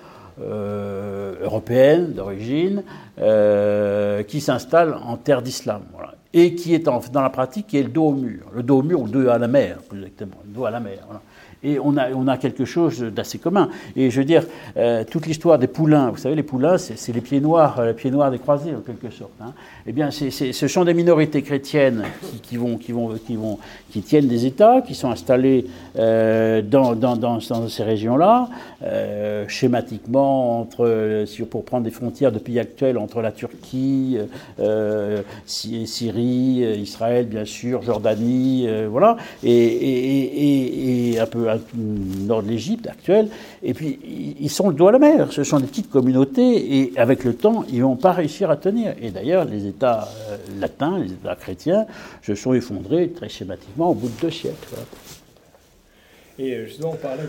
euh, 0.42 1.36
européenne 1.42 2.12
d'origine, 2.12 2.82
qui 4.26 4.40
s'installe 4.40 4.98
en 5.02 5.16
terre 5.16 5.40
d'islam. 5.40 5.82
Voilà 5.92 6.19
et 6.32 6.54
qui 6.54 6.74
est 6.74 6.86
en, 6.88 7.00
dans 7.12 7.22
la 7.22 7.30
pratique 7.30 7.66
qui 7.66 7.78
est 7.78 7.82
le 7.82 7.88
dos 7.88 8.08
au 8.08 8.12
mur, 8.12 8.44
le 8.54 8.62
dos 8.62 8.78
au 8.78 8.82
mur 8.82 9.00
ou 9.00 9.06
le 9.06 9.10
dos 9.10 9.28
à 9.28 9.38
la 9.38 9.48
mer, 9.48 9.78
plus 9.88 9.98
exactement, 9.98 10.36
le 10.44 10.52
dos 10.52 10.64
à 10.64 10.70
la 10.70 10.80
mer. 10.80 10.98
Voilà. 11.06 11.22
Et 11.62 11.78
on 11.78 11.96
a, 11.98 12.10
on 12.12 12.26
a 12.26 12.38
quelque 12.38 12.64
chose 12.64 13.00
d'assez 13.00 13.38
commun. 13.38 13.68
Et 13.94 14.10
je 14.10 14.18
veux 14.18 14.24
dire, 14.24 14.44
euh, 14.78 15.04
toute 15.04 15.26
l'histoire 15.26 15.58
des 15.58 15.66
poulains, 15.66 16.10
vous 16.10 16.16
savez, 16.16 16.34
les 16.34 16.42
poulains, 16.42 16.78
c'est 16.78 17.12
les 17.12 17.20
pieds 17.20 17.40
noirs, 17.40 17.78
euh, 17.78 17.88
les 17.88 17.92
pieds 17.92 18.10
noirs 18.10 18.30
des 18.30 18.38
croisés, 18.38 18.74
en 18.74 18.80
quelque 18.80 19.10
sorte. 19.10 19.32
Hein. 19.42 19.52
Eh 19.86 19.92
bien, 19.92 20.10
c 20.10 20.30
ce 20.30 20.68
sont 20.68 20.84
des 20.84 20.94
minorités 20.94 21.42
chrétiennes 21.42 22.04
qui, 22.22 22.40
qui, 22.40 22.56
vont, 22.56 22.78
qui, 22.78 22.92
vont, 22.92 23.14
qui, 23.26 23.36
vont, 23.36 23.58
qui 23.90 24.00
tiennent 24.00 24.26
des 24.26 24.46
États, 24.46 24.80
qui 24.80 24.94
sont 24.94 25.10
installés 25.10 25.66
euh, 25.98 26.62
dans, 26.62 26.94
dans, 26.94 27.16
dans, 27.16 27.40
ces 27.40 27.82
régions-là, 27.82 28.48
euh, 28.82 29.44
schématiquement, 29.48 30.60
entre, 30.60 31.26
pour 31.50 31.66
prendre 31.66 31.84
des 31.84 31.90
frontières 31.90 32.32
de 32.32 32.38
pays 32.38 32.58
actuels, 32.58 32.96
entre 32.96 33.20
la 33.20 33.32
Turquie, 33.32 34.16
Syrie, 35.44 36.64
Israël, 36.78 37.26
bien 37.26 37.44
sûr, 37.44 37.82
Jordanie, 37.82 38.66
voilà, 38.88 39.18
et, 39.42 39.52
et, 39.52 41.12
et 41.12 41.20
un 41.20 41.26
peu 41.26 41.49
nord 41.74 42.42
de 42.42 42.48
l'Égypte 42.48 42.86
actuelle, 42.86 43.28
et 43.62 43.74
puis 43.74 43.98
ils 44.40 44.50
sont 44.50 44.68
le 44.68 44.74
dos 44.74 44.88
à 44.88 44.92
la 44.92 44.98
mer. 44.98 45.32
Ce 45.32 45.44
sont 45.44 45.58
des 45.58 45.66
petites 45.66 45.90
communautés, 45.90 46.78
et 46.78 46.92
avec 46.96 47.24
le 47.24 47.34
temps, 47.34 47.64
ils 47.72 47.82
vont 47.82 47.96
pas 47.96 48.12
réussir 48.12 48.50
à 48.50 48.56
tenir. 48.56 48.94
Et 49.00 49.10
d'ailleurs, 49.10 49.44
les 49.44 49.66
États 49.66 50.08
euh, 50.30 50.36
latins, 50.60 50.98
les 50.98 51.12
États 51.12 51.34
chrétiens, 51.34 51.86
se 52.22 52.34
sont 52.34 52.54
effondrés 52.54 53.08
très 53.10 53.28
schématiquement 53.28 53.90
au 53.90 53.94
bout 53.94 54.08
de 54.08 54.20
deux 54.20 54.30
siècles. 54.30 54.76
Et 56.38 56.54
euh, 56.54 56.66
justement, 56.66 56.92
on 56.92 56.96
parlait 56.96 57.24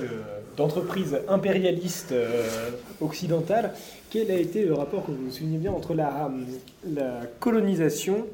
d'entreprises 0.56 1.18
impérialistes 1.28 2.12
euh, 2.12 2.70
occidentales. 3.02 3.72
Quel 4.10 4.30
a 4.32 4.36
été 4.36 4.66
le 4.66 4.74
rapport, 4.74 5.06
que 5.06 5.12
vous 5.12 5.32
soulignez 5.32 5.58
bien, 5.58 5.72
entre 5.72 5.94
la, 5.94 6.32
la 6.94 7.22
colonisation 7.40 8.26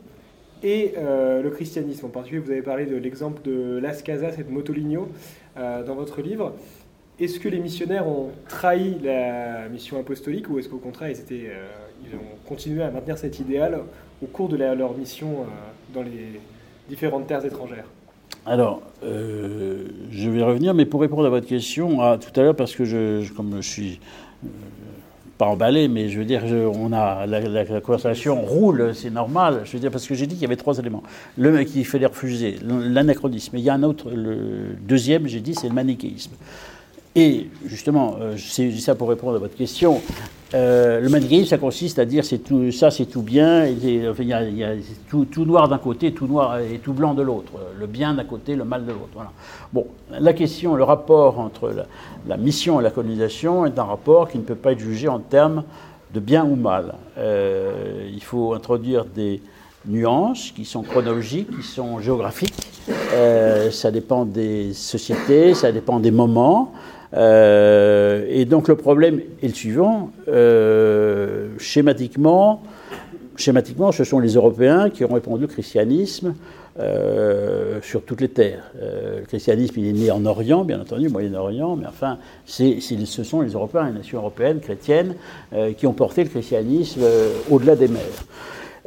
et 0.63 0.93
le 0.97 1.49
christianisme? 1.51 2.07
En 2.07 2.09
particulier, 2.09 2.41
vous 2.41 2.51
avez 2.51 2.63
parlé 2.63 2.88
de 2.88 2.95
l'exemple 2.95 3.43
de 3.43 3.77
Las 3.77 4.01
Casas 4.01 4.33
et 4.39 4.43
de 4.43 4.49
Motoligno 4.49 5.07
dans 5.58 5.95
votre 5.95 6.22
livre. 6.22 6.53
Est-ce 7.20 7.39
que 7.39 7.49
les 7.49 7.60
missionnaires 7.60 8.08
ont 8.08 8.30
trahi 8.47 8.97
la 9.03 9.68
mission 9.70 9.99
apostolique 9.99 10.49
ou 10.49 10.60
est-ce 10.60 10.70
qu'au 10.70 10.78
contraire, 10.78 11.10
ils 11.10 11.36
ils 12.03 12.16
ont 12.16 12.47
continué 12.47 12.84
à 12.84 12.91
maintenir 12.91 13.18
cet 13.18 13.39
idéal 13.39 13.80
au 14.24 14.28
cours 14.28 14.49
de 14.49 14.58
leur 14.58 14.97
mission 14.97 15.41
euh, 15.41 15.45
dans 15.93 16.03
les 16.03 16.39
différentes 16.89 17.28
terres 17.28 17.45
étrangères? 17.45 17.86
Alors, 18.45 18.82
euh, 19.03 19.88
je 20.10 20.30
vais 20.30 20.41
revenir, 20.41 20.74
mais 20.74 20.86
pour 20.86 21.01
répondre 21.01 21.26
à 21.26 21.30
votre 21.30 21.47
question, 21.47 22.01
à, 22.01 22.18
tout 22.18 22.38
à 22.39 22.43
l'heure, 22.43 22.55
parce 22.55 22.76
que 22.76 22.86
je, 22.86 23.32
comme 23.34 23.58
je 23.58 23.70
suis 23.70 23.99
euh, 24.43 24.47
pas 25.38 25.45
emballé, 25.45 25.88
mais 25.88 26.09
je 26.09 26.19
veux 26.19 26.25
dire, 26.25 26.43
on 26.73 26.91
a 26.91 27.25
la, 27.25 27.81
conversation 27.81 28.41
roule, 28.41 28.93
c'est 28.95 29.09
normal. 29.09 29.61
Je 29.65 29.73
veux 29.73 29.79
dire, 29.79 29.91
parce 29.91 30.07
que 30.07 30.15
j'ai 30.15 30.25
dit 30.25 30.35
qu'il 30.35 30.43
y 30.43 30.45
avait 30.45 30.55
trois 30.55 30.77
éléments. 30.79 31.03
Le 31.38 31.51
mec 31.51 31.67
qui 31.67 31.83
fait 31.83 31.99
les 31.99 32.05
refuser, 32.05 32.57
l'anachronisme. 32.63 33.57
Il 33.57 33.63
y 33.63 33.69
a 33.69 33.73
un 33.73 33.83
autre, 33.83 34.09
le 34.09 34.75
deuxième, 34.81 35.27
j'ai 35.27 35.39
dit, 35.39 35.53
c'est 35.53 35.67
le 35.67 35.75
manichéisme. 35.75 36.31
Et 37.20 37.47
justement, 37.65 38.15
je 38.36 38.61
dis 38.70 38.80
ça 38.80 38.93
pour 38.93 39.09
répondre 39.09 39.36
à 39.36 39.39
votre 39.39 39.55
question. 39.55 40.01
Euh, 40.53 41.01
le 41.01 41.09
manichéisme, 41.09 41.49
ça 41.49 41.57
consiste 41.57 41.99
à 41.99 42.05
dire 42.05 42.24
c'est 42.24 42.38
tout, 42.38 42.72
ça 42.72 42.89
c'est 42.89 43.05
tout 43.05 43.22
bien, 43.22 43.65
il 43.65 43.86
y 43.86 44.63
a, 44.63 44.70
tout, 45.09 45.28
noir 45.45 45.68
d'un 45.68 45.78
côté, 45.78 46.13
tout 46.13 46.28
noir 46.28 46.59
et 46.59 46.78
tout 46.78 46.93
blanc 46.93 47.13
de 47.13 47.22
l'autre, 47.22 47.53
le 47.78 47.86
bien 47.86 48.13
d'un 48.13 48.24
côté, 48.24 48.55
le 48.55 48.63
mal 48.63 48.86
de 48.86 48.91
l'autre. 48.91 49.09
Voilà. 49.13 49.32
Bon, 49.74 49.88
la 50.11 50.32
question, 50.34 50.76
le 50.76 50.84
rapport 50.84 51.39
entre 51.39 51.74
la, 52.28 52.38
mission 52.38 52.80
et 52.80 52.84
la 52.84 52.91
colonisation 52.91 53.65
est 53.65 53.78
un 53.78 53.84
rapport 53.84 54.30
qui 54.30 54.38
ne 54.38 54.43
peut 54.43 54.55
pas 54.55 54.72
être 54.72 54.80
jugé 54.80 55.07
en 55.07 55.20
termes 55.20 55.63
de 56.13 56.20
bien 56.22 56.45
ou 56.45 56.55
mal. 56.55 56.93
Euh, 57.18 58.07
il 58.13 58.24
faut 58.24 58.53
introduire 58.53 59.03
des 59.03 59.41
nuances 59.86 60.51
qui 60.51 60.63
sont 60.63 60.84
chronologiques, 60.84 61.49
qui 61.49 61.63
sont 61.65 61.99
géographiques. 61.99 62.53
Euh, 63.13 63.70
ça 63.72 63.91
dépend 63.91 64.24
des 64.24 64.74
sociétés, 64.74 65.53
ça 65.55 65.74
dépend 65.74 65.99
des 65.99 66.11
moments. 66.11 66.72
Euh, 67.14 68.26
et 68.30 68.45
donc 68.45 68.68
le 68.68 68.76
problème 68.76 69.22
est 69.41 69.47
le 69.47 69.53
suivant. 69.53 70.12
Euh, 70.28 71.49
schématiquement, 71.58 72.64
schématiquement, 73.36 73.91
ce 73.91 74.03
sont 74.03 74.20
les 74.20 74.34
Européens 74.34 74.89
qui 74.89 75.05
ont 75.05 75.14
répondu 75.14 75.45
au 75.45 75.47
christianisme 75.47 76.36
euh, 76.80 77.80
sur 77.82 78.03
toutes 78.03 78.22
les 78.22 78.30
terres. 78.30 78.72
le 78.80 79.26
christianisme, 79.26 79.80
il 79.80 79.88
est 79.88 79.93
né 79.93 80.12
en 80.12 80.26
Orient, 80.26 80.64
bien 80.64 80.80
entendu, 80.80 81.10
Moyen-Orient, 81.10 81.76
mais 81.76 81.88
enfin, 81.88 82.18
ce 82.45 83.24
sont 83.24 83.41
les 83.41 83.51
Européens, 83.51 83.88
les 83.88 83.97
nations 83.97 84.20
européennes 84.20 84.60
chrétiennes, 84.60 85.16
qui 85.78 85.88
ont 85.88 85.93
porté 85.93 86.24
le 86.24 86.30
christianisme 86.30 87.01
au-delà 87.49 87.76
des 87.76 87.88
mers. 87.88 88.26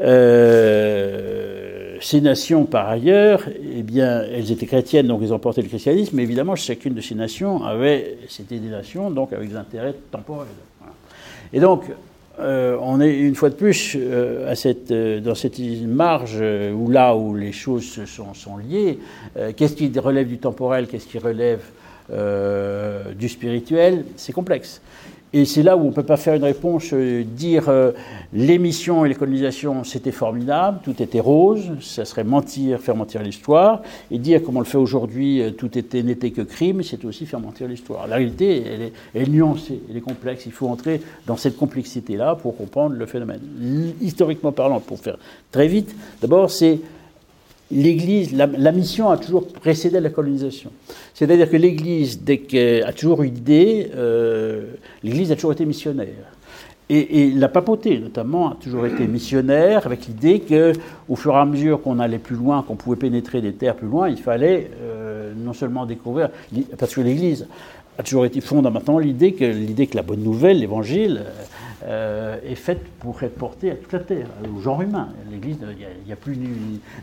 Euh, 0.00 1.96
ces 2.00 2.20
nations, 2.20 2.64
par 2.64 2.88
ailleurs, 2.88 3.42
eh 3.48 3.82
bien, 3.82 4.22
elles 4.22 4.50
étaient 4.50 4.66
chrétiennes, 4.66 5.06
donc 5.06 5.20
elles 5.22 5.34
ont 5.34 5.38
porté 5.38 5.60
le 5.60 5.68
christianisme, 5.68 6.16
mais 6.16 6.22
évidemment, 6.22 6.56
chacune 6.56 6.94
de 6.94 7.00
ces 7.00 7.14
nations 7.14 7.62
avait, 7.62 8.16
c'était 8.28 8.58
des 8.58 8.70
nations, 8.70 9.10
donc 9.10 9.32
avec 9.32 9.50
des 9.50 9.56
intérêts 9.56 9.94
temporels. 10.10 10.48
Et 11.52 11.60
donc, 11.60 11.82
euh, 12.38 12.78
on 12.80 13.00
est 13.02 13.18
une 13.18 13.34
fois 13.34 13.50
de 13.50 13.54
plus 13.54 13.96
euh, 13.98 15.20
dans 15.20 15.34
cette 15.34 15.60
marge 15.86 16.40
où 16.40 16.88
là 16.88 17.14
où 17.14 17.34
les 17.34 17.52
choses 17.52 18.00
sont 18.06 18.56
liées, 18.56 18.98
qu'est-ce 19.56 19.74
qui 19.74 19.92
relève 19.98 20.28
du 20.28 20.38
temporel, 20.38 20.86
qu'est-ce 20.86 21.06
qui 21.06 21.18
relève 21.18 21.60
du 23.14 23.28
spirituel, 23.28 24.04
c'est 24.16 24.32
complexe. 24.32 24.80
Et 25.32 25.44
c'est 25.44 25.62
là 25.62 25.76
où 25.76 25.82
on 25.82 25.90
ne 25.90 25.92
peut 25.92 26.02
pas 26.02 26.16
faire 26.16 26.34
une 26.34 26.42
réponse, 26.42 26.92
euh, 26.92 27.22
dire 27.22 27.68
euh, 27.68 27.92
l'émission 28.32 29.04
et 29.04 29.08
les 29.08 29.14
colonisations 29.14 29.84
c'était 29.84 30.10
formidable, 30.10 30.80
tout 30.82 31.00
était 31.00 31.20
rose, 31.20 31.70
ça 31.80 32.04
serait 32.04 32.24
mentir, 32.24 32.80
faire 32.80 32.96
mentir 32.96 33.22
l'histoire, 33.22 33.82
et 34.10 34.18
dire 34.18 34.42
comme 34.42 34.56
on 34.56 34.60
le 34.60 34.66
fait 34.66 34.76
aujourd'hui, 34.76 35.40
euh, 35.40 35.52
tout 35.52 35.78
était 35.78 36.02
n'était 36.02 36.32
que 36.32 36.42
crime, 36.42 36.82
c'est 36.82 37.04
aussi 37.04 37.26
faire 37.26 37.38
mentir 37.38 37.68
l'histoire. 37.68 38.08
La 38.08 38.16
réalité, 38.16 38.64
elle 38.66 38.82
est, 38.82 38.92
elle 39.14 39.22
est, 39.22 39.30
nuancée, 39.30 39.80
elle 39.88 39.96
est 39.96 40.00
complexe. 40.00 40.46
Il 40.46 40.52
faut 40.52 40.66
entrer 40.66 41.00
dans 41.28 41.36
cette 41.36 41.56
complexité-là 41.56 42.34
pour 42.34 42.56
comprendre 42.56 42.96
le 42.96 43.06
phénomène. 43.06 43.40
Historiquement 44.00 44.50
parlant, 44.50 44.80
pour 44.80 44.98
faire 44.98 45.16
très 45.52 45.68
vite, 45.68 45.94
d'abord 46.20 46.50
c'est 46.50 46.80
l'Église, 47.70 48.32
la, 48.32 48.72
mission 48.72 49.10
a 49.10 49.16
toujours 49.16 49.46
précédé 49.46 50.00
la 50.00 50.10
colonisation. 50.10 50.70
C'est-à-dire 51.14 51.48
que 51.48 51.56
l'Église, 51.56 52.22
dès 52.22 52.82
a 52.82 52.92
toujours 52.92 53.22
eu 53.22 53.26
l'idée, 53.26 53.90
euh, 53.94 54.72
l'Église 55.02 55.30
a 55.32 55.36
toujours 55.36 55.52
été 55.52 55.64
missionnaire. 55.64 56.08
Et, 56.92 57.30
la 57.30 57.48
papauté, 57.48 58.00
notamment, 58.00 58.50
a 58.50 58.56
toujours 58.60 58.84
été 58.84 59.06
missionnaire, 59.06 59.86
avec 59.86 60.06
l'idée 60.08 60.40
que, 60.40 60.72
au 61.08 61.14
fur 61.14 61.32
et 61.34 61.36
à 61.36 61.44
mesure 61.44 61.80
qu'on 61.80 62.00
allait 62.00 62.18
plus 62.18 62.34
loin, 62.34 62.64
qu'on 62.64 62.74
pouvait 62.74 62.96
pénétrer 62.96 63.40
des 63.40 63.52
terres 63.52 63.76
plus 63.76 63.86
loin, 63.86 64.08
il 64.08 64.16
fallait 64.16 64.72
euh, 64.82 65.32
non 65.36 65.52
seulement 65.52 65.86
découvrir, 65.86 66.30
parce 66.76 66.92
que 66.92 67.00
l'Église 67.00 67.46
a 67.96 68.02
toujours 68.02 68.24
été 68.24 68.40
fondamentalement 68.40 68.98
l'idée 68.98 69.34
que, 69.34 69.84
que 69.84 69.96
la 69.96 70.02
bonne 70.02 70.24
nouvelle, 70.24 70.58
l'Évangile, 70.58 71.22
est 71.86 72.54
faite 72.54 72.80
pour 72.98 73.22
être 73.22 73.34
portée 73.34 73.70
à 73.70 73.74
toute 73.74 73.92
la 73.92 74.00
terre, 74.00 74.26
au 74.56 74.60
genre 74.60 74.82
humain. 74.82 75.08
L'Église, 75.30 75.56
il 75.62 76.06
n'y 76.06 76.12
a, 76.12 76.16
plus 76.16 76.36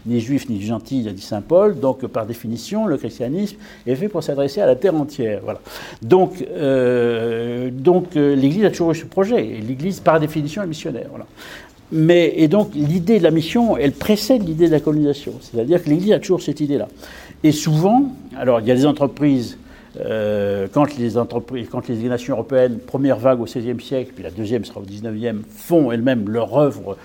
ni, 0.06 0.20
juifs 0.20 0.50
ni 0.50 0.62
gentils, 0.62 1.08
a 1.08 1.12
dit 1.12 1.22
saint 1.22 1.42
Paul. 1.42 1.80
Donc, 1.80 2.06
par 2.08 2.26
définition, 2.26 2.86
le 2.86 2.98
christianisme 2.98 3.58
est 3.86 3.96
fait 3.96 4.08
pour 4.08 4.24
s'adresser 4.24 4.62
à 4.62 4.66
la 4.66 4.76
terre 4.76 4.96
entière. 4.96 5.42
Voilà. 5.44 5.60
Donc, 6.02 6.46
euh, 6.52 7.70
donc 7.72 8.16
euh, 8.16 8.36
l'Église 8.36 8.66
a 8.66 8.70
toujours 8.70 8.92
eu 8.92 8.96
ce 8.96 9.06
projet. 9.06 9.46
Et 9.46 9.62
l'Église, 9.62 10.00
par 10.00 10.20
définition, 10.20 10.64
est 10.64 10.68
missionnaire. 10.68 11.08
Voilà. 11.10 11.26
Mais, 11.92 12.34
et 12.36 12.48
donc, 12.48 12.72
l'idée 12.76 13.20
de 13.20 13.24
la 13.24 13.32
mission, 13.32 13.78
elle 13.78 13.94
précède 13.94 14.46
l'idée 14.46 14.68
de 14.68 14.74
la 14.74 14.80
colonisation. 14.80 15.34
C'est-à-dire 15.42 15.84
que 15.84 15.90
l'Église 15.90 16.12
a 16.12 16.20
toujours 16.20 16.42
cette 16.42 16.60
idée-là. 16.60 16.88
Et 17.44 17.52
souvent, 17.52 18.12
alors, 18.38 18.60
il 18.60 18.68
y 18.68 18.72
a 18.72 18.76
des 18.76 18.86
entreprises 18.86 19.58
quand, 20.74 20.98
les 20.98 21.18
entreprises, 21.18 21.70
nations 22.04 22.36
européennes, 22.36 22.80
première 22.80 23.18
vague 23.18 23.42
au 23.42 23.46
XVIe 23.46 23.80
siècle, 23.82 24.12
puis 24.14 24.24
la 24.24 24.32
deuxième 24.32 24.66
sera 24.66 24.80
au 24.80 24.84
XIXe, 24.84 25.44
font 25.50 25.92
elles-mêmes 25.92 26.30
leur 26.30 26.58
œuvre 26.58 26.98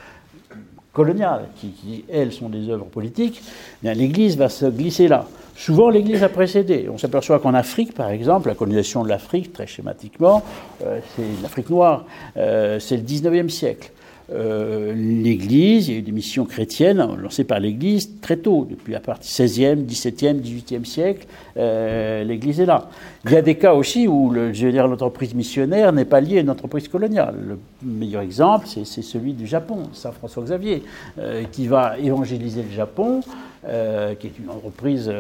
coloniale, 0.92 1.46
qui, 1.56 2.04
elles 2.12 2.32
sont 2.32 2.48
des 2.48 2.68
œuvres 2.68 2.86
politiques, 2.86 3.42
eh 3.82 3.94
l'Église 3.94 4.36
va 4.36 4.48
se 4.48 4.66
glisser 4.66 5.08
là. 5.08 5.26
Souvent, 5.56 5.90
l'Église 5.90 6.22
a 6.22 6.28
précédé. 6.28 6.88
On 6.92 6.98
s'aperçoit 6.98 7.38
qu'en 7.38 7.54
Afrique, 7.54 7.94
par 7.94 8.10
exemple, 8.10 8.48
la 8.48 8.54
colonisation 8.54 9.04
de 9.04 9.08
l'Afrique, 9.08 9.52
très 9.52 9.66
schématiquement, 9.66 10.42
c'est 10.80 11.42
l'Afrique 11.42 11.70
noire, 11.70 12.04
c'est 12.34 12.96
le 12.96 13.02
XIXe 13.02 13.52
siècle. 13.52 13.90
Euh, 14.30 14.94
l'Église, 14.94 15.88
il 15.88 15.94
y 15.94 15.96
a 15.96 15.98
eu 15.98 16.02
des 16.02 16.12
missions 16.12 16.44
chrétiennes 16.44 17.04
lancées 17.20 17.44
par 17.44 17.60
l'Église 17.60 18.20
très 18.20 18.36
tôt, 18.36 18.66
depuis 18.68 18.92
la 18.92 19.00
partie 19.00 19.28
16e, 19.28 19.84
17e, 19.84 20.40
18e 20.40 20.84
siècle, 20.84 21.26
euh, 21.56 22.24
l'Église 22.24 22.60
est 22.60 22.66
là. 22.66 22.88
Il 23.24 23.32
y 23.32 23.36
a 23.36 23.42
des 23.42 23.56
cas 23.56 23.74
aussi 23.74 24.06
où 24.08 24.30
le, 24.30 24.52
je 24.52 24.66
veux 24.66 24.72
l'entreprise 24.72 25.34
missionnaire 25.34 25.92
n'est 25.92 26.04
pas 26.04 26.20
liée 26.20 26.38
à 26.38 26.40
une 26.40 26.50
entreprise 26.50 26.88
coloniale. 26.88 27.34
Le 27.46 27.58
meilleur 27.82 28.22
exemple, 28.22 28.66
c'est 28.66 28.84
celui 28.84 29.32
du 29.32 29.46
Japon, 29.46 29.88
Saint 29.92 30.12
François 30.12 30.44
Xavier, 30.44 30.82
euh, 31.18 31.44
qui 31.50 31.66
va 31.66 31.98
évangéliser 31.98 32.62
le 32.62 32.70
Japon, 32.70 33.20
qui 33.62 34.26
est 34.26 34.38
une 34.40 34.50
entreprise 34.50 35.12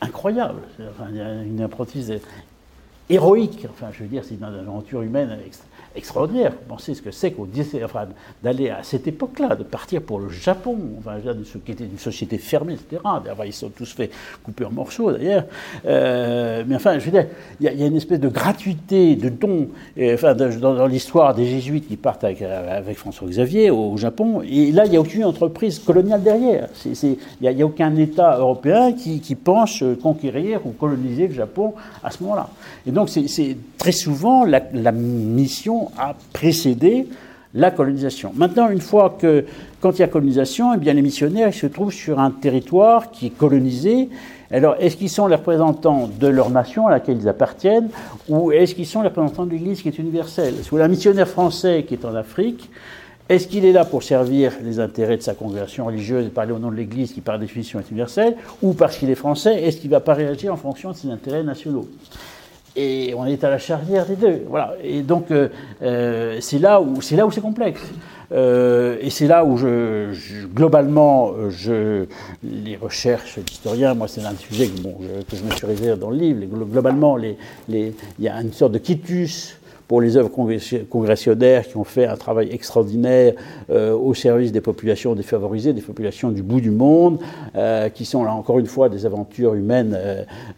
incroyable, 0.00 0.60
une 1.46 1.62
entreprise 1.62 2.20
héroïque. 3.10 3.66
Enfin, 3.70 3.88
je 3.92 4.02
veux 4.02 4.08
dire, 4.08 4.22
c'est 4.24 4.34
une 4.34 4.44
aventure 4.44 5.02
humaine 5.02 5.36
extrêmement 5.46 5.71
extraordinaire. 5.94 6.52
Pensez 6.68 6.94
ce 6.94 7.02
que 7.02 7.10
c'est 7.10 7.32
qu'au 7.32 7.48
enfin, 7.84 8.06
d'aller 8.42 8.70
à 8.70 8.82
cette 8.82 9.06
époque-là, 9.06 9.56
de 9.56 9.62
partir 9.62 10.02
pour 10.02 10.18
le 10.18 10.28
Japon, 10.28 10.76
enfin, 10.98 11.16
qui 11.64 11.72
était 11.72 11.84
une 11.84 11.98
société 11.98 12.38
fermée, 12.38 12.74
etc. 12.74 13.02
ils 13.44 13.52
sont 13.52 13.70
tous 13.70 13.92
fait 13.92 14.10
couper 14.42 14.64
en 14.64 14.70
morceaux 14.70 15.12
d'ailleurs. 15.12 15.44
Euh, 15.86 16.64
mais 16.66 16.76
enfin, 16.76 16.98
je 16.98 17.04
veux 17.04 17.10
dire, 17.10 17.26
il 17.60 17.66
y, 17.66 17.82
a 17.82 17.86
une 17.86 17.96
espèce 17.96 18.20
de 18.20 18.28
gratuité, 18.28 19.16
de 19.16 19.28
don, 19.28 19.68
enfin, 20.00 20.34
dans, 20.34 20.86
l'histoire 20.86 21.34
des 21.34 21.46
jésuites 21.46 21.88
qui 21.88 21.96
partent 21.96 22.24
avec, 22.24 22.42
avec, 22.42 22.96
François 22.96 23.28
Xavier 23.28 23.70
au, 23.70 23.96
Japon. 23.96 24.42
Et 24.42 24.72
là, 24.72 24.86
il 24.86 24.90
n'y 24.90 24.96
a 24.96 25.00
aucune 25.00 25.24
entreprise 25.24 25.78
coloniale 25.78 26.22
derrière. 26.22 26.68
Il 26.84 27.16
n'y 27.40 27.62
a, 27.62 27.66
aucun 27.66 27.94
État 27.96 28.38
européen 28.38 28.92
qui, 28.92 29.20
pense 29.34 29.82
conquérir 30.02 30.60
ou 30.66 30.70
coloniser 30.70 31.26
le 31.26 31.34
Japon 31.34 31.74
à 32.02 32.10
ce 32.10 32.22
moment-là. 32.22 32.48
Et 32.86 32.90
donc, 32.90 33.08
c'est 33.08 33.56
très 33.78 33.92
souvent 33.92 34.44
la 34.44 34.92
mission 34.92 35.81
a 35.98 36.14
précédé 36.32 37.08
la 37.54 37.70
colonisation. 37.70 38.32
Maintenant, 38.34 38.70
une 38.70 38.80
fois 38.80 39.16
que, 39.18 39.44
quand 39.80 39.98
il 39.98 40.00
y 40.00 40.02
a 40.02 40.08
colonisation, 40.08 40.72
eh 40.74 40.78
bien, 40.78 40.94
les 40.94 41.02
missionnaires 41.02 41.52
se 41.52 41.66
trouvent 41.66 41.92
sur 41.92 42.18
un 42.18 42.30
territoire 42.30 43.10
qui 43.10 43.26
est 43.26 43.36
colonisé. 43.36 44.08
Alors, 44.50 44.76
est-ce 44.78 44.96
qu'ils 44.96 45.10
sont 45.10 45.26
les 45.26 45.36
représentants 45.36 46.08
de 46.18 46.26
leur 46.28 46.50
nation 46.50 46.86
à 46.86 46.90
laquelle 46.90 47.18
ils 47.18 47.28
appartiennent, 47.28 47.88
ou 48.28 48.52
est-ce 48.52 48.74
qu'ils 48.74 48.86
sont 48.86 49.02
les 49.02 49.08
représentants 49.08 49.44
de 49.44 49.50
l'Église 49.50 49.82
qui 49.82 49.88
est 49.88 49.98
universelle? 49.98 50.54
Est-ce 50.60 50.70
que 50.70 50.76
un 50.76 50.88
missionnaire 50.88 51.28
français 51.28 51.84
qui 51.86 51.94
est 51.94 52.04
en 52.04 52.14
Afrique, 52.14 52.70
est-ce 53.28 53.48
qu'il 53.48 53.64
est 53.64 53.72
là 53.72 53.84
pour 53.84 54.02
servir 54.02 54.52
les 54.62 54.78
intérêts 54.80 55.16
de 55.16 55.22
sa 55.22 55.34
congrégation 55.34 55.86
religieuse 55.86 56.26
et 56.26 56.30
parler 56.30 56.52
au 56.52 56.58
nom 56.58 56.70
de 56.70 56.76
l'Église 56.76 57.12
qui, 57.12 57.20
par 57.20 57.38
définition, 57.38 57.78
est 57.80 57.90
universelle, 57.90 58.36
ou 58.62 58.72
parce 58.72 58.96
qu'il 58.98 59.10
est 59.10 59.14
français, 59.14 59.62
est-ce 59.62 59.78
qu'il 59.78 59.90
ne 59.90 59.94
va 59.94 60.00
pas 60.00 60.14
réagir 60.14 60.52
en 60.52 60.56
fonction 60.56 60.90
de 60.90 60.96
ses 60.96 61.10
intérêts 61.10 61.42
nationaux? 61.42 61.88
Et 62.76 63.14
on 63.16 63.26
est 63.26 63.44
à 63.44 63.50
la 63.50 63.58
charnière 63.58 64.06
des 64.06 64.16
deux. 64.16 64.42
Voilà. 64.48 64.74
Et 64.82 65.02
donc, 65.02 65.30
euh, 65.30 65.48
euh, 65.82 66.38
c'est 66.40 66.58
là 66.58 66.80
où 66.80 67.00
c'est 67.00 67.16
là 67.16 67.26
où 67.26 67.30
c'est 67.30 67.40
complexe. 67.40 67.82
Euh, 68.32 68.96
et 69.02 69.10
c'est 69.10 69.26
là 69.26 69.44
où 69.44 69.58
je, 69.58 70.46
globalement, 70.46 71.34
je, 71.50 72.06
les 72.42 72.76
recherches 72.76 73.38
d'historiens, 73.40 73.92
moi 73.92 74.08
c'est 74.08 74.24
un 74.24 74.34
sujet 74.34 74.68
que, 74.68 74.80
bon, 74.80 74.94
que 75.28 75.36
je 75.36 75.42
me 75.42 75.50
suis 75.50 75.66
réservé 75.66 76.00
dans 76.00 76.08
le 76.08 76.16
livre, 76.16 76.40
globalement, 76.46 77.16
les, 77.16 77.36
les, 77.68 77.94
il 78.18 78.24
y 78.24 78.28
a 78.30 78.40
une 78.40 78.54
sorte 78.54 78.72
de 78.72 78.78
quitus 78.78 79.58
pour 79.92 80.00
les 80.00 80.16
œuvres 80.16 80.30
congressionnaires 80.88 81.68
qui 81.68 81.76
ont 81.76 81.84
fait 81.84 82.06
un 82.06 82.16
travail 82.16 82.48
extraordinaire 82.50 83.34
euh, 83.70 83.92
au 83.92 84.14
service 84.14 84.50
des 84.50 84.62
populations 84.62 85.14
défavorisées, 85.14 85.74
des 85.74 85.82
populations 85.82 86.30
du 86.30 86.42
bout 86.42 86.62
du 86.62 86.70
monde, 86.70 87.18
euh, 87.54 87.90
qui 87.90 88.06
sont 88.06 88.24
là 88.24 88.32
encore 88.32 88.58
une 88.58 88.64
fois 88.64 88.88
des 88.88 89.04
aventures 89.04 89.52
humaines 89.52 89.94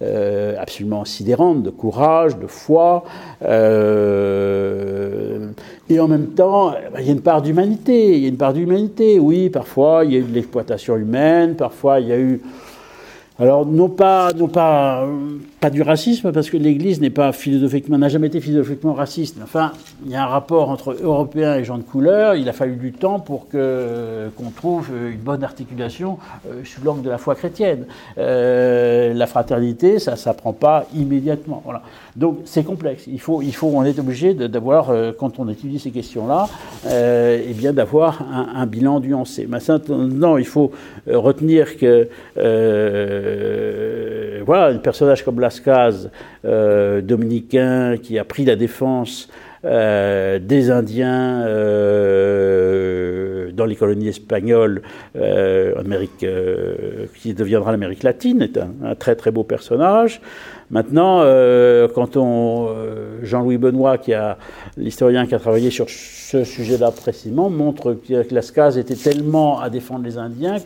euh, 0.02 0.54
absolument 0.56 1.04
sidérantes, 1.04 1.64
de 1.64 1.70
courage, 1.70 2.38
de 2.38 2.46
foi. 2.46 3.02
et 3.42 3.48
en 5.98 6.06
même 6.06 6.28
temps, 6.36 6.70
bah, 6.70 7.00
il 7.00 7.06
y 7.06 7.08
a 7.08 7.12
une 7.12 7.20
part 7.20 7.42
d'humanité. 7.42 8.16
Il 8.16 8.22
y 8.22 8.26
a 8.26 8.28
une 8.28 8.36
part 8.36 8.52
d'humanité, 8.52 9.18
oui, 9.18 9.50
parfois 9.50 10.04
il 10.04 10.12
y 10.12 10.14
a 10.14 10.20
eu 10.20 10.22
de 10.22 10.32
l'exploitation 10.32 10.96
humaine, 10.96 11.56
parfois 11.56 11.98
il 11.98 12.06
y 12.06 12.12
a 12.12 12.18
eu 12.20 12.40
alors, 13.40 13.66
non 13.66 13.88
pas, 13.88 14.32
non 14.32 14.46
pas, 14.46 15.08
pas 15.58 15.68
du 15.68 15.82
racisme, 15.82 16.30
parce 16.30 16.50
que 16.50 16.56
l'Église 16.56 17.00
n'est 17.00 17.10
pas 17.10 17.32
philosophiquement, 17.32 17.98
n'a 17.98 18.08
jamais 18.08 18.28
été 18.28 18.40
philosophiquement 18.40 18.92
raciste. 18.92 19.38
Enfin, 19.42 19.72
il 20.04 20.12
y 20.12 20.14
a 20.14 20.22
un 20.22 20.26
rapport 20.26 20.70
entre 20.70 20.96
Européens 21.02 21.56
et 21.56 21.64
gens 21.64 21.78
de 21.78 21.82
couleur. 21.82 22.36
Il 22.36 22.48
a 22.48 22.52
fallu 22.52 22.76
du 22.76 22.92
temps 22.92 23.18
pour 23.18 23.48
que 23.48 24.28
qu'on 24.36 24.50
trouve 24.50 24.90
une 25.10 25.18
bonne 25.18 25.42
articulation 25.42 26.18
euh, 26.48 26.60
sous 26.64 26.84
l'angle 26.84 27.02
de 27.02 27.10
la 27.10 27.18
foi 27.18 27.34
chrétienne. 27.34 27.86
Euh, 28.18 29.12
la 29.14 29.26
fraternité, 29.26 29.98
ça, 29.98 30.14
s'apprend 30.14 30.52
pas 30.52 30.86
immédiatement. 30.94 31.60
Voilà. 31.64 31.82
Donc, 32.14 32.38
c'est 32.44 32.62
complexe. 32.62 33.08
Il 33.08 33.20
faut, 33.20 33.42
il 33.42 33.52
faut, 33.52 33.66
on 33.74 33.82
est 33.82 33.98
obligé 33.98 34.34
d'avoir, 34.34 34.90
euh, 34.90 35.10
quand 35.18 35.40
on 35.40 35.48
étudie 35.48 35.80
ces 35.80 35.90
questions-là, 35.90 36.48
euh, 36.86 37.42
eh 37.44 37.52
bien, 37.52 37.72
d'avoir 37.72 38.22
un, 38.22 38.66
bilan 38.66 39.00
nuancé. 39.00 39.46
Maintenant, 39.48 40.36
il 40.36 40.46
faut 40.46 40.70
retenir 41.08 41.76
que 41.76 42.08
euh, 42.38 43.23
voilà, 44.44 44.66
un 44.66 44.78
personnage 44.78 45.24
comme 45.24 45.40
Lascaz, 45.40 46.10
euh, 46.44 47.00
dominicain, 47.00 47.96
qui 47.96 48.18
a 48.18 48.24
pris 48.24 48.44
la 48.44 48.56
défense 48.56 49.28
euh, 49.64 50.38
des 50.38 50.70
Indiens 50.70 51.40
dans 53.52 53.64
les 53.66 53.76
colonies 53.76 54.08
espagnoles, 54.08 54.82
qui 57.14 57.34
deviendra 57.34 57.70
l'Amérique 57.70 58.02
latine, 58.02 58.42
est 58.42 58.58
un, 58.58 58.94
très 58.94 59.16
très 59.16 59.30
beau 59.30 59.44
personnage. 59.44 60.20
Maintenant, 60.70 61.20
quand 61.94 62.16
on 62.16 62.74
Jean-Louis 63.22 63.58
Benoît, 63.58 63.96
qui 63.96 64.12
l'historien 64.76 65.26
qui 65.26 65.34
a 65.34 65.38
travaillé 65.38 65.70
sur 65.70 65.88
ce 65.88 66.42
sujet-là 66.42 66.90
précisément, 66.90 67.48
montre 67.48 67.94
que 67.94 68.34
Lascaz 68.34 68.76
était 68.76 68.96
tellement 68.96 69.60
à 69.60 69.70
défendre 69.70 70.04
les 70.04 70.18
Indiens 70.18 70.58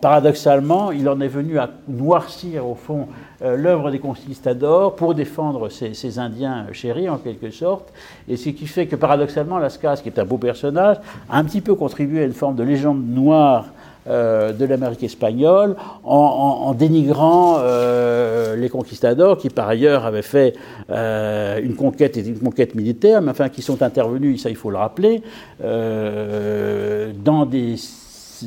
paradoxalement, 0.00 0.92
il 0.92 1.08
en 1.08 1.20
est 1.20 1.28
venu 1.28 1.58
à 1.58 1.70
noircir 1.88 2.68
au 2.68 2.74
fond 2.74 3.08
euh, 3.42 3.56
l'œuvre 3.56 3.90
des 3.90 3.98
conquistadors 3.98 4.94
pour 4.94 5.14
défendre 5.14 5.68
ces, 5.70 6.18
Indiens 6.18 6.66
chéris 6.72 7.08
en 7.08 7.16
quelque 7.16 7.50
sorte, 7.50 7.92
et 8.28 8.36
ce 8.36 8.50
qui 8.50 8.66
fait 8.66 8.86
que 8.86 8.96
paradoxalement, 8.96 9.58
Lascaz, 9.58 10.02
qui 10.02 10.08
est 10.08 10.18
un 10.18 10.24
beau 10.24 10.38
personnage, 10.38 10.98
a 11.30 11.38
un 11.38 11.44
petit 11.44 11.60
peu 11.60 11.74
contribué 11.74 12.22
à 12.22 12.24
une 12.24 12.32
forme 12.32 12.56
de 12.56 12.62
légende 12.62 13.02
noire 13.06 13.66
euh, 14.06 14.52
de 14.52 14.66
l'Amérique 14.66 15.02
espagnole 15.02 15.76
en, 16.04 16.74
dénigrant 16.74 17.56
euh, 17.58 18.54
les 18.56 18.68
conquistadors 18.68 19.38
qui 19.38 19.48
par 19.48 19.66
ailleurs 19.66 20.04
avaient 20.04 20.20
fait 20.20 20.54
une 20.90 21.74
conquête 21.74 22.18
et 22.18 22.26
une 22.26 22.38
conquête 22.38 22.74
militaire, 22.74 23.22
mais 23.22 23.30
enfin 23.30 23.48
qui 23.48 23.62
sont 23.62 23.82
intervenus, 23.82 24.42
ça 24.42 24.50
il 24.50 24.56
faut 24.56 24.70
le 24.70 24.76
rappeler, 24.76 25.22
dans 25.60 27.46
des 27.46 27.76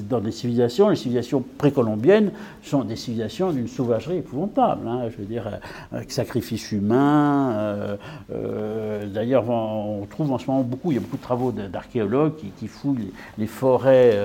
dans 0.03 0.19
des 0.19 0.31
civilisations, 0.31 0.89
les 0.89 0.95
civilisations 0.95 1.43
précolombiennes 1.57 2.31
sont 2.63 2.83
des 2.83 2.95
civilisations 2.95 3.51
d'une 3.51 3.67
sauvagerie 3.67 4.17
épouvantable. 4.17 4.87
Hein, 4.87 5.09
je 5.11 5.17
veux 5.17 5.27
dire, 5.27 5.47
euh, 5.47 5.97
avec 5.97 6.11
sacrifice 6.11 6.71
humain. 6.71 7.53
Euh, 7.55 7.95
euh, 8.33 9.05
d'ailleurs, 9.07 9.49
on 9.49 10.05
trouve 10.09 10.31
en 10.31 10.37
ce 10.37 10.47
moment 10.47 10.63
beaucoup, 10.63 10.91
il 10.91 10.95
y 10.95 10.97
a 10.97 11.01
beaucoup 11.01 11.17
de 11.17 11.21
travaux 11.21 11.51
d'archéologues 11.51 12.33
qui, 12.57 12.67
fouillent 12.67 13.11
les, 13.37 13.47
forêts, 13.47 14.15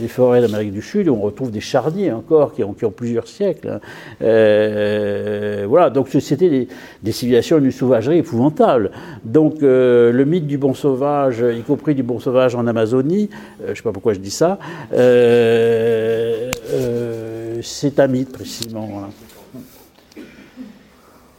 les 0.00 0.08
forêts 0.08 0.40
d'Amérique 0.40 0.72
du 0.72 0.82
Sud, 0.82 1.06
et 1.06 1.10
on 1.10 1.20
retrouve 1.20 1.50
des 1.50 1.60
charniers 1.60 2.12
encore 2.12 2.54
qui 2.54 2.62
ont, 2.62 2.72
qui 2.72 2.84
ont 2.84 2.90
plusieurs 2.90 3.26
siècles. 3.26 3.68
Hein. 3.68 5.66
voilà, 5.66 5.90
donc 5.90 6.08
c'était 6.08 6.48
des, 6.48 6.68
des, 7.02 7.12
civilisations 7.12 7.58
d'une 7.58 7.72
sauvagerie 7.72 8.18
épouvantable. 8.18 8.90
Donc 9.24 9.56
le 9.60 10.24
mythe 10.24 10.46
du 10.46 10.58
bon 10.58 10.74
sauvage, 10.74 11.40
y 11.40 11.62
compris 11.62 11.94
du 11.94 12.02
bon 12.02 12.18
sauvage 12.18 12.54
en 12.54 12.66
Amazonie, 12.66 13.30
je 13.64 13.70
ne 13.70 13.74
sais 13.74 13.82
pas 13.82 13.92
pourquoi 13.92 14.14
je 14.14 14.20
dis 14.20 14.30
ça, 14.38 14.58
euh, 14.92 16.50
euh, 16.70 17.60
c'est 17.62 17.98
un 17.98 18.06
mythe 18.06 18.30
précisément. 18.32 19.10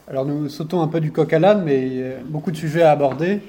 Alors 0.07 0.25
nous 0.25 0.49
sautons 0.49 0.81
un 0.81 0.87
peu 0.87 0.99
du 0.99 1.11
coq 1.11 1.31
à 1.31 1.39
l'âne, 1.39 1.63
mais 1.63 2.17
beaucoup 2.25 2.51
de 2.51 2.57
sujets 2.57 2.81
à 2.81 2.91
aborder. 2.91 3.39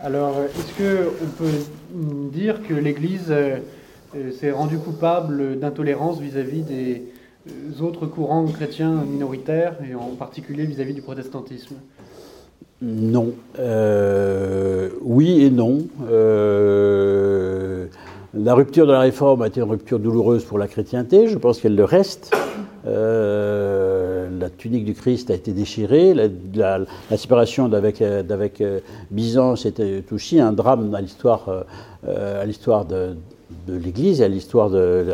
Alors 0.00 0.36
est-ce 0.40 0.72
qu'on 0.78 1.26
peut 1.36 1.58
dire 2.32 2.62
que 2.66 2.72
l'Église 2.72 3.26
euh, 3.30 3.58
s'est 4.38 4.52
rendue 4.52 4.78
coupable 4.78 5.58
d'intolérance 5.58 6.18
vis-à-vis 6.20 6.62
des 6.62 7.02
autres 7.82 8.06
courants 8.06 8.46
chrétiens 8.46 9.04
minoritaires, 9.04 9.74
et 9.88 9.94
en 9.94 10.14
particulier 10.18 10.64
vis-à-vis 10.64 10.94
du 10.94 11.02
protestantisme? 11.02 11.74
Non. 12.80 13.34
oui 15.02 15.42
et 15.44 15.50
non. 15.50 15.88
La 18.34 18.54
rupture 18.54 18.86
de 18.86 18.92
la 18.92 19.00
réforme 19.00 19.42
a 19.42 19.46
été 19.46 19.60
une 19.60 19.70
rupture 19.70 19.98
douloureuse 19.98 20.44
pour 20.44 20.58
la 20.58 20.68
chrétienté, 20.68 21.28
je 21.28 21.38
pense 21.38 21.60
qu'elle 21.60 21.76
le 21.76 21.84
reste. 21.84 22.34
Euh, 22.86 24.28
la, 24.38 24.50
tunique 24.50 24.84
du 24.84 24.94
Christ 24.94 25.30
a 25.30 25.34
été 25.34 25.52
déchirée, 25.52 26.14
la, 26.14 27.16
séparation 27.16 27.68
d'avec, 27.68 28.02
d'avec 28.02 28.62
Byzance 29.10 29.66
était 29.66 30.04
aussi 30.12 30.40
un 30.40 30.52
drame 30.52 30.94
à 30.94 31.00
l'histoire, 31.00 31.64
à 32.06 32.44
l'histoire 32.44 32.84
de, 32.84 33.16
de 33.66 33.76
l'Église 33.76 34.20
et 34.20 34.24
à 34.24 34.28
l'histoire 34.28 34.70
de, 34.70 35.06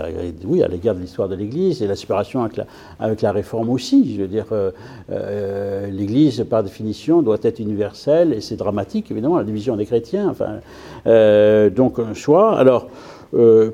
oui, 0.45 0.62
à 0.62 0.68
l'égard 0.68 0.95
de 0.95 1.01
l'histoire 1.01 1.28
de 1.28 1.35
l'Église 1.35 1.82
et 1.82 1.87
la 1.87 1.97
séparation 1.97 2.43
avec 2.43 2.57
la, 2.57 2.66
avec 2.99 3.22
la 3.22 3.32
réforme 3.32 3.70
aussi. 3.70 4.14
Je 4.14 4.22
veux 4.22 4.28
dire, 4.28 4.47
euh, 4.53 4.70
euh, 5.11 5.89
l'Église, 5.89 6.45
par 6.49 6.62
définition, 6.62 7.22
doit 7.22 7.39
être 7.43 7.61
universelle 7.61 8.32
et 8.32 8.41
c'est 8.41 8.57
dramatique, 8.57 9.11
évidemment, 9.11 9.39
la 9.39 9.45
division 9.45 9.76
des 9.76 9.87
chrétiens. 9.87 10.28
Enfin, 10.28 10.61
euh, 11.07 11.70
donc, 11.70 11.99
un 11.99 12.14
choix. 12.14 12.59
Alors, 12.59 12.89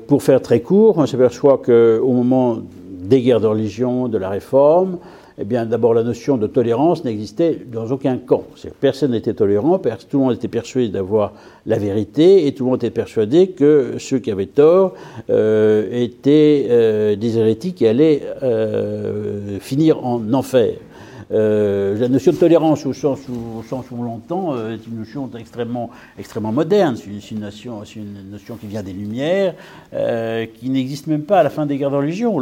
pour 0.07 0.23
faire 0.23 0.41
très 0.41 0.61
court, 0.61 0.97
on 0.97 1.05
s'aperçoit 1.05 1.61
qu'au 1.63 2.11
moment 2.11 2.57
des 2.89 3.21
guerres 3.21 3.41
de 3.41 3.45
religion, 3.45 4.07
de 4.07 4.17
la 4.17 4.29
réforme, 4.29 4.97
eh 5.41 5.43
bien, 5.43 5.65
d'abord, 5.65 5.95
la 5.95 6.03
notion 6.03 6.37
de 6.37 6.45
tolérance 6.45 7.03
n'existait 7.03 7.57
dans 7.65 7.89
aucun 7.89 8.17
camp. 8.17 8.43
Personne 8.79 9.11
n'était 9.11 9.33
tolérant, 9.33 9.79
tout 9.79 9.89
le 10.13 10.19
monde 10.19 10.33
était 10.33 10.47
persuadé 10.47 10.89
d'avoir 10.89 11.33
la 11.65 11.79
vérité, 11.79 12.45
et 12.45 12.53
tout 12.53 12.63
le 12.63 12.69
monde 12.69 12.77
était 12.77 12.91
persuadé 12.91 13.47
que 13.47 13.95
ceux 13.97 14.19
qui 14.19 14.29
avaient 14.29 14.45
tort 14.45 14.93
euh, 15.31 15.89
étaient 15.91 16.67
euh, 16.69 17.15
des 17.15 17.39
hérétiques 17.39 17.75
qui 17.75 17.87
allaient 17.87 18.21
euh, 18.43 19.57
finir 19.59 20.05
en 20.05 20.21
enfer. 20.31 20.75
La 21.33 22.09
notion 22.09 22.33
de 22.33 22.37
tolérance 22.37 22.85
au 22.85 22.91
sens 22.91 23.19
où, 23.29 23.59
au 23.59 23.63
sens 23.63 23.85
où 23.89 24.03
l'entend 24.03 24.53
est 24.69 24.85
une 24.85 24.99
notion 24.99 25.29
extrêmement, 25.39 25.89
extrêmement 26.19 26.51
moderne. 26.51 26.97
C'est 26.97 27.31
une, 27.31 27.39
notion, 27.39 27.83
une 27.95 28.31
notion 28.31 28.57
qui 28.57 28.67
vient 28.67 28.83
des 28.83 28.91
Lumières, 28.91 29.55
qui 30.59 30.69
n'existe 30.69 31.07
même 31.07 31.21
pas 31.21 31.39
à 31.39 31.43
la 31.43 31.49
fin 31.49 31.65
des 31.65 31.77
guerres 31.77 31.91
de 31.91 31.95
religion. 31.95 32.37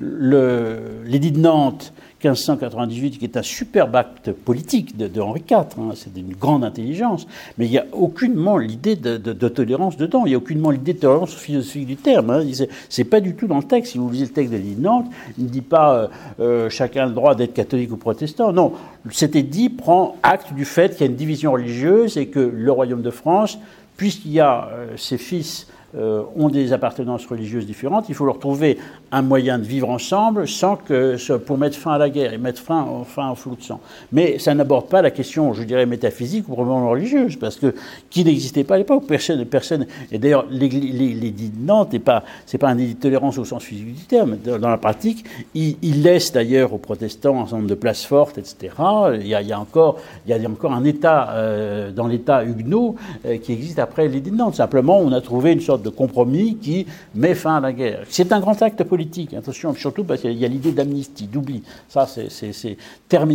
L'édit 0.00 1.32
de 1.32 1.38
Nantes 1.38 1.92
1598, 2.30 3.18
qui 3.18 3.24
est 3.24 3.36
un 3.36 3.42
superbe 3.42 3.96
acte 3.96 4.32
politique 4.32 4.96
de, 4.96 5.20
Henri 5.20 5.42
IV, 5.48 5.56
hein, 5.78 5.92
c'est 5.94 6.12
d'une 6.12 6.32
grande 6.34 6.64
intelligence, 6.64 7.26
mais 7.58 7.66
il 7.66 7.70
n'y 7.70 7.78
a 7.78 7.86
aucunement 7.92 8.56
l'idée 8.56 8.96
de, 8.96 9.48
tolérance 9.48 9.96
dedans, 9.96 10.24
il 10.24 10.30
n'y 10.30 10.34
a 10.34 10.38
aucunement 10.38 10.70
l'idée 10.70 10.94
de 10.94 10.98
tolérance 10.98 11.34
philosophique 11.34 11.86
du 11.86 11.96
terme. 11.96 12.30
Hein. 12.30 12.42
C'est 12.88 13.04
pas 13.04 13.20
du 13.20 13.34
tout 13.34 13.46
dans 13.46 13.58
le 13.58 13.64
texte. 13.64 13.92
Si 13.92 13.98
vous 13.98 14.10
lisez 14.10 14.26
le 14.26 14.32
texte 14.32 14.52
de 14.52 14.58
l'île 14.58 14.80
Nantes, 14.80 15.06
il 15.38 15.44
ne 15.44 15.50
dit 15.50 15.60
pas 15.60 15.94
euh, 15.94 16.08
euh, 16.40 16.70
chacun 16.70 17.04
a 17.04 17.06
le 17.06 17.12
droit 17.12 17.34
d'être 17.34 17.54
catholique 17.54 17.92
ou 17.92 17.96
protestant. 17.96 18.52
Non, 18.52 18.72
c'était 19.10 19.42
dit 19.42 19.68
prend 19.68 20.16
acte 20.22 20.52
du 20.54 20.64
fait 20.64 20.92
qu'il 20.92 21.00
y 21.00 21.04
a 21.04 21.10
une 21.10 21.16
division 21.16 21.52
religieuse 21.52 22.16
et 22.16 22.26
que 22.26 22.40
le 22.40 22.72
royaume 22.72 23.02
de 23.02 23.10
France, 23.10 23.58
puisqu'il 23.96 24.32
y 24.32 24.40
a 24.40 24.68
euh, 24.72 24.96
ses 24.96 25.18
fils 25.18 25.66
ont 25.96 26.48
des 26.48 26.72
appartenances 26.72 27.26
religieuses 27.26 27.66
différentes, 27.66 28.08
il 28.08 28.14
faut 28.14 28.24
leur 28.24 28.38
trouver 28.38 28.78
un 29.12 29.22
moyen 29.22 29.58
de 29.58 29.64
vivre 29.64 29.88
ensemble 29.90 30.48
sans 30.48 30.76
que, 30.76 31.16
pour 31.38 31.58
mettre 31.58 31.76
fin 31.76 31.92
à 31.92 31.98
la 31.98 32.10
guerre 32.10 32.32
et 32.32 32.38
mettre 32.38 32.60
fin, 32.60 32.86
fin 33.06 33.30
au 33.30 33.34
flou 33.34 33.56
de 33.56 33.62
sang. 33.62 33.80
Mais 34.12 34.38
ça 34.38 34.54
n'aborde 34.54 34.88
pas 34.88 35.02
la 35.02 35.10
question, 35.10 35.52
je 35.52 35.62
dirais, 35.62 35.86
métaphysique 35.86 36.48
ou 36.48 36.52
probablement 36.52 36.90
religieuse, 36.90 37.36
parce 37.36 37.56
que 37.56 37.74
qui 38.10 38.24
n'existait 38.24 38.64
pas 38.64 38.74
à 38.74 38.78
l'époque, 38.78 39.04
personne, 39.06 39.44
personne. 39.44 39.86
Et 40.10 40.18
d'ailleurs, 40.18 40.46
l'édit 40.50 41.50
de 41.50 41.64
Nantes 41.64 41.92
n'est 41.92 41.98
pas, 41.98 42.24
pas 42.58 42.68
un 42.68 42.78
édit 42.78 42.94
de 42.94 43.00
tolérance 43.00 43.38
au 43.38 43.44
sens 43.44 43.62
physique 43.62 43.94
du 43.94 44.04
terme. 44.04 44.36
Dans 44.36 44.68
la 44.68 44.78
pratique, 44.78 45.24
il, 45.54 46.02
laisse 46.02 46.32
d'ailleurs 46.32 46.72
aux 46.72 46.78
protestants 46.78 47.36
un 47.36 47.44
certain 47.44 47.56
nombre 47.56 47.68
de 47.68 47.74
places 47.74 48.04
fortes, 48.04 48.38
etc. 48.38 48.74
Il 49.20 49.26
y 49.26 49.34
a, 49.34 49.60
encore, 49.60 49.98
il 50.26 50.36
y 50.36 50.46
a 50.46 50.50
encore 50.50 50.72
un 50.72 50.84
État 50.84 51.30
euh, 51.30 51.92
dans 51.92 52.06
l'État 52.06 52.44
huguenot 52.44 52.96
euh, 53.26 53.38
qui 53.38 53.52
existe 53.52 53.78
après 53.78 54.08
l'édit 54.08 54.30
de 54.30 54.36
Nantes. 54.36 54.56
Simplement, 54.56 54.98
on 54.98 55.12
a 55.12 55.20
trouvé 55.20 55.52
une 55.52 55.60
sorte 55.60 55.82
de 55.84 55.90
compromis 55.90 56.56
qui 56.56 56.86
met 57.14 57.34
fin 57.34 57.56
à 57.56 57.60
la 57.60 57.72
guerre. 57.72 58.04
C'est 58.08 58.32
un 58.32 58.40
grand 58.40 58.60
acte 58.62 58.82
politique, 58.84 59.34
attention, 59.34 59.74
surtout 59.74 60.04
parce 60.04 60.20
qu'il 60.22 60.38
y 60.38 60.44
a 60.44 60.48
l'idée 60.48 60.72
d'amnistie, 60.72 61.26
d'oubli. 61.26 61.62
Ça, 61.88 62.06
c'est 62.06 62.28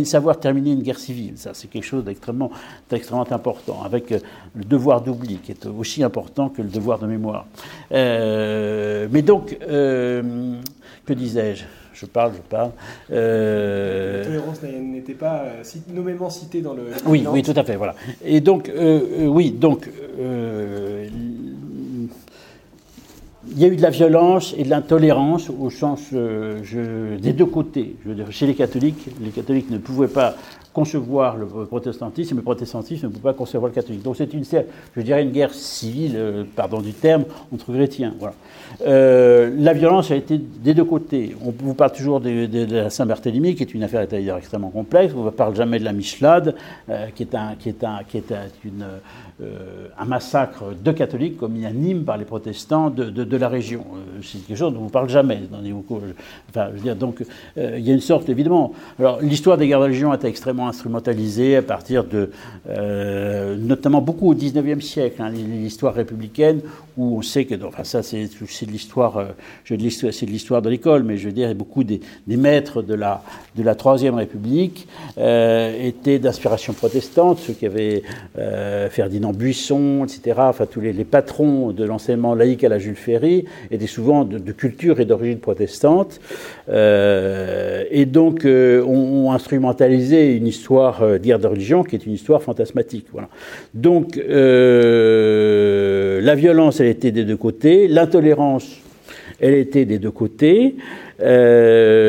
savoir 0.04 0.38
terminer 0.38 0.72
une 0.72 0.82
guerre 0.82 0.98
civile. 0.98 1.34
Ça, 1.36 1.50
c'est 1.54 1.68
quelque 1.68 1.84
chose 1.84 2.04
d'extrêmement 2.04 2.50
important, 3.30 3.82
avec 3.84 4.12
euh, 4.12 4.18
le 4.54 4.64
devoir 4.64 5.00
d'oubli, 5.00 5.36
qui 5.36 5.52
est 5.52 5.66
aussi 5.66 6.02
important 6.02 6.48
que 6.48 6.62
le 6.62 6.68
devoir 6.68 6.98
de 6.98 7.06
mémoire. 7.06 7.46
Euh, 7.92 9.08
mais 9.10 9.22
donc, 9.22 9.56
euh, 9.62 10.56
que 11.04 11.12
disais-je? 11.12 11.64
Je 11.92 12.06
parle, 12.06 12.32
je 12.34 12.40
parle. 12.48 12.70
La 13.10 14.24
tolérance 14.24 14.62
n'était 14.62 15.12
pas 15.12 15.44
nommément 15.92 16.30
citée 16.30 16.62
dans 16.62 16.72
le. 16.72 16.84
Oui, 17.04 17.26
oui, 17.30 17.42
tout 17.42 17.52
à 17.54 17.62
fait, 17.62 17.76
voilà. 17.76 17.94
Et 18.24 18.40
donc, 18.40 18.72
oui, 18.74 19.50
donc, 19.50 19.86
il 23.50 23.58
y 23.58 23.64
a 23.64 23.68
eu 23.68 23.76
de 23.76 23.82
la 23.82 23.90
violence 23.90 24.54
et 24.56 24.64
de 24.64 24.70
l'intolérance 24.70 25.50
au 25.50 25.70
sens 25.70 26.00
euh, 26.12 27.18
des 27.18 27.32
deux 27.32 27.46
côtés. 27.46 27.96
Je 28.04 28.08
veux 28.08 28.14
dire, 28.14 28.30
chez 28.30 28.46
les 28.46 28.54
catholiques, 28.54 29.08
les 29.20 29.30
catholiques 29.30 29.70
ne 29.70 29.78
pouvaient 29.78 30.08
pas 30.08 30.34
concevoir 30.72 31.36
le 31.36 31.46
protestantisme, 31.46 32.36
le 32.36 32.42
protestantisme 32.42 33.06
ne 33.06 33.12
pouvait 33.12 33.32
pas 33.32 33.34
concevoir 33.34 33.70
le 33.70 33.74
catholique. 33.74 34.02
Donc 34.02 34.16
c'est 34.16 34.32
une, 34.32 34.44
je 34.44 35.00
dirais, 35.02 35.22
une 35.22 35.32
guerre 35.32 35.52
civile, 35.52 36.12
euh, 36.16 36.44
pardon 36.54 36.80
du 36.80 36.92
terme, 36.92 37.24
entre 37.52 37.72
chrétiens. 37.72 38.14
Voilà. 38.18 38.34
Euh, 38.86 39.50
la 39.58 39.72
violence 39.72 40.10
a 40.10 40.16
été 40.16 40.38
des 40.38 40.74
deux 40.74 40.84
côtés. 40.84 41.34
On 41.44 41.52
vous 41.56 41.74
parle 41.74 41.92
toujours 41.92 42.20
de, 42.20 42.72
la 42.72 42.90
Saint-Barthélemy, 42.90 43.54
qui 43.54 43.62
est 43.62 43.74
une 43.74 43.82
affaire 43.82 44.06
extrêmement 44.36 44.70
complexe. 44.70 45.12
On 45.16 45.24
ne 45.24 45.30
parle 45.30 45.56
jamais 45.56 45.78
de 45.78 45.84
la 45.84 45.92
Michelade, 45.92 46.54
qui 47.14 47.22
est 47.24 47.34
un, 47.34 47.54
qui 47.58 47.68
est 47.68 47.84
un, 47.84 48.00
qui 48.08 48.18
est 48.18 48.32
euh, 49.42 49.88
un 49.98 50.04
massacre 50.04 50.64
de 50.84 50.92
catholiques 50.92 51.38
commis 51.38 51.64
à 51.64 51.70
Nîmes 51.70 52.04
par 52.04 52.18
les 52.18 52.26
protestants 52.26 52.90
de, 52.90 53.08
de, 53.08 53.36
la 53.38 53.48
région. 53.48 53.86
Euh, 53.94 54.20
c'est 54.22 54.38
quelque 54.46 54.58
chose 54.58 54.74
dont 54.74 54.80
on 54.80 54.84
ne 54.84 54.90
parle 54.90 55.08
jamais. 55.08 55.40
Dans 55.50 55.60
les, 55.60 55.72
enfin, 55.72 56.68
je 56.70 56.76
veux 56.76 56.80
dire, 56.80 56.96
donc, 56.96 57.22
euh, 57.56 57.78
il 57.78 57.86
y 57.86 57.90
a 57.90 57.94
une 57.94 58.00
sorte, 58.00 58.28
évidemment. 58.28 58.74
Alors, 58.98 59.22
l'histoire 59.22 59.56
des 59.56 59.66
guerres 59.66 59.78
de 59.78 59.84
religion 59.84 60.12
a 60.12 60.16
été 60.16 60.26
extrêmement 60.68 60.68
instrumentalisée 60.68 61.56
à 61.56 61.62
partir 61.62 62.04
de, 62.04 62.30
notamment 63.56 64.00
beaucoup 64.00 64.30
au 64.30 64.34
XIXe 64.34 64.84
siècle, 64.84 65.22
hein, 65.22 65.30
l'histoire 65.30 65.94
républicaine, 65.94 66.60
où 66.96 67.18
on 67.18 67.22
sait 67.22 67.44
que, 67.44 67.54
enfin, 67.64 67.84
ça, 67.84 68.02
c'est 68.02 68.24
de 68.24 68.70
l'histoire, 68.70 69.26
c'est 69.64 69.76
de 69.76 70.30
l'histoire 70.30 70.62
de 70.62 70.70
l'école, 70.70 71.02
mais 71.04 71.16
je 71.16 71.26
veux 71.26 71.32
dire, 71.32 71.54
beaucoup 71.54 71.84
des, 71.84 72.00
maîtres 72.26 72.82
de 72.82 72.94
la, 72.94 73.22
de 73.56 73.62
la 73.62 73.74
Troisième 73.74 74.14
République 74.14 74.86
étaient 75.16 76.18
d'inspiration 76.18 76.72
protestante, 76.72 77.38
ceux 77.38 77.52
qui 77.52 77.66
avaient 77.66 78.02
Ferdinand 78.90 79.32
Buisson, 79.32 80.04
etc., 80.04 80.36
enfin 80.38 80.66
tous 80.66 80.80
les, 80.80 80.92
patrons 81.04 81.72
de 81.72 81.84
l'enseignement 81.84 82.34
laïque 82.34 82.64
à 82.64 82.68
la 82.68 82.78
Jules 82.78 82.96
Ferry 82.96 83.44
étaient 83.70 83.86
souvent 83.86 84.24
de, 84.24 84.52
culture 84.52 85.00
et 85.00 85.04
d'origine 85.04 85.38
protestante, 85.38 86.20
euh, 86.68 87.84
et 87.90 88.06
donc 88.06 88.44
euh, 88.44 88.82
ont, 88.84 89.32
instrumentalisé 89.32 90.34
une 90.36 90.46
histoire 90.50 91.02
euh, 91.02 91.18
de 91.18 91.46
religion 91.46 91.82
qui 91.82 91.96
est 91.96 92.04
une 92.04 92.12
histoire 92.12 92.42
fantasmatique. 92.42 93.06
Voilà. 93.12 93.28
Donc 93.72 94.16
la 94.16 94.24
violence, 96.34 96.80
elle 96.80 96.88
était 96.88 97.12
des 97.12 97.24
deux 97.24 97.38
côtés, 97.38 97.88
l'intolérance, 97.88 98.76
elle 99.40 99.54
était 99.54 99.86
des 99.86 99.98
deux 99.98 100.10
côtés. 100.10 100.76
Euh, 101.22 102.00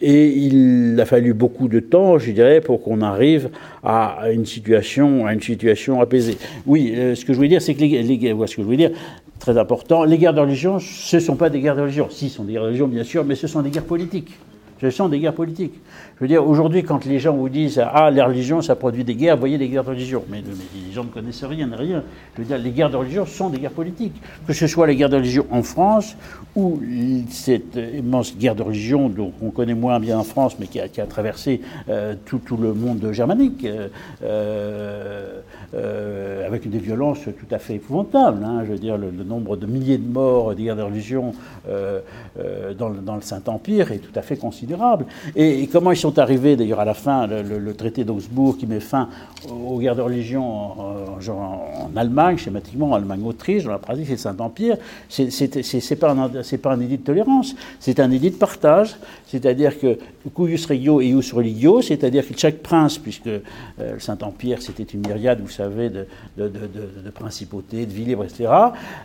et 0.00 0.28
il 0.28 0.98
a 1.00 1.06
fallu 1.06 1.32
beaucoup 1.34 1.68
de 1.68 1.80
temps, 1.80 2.18
je 2.18 2.32
dirais, 2.32 2.60
pour 2.60 2.82
qu'on 2.82 3.00
arrive 3.00 3.50
à 3.82 4.30
une 4.32 4.46
situation, 4.46 5.26
à 5.26 5.34
une 5.34 5.40
situation 5.40 6.00
apaisée. 6.00 6.36
Oui, 6.66 6.94
euh, 6.96 7.14
ce 7.14 7.24
que 7.24 7.32
je 7.32 7.38
voulais 7.38 7.48
dire, 7.48 7.62
c'est 7.62 7.74
que 7.74 7.80
les, 7.80 8.02
les, 8.02 8.18
ce 8.46 8.56
que 8.56 8.62
je 8.62 8.66
voulais 8.66 8.76
dire, 8.76 8.90
très 9.38 9.56
important, 9.56 10.04
les 10.04 10.18
guerres 10.18 10.34
de 10.34 10.40
religion, 10.40 10.78
ce 10.78 11.16
ne 11.16 11.20
sont 11.20 11.36
pas 11.36 11.48
des 11.48 11.60
guerres 11.60 11.76
de 11.76 11.82
religion. 11.82 12.08
Si, 12.10 12.28
ce 12.28 12.36
sont 12.36 12.44
des 12.44 12.52
guerres 12.52 12.62
de 12.62 12.68
religion, 12.68 12.88
bien 12.88 13.04
sûr, 13.04 13.24
mais 13.24 13.34
ce 13.34 13.46
sont 13.46 13.62
des 13.62 13.70
guerres 13.70 13.84
politiques. 13.84 14.32
Ce 14.80 14.90
sont 14.90 15.08
des 15.08 15.18
guerres 15.18 15.34
politiques. 15.34 15.74
Je 16.18 16.24
veux 16.24 16.28
dire, 16.28 16.44
aujourd'hui, 16.44 16.82
quand 16.82 17.04
les 17.04 17.20
gens 17.20 17.32
vous 17.32 17.48
disent 17.48 17.80
Ah, 17.92 18.10
la 18.10 18.26
religion, 18.26 18.60
ça 18.60 18.74
produit 18.74 19.04
des 19.04 19.14
guerres, 19.14 19.36
voyez 19.36 19.56
les 19.56 19.68
guerres 19.68 19.84
de 19.84 19.90
religion. 19.90 20.24
Mais, 20.28 20.42
les 20.42 20.92
gens 20.92 21.04
ne 21.04 21.10
connaissent 21.10 21.44
rien, 21.44 21.70
rien. 21.72 22.02
Je 22.34 22.42
veux 22.42 22.48
dire, 22.48 22.58
les 22.58 22.72
guerres 22.72 22.90
de 22.90 22.96
religion 22.96 23.24
sont 23.24 23.50
des 23.50 23.58
guerres 23.58 23.70
politiques. 23.70 24.20
Que 24.44 24.52
ce 24.52 24.66
soit 24.66 24.88
les 24.88 24.96
guerres 24.96 25.10
de 25.10 25.16
religion 25.16 25.46
en 25.52 25.62
France 25.62 26.16
ou 26.56 26.80
cette 27.30 27.76
immense 27.76 28.36
guerre 28.36 28.56
de 28.56 28.62
religion 28.62 29.08
dont 29.08 29.32
on 29.40 29.50
connaît 29.50 29.74
moins 29.74 30.00
bien 30.00 30.18
en 30.18 30.24
France, 30.24 30.56
mais 30.58 30.66
qui 30.66 30.80
a, 30.80 30.88
traversé 31.06 31.60
euh, 31.88 32.14
tout, 32.24 32.40
le 32.60 32.74
monde 32.74 33.12
germanique, 33.12 33.64
euh, 34.22 35.40
euh, 35.74 36.46
avec 36.46 36.68
des 36.68 36.78
violences 36.78 37.20
tout 37.20 37.54
à 37.54 37.58
fait 37.58 37.74
épouvantables. 37.74 38.42
Hein. 38.42 38.62
Je 38.66 38.72
veux 38.72 38.78
dire, 38.78 38.96
le, 38.98 39.12
nombre 39.12 39.56
de 39.56 39.66
milliers 39.66 39.98
de 39.98 40.08
morts 40.10 40.54
des 40.54 40.64
guerres 40.64 40.76
de 40.76 40.82
religion 40.82 41.32
dans, 41.68 42.88
le 42.88 43.22
Saint-Empire 43.22 43.92
est 43.92 43.98
tout 43.98 44.16
à 44.18 44.22
fait 44.22 44.36
considérable. 44.36 45.06
Et, 45.36 45.68
comment 45.68 45.92
ils 45.92 45.96
sont 45.96 46.07
arrivés, 46.16 46.56
d'ailleurs, 46.56 46.80
à 46.80 46.84
la 46.84 46.94
fin, 46.94 47.26
le, 47.26 47.74
traité 47.74 48.04
d'Augsbourg 48.04 48.56
qui 48.56 48.66
met 48.66 48.80
fin 48.80 49.08
aux 49.48 49.78
guerres 49.78 49.96
de 49.96 50.02
religion 50.02 50.44
en, 50.44 51.96
Allemagne, 51.96 52.38
schématiquement, 52.38 52.90
en 52.90 52.94
Allemagne-Autriche, 52.94 53.64
dans 53.64 53.72
la 53.72 53.78
pratique, 53.78 54.06
c'est 54.08 54.16
Saint-Empire, 54.16 54.76
c'est 55.08 55.96
pas 55.98 56.12
un 56.12 56.28
pas 56.28 56.72
un 56.72 56.80
édit 56.80 56.98
de 56.98 57.02
tolérance, 57.02 57.54
c'est 57.80 58.00
un 58.00 58.10
édit 58.10 58.30
de 58.30 58.36
partage, 58.36 58.96
c'est-à-dire 59.26 59.78
que 59.78 59.98
cuius 60.34 60.66
regio 60.66 61.00
et 61.00 61.08
ius 61.08 61.32
religio, 61.32 61.82
c'est-à-dire 61.82 62.26
que 62.26 62.34
chaque 62.36 62.58
prince, 62.58 62.98
puisque 62.98 63.26
euh, 63.26 63.40
le 63.78 64.00
Saint-Empire 64.00 64.60
c'était 64.60 64.84
une 64.84 65.00
myriade, 65.00 65.40
vous 65.40 65.48
savez, 65.48 65.90
de, 65.90 66.06
principautés, 67.14 67.86
de 67.86 67.92
villes, 67.92 68.16
etc., 68.22 68.50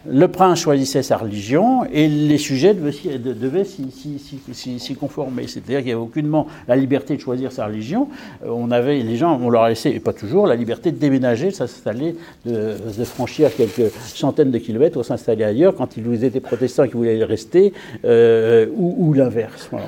le 0.06 0.28
prince 0.28 0.60
choisissait 0.60 1.04
sa 1.04 1.18
religion 1.18 1.86
et 1.86 2.08
les 2.08 2.38
sujets 2.38 2.74
devaient 2.74 3.66
s'y 3.66 4.95
conformer. 4.95 5.47
c'est-à-dire 5.47 5.80
qu'il 5.80 5.88
n'y 5.88 5.91
avait 5.93 6.01
aucunement 6.01 6.47
la 6.68 6.76
liberté 6.76 6.93
de 7.00 7.20
choisir 7.20 7.52
sa 7.52 7.66
religion. 7.66 8.10
Euh, 8.44 8.50
on 8.50 8.72
avait, 8.72 9.00
les 9.00 9.18
gens, 9.18 9.39
on 9.41 9.50
leur 9.50 9.64
a 9.64 9.70
laissé, 9.70 9.89
et 9.89 10.00
pas 10.00 10.14
toujours, 10.14 10.48
la 10.48 10.56
liberté 10.56 10.91
de 10.91 10.98
déménager, 10.98 11.48
de 11.48 11.54
s'installer, 11.54 12.16
de, 12.46 12.76
franchir 13.04 13.54
quelques 13.56 13.91
centaines 13.91 14.52
de 14.52 14.58
kilomètres 14.58 14.98
ou 14.98 15.04
s'installer 15.04 15.44
ailleurs 15.44 15.76
quand 15.76 15.98
ils 15.98 16.24
étaient 16.24 16.39
protestants 16.39 16.84
et 16.84 16.88
qu'ils 16.88 16.98
voulaient 16.98 17.18
y 17.18 17.24
rester, 17.24 17.74
euh, 18.06 18.68
ou, 18.76 19.14
l'inverse. 19.14 19.68
Voilà. 19.72 19.88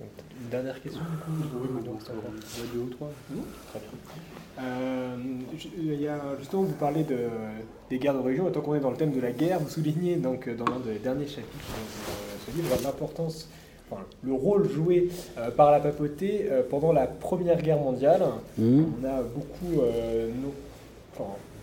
Une 0.00 0.50
dernière 0.50 0.82
question 0.82 1.00
deux 2.72 2.80
ou 2.80 2.88
trois. 2.90 3.10
Très 3.70 3.80
bien. 3.80 3.88
Euh, 4.60 5.16
il 5.78 6.00
y 6.00 6.08
a, 6.08 6.20
justement, 6.40 6.62
vous 6.62 6.72
parlez 6.72 7.04
de, 7.04 7.16
des 7.90 7.98
guerres 7.98 8.14
de 8.14 8.18
religion, 8.18 8.48
et 8.48 8.52
tant 8.52 8.60
qu'on 8.60 8.74
est 8.74 8.80
dans 8.80 8.90
le 8.90 8.96
thème 8.96 9.12
de 9.12 9.20
la 9.20 9.30
guerre, 9.30 9.60
vous 9.60 9.68
soulignez 9.68 10.16
donc, 10.16 10.48
dans 10.48 10.64
l'un 10.64 10.80
des 10.80 10.98
derniers 10.98 11.28
chapitres 11.28 11.52
de 11.54 12.52
ce 12.52 12.56
livre 12.56 12.74
l'importance, 12.82 13.48
enfin, 13.90 14.02
le 14.22 14.32
rôle 14.32 14.68
joué 14.68 15.08
euh, 15.38 15.50
par 15.50 15.70
la 15.70 15.80
papauté 15.80 16.46
euh, 16.50 16.62
pendant 16.68 16.92
la 16.92 17.06
Première 17.06 17.60
Guerre 17.60 17.78
mondiale. 17.78 18.22
Mmh. 18.58 18.82
On 19.00 19.06
a 19.06 19.22
beaucoup 19.22 19.82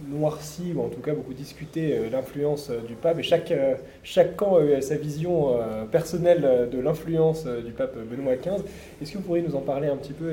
noirci, 0.10 0.74
ou 0.76 0.82
en 0.82 0.90
tout 0.90 1.00
cas 1.00 1.14
beaucoup 1.14 1.34
discuté 1.34 1.94
euh, 1.94 2.10
l'influence 2.12 2.70
euh, 2.70 2.80
du 2.88 2.94
pape, 2.96 3.20
et 3.20 3.24
chaque, 3.24 3.52
euh, 3.52 3.76
chaque 4.04 4.36
camp 4.36 4.58
a 4.58 4.82
sa 4.82 4.96
vision 4.96 5.54
personnelle 5.92 6.70
de 6.72 6.80
l'influence 6.80 7.46
du 7.46 7.72
pape 7.72 7.96
Benoît 8.10 8.36
XV. 8.36 8.64
Est-ce 9.02 9.12
que 9.12 9.18
vous 9.18 9.24
pourriez 9.24 9.44
nous 9.44 9.56
en 9.56 9.62
parler 9.62 9.88
un 9.88 9.96
petit 9.96 10.14
peu, 10.14 10.32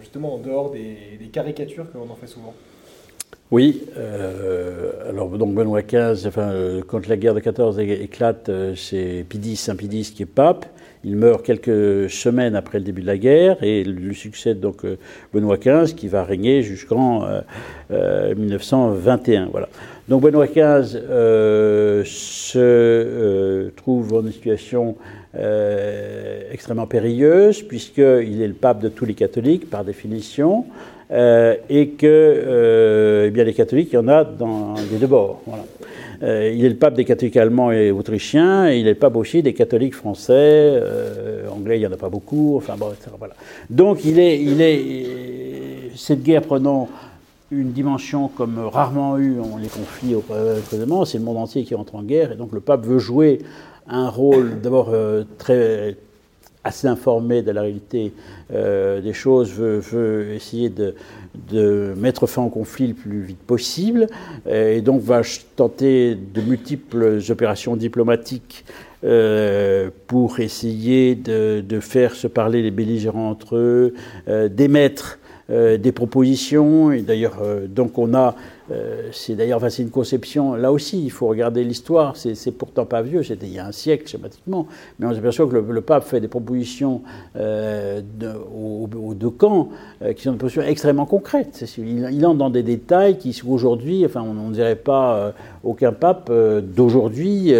justement 0.00 0.34
en 0.34 0.38
dehors 0.38 0.70
des, 0.70 0.96
des 1.18 1.26
caricatures 1.26 1.90
que 1.90 1.98
l'on 1.98 2.10
en 2.10 2.16
fait 2.16 2.26
souvent? 2.26 2.54
Oui, 3.50 3.84
alors 5.08 5.28
donc 5.30 5.54
Benoît 5.54 5.82
XV, 5.82 6.26
enfin, 6.26 6.52
quand 6.86 7.06
la 7.06 7.16
guerre 7.16 7.34
de 7.34 7.40
14 7.40 7.78
éclate, 7.78 8.50
c'est 8.76 9.24
Pidis, 9.28 9.56
Saint 9.56 9.76
Pidis 9.76 10.12
qui 10.14 10.22
est 10.22 10.26
pape. 10.26 10.66
Il 11.04 11.16
meurt 11.16 11.44
quelques 11.44 12.10
semaines 12.10 12.56
après 12.56 12.78
le 12.78 12.84
début 12.84 13.02
de 13.02 13.06
la 13.06 13.18
guerre 13.18 13.62
et 13.62 13.84
lui 13.84 14.14
succède 14.14 14.58
donc 14.58 14.84
euh, 14.84 14.96
Benoît 15.34 15.58
XV 15.58 15.94
qui 15.94 16.08
va 16.08 16.24
régner 16.24 16.62
jusqu'en 16.62 17.28
1921. 17.90 17.92
Euh, 19.42 19.44
euh, 19.44 19.48
voilà. 19.50 19.68
Donc 20.08 20.22
Benoît 20.22 20.46
XV 20.46 21.00
se 22.06 23.68
trouve 23.76 24.14
en 24.14 24.22
une 24.22 24.32
situation 24.32 24.96
extrêmement 26.50 26.86
périlleuse 26.86 27.62
puisqu'il 27.62 28.40
est 28.40 28.48
le 28.48 28.54
pape 28.54 28.80
de 28.80 28.88
tous 28.88 29.04
les 29.04 29.14
catholiques 29.14 29.68
par 29.68 29.84
définition 29.84 30.64
et 31.10 31.88
que 31.98 33.26
eh 33.26 33.30
bien 33.30 33.44
les 33.44 33.54
catholiques 33.54 33.90
il 33.92 33.96
y 33.96 33.98
en 33.98 34.08
a 34.08 34.24
dans 34.24 34.74
les 34.90 34.98
deux 34.98 35.06
bords. 35.06 35.42
Euh, 36.22 36.52
il 36.54 36.64
est 36.64 36.68
le 36.68 36.76
pape 36.76 36.94
des 36.94 37.04
catholiques 37.04 37.36
allemands 37.36 37.72
et 37.72 37.90
autrichiens, 37.90 38.70
et 38.70 38.78
il 38.78 38.86
est 38.86 38.92
le 38.92 38.98
pape 38.98 39.16
aussi 39.16 39.42
des 39.42 39.54
catholiques 39.54 39.94
français, 39.94 40.32
euh, 40.32 41.48
anglais, 41.48 41.76
il 41.76 41.80
n'y 41.80 41.86
en 41.86 41.92
a 41.92 41.96
pas 41.96 42.08
beaucoup, 42.08 42.56
enfin 42.56 42.76
bon, 42.76 42.90
etc. 42.92 43.10
Voilà. 43.18 43.34
Donc 43.70 44.04
il 44.04 44.18
est, 44.18 44.40
il 44.40 44.60
est, 44.60 45.96
cette 45.96 46.22
guerre 46.22 46.42
prenant 46.42 46.88
une 47.50 47.72
dimension 47.72 48.28
comme 48.28 48.58
rarement 48.58 49.18
eu 49.18 49.36
on 49.38 49.58
les 49.58 49.68
conflits 49.68 50.14
précédemment, 50.66 51.04
c'est 51.04 51.18
le 51.18 51.24
monde 51.24 51.36
entier 51.36 51.64
qui 51.64 51.74
entre 51.74 51.94
en 51.94 52.02
guerre, 52.02 52.32
et 52.32 52.36
donc 52.36 52.52
le 52.52 52.60
pape 52.60 52.84
veut 52.84 52.98
jouer 52.98 53.40
un 53.86 54.08
rôle 54.08 54.60
d'abord 54.60 54.88
euh, 54.92 55.24
très 55.38 55.96
assez 56.64 56.88
informé 56.88 57.42
de 57.42 57.50
la 57.50 57.60
réalité 57.60 58.12
euh, 58.52 59.02
des 59.02 59.12
choses, 59.12 59.50
veut, 59.52 60.32
essayer 60.32 60.70
de, 60.70 60.94
mettre 61.96 62.26
fin 62.26 62.42
au 62.42 62.48
conflit 62.48 62.88
le 62.88 62.94
plus 62.94 63.20
vite 63.22 63.38
possible, 63.38 64.06
et 64.48 64.80
donc 64.80 65.02
va 65.02 65.22
tenter 65.56 66.14
de 66.14 66.40
multiples 66.40 67.20
opérations 67.30 67.76
diplomatiques 67.76 68.64
euh, 69.04 69.90
pour 70.06 70.40
essayer 70.40 71.14
de, 71.14 71.80
faire 71.80 72.14
se 72.14 72.26
parler 72.26 72.62
les 72.62 72.70
belligérants 72.70 73.28
entre 73.28 73.56
eux, 73.56 73.94
euh, 74.28 74.48
d'émettre 74.48 75.18
des 75.48 75.92
propositions. 75.92 76.92
Et 76.92 77.02
d'ailleurs, 77.02 77.40
donc 77.68 77.98
on 77.98 78.14
a 78.14 78.34
euh, 78.70 79.08
c'est 79.12 79.34
d'ailleurs 79.34 79.62
enfin, 79.62 79.68
une 79.68 79.90
conception, 79.90 80.54
là 80.54 80.72
aussi, 80.72 81.04
il 81.04 81.10
faut 81.10 81.26
regarder 81.26 81.64
l'histoire, 81.64 82.16
c'est 82.16 82.52
pourtant 82.52 82.86
pas 82.86 83.02
vieux, 83.02 83.22
c'était 83.22 83.46
il 83.46 83.52
y 83.52 83.58
a 83.58 83.66
un 83.66 83.72
siècle 83.72 84.08
schématiquement, 84.08 84.66
mais 84.98 85.06
on 85.06 85.12
s'aperçoit 85.12 85.46
que 85.46 85.56
le, 85.56 85.80
pape 85.82 86.04
fait 86.04 86.20
des 86.20 86.28
propositions 86.28 87.02
euh, 87.36 88.00
aux, 88.54 89.14
deux 89.14 89.30
camps 89.30 89.68
euh, 90.00 90.14
qui 90.14 90.22
sont 90.22 90.32
des 90.32 90.38
propositions 90.38 90.62
extrêmement 90.62 91.04
concrètes. 91.04 91.62
Il, 91.76 92.08
il, 92.10 92.26
entre 92.26 92.38
dans 92.38 92.50
des 92.50 92.62
détails 92.62 93.18
qui, 93.18 93.38
aujourd'hui, 93.46 94.06
enfin, 94.06 94.22
on 94.22 94.48
ne 94.48 94.54
dirait 94.54 94.76
pas 94.76 95.34
aucun 95.62 95.92
pape 95.92 96.32
d'aujourd'hui 96.62 97.52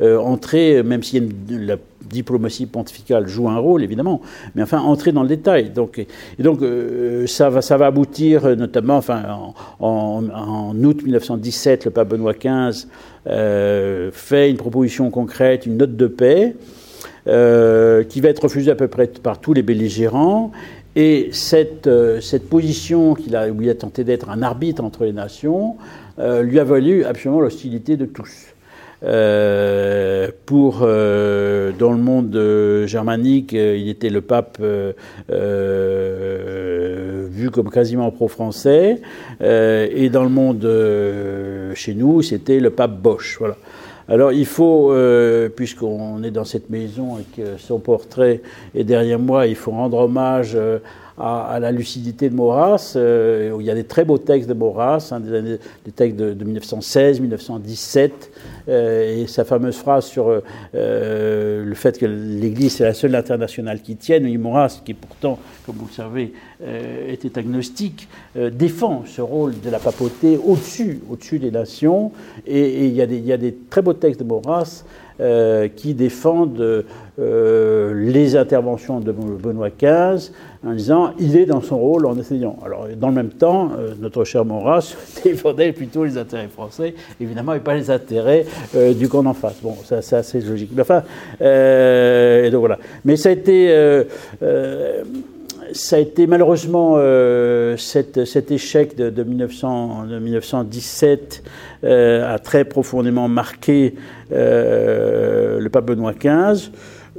entrer, 0.00 0.82
même 0.82 1.02
s'il 1.02 1.22
y 1.22 1.26
a 1.26 1.30
une, 1.50 1.78
diplomatie 2.08 2.66
pontificale 2.66 3.26
joue 3.28 3.48
un 3.48 3.58
rôle, 3.58 3.82
évidemment, 3.82 4.20
mais 4.54 4.62
enfin, 4.62 4.80
entrer 4.80 5.12
dans 5.12 5.22
le 5.22 5.28
détail. 5.28 5.70
Donc, 5.70 5.98
et 5.98 6.42
donc, 6.42 6.62
euh, 6.62 7.26
ça, 7.26 7.50
va, 7.50 7.62
ça 7.62 7.76
va 7.76 7.86
aboutir 7.86 8.46
euh, 8.46 8.54
notamment, 8.54 8.96
enfin, 8.96 9.22
en, 9.80 10.74
août 10.82 11.02
1917, 11.02 11.86
le 11.86 11.90
pape 11.90 12.08
Benoît 12.08 12.34
XV 12.34 12.86
euh, 13.26 14.10
fait 14.12 14.50
une 14.50 14.56
proposition 14.56 15.10
concrète, 15.10 15.66
une 15.66 15.76
note 15.76 15.96
de 15.96 16.06
paix, 16.06 16.56
qui 17.26 18.20
va 18.22 18.28
être 18.30 18.44
refusée 18.44 18.70
à 18.70 18.74
peu 18.74 18.88
près 18.88 19.06
par 19.06 19.38
tous 19.38 19.52
les 19.52 19.62
belligérants. 19.62 20.50
Et 20.96 21.28
cette, 21.32 21.88
cette 22.22 22.48
position 22.48 23.14
qu'il 23.14 23.36
a, 23.36 23.50
où 23.50 23.60
il 23.60 23.68
a 23.68 23.74
tenté 23.74 24.02
d'être 24.02 24.30
un 24.30 24.40
arbitre 24.40 24.82
entre 24.82 25.04
les 25.04 25.12
nations, 25.12 25.76
lui 26.18 26.58
a 26.58 26.64
valu 26.64 27.04
absolument 27.04 27.42
l'hostilité 27.42 27.98
de 27.98 28.06
tous. 28.06 28.54
Euh, 29.04 30.28
pour 30.44 30.80
euh, 30.82 31.70
dans 31.78 31.92
le 31.92 31.98
monde 31.98 32.34
euh, 32.34 32.84
germanique, 32.88 33.52
il 33.52 33.88
était 33.88 34.10
le 34.10 34.20
pape 34.22 34.60
vu 37.30 37.50
comme 37.50 37.70
quasiment 37.70 38.10
pro-français, 38.10 39.00
et 39.40 40.10
dans 40.10 40.24
le 40.24 40.30
monde 40.30 40.68
chez 41.74 41.94
nous, 41.94 42.22
c'était 42.22 42.58
le 42.60 42.70
pape 42.70 43.00
Bosch. 43.00 43.36
Voilà. 43.38 43.56
Alors 44.08 44.32
il 44.32 44.46
faut, 44.46 44.92
puisqu'on 45.54 46.22
est 46.22 46.30
dans 46.30 46.44
cette 46.44 46.70
maison 46.70 47.18
et 47.18 47.24
que 47.36 47.58
son 47.58 47.78
portrait 47.78 48.40
est 48.74 48.84
derrière 48.84 49.18
moi, 49.18 49.46
il 49.46 49.54
faut 49.54 49.70
rendre 49.70 49.98
hommage 49.98 50.56
à, 51.18 51.58
la 51.60 51.72
lucidité 51.72 52.30
de 52.30 52.34
Maurras. 52.34 52.94
Euh, 52.96 53.56
il 53.58 53.66
y 53.66 53.70
a 53.70 53.74
des 53.74 53.84
très 53.84 54.04
beaux 54.04 54.18
textes 54.18 54.48
de 54.48 54.54
Maurras, 54.54 55.08
hein, 55.12 55.20
des, 55.20 55.58
textes 55.94 56.16
de, 56.16 56.44
1916, 56.44 57.20
1917, 57.20 58.30
euh, 58.68 59.22
et 59.22 59.26
sa 59.26 59.44
fameuse 59.44 59.76
phrase 59.76 60.06
sur 60.06 60.28
euh, 60.28 61.64
le 61.64 61.74
fait 61.74 61.98
que 61.98 62.06
l'Église 62.06 62.80
est 62.80 62.84
la 62.84 62.94
seule 62.94 63.14
internationale 63.14 63.82
qui 63.82 63.96
tienne. 63.96 64.24
Oui, 64.24 64.36
Maurras, 64.38 64.80
qui 64.84 64.94
pourtant, 64.94 65.38
comme 65.66 65.76
vous 65.76 65.86
le 65.86 65.92
savez, 65.92 66.32
était 67.08 67.38
agnostique, 67.38 68.08
défend 68.52 69.04
ce 69.06 69.20
rôle 69.20 69.60
de 69.60 69.70
la 69.70 69.78
papauté 69.78 70.38
au-dessus, 70.44 71.00
au-dessus 71.08 71.38
des 71.38 71.50
nations. 71.50 72.10
Et, 72.46 72.86
il, 72.86 72.94
y 72.94 73.02
a 73.02 73.06
des, 73.06 73.16
il, 73.16 73.26
y 73.26 73.32
a 73.32 73.36
des, 73.36 73.54
très 73.70 73.80
beaux 73.80 73.92
textes 73.92 74.20
de 74.20 74.26
Maurras 74.26 74.84
qui 75.76 75.94
défendent 75.94 76.84
les 77.18 78.36
interventions 78.36 79.00
de 79.00 79.12
Benoît 79.12 79.70
XV, 79.70 80.32
en 80.66 80.72
disant 80.72 81.12
il 81.18 81.36
est 81.36 81.46
dans 81.46 81.60
son 81.60 81.78
rôle 81.78 82.06
en 82.06 82.18
essayant. 82.18 82.56
Alors, 82.64 82.86
dans 82.96 83.08
le 83.08 83.14
même 83.14 83.30
temps, 83.30 83.70
euh, 83.78 83.94
notre 84.00 84.24
cher 84.24 84.44
Maurras 84.44 84.94
défendait 85.24 85.72
plutôt 85.72 86.04
les 86.04 86.18
intérêts 86.18 86.48
français, 86.48 86.94
évidemment, 87.20 87.54
et 87.54 87.60
pas 87.60 87.74
les 87.74 87.90
intérêts 87.90 88.44
euh, 88.74 88.92
du 88.92 89.08
camp 89.08 89.24
en 89.26 89.34
face. 89.34 89.56
Bon, 89.62 89.76
ça, 89.84 90.02
c'est 90.02 90.16
assez 90.16 90.40
logique. 90.40 90.70
Mais 90.74 90.82
enfin, 90.82 91.02
euh, 91.40 92.44
et 92.44 92.50
donc 92.50 92.60
voilà. 92.60 92.78
Mais 93.04 93.16
ça 93.16 93.28
a 93.28 93.32
été. 93.32 93.68
ça 95.72 95.96
a 95.96 95.98
été 95.98 96.26
malheureusement 96.26 96.96
cet, 97.76 98.50
échec 98.50 98.96
de, 98.96 99.10
de, 99.10 99.22
1900, 99.22 100.06
de 100.06 100.18
1917 100.18 101.42
a 101.82 102.38
très 102.38 102.64
profondément 102.64 103.28
marqué 103.28 103.94
le 104.30 105.68
pape 105.68 105.84
Benoît 105.86 106.14
XV. 106.14 106.70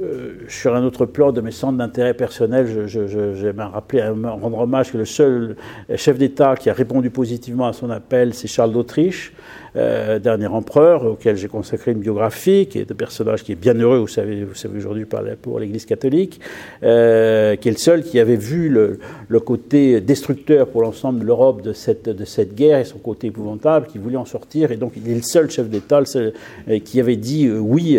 Euh, 0.02 0.32
sur 0.48 0.74
un 0.74 0.82
autre 0.82 1.04
plan 1.04 1.30
de 1.30 1.42
mes 1.42 1.50
centres 1.50 1.76
d'intérêt 1.76 2.14
personnel, 2.14 2.86
j'aime 2.86 3.60
rappeler, 3.60 4.02
rendre 4.08 4.58
hommage 4.58 4.92
que 4.92 4.98
le 4.98 5.04
seul 5.04 5.56
chef 5.96 6.16
d'État 6.16 6.56
qui 6.56 6.70
a 6.70 6.72
répondu 6.72 7.10
positivement 7.10 7.66
à 7.66 7.74
son 7.74 7.90
appel, 7.90 8.32
c'est 8.32 8.48
Charles 8.48 8.72
d'Autriche, 8.72 9.34
euh, 9.76 10.18
dernier 10.18 10.48
empereur, 10.48 11.04
auquel 11.04 11.36
j'ai 11.36 11.48
consacré 11.48 11.92
une 11.92 12.00
biographie, 12.00 12.66
qui 12.66 12.78
est 12.78 12.90
un 12.90 12.94
personnage 12.94 13.44
qui 13.44 13.52
est 13.52 13.56
bien 13.56 13.74
heureux, 13.74 13.98
vous 13.98 14.08
savez, 14.08 14.44
vous 14.44 14.54
savez 14.54 14.78
aujourd'hui 14.78 15.06
pour 15.40 15.60
l'Église 15.60 15.84
catholique, 15.84 16.40
euh, 16.82 17.54
qui 17.56 17.68
est 17.68 17.72
le 17.72 17.78
seul 17.78 18.02
qui 18.02 18.18
avait 18.18 18.36
vu 18.36 18.68
le, 18.68 18.98
côté 19.40 20.00
destructeur 20.00 20.66
pour 20.68 20.82
l'ensemble 20.82 21.20
de 21.20 21.24
l'Europe 21.24 21.62
de 21.62 21.72
cette, 21.72 22.08
de 22.08 22.24
cette 22.24 22.54
guerre 22.54 22.78
et 22.78 22.84
son 22.84 22.98
côté 22.98 23.28
épouvantable, 23.28 23.86
qui 23.86 23.98
voulait 23.98 24.16
en 24.16 24.24
sortir, 24.24 24.70
et 24.72 24.76
donc 24.76 24.92
il 24.96 25.10
est 25.10 25.14
le 25.14 25.22
seul 25.22 25.50
chef 25.50 25.68
d'État 25.68 26.02
euh, 26.16 26.78
qui 26.84 27.00
avait 27.00 27.16
dit 27.16 27.50
oui 27.50 27.98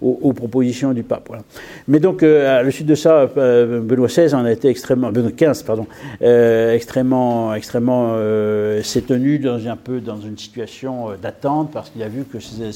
aux, 0.00 0.32
propositions 0.32 0.92
du 0.92 1.02
pape. 1.02 1.30
Mais 1.88 2.00
donc, 2.00 2.22
à 2.22 2.62
la 2.62 2.70
suite 2.70 2.86
de 2.86 2.94
ça, 2.94 3.26
Benoît 3.26 4.08
XVI 4.08 4.34
en 4.34 4.44
a 4.44 4.52
été 4.52 4.68
extrêmement, 4.68 5.10
Benoît 5.10 5.30
XV, 5.30 5.64
pardon, 5.64 5.86
extrêmement, 6.20 7.54
extrêmement, 7.54 8.16
s'est 8.82 9.02
tenu 9.02 9.38
dans 9.38 9.66
un 9.66 9.76
peu 9.76 10.00
dans 10.00 10.20
une 10.20 10.38
situation 10.38 10.97
euh, 10.98 11.16
d'attente 11.16 11.70
parce 11.72 11.90
qu'il 11.90 12.02
a 12.02 12.08
vu 12.08 12.24
que 12.24 12.40
ses, 12.40 12.72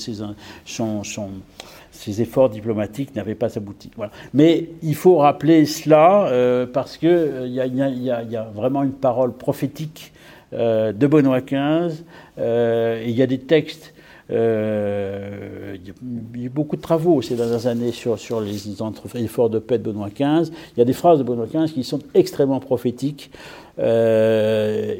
ces 1.90 2.22
efforts 2.22 2.50
diplomatiques 2.50 3.14
n'avaient 3.14 3.34
pas 3.34 3.56
abouti. 3.56 3.90
Mais 4.34 4.68
il 4.82 4.94
faut 4.94 5.18
rappeler 5.18 5.66
cela 5.66 6.66
parce 6.72 6.96
qu'il 6.96 7.46
y, 7.46 7.54
y, 7.54 8.36
a 8.36 8.50
vraiment 8.54 8.82
une 8.82 8.92
parole 8.92 9.32
prophétique 9.32 10.12
de 10.52 11.06
Benoît 11.06 11.40
XV. 11.40 12.02
il 12.38 13.10
y 13.10 13.22
a 13.22 13.26
des 13.26 13.40
textes 13.40 13.92
euh, 14.30 15.76
il 15.76 15.88
y 15.88 16.42
a 16.42 16.46
eu 16.46 16.48
beaucoup 16.48 16.76
de 16.76 16.80
travaux 16.80 17.20
ces 17.22 17.34
dernières 17.34 17.66
années 17.66 17.92
sur, 17.92 18.18
sur 18.18 18.40
les 18.40 18.68
efforts 19.16 19.50
de 19.50 19.58
paix 19.58 19.78
de 19.78 19.90
Benoît 19.90 20.08
XV. 20.08 20.52
Il 20.76 20.78
y 20.78 20.82
a 20.82 20.84
des 20.84 20.92
phrases 20.92 21.18
de 21.18 21.24
Benoît 21.24 21.46
XV 21.46 21.72
qui 21.72 21.84
sont 21.84 22.00
extrêmement 22.14 22.60
prophétiques. 22.60 23.30
Euh, 23.78 24.96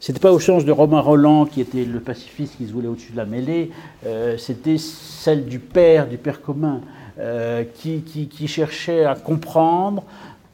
c'était 0.00 0.18
pas 0.20 0.32
au 0.32 0.40
sens 0.40 0.64
de 0.64 0.72
Romain 0.72 1.00
Roland 1.00 1.44
qui 1.44 1.60
était 1.60 1.84
le 1.84 2.00
pacifiste 2.00 2.56
qui 2.56 2.66
se 2.66 2.72
voulait 2.72 2.88
au-dessus 2.88 3.12
de 3.12 3.18
la 3.18 3.26
mêlée, 3.26 3.70
euh, 4.06 4.38
c'était 4.38 4.78
celle 4.78 5.44
du 5.44 5.58
père, 5.58 6.08
du 6.08 6.16
père 6.16 6.40
commun, 6.40 6.80
euh, 7.18 7.64
qui, 7.74 8.48
cherchait 8.48 9.04
à 9.04 9.14
comprendre 9.14 10.04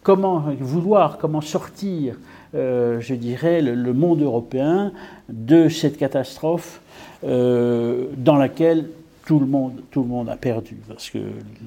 comment 0.02 0.44
vouloir, 0.60 1.18
comment 1.18 1.40
sortir, 1.40 2.16
je 2.54 3.14
dirais, 3.14 3.62
le, 3.62 3.92
monde 3.92 4.22
européen 4.22 4.92
de 5.28 5.68
cette 5.68 5.96
catastrophe 5.96 6.80
euh, 7.22 8.06
dans 8.16 8.36
laquelle 8.36 8.88
tout 9.26 9.38
le, 9.38 9.46
monde, 9.46 9.82
tout 9.90 10.02
le 10.02 10.08
monde 10.08 10.28
a 10.28 10.36
perdu. 10.36 10.76
Parce 10.88 11.10
que 11.10 11.18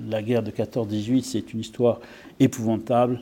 la 0.10 0.22
guerre 0.22 0.44
de 0.44 0.52
14-18, 0.52 1.24
c'est 1.24 1.54
une 1.54 1.60
histoire 1.60 2.00
épouvantable. 2.40 3.20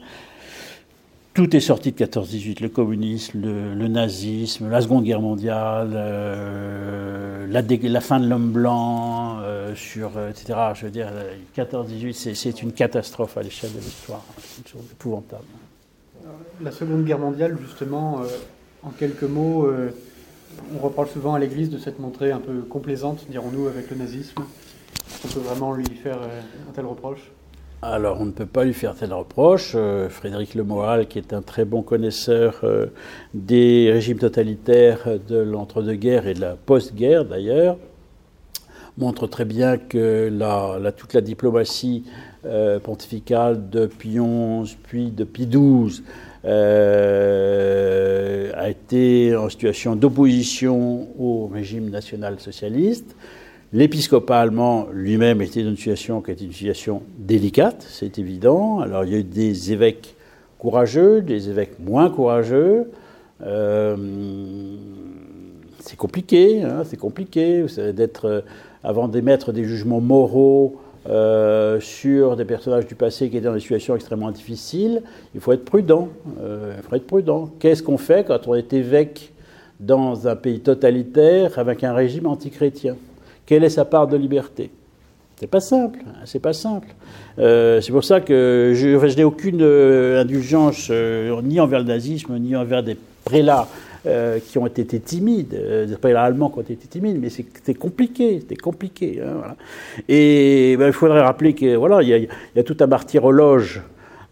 Tout 1.33 1.55
est 1.55 1.61
sorti 1.61 1.91
de 1.91 1.97
14-18, 1.97 2.61
le 2.61 2.69
communisme, 2.69 3.41
le, 3.41 3.87
nazisme, 3.87 4.69
la 4.69 4.81
Seconde 4.81 5.05
Guerre 5.05 5.21
mondiale, 5.21 5.91
euh, 5.93 7.47
la, 7.47 8.01
fin 8.01 8.19
de 8.19 8.27
l'homme 8.27 8.51
blanc, 8.51 9.39
euh, 9.41 9.75
sur, 9.75 10.11
etc. 10.29 10.59
Je 10.73 10.85
veux 10.85 10.91
dire, 10.91 11.09
14-18, 11.55 12.33
c'est 12.33 12.61
une 12.61 12.73
catastrophe 12.73 13.37
à 13.37 13.43
l'échelle 13.43 13.71
de 13.73 13.79
l'histoire. 13.79 14.23
Une 14.57 14.67
chose 14.67 14.83
épouvantable. 14.91 15.45
La 16.63 16.71
Seconde 16.71 17.05
Guerre 17.05 17.19
mondiale, 17.19 17.57
justement, 17.61 18.21
en 18.83 18.89
quelques 18.89 19.23
mots, 19.23 19.67
on 20.75 20.79
reparle 20.79 21.07
souvent 21.07 21.33
à 21.33 21.39
l'Église 21.39 21.69
de 21.69 21.77
cette 21.77 21.99
montrée 21.99 22.31
un 22.31 22.39
peu 22.39 22.61
complaisante, 22.61 23.25
dirons-nous, 23.29 23.67
avec 23.67 23.89
le 23.89 23.97
nazisme. 23.97 24.43
On 25.23 25.27
peut 25.27 25.39
vraiment 25.39 25.73
lui 25.73 25.85
faire 25.85 26.17
euh, 26.21 26.41
un 26.69 26.73
tel 26.73 26.85
reproche? 26.85 27.31
Alors, 27.81 28.21
on 28.21 28.25
ne 28.25 28.31
peut 28.31 28.45
pas 28.45 28.63
lui 28.63 28.73
faire 28.73 28.95
tel 28.95 29.13
reproche. 29.13 29.73
Euh, 29.75 30.09
Frédéric 30.09 30.55
Lemoral, 30.55 31.07
qui 31.07 31.17
est 31.17 31.33
un 31.33 31.41
très 31.41 31.65
bon 31.65 31.81
connaisseur 31.81 32.61
euh, 32.63 32.87
des 33.33 33.89
régimes 33.91 34.19
totalitaires 34.19 35.19
de 35.27 35.37
l'entre-deux-guerres 35.37 36.27
et 36.27 36.33
de 36.33 36.41
la 36.41 36.55
post-guerre 36.55 37.25
d'ailleurs, 37.25 37.77
montre 38.97 39.27
très 39.27 39.45
bien 39.45 39.77
que 39.77 40.29
la, 40.31 40.91
toute 40.91 41.13
la 41.13 41.21
diplomatie 41.21 42.03
pontificale 42.83 43.69
de 43.69 43.85
Pie 43.85 44.19
XI 44.19 44.75
puis 44.83 45.11
de 45.11 45.23
Pie 45.23 45.47
XII 45.47 46.03
euh, 46.43 48.51
a 48.55 48.69
été 48.69 49.35
en 49.35 49.47
situation 49.49 49.95
d'opposition 49.95 51.07
au 51.19 51.45
régime 51.45 51.89
national-socialiste. 51.89 53.15
L'épiscopat 53.73 54.39
allemand 54.39 54.87
lui-même 54.91 55.41
était 55.43 55.61
dans 55.61 55.69
une 55.69 55.77
situation 55.77 56.21
qui 56.21 56.31
était 56.31 56.45
une 56.45 56.51
situation 56.51 57.03
délicate, 57.19 57.85
c'est 57.87 58.17
évident. 58.17 58.79
Alors 58.79 59.05
il 59.05 59.11
y 59.11 59.15
a 59.15 59.19
eu 59.19 59.23
des 59.23 59.71
évêques 59.71 60.15
courageux, 60.57 61.21
des 61.21 61.49
évêques 61.49 61.77
moins 61.79 62.09
courageux. 62.09 62.89
Euh, 63.43 63.95
c'est 65.79 65.97
compliqué, 65.97 66.63
hein, 66.63 66.83
c'est 66.85 66.97
compliqué 66.97 67.65
d'être, 67.93 68.43
avant 68.83 69.07
d'émettre 69.07 69.53
des 69.53 69.63
jugements 69.63 70.01
moraux 70.01 70.79
euh, 71.09 71.79
sur 71.79 72.35
des 72.35 72.45
personnages 72.45 72.85
du 72.85 72.93
passé 72.93 73.29
qui 73.29 73.37
étaient 73.37 73.47
dans 73.47 73.53
des 73.53 73.59
situations 73.59 73.95
extrêmement 73.95 74.29
difficiles, 74.29 75.01
il 75.33 75.41
faut 75.41 75.51
être 75.51 75.65
prudent. 75.65 76.09
Euh, 76.41 76.75
il 76.77 76.87
faut 76.87 76.95
être 76.95 77.07
prudent. 77.07 77.49
Qu'est-ce 77.59 77.81
qu'on 77.81 77.97
fait 77.97 78.25
quand 78.25 78.47
on 78.47 78.53
est 78.53 78.71
évêque 78.73 79.31
dans 79.79 80.27
un 80.27 80.35
pays 80.35 80.59
totalitaire 80.59 81.57
avec 81.57 81.83
un 81.83 81.93
régime 81.93 82.27
antichrétien? 82.27 82.95
Quelle 83.47 83.63
est 83.63 83.69
sa 83.69 83.85
part 83.85 84.07
de 84.07 84.15
liberté? 84.15 84.69
C'est 85.37 85.47
pas 85.47 85.59
simple. 85.59 85.99
Hein, 86.05 86.19
c'est 86.25 86.39
pas 86.39 86.53
simple. 86.53 86.89
Euh, 87.39 87.81
c'est 87.81 87.91
pour 87.91 88.03
ça 88.03 88.21
que 88.21 88.73
je, 88.75 88.99
je 89.07 89.17
n'ai 89.17 89.23
aucune 89.23 89.63
indulgence 89.63 90.91
ni 91.43 91.59
envers 91.59 91.79
le 91.79 91.85
nazisme 91.85 92.37
ni 92.37 92.55
envers 92.55 92.83
des 92.83 92.95
prélats 93.25 93.67
euh, 94.07 94.39
qui 94.39 94.57
ont 94.57 94.65
été 94.65 94.99
timides, 94.99 95.53
euh, 95.53 95.85
les 95.85 96.15
Allemands 96.15 96.49
qui 96.49 96.57
ont 96.57 96.61
été 96.63 96.75
timides, 96.75 97.19
mais 97.21 97.29
c'était 97.29 97.75
compliqué, 97.75 98.39
c'était 98.39 98.55
compliqué. 98.55 99.21
Hein. 99.21 99.55
Et 100.09 100.75
ben, 100.79 100.87
il 100.87 100.93
faudrait 100.93 101.21
rappeler 101.21 101.53
qu'il 101.53 101.77
voilà, 101.77 102.01
il 102.01 102.27
y, 102.55 102.59
a 102.59 102.63
tout 102.63 102.77
un 102.79 102.87
martyrologe 102.87 103.83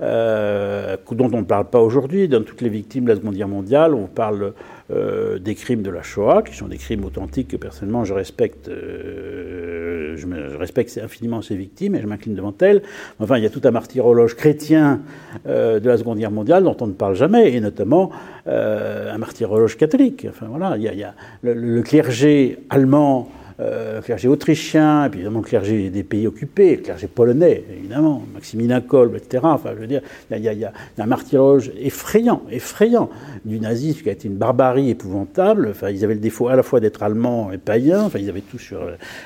euh, 0.02 0.98
dont 1.12 1.30
on 1.34 1.42
ne 1.42 1.46
parle 1.46 1.66
pas 1.66 1.82
aujourd'hui, 1.82 2.28
dans 2.28 2.42
toutes 2.42 2.62
les 2.62 2.70
victimes 2.70 3.04
de 3.04 3.10
la 3.10 3.16
Seconde 3.18 3.36
Guerre 3.36 3.48
mondiale, 3.48 3.94
on 3.94 4.08
parle 4.08 4.54
des 4.90 5.56
crimes 5.56 5.84
de 5.84 5.92
la 5.92 6.02
Shoah, 6.02 6.42
qui 6.42 6.56
sont 6.56 6.68
des 6.68 6.78
crimes 6.78 7.06
authentiques 7.06 7.50
que 7.50 7.58
personnellement 7.58 8.06
je 8.06 8.14
respecte, 8.14 8.70
euh, 8.70 10.18
je, 10.18 10.58
respecte 10.58 11.00
infiniment 11.04 11.42
ces 11.42 11.56
victimes 11.56 11.96
et 11.96 12.02
je 12.02 12.08
m'incline 12.08 12.36
devant 12.36 12.56
elles. 12.62 12.82
Enfin, 13.20 13.38
il 13.38 13.44
y 13.44 13.46
a 13.46 13.50
tout 13.50 13.62
un 13.66 13.72
martyrologe 13.72 14.36
chrétien 14.36 15.02
euh, 15.48 15.80
de 15.80 15.88
la 15.88 15.98
Seconde 15.98 16.18
Guerre 16.18 16.32
mondiale 16.32 16.64
dont 16.64 16.78
on 16.82 16.88
ne 16.88 16.94
parle 16.94 17.16
jamais, 17.16 17.54
et 17.54 17.60
notamment 17.60 18.12
un 18.48 19.18
martyrologe 19.20 19.78
catholique. 19.78 20.26
Enfin 20.28 20.48
voilà, 20.50 20.76
il 20.76 20.84
y 20.84 21.04
a, 21.04 21.14
le, 21.44 21.82
clergé 21.84 22.58
allemand 22.72 23.30
euh, 23.60 24.02
clergé 24.02 24.28
autrichien, 24.28 25.06
et 25.06 25.10
puis 25.10 25.20
évidemment 25.20 25.40
le 25.40 25.46
clergé 25.46 25.90
des 25.90 26.04
pays 26.04 26.28
occupés, 26.28 26.78
le 26.78 26.82
clergé 26.82 27.08
polonais, 27.08 27.64
évidemment, 27.78 28.24
Maximilien 28.34 28.82
Kolb, 28.82 29.16
etc. 29.16 29.44
Enfin, 29.44 29.72
je 29.76 29.80
veux 29.82 29.88
dire, 29.88 30.02
il 30.32 30.40
y, 30.40 30.66
a 30.66 30.72
un 30.98 31.06
martyrologe 31.06 31.72
effrayant, 31.80 32.42
effrayant 32.52 33.10
du 33.46 33.60
nazisme 33.60 34.02
qui 34.02 34.10
a 34.10 34.14
été 34.14 34.28
une 34.28 34.38
barbarie 34.38 34.90
épouvantable. 34.90 35.70
Enfin, 35.72 35.90
ils 35.90 36.04
avaient 36.04 36.14
le 36.14 36.20
défaut 36.20 36.48
à 36.48 36.56
la 36.56 36.64
fois 36.64 36.80
d'être 36.80 37.04
allemands 37.04 37.52
et 37.52 37.58
païens. 37.58 38.04
Enfin, 38.04 38.20
ils 38.20 38.30
avaient 38.30 38.42
tout 38.42 38.60
sur. 38.60 38.80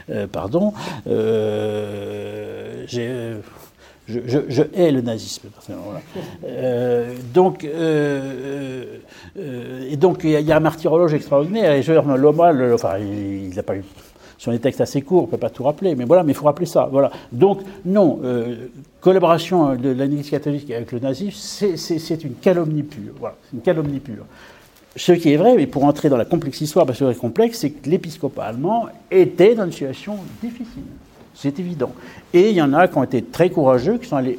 Euh, 0.10 0.28
pardon. 0.28 0.74
Euh. 1.08 2.86
Je, 2.88 3.38
je, 4.08 4.40
je, 4.50 4.64
hais 4.76 4.92
le 4.92 5.02
nazisme. 5.02 5.48
Voilà. 5.68 6.02
Euh, 6.46 7.14
donc, 7.34 7.64
euh, 7.64 8.98
euh, 9.38 9.90
et 9.90 9.96
donc, 9.96 10.22
il 10.24 10.32
y, 10.32 10.52
a 10.52 10.58
un 10.58 10.60
martyrologe 10.60 11.14
extraordinaire. 11.14 11.72
Et 11.72 11.84
je, 11.84 11.94
l'homme, 11.94 12.42
enfin, 12.74 12.98
il 13.00 13.56
n'a 13.56 13.64
pas 13.64 13.76
eu 13.76 13.84
sont 14.38 14.52
des 14.52 14.60
textes 14.60 14.82
assez 14.82 15.02
courts, 15.02 15.24
on 15.24 15.26
ne 15.26 15.32
peut 15.32 15.38
pas 15.38 15.50
tout 15.50 15.64
rappeler, 15.64 15.96
mais 15.96 16.06
voilà, 16.06 16.24
mais 16.24 16.32
il 16.32 16.36
faut 16.36 16.46
rappeler 16.46 16.66
ça. 16.66 16.88
Voilà. 16.92 17.12
Donc, 17.32 17.62
non, 17.86 18.20
euh, 18.24 18.68
collaboration 19.02 19.76
de 19.76 19.90
l'Église 19.90 20.30
catholique 20.30 20.70
avec 20.72 20.92
le 20.92 21.00
nazisme, 21.00 21.76
c'est 21.76 22.24
une 22.24 22.36
calomnie 22.36 22.84
pure. 22.84 23.14
Voilà, 23.20 23.36
une 23.54 23.62
calomnie 23.62 24.00
pure. 24.00 24.26
Ce 24.96 25.12
qui 25.12 25.34
est 25.34 25.38
vrai, 25.38 25.56
mais 25.56 25.66
pour 25.66 25.84
entrer 25.86 26.10
dans 26.10 26.18
la 26.18 26.26
complexe 26.26 26.62
histoire, 26.62 26.86
parce 26.86 27.00
que 27.00 27.12
c'est 27.12 27.20
complexe, 27.20 27.60
c'est 27.60 27.72
que 27.72 27.90
l'épiscopat 27.90 28.44
allemand 28.44 28.88
était 29.10 29.56
dans 29.56 29.66
une 29.66 29.72
situation 29.72 30.18
difficile. 30.42 30.84
C'est 31.34 31.60
évident. 31.60 31.92
Et 32.32 32.52
il 32.52 32.56
y 32.56 32.62
en 32.62 32.74
a 32.74 32.88
qui 32.88 32.98
ont 32.98 33.04
été 33.04 33.24
très 33.24 33.50
courageux, 33.50 33.98
qui 33.98 34.08
sont 34.08 34.18
allés 34.18 34.38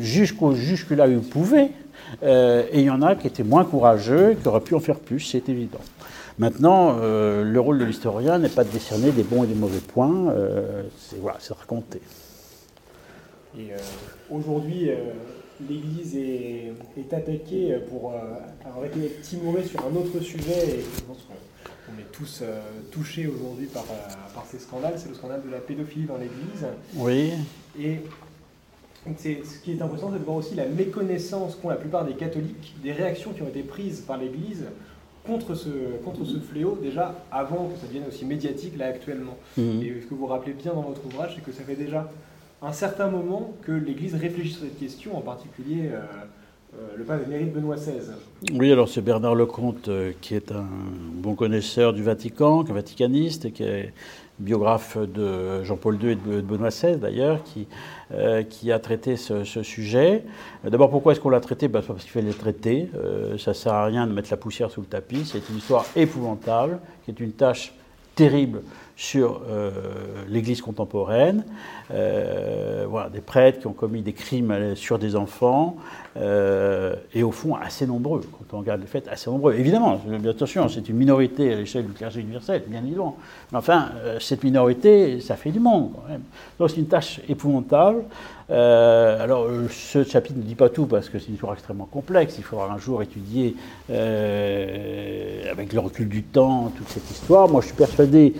jusque-là 0.00 1.08
où 1.08 1.10
ils 1.10 1.18
pouvaient, 1.18 1.70
euh, 2.22 2.62
et 2.70 2.80
il 2.80 2.86
y 2.86 2.90
en 2.90 3.02
a 3.02 3.14
qui 3.14 3.26
étaient 3.26 3.42
moins 3.42 3.64
courageux, 3.64 4.36
qui 4.40 4.46
auraient 4.48 4.60
pu 4.60 4.74
en 4.74 4.80
faire 4.80 4.98
plus, 4.98 5.20
c'est 5.20 5.48
évident. 5.48 5.80
Maintenant, 6.38 6.96
euh, 7.00 7.44
le 7.44 7.60
rôle 7.60 7.78
de 7.78 7.84
l'historien 7.84 8.38
n'est 8.38 8.48
pas 8.48 8.64
de 8.64 8.70
décerner 8.70 9.12
des 9.12 9.22
bons 9.22 9.44
et 9.44 9.46
des 9.46 9.54
mauvais 9.54 9.78
points, 9.78 10.30
euh, 10.30 10.82
c'est 10.98 11.20
voilà, 11.20 11.38
raconter. 11.56 12.00
Et 13.56 13.72
euh, 13.72 13.76
aujourd'hui, 14.30 14.90
l'Église 15.68 16.16
est, 16.16 16.72
est, 16.98 17.12
attaquée 17.12 17.78
pour 17.88 18.14
avoir 18.66 18.84
été 18.84 19.12
timorée 19.22 19.62
sur 19.62 19.80
un 19.80 19.94
autre 19.94 20.18
sujet, 20.18 20.78
et 20.78 20.80
je 20.80 21.02
pense 21.02 21.18
qu'on 21.18 22.00
est 22.00 22.10
tous 22.10 22.42
touchés 22.90 23.28
aujourd'hui 23.28 23.66
par, 23.66 23.84
par, 24.34 24.44
ces 24.50 24.58
scandales, 24.58 24.94
c'est 24.96 25.08
le 25.08 25.14
scandale 25.14 25.42
de 25.46 25.50
la 25.52 25.58
pédophilie 25.58 26.06
dans 26.06 26.16
l'Église. 26.16 26.66
Oui. 26.96 27.30
Et 27.78 28.00
ce 29.06 29.58
qui 29.62 29.70
est 29.70 29.82
intéressant, 29.82 30.10
c'est 30.12 30.18
de 30.18 30.24
voir 30.24 30.38
aussi 30.38 30.56
la 30.56 30.66
méconnaissance 30.66 31.54
qu'ont 31.54 31.68
la 31.68 31.76
plupart 31.76 32.04
des 32.04 32.14
catholiques 32.14 32.74
des 32.82 32.92
réactions 32.92 33.32
qui 33.32 33.42
ont 33.42 33.48
été 33.48 33.62
prises 33.62 34.00
par 34.00 34.16
l'Église 34.16 34.64
contre 35.26 35.54
ce, 35.54 35.68
contre 36.04 36.24
ce 36.24 36.38
fléau, 36.38 36.78
déjà 36.82 37.14
avant 37.32 37.68
que 37.68 37.80
ça 37.80 37.86
devienne 37.86 38.04
aussi 38.08 38.24
médiatique 38.24 38.76
là 38.76 38.86
actuellement. 38.86 39.36
Mhm. 39.56 39.82
Et 39.82 40.00
ce 40.02 40.06
que 40.06 40.14
vous 40.14 40.26
rappelez 40.26 40.52
bien 40.52 40.74
dans 40.74 40.82
votre 40.82 41.04
ouvrage, 41.06 41.32
c'est 41.34 41.44
que 41.44 41.52
ça 41.52 41.62
fait 41.62 41.76
déjà 41.76 42.10
un 42.62 42.72
certain 42.72 43.08
moment 43.08 43.52
que 43.62 43.72
l'Église 43.72 44.14
réfléchit 44.14 44.52
sur 44.52 44.62
cette 44.62 44.78
question, 44.78 45.16
en 45.16 45.20
particulier 45.20 45.90
euh, 45.92 46.00
euh, 46.74 46.96
le 46.96 47.04
pape 47.04 47.26
émérite 47.26 47.52
Benoît 47.52 47.76
XVI. 47.76 48.00
Oui, 48.52 48.72
alors 48.72 48.88
c'est 48.88 49.02
Bernard 49.02 49.34
Lecomte 49.34 49.88
euh, 49.88 50.12
qui 50.20 50.34
est 50.34 50.50
un 50.50 50.66
bon 51.12 51.34
connaisseur 51.34 51.92
du 51.92 52.02
Vatican, 52.02 52.64
un 52.68 52.72
vaticaniste, 52.72 53.52
qui 53.52 53.62
est 53.62 53.92
biographe 54.38 54.98
de 54.98 55.62
Jean-Paul 55.62 56.02
II 56.02 56.10
et 56.10 56.14
de 56.16 56.40
Benoît 56.40 56.70
XVI 56.70 56.96
d'ailleurs, 56.96 57.42
qui, 57.42 57.66
euh, 58.12 58.42
a 58.72 58.78
traité 58.78 59.16
ce, 59.16 59.44
ce 59.44 59.62
sujet. 59.62 60.24
D'abord, 60.64 60.90
pourquoi 60.90 61.12
est-ce 61.12 61.20
qu'on 61.20 61.30
l'a 61.30 61.40
traité? 61.40 61.68
Ben, 61.68 61.82
Parce 61.82 62.02
qu'il 62.02 62.10
fallait 62.10 62.28
le 62.28 62.34
traiter. 62.34 62.88
Euh, 62.96 63.38
ça 63.38 63.52
ne 63.52 63.54
sert 63.54 63.72
à 63.72 63.84
rien 63.86 64.06
de 64.06 64.12
mettre 64.12 64.28
la 64.30 64.36
poussière 64.36 64.70
sous 64.70 64.80
le 64.80 64.86
tapis. 64.86 65.24
C'est 65.24 65.48
une 65.48 65.58
histoire 65.58 65.86
épouvantable, 65.96 66.78
qui 67.04 67.10
est 67.10 67.20
une 67.20 67.32
tâche 67.32 67.74
terrible 68.14 68.62
sur 68.96 69.42
euh, 69.50 69.70
l'Église 70.28 70.62
contemporaine, 70.62 71.44
euh, 71.92 72.86
voilà, 72.88 73.08
des 73.10 73.20
prêtres 73.20 73.58
qui 73.60 73.66
ont 73.66 73.72
commis 73.72 74.02
des 74.02 74.12
crimes 74.12 74.76
sur 74.76 75.00
des 75.00 75.16
enfants, 75.16 75.76
euh, 76.16 76.94
et 77.12 77.24
au 77.24 77.32
fond 77.32 77.56
assez 77.56 77.88
nombreux, 77.88 78.20
quand 78.20 78.56
on 78.56 78.60
regarde 78.60 78.80
les 78.80 78.86
faits, 78.86 79.08
assez 79.08 79.28
nombreux. 79.28 79.54
Évidemment, 79.54 80.00
attention, 80.28 80.68
c'est 80.68 80.88
une 80.88 80.96
minorité 80.96 81.52
à 81.52 81.56
l'échelle 81.56 81.86
du 81.86 81.92
clergé 81.92 82.20
universel, 82.20 82.62
bien 82.68 82.84
évidemment, 82.84 83.16
mais 83.50 83.58
enfin, 83.58 83.88
cette 84.20 84.44
minorité, 84.44 85.20
ça 85.20 85.34
fait 85.34 85.50
du 85.50 85.58
monde 85.58 85.90
quand 85.94 86.08
même. 86.08 86.22
Donc 86.58 86.70
c'est 86.70 86.76
une 86.76 86.86
tâche 86.86 87.20
épouvantable. 87.28 88.04
alors, 88.48 89.48
ce 89.70 90.04
chapitre 90.04 90.38
ne 90.38 90.44
dit 90.44 90.54
pas 90.54 90.68
tout 90.68 90.86
parce 90.86 91.08
que 91.08 91.18
c'est 91.18 91.26
une 91.28 91.34
histoire 91.34 91.54
extrêmement 91.54 91.88
complexe. 91.90 92.36
Il 92.38 92.44
faudra 92.44 92.72
un 92.72 92.78
jour 92.78 93.02
étudier, 93.02 93.56
avec 93.88 95.72
le 95.72 95.80
recul 95.80 96.08
du 96.08 96.22
temps, 96.22 96.70
toute 96.76 96.88
cette 96.88 97.10
histoire. 97.10 97.48
Moi, 97.48 97.60
je 97.60 97.66
suis 97.66 97.76
persuadé 97.76 98.34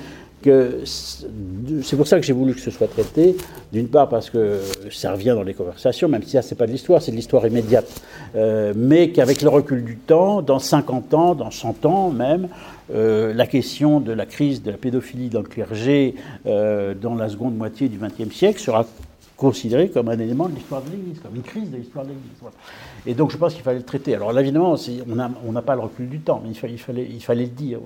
c'est 0.85 1.97
pour 1.97 2.07
ça 2.07 2.19
que 2.19 2.27
j'ai 2.27 2.33
voulu 2.33 2.55
que 2.55 2.61
ce 2.61 2.71
soit 2.71 2.89
traité, 2.89 3.37
d'une 3.73 3.89
part 3.89 4.09
parce 4.09 4.31
que 4.31 4.61
ça 4.91 5.13
revient 5.13 5.35
dans 5.35 5.43
les 5.43 5.55
conversations, 5.55 6.09
même 6.09 6.23
si 6.23 6.31
ça 6.31 6.43
c'est 6.43 6.55
pas 6.55 6.67
de 6.67 6.73
l'histoire, 6.73 7.03
c'est 7.03 7.11
de 7.11 7.17
l'histoire 7.17 7.47
immédiate, 7.47 8.03
euh, 8.37 8.73
mais 8.77 9.11
qu'avec 9.11 9.43
le 9.43 9.49
recul 9.49 9.85
du 9.85 9.97
temps, 9.97 10.43
dans 10.43 10.59
50 10.59 11.15
ans, 11.15 11.35
dans 11.35 11.51
100 11.51 11.87
ans 11.87 12.11
même, 12.11 12.49
euh, 12.95 13.33
la 13.33 13.47
question 13.47 14.01
de 14.01 14.13
la 14.13 14.27
crise 14.27 14.63
de 14.63 14.71
la 14.71 14.77
pédophilie 14.77 15.31
dans 15.31 15.41
le 15.41 15.49
clergé 15.49 16.17
euh, 16.47 16.95
dans 16.95 17.15
la 17.15 17.31
seconde 17.31 17.57
moitié 17.57 17.89
du 17.89 17.99
XXe 17.99 18.35
siècle 18.35 18.61
sera 18.61 18.87
considérée 19.37 19.89
comme 19.89 20.09
un 20.09 20.18
élément 20.18 20.49
de 20.49 20.55
l'histoire 20.55 20.82
de 20.82 20.91
l'Église, 20.91 21.18
comme 21.20 21.35
une 21.35 21.43
crise 21.43 21.70
de 21.70 21.76
l'histoire 21.76 22.05
de 22.05 22.11
l'Église. 22.11 22.24
Et 23.07 23.14
donc 23.14 23.30
je 23.30 23.37
pense 23.37 23.55
qu'il 23.55 23.62
fallait 23.62 23.78
le 23.78 23.85
traiter. 23.85 24.14
Alors 24.14 24.39
évidemment, 24.39 24.76
on 25.47 25.53
n'a 25.53 25.62
pas 25.62 25.74
le 25.74 25.80
recul 25.80 26.09
du 26.09 26.20
temps, 26.20 26.41
mais 26.43 26.51
il, 26.51 26.57
fallait, 26.57 27.09
il, 27.11 27.20
fallait, 27.20 27.45
le 27.45 27.51
dire. 27.51 27.80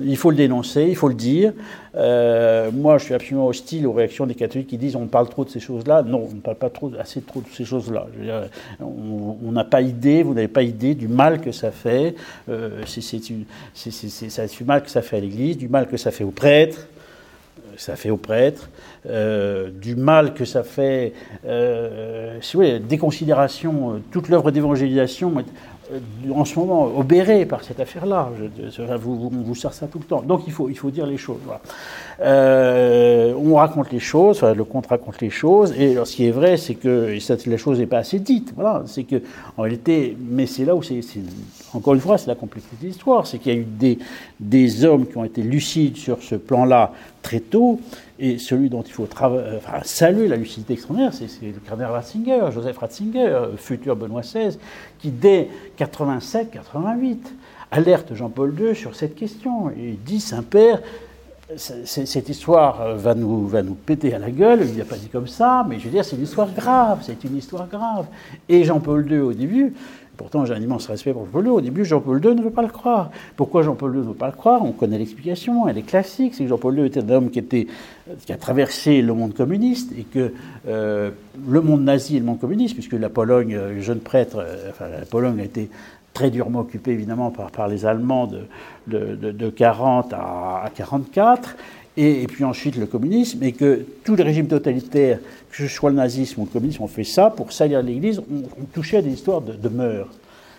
Il 0.00 0.16
faut 0.16 0.30
le 0.30 0.36
dénoncer, 0.36 0.86
il 0.88 0.96
faut 0.96 1.08
le 1.08 1.14
dire. 1.14 1.52
Euh, 1.94 2.70
moi, 2.72 2.98
je 2.98 3.04
suis 3.04 3.14
absolument 3.14 3.46
hostile 3.46 3.86
aux 3.86 3.92
réactions 3.92 4.26
des 4.26 4.34
catholiques 4.34 4.68
qui 4.68 4.78
disent 4.78 4.96
on 4.96 5.06
parle 5.06 5.28
trop 5.28 5.44
de 5.44 5.50
ces 5.50 5.60
choses-là. 5.60 6.02
Non, 6.02 6.28
on 6.30 6.34
ne 6.34 6.40
parle 6.40 6.56
pas 6.56 6.70
trop, 6.70 6.90
assez 6.98 7.20
trop 7.20 7.40
de 7.40 7.46
ces 7.52 7.64
choses-là. 7.64 8.06
On 8.80 9.52
n'a 9.52 9.64
pas 9.64 9.82
idée, 9.82 10.22
vous 10.24 10.34
n'avez 10.34 10.48
pas 10.48 10.62
idée 10.62 10.94
du 10.94 11.06
mal 11.06 11.40
que 11.40 11.52
ça 11.52 11.70
fait. 11.70 12.16
Euh, 12.48 12.82
c'est 12.84 13.20
du 13.20 14.64
mal 14.64 14.82
que 14.82 14.90
ça 14.90 15.02
fait 15.02 15.18
à 15.18 15.20
l'Église, 15.20 15.56
du 15.56 15.68
mal 15.68 15.86
que 15.86 15.96
ça 15.96 16.10
fait 16.10 16.24
aux 16.24 16.30
prêtres 16.30 16.88
ça 17.78 17.96
fait 17.96 18.10
aux 18.10 18.16
prêtres, 18.16 18.68
euh, 19.06 19.70
du 19.70 19.96
mal 19.96 20.34
que 20.34 20.44
ça 20.44 20.62
fait, 20.62 21.14
euh, 21.46 22.38
si 22.40 22.56
vous 22.56 22.62
voulez, 22.62 22.78
déconsidération, 22.80 23.94
euh, 23.94 23.98
toute 24.10 24.28
l'œuvre 24.28 24.50
d'évangélisation 24.50 25.32
en 26.30 26.44
ce 26.44 26.58
moment 26.58 26.84
obéré 26.98 27.46
par 27.46 27.64
cette 27.64 27.80
affaire-là. 27.80 28.30
Vous, 29.00 29.30
vous, 29.30 29.54
sert 29.54 29.72
ça 29.72 29.86
tout 29.86 29.98
le 29.98 30.04
temps. 30.04 30.20
Donc 30.20 30.42
il 30.46 30.52
faut, 30.52 30.68
il 30.68 30.76
faut 30.76 30.90
dire 30.90 31.06
les 31.06 31.16
choses. 31.16 31.38
Euh, 32.20 33.32
on 33.34 33.54
raconte 33.54 33.92
les 33.92 34.00
choses, 34.00 34.42
le 34.42 34.64
conte 34.64 34.88
raconte 34.88 35.20
les 35.20 35.30
choses, 35.30 35.72
et 35.78 35.94
ce 36.04 36.16
qui 36.16 36.26
est 36.26 36.32
vrai, 36.32 36.56
c'est 36.56 36.74
que 36.74 37.16
la 37.46 37.56
chose 37.56 37.78
n'est 37.78 37.86
pas 37.86 37.98
assez 37.98 38.18
dite. 38.18 38.52
Voilà, 38.56 38.82
c'est 38.86 39.04
que 39.04 39.22
en 39.56 39.62
réalité, 39.62 40.16
mais 40.28 40.46
c'est 40.46 40.64
là 40.64 40.74
où 40.74 40.82
c'est, 40.82 41.00
encore 41.74 41.94
une 41.94 42.00
fois, 42.00 42.18
c'est 42.18 42.26
la 42.26 42.34
complexité 42.34 42.76
de 42.80 42.86
l'histoire, 42.86 43.26
c'est 43.26 43.38
qu'il 43.38 43.52
y 43.52 43.56
a 43.56 43.58
eu 43.60 43.66
des, 44.40 44.84
hommes 44.84 45.06
qui 45.06 45.16
ont 45.16 45.24
été 45.24 45.42
lucides 45.42 45.96
sur 45.96 46.22
ce 46.22 46.34
plan-là 46.34 46.92
très 47.22 47.40
tôt, 47.40 47.80
et 48.18 48.38
celui 48.38 48.68
dont 48.68 48.82
il 48.82 48.92
faut 48.92 49.08
euh, 49.22 49.60
saluer 49.84 50.26
la 50.26 50.36
lucidité 50.36 50.72
extraordinaire, 50.72 51.12
c'est 51.14 51.28
le 51.42 51.60
cardinal 51.64 51.92
Ratzinger, 51.92 52.50
Joseph 52.52 52.78
Ratzinger, 52.78 53.40
futur 53.56 53.94
Benoît 53.94 54.22
XVI, 54.22 54.58
qui 54.98 55.10
dès 55.10 55.48
87-88 55.78 57.18
alerte 57.70 58.14
Jean-Paul 58.14 58.54
II 58.58 58.74
sur 58.74 58.96
cette 58.96 59.14
question. 59.14 59.70
Il 59.76 60.02
dit, 60.02 60.20
Saint-Père, 60.20 60.80
cette 61.56 62.28
histoire 62.28 62.94
va 62.96 63.14
nous, 63.14 63.46
va 63.46 63.62
nous 63.62 63.74
péter 63.74 64.14
à 64.14 64.18
la 64.18 64.30
gueule, 64.30 64.60
il 64.68 64.76
n'a 64.76 64.84
pas 64.84 64.96
dit 64.96 65.08
comme 65.08 65.26
ça, 65.26 65.64
mais 65.68 65.78
je 65.78 65.84
veux 65.84 65.90
dire, 65.90 66.04
c'est 66.04 66.16
une 66.16 66.24
histoire 66.24 66.52
grave, 66.52 66.98
c'est 67.02 67.24
une 67.24 67.36
histoire 67.36 67.66
grave. 67.68 68.06
Et 68.48 68.64
Jean-Paul 68.64 69.10
II, 69.10 69.20
au 69.20 69.32
début, 69.32 69.72
Pourtant, 70.18 70.44
j'ai 70.44 70.52
un 70.52 70.60
immense 70.60 70.88
respect 70.88 71.12
pour 71.12 71.26
Jean-Paul 71.26 71.44
II. 71.44 71.50
Au 71.52 71.60
début, 71.60 71.84
Jean-Paul 71.84 72.22
II 72.22 72.34
ne 72.34 72.42
veut 72.42 72.50
pas 72.50 72.62
le 72.62 72.68
croire. 72.68 73.12
Pourquoi 73.36 73.62
Jean-Paul 73.62 73.94
II 73.94 74.00
ne 74.00 74.06
veut 74.08 74.14
pas 74.14 74.26
le 74.26 74.32
croire? 74.32 74.64
On 74.64 74.72
connaît 74.72 74.98
l'explication, 74.98 75.68
elle 75.68 75.78
est 75.78 75.82
classique. 75.82 76.34
C'est 76.34 76.42
que 76.42 76.48
Jean-Paul 76.48 76.76
II 76.76 76.86
était 76.86 77.04
un 77.04 77.08
homme 77.10 77.30
qui, 77.30 77.38
a 78.28 78.36
traversé 78.36 79.00
le 79.00 79.14
monde 79.14 79.32
communiste 79.32 79.92
et 79.96 80.02
que 80.02 80.32
euh, 80.66 81.10
le 81.48 81.60
monde 81.60 81.84
nazi 81.84 82.16
et 82.16 82.18
le 82.18 82.24
monde 82.24 82.40
communiste, 82.40 82.74
puisque 82.74 82.94
la 82.94 83.08
Pologne, 83.08 83.54
euh, 83.54 83.80
jeune 83.80 84.00
prêtre, 84.00 84.38
euh, 84.40 84.70
enfin, 84.70 84.88
la 84.88 85.06
Pologne 85.06 85.38
a 85.38 85.44
été 85.44 85.70
très 86.18 86.30
durement 86.30 86.60
occupée 86.60 86.90
évidemment 86.90 87.30
par, 87.30 87.68
les 87.68 87.86
Allemands 87.86 88.26
de, 88.26 88.40
de, 88.88 89.14
de, 89.14 89.30
de 89.30 89.50
40 89.50 90.12
à, 90.12 90.62
à 90.64 90.70
44 90.74 91.54
et, 91.96 92.26
puis 92.26 92.42
ensuite 92.44 92.76
le 92.76 92.86
communisme, 92.86 93.42
et 93.42 93.52
que 93.52 93.84
tous 94.04 94.16
les 94.16 94.24
régimes 94.24 94.48
totalitaires, 94.48 95.18
que 95.50 95.56
ce 95.56 95.68
soit 95.68 95.90
le 95.90 95.96
nazisme 95.96 96.40
ou 96.40 96.44
le 96.44 96.50
communisme, 96.50 96.82
ont 96.82 96.88
fait 96.88 97.04
ça 97.04 97.30
pour 97.30 97.52
salir 97.52 97.82
l'Église, 97.82 98.18
ont 98.18 98.64
touché 98.72 98.96
à 98.96 99.02
des 99.02 99.10
histoires 99.10 99.40
de, 99.40 99.52
de 99.52 99.68
mœurs. 99.68 100.08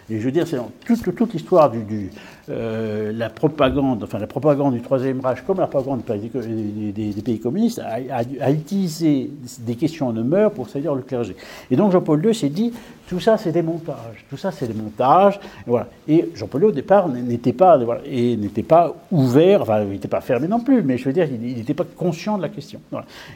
Et 0.09 0.19
je 0.19 0.25
veux 0.25 0.31
dire, 0.31 0.47
c'est 0.47 0.57
toute, 0.85 1.33
l'histoire 1.33 1.69
du, 1.69 2.09
euh, 2.49 3.11
la 3.13 3.29
propagande, 3.29 4.03
enfin 4.03 4.17
la 4.17 4.25
propagande 4.25 4.73
du 4.73 4.81
Troisième 4.81 5.19
Reich, 5.19 5.41
comme 5.45 5.59
la 5.59 5.67
propagande 5.67 6.01
des, 6.03 7.21
pays 7.23 7.39
communistes, 7.39 7.79
a, 7.79 8.51
utilisé 8.51 9.29
des 9.59 9.75
questions 9.75 10.11
de 10.11 10.23
mœurs 10.23 10.51
pour 10.51 10.67
salir 10.67 10.95
le 10.95 11.03
clergé. 11.03 11.35
Et 11.69 11.75
donc 11.75 11.91
Jean-Paul 11.91 12.25
II 12.25 12.33
s'est 12.33 12.49
dit, 12.49 12.73
tout 13.07 13.19
ça 13.19 13.37
c'est 13.37 13.51
des 13.51 13.61
montages, 13.61 14.25
tout 14.29 14.37
ça 14.37 14.51
c'est 14.51 14.67
des 14.67 14.73
montages. 14.73 15.35
Et, 15.35 15.69
voilà. 15.69 15.87
et 16.07 16.29
Jean-Paul 16.33 16.61
II 16.63 16.67
au 16.69 16.71
départ 16.71 17.07
n'était 17.07 17.53
pas, 17.53 17.79
et 18.05 18.35
n'était 18.35 18.63
pas 18.63 18.95
ouvert, 19.11 19.61
enfin 19.61 19.83
il 19.83 19.89
n'était 19.89 20.07
pas 20.07 20.21
fermé 20.21 20.47
non 20.47 20.59
plus, 20.59 20.81
mais 20.81 20.97
je 20.97 21.05
veux 21.05 21.13
dire, 21.13 21.27
il 21.31 21.55
n'était 21.55 21.75
pas 21.75 21.85
conscient 21.85 22.37
de 22.37 22.41
la 22.41 22.49
question. 22.49 22.81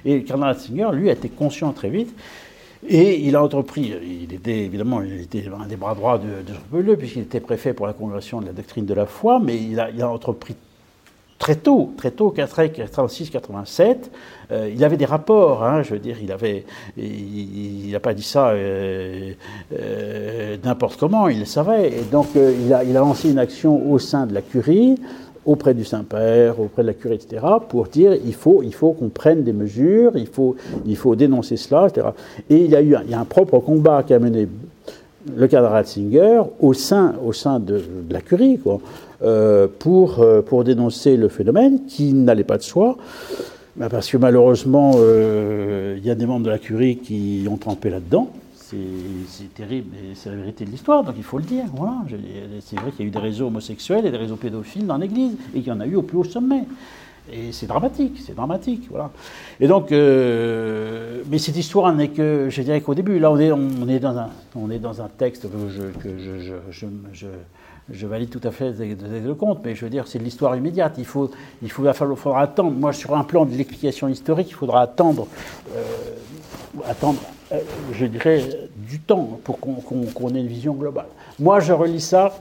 Et 0.06 0.16
le 0.16 0.22
cardinal 0.22 0.54
Ratzinger, 0.54 0.90
lui, 0.92 1.10
a 1.10 1.14
été 1.14 1.30
conscient 1.30 1.72
très 1.72 1.90
vite. 1.90 2.16
Et 2.88 3.20
il 3.20 3.36
a 3.36 3.44
entrepris, 3.44 3.94
il 4.04 4.34
était 4.34 4.60
évidemment 4.60 5.02
il 5.02 5.22
était 5.22 5.46
un 5.48 5.68
des 5.68 5.76
bras 5.76 5.96
droits 5.96 6.18
de, 6.18 6.54
Jean-Paul 6.54 6.98
puisqu'il 6.98 7.22
était 7.22 7.40
préfet 7.40 7.74
pour 7.74 7.88
la 7.88 7.94
congrégation 7.94 8.42
de 8.42 8.48
la 8.48 8.54
doctrine 8.54 8.86
de 8.86 8.94
la 8.94 9.06
foi, 9.06 9.40
mais 9.40 9.58
il 9.58 9.80
a, 9.80 10.10
entrepris 10.10 10.56
très 11.40 11.56
tôt, 11.56 11.94
très 11.98 12.12
tôt, 12.12 12.30
86, 12.30 13.30
87, 13.30 14.12
euh, 14.52 14.70
il 14.74 14.84
avait 14.84 14.98
des 14.98 15.06
rapports, 15.06 15.64
hein, 15.64 15.82
je 15.82 15.94
veux 15.94 16.00
dire, 16.00 16.18
il 16.22 16.32
avait, 16.32 16.66
il 16.98 17.90
n'a 17.92 18.00
pas 18.00 18.14
dit 18.14 18.24
ça 18.24 18.50
euh, 18.50 19.34
euh, 19.74 20.58
n'importe 20.64 20.98
comment, 20.98 21.28
il 21.28 21.40
le 21.40 21.46
savait, 21.46 21.90
et 21.90 22.04
donc 22.04 22.28
il 22.36 22.74
a 22.74 22.84
lancé 22.84 23.30
une 23.30 23.40
action 23.40 23.92
au 23.92 24.00
sein 24.00 24.26
de 24.26 24.34
la 24.34 24.42
curie, 24.42 24.96
auprès 25.46 25.74
du 25.74 25.84
Saint-Père, 25.84 26.60
auprès 26.60 26.84
de 26.84 26.88
la 26.88 26.94
curie, 26.94 27.16
etc., 27.16 27.46
pour 27.68 27.88
dire 27.88 28.14
il 28.14 28.34
faut, 28.34 28.62
il 28.64 28.74
faut 28.74 28.94
qu'on 28.94 29.10
prenne 29.10 29.44
des 29.44 29.54
mesures, 29.54 30.14
il 30.16 30.28
faut, 30.28 30.56
il 30.86 30.96
faut 30.96 31.16
dénoncer 31.16 31.58
cela, 31.58 31.88
etc. 31.88 32.08
Et 32.50 32.58
il 32.58 32.72
y 32.72 32.76
a 32.76 32.82
eu 32.82 32.96
un, 32.96 33.04
il 33.04 33.12
y 33.12 33.14
a 33.14 33.20
un 33.20 33.26
propre 33.26 33.60
combat 33.60 34.04
qui 34.04 34.14
a 34.14 34.20
mené 34.20 34.48
le 35.36 35.48
cadre 35.48 35.70
Ratzinger 35.70 36.42
au 36.60 36.74
sein, 36.74 37.16
au 37.26 37.34
sein 37.34 37.60
de, 37.60 37.82
la 38.10 38.22
curie, 38.22 38.60
euh, 39.24 39.68
pour, 39.80 40.20
euh, 40.20 40.42
pour 40.42 40.64
dénoncer 40.64 41.18
le 41.18 41.30
phénomène 41.30 41.86
qui 41.88 42.14
n'allait 42.14 42.44
pas 42.44 42.58
de 42.58 42.64
soi. 42.64 42.98
Ben 43.76 43.90
parce 43.90 44.08
que 44.08 44.18
malheureusement, 44.18 44.92
euh, 44.98 45.96
il 45.98 46.06
y 46.06 46.12
a 46.12 46.16
des 46.16 46.28
membres 46.28 46.46
de 46.46 46.52
la 46.52 46.60
curie 46.60 46.98
qui 46.98 47.48
ont 47.50 47.58
trempé 47.58 47.90
là-dedans, 47.90 48.30
c'est 49.28 49.54
terrible, 49.54 49.96
c'est 50.16 50.30
la 50.30 50.36
vérité 50.36 50.66
de 50.66 50.72
l'histoire, 50.72 51.04
donc 51.04 51.16
il 51.18 51.24
faut 51.24 51.38
le 51.38 51.44
dire. 51.44 51.66
Voilà. 51.74 51.98
C'est 52.62 52.80
vrai 52.80 52.92
qu'il 52.92 53.02
y 53.02 53.04
a 53.04 53.08
eu 53.08 53.12
des 53.12 53.20
réseaux 53.20 53.48
homosexuels 53.48 54.06
et 54.06 54.12
des 54.12 54.18
réseaux 54.18 54.36
pédophiles 54.36 54.86
dans 54.86 54.98
l'Église, 54.98 55.36
et 55.54 55.60
qu'il 55.60 55.68
y 55.68 55.72
en 55.72 55.80
a 55.80 55.86
eu 55.86 55.96
au 55.96 56.02
plus 56.02 56.18
haut 56.18 56.24
sommet. 56.24 56.66
Et 57.32 57.54
c'est 57.54 57.68
dramatique, 57.68 58.22
c'est 58.26 58.36
dramatique, 58.36 58.88
voilà. 58.90 59.10
Et 59.62 59.68
donc, 59.68 59.94
euh, 59.94 61.22
mais 61.30 61.38
cette 61.38 61.56
histoire 61.56 61.94
n'est 61.94 62.10
que, 62.10 62.48
je 62.50 62.62
dirais 62.62 62.82
qu'au 62.82 62.96
début, 62.96 63.18
là, 63.18 63.32
on 63.32 63.40
est, 63.40 63.52
on 63.52 63.88
est, 63.88 64.00
dans, 64.00 64.18
un, 64.18 64.30
on 64.56 64.70
est 64.70 64.80
dans 64.80 65.02
un 65.02 65.08
texte 65.08 65.48
que 65.50 66.18
je, 67.14 68.06
valide 68.06 68.30
tout 68.30 68.42
à 68.44 68.52
fait 68.52 68.74
le 68.78 69.34
compte, 69.36 69.62
mais 69.64 69.74
je 69.74 69.86
veux 69.86 69.90
dire, 69.90 70.06
c'est 70.06 70.20
l'histoire 70.20 70.58
immédiate. 70.58 70.96
Il, 70.98 71.06
faut, 71.06 71.32
il 71.62 71.70
faudra 71.70 72.42
attendre. 72.42 72.72
Moi, 72.72 72.92
sur 72.92 73.16
un 73.16 73.24
plan 73.24 73.46
de 73.46 73.56
l'explication 73.56 74.10
historique, 74.10 74.50
il 74.50 74.56
faudra 74.56 74.82
attendre, 74.82 75.28
euh, 75.74 75.82
attendre 76.90 77.22
je 77.94 78.06
dirais, 78.06 78.44
du 78.76 79.00
temps 79.00 79.40
pour 79.44 79.60
qu'on 79.60 80.36
ait 80.36 80.40
une 80.40 80.48
vision 80.48 80.74
globale. 80.74 81.08
Moi, 81.40 81.60
je 81.60 81.74
relis 81.74 82.02
ça. 82.02 82.40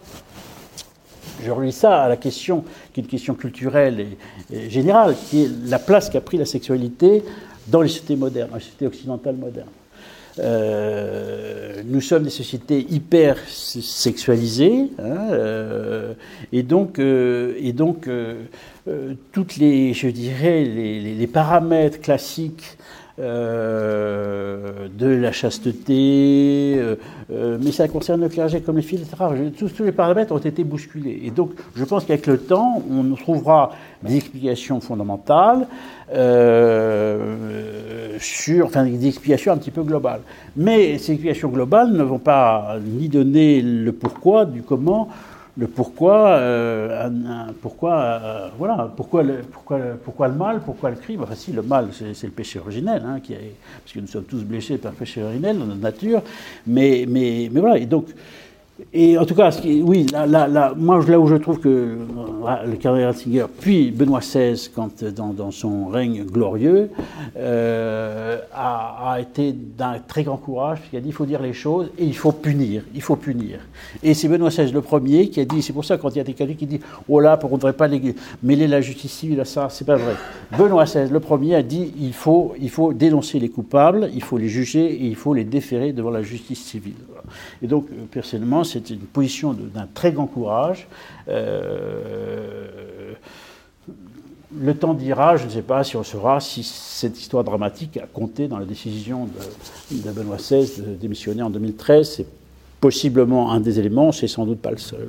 Je 1.45 1.51
relis 1.51 1.73
ça 1.73 2.03
à 2.03 2.09
la 2.09 2.17
question, 2.17 2.65
qui 2.93 3.01
est 3.01 3.03
une 3.03 3.09
question 3.09 3.35
culturelle 3.35 4.07
et, 4.53 4.71
générale, 4.71 5.17
qui 5.29 5.45
est 5.45 5.51
la 5.67 5.79
place 5.79 6.09
qu'a 6.09 6.21
pris 6.21 6.37
la 6.37 6.45
sexualité 6.45 7.25
dans 7.69 7.81
les 7.81 7.89
sociétés 7.89 8.17
modernes, 8.17 8.51
dans 8.51 8.57
les 8.57 8.63
sociétés 8.63 8.87
occidentales 8.87 9.37
modernes. 9.37 9.69
Euh, 10.39 11.83
nous 11.85 12.01
sommes 12.01 12.23
des 12.23 12.31
sociétés 12.31 12.87
hyper 12.89 13.37
sexualisées, 13.49 14.89
hein, 14.99 15.31
euh, 15.33 16.15
et 16.53 16.63
donc, 16.63 16.99
euh, 16.99 17.55
et 17.59 17.73
donc 17.73 18.09
euh, 18.09 18.45
toutes 19.33 19.57
les, 19.57 19.93
je 19.93 20.09
dirais, 20.09 20.65
les 20.65 21.27
paramètres 21.27 22.01
classiques 22.01 22.79
euh, 23.19 24.89
de 24.99 25.07
la 25.07 25.33
chasteté, 25.33 26.77
euh, 26.79 26.95
euh, 27.31 27.59
mais 27.63 27.71
ça 27.71 27.87
concerne 27.87 28.23
le 28.23 28.31
clergé 28.31 28.63
comme 28.63 28.77
les 28.77 28.83
filles, 28.83 29.03
etc. 29.03 29.51
Tous, 29.59 29.85
les 29.85 29.93
paramètres 29.93 30.33
ont 30.33 30.39
été 30.39 30.65
bousculés. 30.65 31.21
Et 31.23 31.31
donc, 31.31 31.51
je 31.75 31.85
pense 31.85 32.07
qu'avec 32.07 32.27
le 32.27 32.39
temps, 32.39 32.83
on 32.91 33.15
trouvera 33.15 33.73
des 34.03 34.17
explications 34.17 34.81
fondamentales 34.81 35.67
sur, 38.19 38.67
enfin, 38.67 38.87
des 38.87 39.07
explications 39.07 39.53
un 39.53 39.59
petit 39.59 39.71
peu 39.71 39.83
globales. 39.83 40.23
Mais 40.57 40.97
ces 40.97 41.13
explications 41.13 41.51
globales 41.51 41.93
ne 41.93 42.03
vont 42.03 42.19
pas 42.19 42.77
ni 42.83 43.11
donner 43.11 43.61
le 43.61 43.93
pourquoi 43.93 44.47
du 44.47 44.63
comment 44.63 45.09
le 45.59 45.67
pourquoi, 45.67 46.29
euh, 46.31 47.11
pourquoi, 47.61 47.95
euh, 47.95 48.49
voilà, 48.57 48.91
pourquoi 48.97 49.23
le, 49.23 49.39
pourquoi, 49.43 49.79
pourquoi 50.03 50.29
le 50.29 50.35
mal, 50.35 50.61
pourquoi 50.61 50.91
le 50.91 50.97
crime. 50.97 51.23
Enfin, 51.23 51.35
si 51.35 51.53
le 51.53 51.63
mal, 51.63 51.89
c'est 51.93 52.25
le 52.25 52.33
péché 52.33 52.59
originel, 52.59 53.03
hein, 53.07 53.21
qui 53.21 53.35
est, 53.35 53.55
parce 53.83 53.93
que 53.93 54.01
nous 54.01 54.07
sommes 54.07 54.25
tous 54.25 54.45
blessés 54.45 54.79
par 54.79 54.93
le 54.93 54.97
péché 54.97 55.23
originel 55.23 55.59
dans 55.59 55.67
notre 55.67 55.81
nature. 55.81 56.23
Mais, 56.67 57.05
mais, 57.07 57.51
mais 57.53 57.61
voilà. 57.61 57.77
Et 57.77 57.87
donc, 57.87 58.07
et 58.93 59.17
en 59.19 59.25
tout 59.25 59.35
cas, 59.35 59.51
oui, 59.65 60.07
là, 60.13 60.73
où 60.75 61.27
je 61.27 61.35
trouve 61.37 61.61
que 61.61 61.69
euh, 61.69 62.67
le 62.67 62.77
cardinal 62.77 63.09
Ratzinger, 63.09 63.47
puis 63.61 63.91
Benoît 63.91 64.21
XVI, 64.21 64.69
quand, 64.75 65.03
dans, 65.05 65.51
son 65.51 65.87
règne 65.87 66.25
glorieux, 66.25 66.91
euh, 67.37 68.39
a, 68.55 69.19
été 69.21 69.53
d'un 69.53 69.99
très 70.07 70.25
grand 70.25 70.37
courage, 70.37 70.81
puisqu'il 70.81 70.97
a 70.97 71.01
dit 71.01 71.09
il 71.09 71.15
faut 71.15 71.27
dire 71.27 71.41
les 71.43 71.53
choses 71.53 71.91
et 71.99 72.05
il 72.05 72.17
faut 72.17 72.33
punir, 72.33 72.83
il 72.95 73.03
faut 73.03 73.17
punir. 73.17 73.61
Et 74.03 74.15
c'est 74.15 74.29
Benoît 74.29 74.51
XVI 74.51 74.71
le 74.73 74.81
premier 74.81 75.29
qui 75.29 75.41
a 75.41 75.45
dit, 75.45 75.63
c'est 75.63 75.73
pour 75.73 75.85
ça 75.85 75.97
quand 75.97 76.11
il 76.11 76.19
y 76.19 76.21
a 76.21 76.25
des 76.25 76.35
catholiques 76.35 76.59
qui 76.59 76.67
disent 76.67 76.81
oh 77.09 77.21
là, 77.21 77.39
on 77.43 77.49
ne 77.49 77.57
devrait 77.57 77.73
pas 77.73 77.89
mêler 78.43 78.67
la 78.67 78.81
justice 78.81 79.13
civile 79.13 79.41
à 79.41 79.45
ça, 79.45 79.69
c'est 79.71 79.87
pas 79.87 79.97
vrai. 79.97 80.15
Benoît 80.57 80.85
XVI 80.85 81.09
le 81.11 81.21
premier 81.21 81.55
a 81.55 81.63
dit 81.63 81.93
il 82.01 82.13
faut, 82.13 82.55
il 82.61 82.71
faut 82.71 82.93
dénoncer 82.93 83.39
les 83.39 83.49
coupables, 83.49 84.11
il 84.15 84.23
faut 84.23 84.39
les 84.39 84.49
juger 84.49 84.87
et 84.93 85.07
il 85.07 85.17
faut 85.17 85.35
les 85.35 85.45
déférer 85.45 85.93
devant 85.93 86.11
la 86.11 86.23
justice 86.23 86.63
civile. 86.63 86.95
Et 87.63 87.67
donc, 87.67 87.87
euh, 87.91 88.05
personnellement, 88.11 88.65
c'est 88.73 88.91
une 88.91 88.99
position 89.01 89.53
d'un 89.53 89.87
très 89.93 90.13
grand 90.13 90.27
courage. 90.27 90.87
Euh, 91.29 93.13
le 94.59 94.75
temps 94.75 94.95
dira, 94.95 95.37
je 95.37 95.47
ne 95.47 95.51
sais 95.51 95.63
pas 95.63 95.83
si 95.85 95.97
on 95.97 96.03
saura 96.03 96.41
si 96.41 96.63
cette 96.63 97.19
histoire 97.19 97.45
dramatique 97.45 97.97
a 97.97 98.07
compté 98.07 98.49
dans 98.49 98.59
la 98.59 98.67
décision 98.67 99.29
de, 99.91 100.11
Benoît 100.11 100.37
XVI 100.37 100.83
de 100.83 100.95
démissionner 100.95 101.43
en 101.43 101.51
2013. 101.51 102.17
C'est 102.17 102.27
possiblement 102.81 103.53
un 103.53 103.61
des 103.61 103.79
éléments, 103.79 104.13
c'est 104.13 104.29
sans 104.29 104.45
doute 104.45 104.61
pas 104.61 104.71
le 104.71 104.79
seul. 104.79 105.09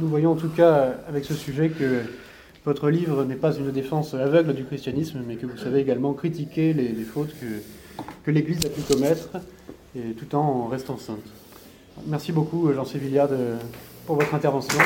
Nous 0.00 0.08
voyons 0.08 0.32
en 0.32 0.36
tout 0.36 0.48
cas 0.48 0.94
avec 1.08 1.24
ce 1.24 1.34
sujet 1.34 1.68
que 1.68 2.02
votre 2.64 2.88
livre 2.88 3.24
n'est 3.24 3.36
pas 3.36 3.54
une 3.54 3.70
défense 3.70 4.14
aveugle 4.14 4.54
du 4.54 4.64
christianisme, 4.64 5.20
mais 5.26 5.36
que 5.36 5.46
vous 5.46 5.58
savez 5.58 5.80
également 5.80 6.14
critiquer 6.14 6.72
les, 6.72 6.94
fautes 7.04 7.34
que, 7.38 8.02
que 8.24 8.30
l'Église 8.30 8.64
a 8.64 8.68
pu 8.68 8.80
commettre, 8.82 9.28
et 9.94 10.12
tout 10.12 10.34
en 10.34 10.68
restant 10.68 10.96
sainte. 10.96 11.18
Merci 12.06 12.32
beaucoup, 12.32 12.72
Jean 12.72 12.84
Sévilliard, 12.84 13.28
pour 14.06 14.16
votre 14.16 14.34
intervention. 14.34 14.78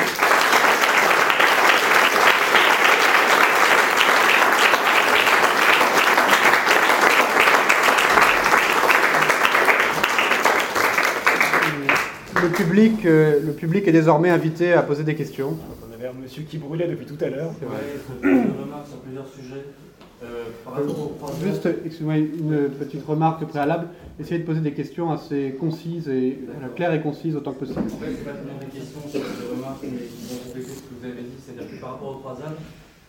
Le 12.41 12.49
public, 12.49 13.05
euh, 13.05 13.39
le 13.45 13.51
public 13.53 13.87
est 13.87 13.91
désormais 13.91 14.29
invité 14.29 14.73
à 14.73 14.83
poser 14.83 15.03
des 15.03 15.15
questions. 15.15 15.57
On 15.89 15.93
avait 15.93 16.07
un 16.07 16.13
monsieur 16.13 16.43
qui 16.43 16.57
brûlait 16.57 16.87
depuis 16.87 17.05
tout 17.05 17.17
à 17.23 17.29
l'heure. 17.29 17.51
Ouais, 17.61 18.29
une 18.29 18.53
remarque 18.61 18.87
sur 18.87 18.97
plusieurs 18.97 19.27
sujets. 19.27 19.65
Euh, 20.23 20.43
Juste, 21.43 21.67
excusez-moi, 21.85 22.17
une 22.17 22.69
petite 22.69 23.05
remarque 23.05 23.45
préalable. 23.45 23.87
Essayez 24.19 24.39
de 24.39 24.45
poser 24.45 24.61
des 24.61 24.73
questions 24.73 25.11
assez 25.11 25.55
concises 25.59 26.09
et 26.09 26.39
claires 26.75 26.93
et 26.93 27.01
concises 27.01 27.35
autant 27.35 27.53
que 27.53 27.59
possible. 27.59 27.79
En 27.79 27.83
fait, 27.83 28.15
c'est 28.17 28.25
pas 28.25 28.33
tellement 28.33 28.57
des 28.59 28.65
questions, 28.65 28.99
c'est 29.07 29.19
des 29.19 29.55
remarques 29.55 29.81
qui 29.81 29.87
vont 29.87 30.39
compléter 30.45 30.69
ce 30.69 30.81
que 30.81 30.93
vous 30.99 31.05
avez 31.05 31.21
dit. 31.21 31.37
C'est-à-dire 31.37 31.69
que 31.69 31.79
par 31.79 31.91
rapport 31.91 32.15
aux 32.15 32.19
croisades, 32.19 32.57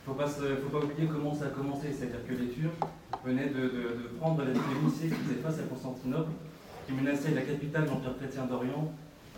il 0.06 0.10
ne 0.10 0.56
faut 0.56 0.68
pas 0.68 0.84
oublier 0.84 1.08
comment 1.10 1.34
ça 1.34 1.46
a 1.46 1.48
commencé. 1.48 1.88
C'est-à-dire 1.96 2.24
que 2.28 2.32
les 2.32 2.48
Turcs 2.48 2.76
venaient 3.24 3.48
de, 3.48 3.62
de, 3.72 3.82
de 4.04 4.08
prendre 4.20 4.42
les 4.44 4.52
lycées 4.52 5.08
qui 5.08 5.20
faisaient 5.24 5.40
face 5.42 5.58
à 5.60 5.62
Constantinople, 5.62 6.30
qui 6.86 6.92
menaçaient 6.92 7.32
la 7.32 7.42
capitale 7.42 7.84
de 7.84 7.88
l'Empire 7.88 8.16
chrétien 8.18 8.44
d'Orient. 8.44 8.92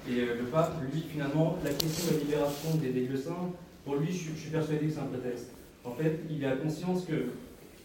Et 0.09 0.21
euh, 0.21 0.43
le 0.43 0.45
pape, 0.51 0.75
lui, 0.91 1.05
finalement, 1.07 1.57
la 1.63 1.71
question 1.71 2.11
de 2.11 2.19
la 2.19 2.25
libération 2.25 2.75
des, 2.83 2.91
des 2.91 3.07
lieux 3.07 3.17
saints, 3.17 3.51
pour 3.85 3.97
lui, 3.97 4.11
je, 4.11 4.31
je 4.35 4.41
suis 4.41 4.51
persuadé 4.51 4.87
que 4.87 4.93
c'est 4.93 5.01
un 5.01 5.11
prétexte. 5.11 5.51
En 5.85 5.93
fait, 5.93 6.19
il 6.31 6.45
a 6.45 6.57
conscience 6.57 7.05
que 7.05 7.31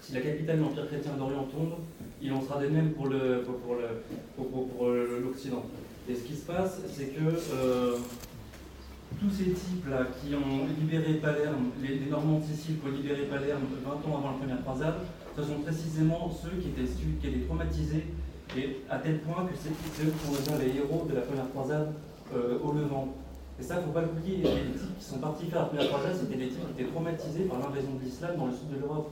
si 0.05 0.13
la 0.13 0.21
capitale 0.21 0.57
de 0.57 0.61
l'Empire 0.61 0.87
chrétien 0.87 1.13
d'Orient 1.17 1.45
tombe, 1.45 1.77
il 2.21 2.31
en 2.31 2.39
sera 2.41 2.61
de 2.61 2.67
même 2.67 2.91
pour 2.91 3.07
l'Occident. 3.07 5.63
Et 6.07 6.13
ce 6.13 6.21
qui 6.21 6.35
se 6.35 6.45
passe, 6.45 6.81
c'est 6.93 7.07
que 7.07 7.25
euh, 7.25 7.97
tous 9.19 9.31
ces 9.31 9.45
types-là 9.45 10.05
qui 10.21 10.35
ont 10.35 10.67
libéré 10.79 11.15
Palerme, 11.15 11.71
les, 11.81 11.99
Normands 12.07 12.37
de 12.39 12.43
Sicile 12.43 12.77
qui 12.79 12.87
ont 12.87 12.91
libéré 12.91 13.23
Palerme 13.23 13.63
20 13.83 13.91
ans 13.91 14.19
avant 14.19 14.29
la 14.31 14.37
première 14.37 14.61
croisade, 14.61 14.97
ce 15.35 15.41
sont 15.41 15.61
précisément 15.61 16.31
ceux 16.31 16.51
qui 16.61 16.67
étaient, 16.69 16.87
qui 17.19 17.27
étaient 17.27 17.45
traumatisés, 17.45 18.05
et 18.55 18.77
à 18.89 18.99
tel 18.99 19.21
point 19.21 19.45
que 19.45 19.55
c'est 19.57 19.69
eux 19.69 20.11
qui 20.11 20.45
sont 20.45 20.59
les 20.59 20.77
héros 20.77 21.07
de 21.09 21.15
la 21.15 21.21
première 21.21 21.49
croisade 21.49 21.91
euh, 22.35 22.59
au 22.63 22.73
Levant. 22.73 23.15
Et 23.59 23.63
ça, 23.63 23.75
il 23.75 23.81
ne 23.81 23.85
faut 23.85 23.91
pas 23.91 24.01
l'oublier, 24.01 24.37
les 24.37 24.77
types 24.77 24.99
qui 24.99 25.05
sont 25.05 25.17
partis 25.17 25.47
faire 25.47 25.61
la 25.61 25.65
première 25.65 25.89
croisade, 25.89 26.15
c'était 26.19 26.37
des 26.37 26.49
types 26.49 26.75
qui 26.75 26.83
étaient 26.83 26.91
traumatisés 26.91 27.45
par 27.45 27.57
l'invasion 27.57 27.95
de 27.95 28.01
l'islam 28.03 28.37
dans 28.37 28.45
le 28.45 28.53
sud 28.53 28.69
de 28.69 28.77
l'Europe. 28.79 29.09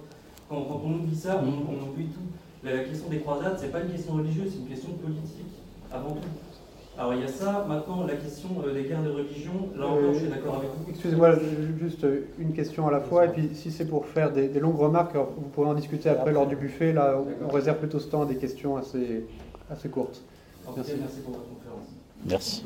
Quand, 0.53 0.81
on 0.85 0.93
oublie 0.93 1.15
ça, 1.15 1.41
on, 1.41 1.89
oublie 1.89 2.07
tout. 2.07 2.21
La, 2.63 2.83
question 2.83 3.09
des 3.09 3.19
croisades, 3.19 3.57
c'est 3.57 3.71
pas 3.71 3.81
une 3.81 3.91
question 3.91 4.13
religieuse, 4.13 4.51
c'est 4.51 4.59
une 4.59 4.67
question 4.67 4.91
politique, 4.93 5.47
avant 5.91 6.11
tout. 6.11 6.29
Alors 6.95 7.15
il 7.15 7.21
y 7.21 7.23
a 7.23 7.27
ça, 7.27 7.65
maintenant 7.67 8.05
la 8.05 8.15
question 8.15 8.49
euh, 8.63 8.71
des 8.71 8.83
guerres 8.83 9.01
de 9.01 9.09
religion, 9.09 9.51
là 9.75 9.87
encore 9.87 10.13
je 10.13 10.19
suis 10.19 10.27
d'accord 10.27 10.57
avec 10.57 10.69
vous. 10.69 10.91
Excusez-moi, 10.91 11.35
juste 11.81 12.05
une 12.37 12.53
question 12.53 12.87
à 12.87 12.91
la 12.91 12.99
fois, 12.99 13.25
et 13.25 13.29
puis 13.29 13.49
si 13.55 13.71
c'est 13.71 13.85
pour 13.85 14.05
faire 14.05 14.31
des, 14.31 14.47
longues 14.59 14.77
remarques, 14.77 15.15
vous 15.15 15.49
pourrez 15.53 15.69
en 15.69 15.73
discuter 15.73 16.09
après, 16.09 16.31
lors 16.31 16.45
du 16.45 16.55
buffet, 16.55 16.93
là 16.93 17.19
on, 17.43 17.49
réserve 17.49 17.79
plutôt 17.79 17.97
ce 17.97 18.09
temps 18.09 18.21
à 18.21 18.25
des 18.27 18.35
questions 18.35 18.77
assez, 18.77 19.25
assez 19.71 19.89
courtes. 19.89 20.21
merci. 20.75 20.93
merci 20.99 21.19
pour 21.21 21.33
votre 21.33 21.49
conférence. 21.49 21.87
Merci 22.29 22.63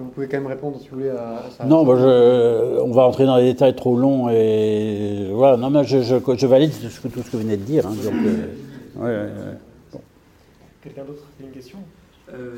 vous 0.00 0.08
pouvez 0.08 0.26
quand 0.26 0.38
même 0.38 0.46
répondre 0.46 0.78
si 0.80 0.88
vous 0.88 0.96
voulez 0.96 1.10
à, 1.10 1.42
ça. 1.56 1.64
Non, 1.64 1.84
bah, 1.84 1.96
je, 1.98 2.80
on 2.80 2.92
va 2.92 3.02
entrer 3.02 3.26
dans 3.26 3.36
les 3.36 3.52
détails 3.52 3.76
trop 3.76 3.96
longs 3.96 4.30
et 4.30 5.28
voilà. 5.32 5.56
Non, 5.56 5.70
mais 5.70 5.84
je, 5.84 6.00
je, 6.00 6.46
valide 6.46 6.72
tout 6.72 6.88
ce, 6.88 7.00
que, 7.00 7.08
tout 7.08 7.22
ce 7.22 7.30
que 7.30 7.36
vous 7.36 7.42
venez 7.42 7.58
de 7.58 7.62
dire. 7.64 7.86
Hein, 7.86 7.94
donc, 8.02 9.02
euh, 9.02 9.54
Quelqu'un 10.82 11.04
d'autre 11.04 11.24
a 11.40 11.44
une 11.44 11.52
question? 11.52 11.78
Euh, 12.32 12.56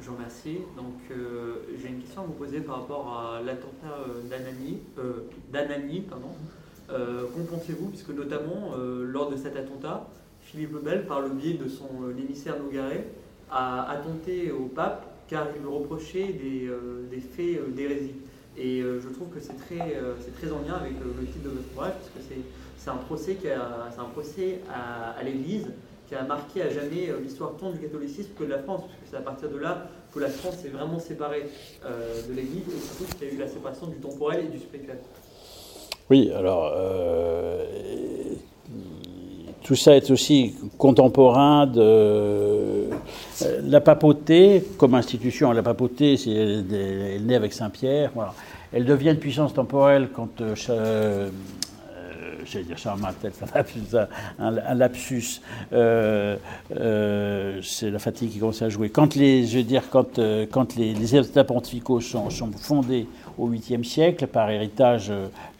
Je 0.00 0.08
vous 0.08 0.16
remercie. 0.16 0.58
Donc, 0.76 0.94
euh, 1.10 1.66
j'ai 1.80 1.88
une 1.88 2.00
question 2.00 2.22
à 2.22 2.24
vous 2.24 2.32
poser 2.32 2.60
par 2.60 2.80
rapport 2.80 3.06
à 3.08 3.42
l'attentat 3.42 3.96
d'Anani. 4.30 4.78
d'Anani 5.52 6.00
pardon. 6.00 6.28
Qu'en 6.88 7.56
pensez-vous? 7.56 7.88
Puisque 7.88 8.10
notamment, 8.10 8.72
lors 9.04 9.30
de 9.30 9.36
cet 9.36 9.56
attentat, 9.56 10.08
Philippe 10.40 10.72
Lebel, 10.72 11.06
par 11.06 11.20
le 11.20 11.28
biais 11.28 11.54
de 11.54 11.68
son 11.68 11.86
émissaire 12.18 12.56
Nogaret, 12.58 13.06
a 13.50 13.90
attenté 13.90 14.50
au 14.50 14.64
pape 14.64 15.04
car 15.30 15.46
il 15.54 15.62
me 15.62 15.68
reprochait 15.68 16.32
des, 16.32 16.66
euh, 16.66 17.06
des 17.08 17.20
faits 17.20 17.60
euh, 17.60 17.70
d'hérésie. 17.70 18.16
Et 18.58 18.80
euh, 18.80 19.00
je 19.00 19.08
trouve 19.08 19.28
que 19.28 19.38
c'est 19.38 19.56
très, 19.56 19.96
c'est 20.20 20.34
très 20.34 20.52
en 20.52 20.58
lien 20.58 20.74
avec 20.74 20.94
le 21.00 21.24
titre 21.24 21.44
de 21.44 21.50
votre 21.50 21.72
ouvrage, 21.72 21.92
parce 21.92 22.26
que 22.26 22.34
c'est 22.76 22.90
un 22.90 22.96
procès, 22.96 23.36
qui 23.36 23.48
a, 23.48 23.88
un 23.96 24.04
procès 24.06 24.58
à, 24.68 25.22
l'Église 25.22 25.68
qui 26.08 26.16
a 26.16 26.24
marqué 26.24 26.62
à 26.62 26.68
jamais 26.68 27.08
l'histoire 27.22 27.52
tant 27.58 27.70
du 27.70 27.78
catholicisme 27.78 28.30
que 28.36 28.42
de 28.42 28.50
la 28.50 28.58
France, 28.58 28.80
parce 28.80 28.92
que 28.92 29.06
c'est 29.08 29.16
à 29.16 29.20
partir 29.20 29.48
de 29.48 29.56
là 29.56 29.86
que 30.12 30.18
la 30.18 30.28
France 30.28 30.56
s'est 30.56 30.68
vraiment 30.68 30.98
séparée 30.98 31.46
de 31.84 32.34
l'Église, 32.34 32.64
et 32.66 32.80
surtout 32.80 33.16
qu'il 33.16 33.28
y 33.28 33.30
a 33.30 33.34
eu 33.34 33.38
la 33.38 33.46
séparation 33.46 33.86
du 33.86 33.96
temporel 33.96 34.46
et 34.46 34.48
du 34.48 34.58
spirituel. 34.58 34.98
Oui, 36.10 36.32
alors 36.32 36.74
tout 39.62 39.76
ça 39.76 39.96
est 39.96 40.10
aussi 40.10 40.54
contemporain 40.78 41.66
de 41.66 41.80
euh, 41.80 42.90
la 43.62 43.80
papauté 43.80 44.64
comme 44.78 44.94
institution. 44.94 45.52
La 45.52 45.62
papauté, 45.62 46.16
elle, 46.26 47.24
naît 47.26 47.36
avec 47.36 47.52
Saint-Pierre. 47.52 48.10
Elle 48.72 48.84
devient 48.84 49.10
une 49.10 49.18
puissance 49.18 49.52
temporelle 49.54 50.08
quand 50.14 50.40
euh, 50.40 50.54
euh 50.70 51.30
j'allais 52.46 52.64
dire 52.64 52.78
ça 52.78 52.96
peut-être 53.20 53.44
un, 54.38 54.74
lapsus, 54.74 55.42
euh, 55.74 56.36
c'est 57.62 57.90
la 57.90 57.98
fatigue 57.98 58.30
qui 58.30 58.38
commence 58.38 58.62
à 58.62 58.70
jouer. 58.70 58.88
Quand 58.88 59.14
les, 59.14 59.46
je 59.46 59.58
veux 59.58 59.62
dire, 59.62 59.82
quand, 59.90 60.18
quand 60.50 60.74
les, 60.74 60.94
les 60.94 61.16
États 61.16 61.44
pontificaux 61.44 62.00
sont, 62.00 62.30
sont, 62.30 62.50
fondés 62.50 63.06
au 63.38 63.48
8e 63.48 63.84
siècle 63.84 64.26
par 64.26 64.50
héritage 64.50 65.12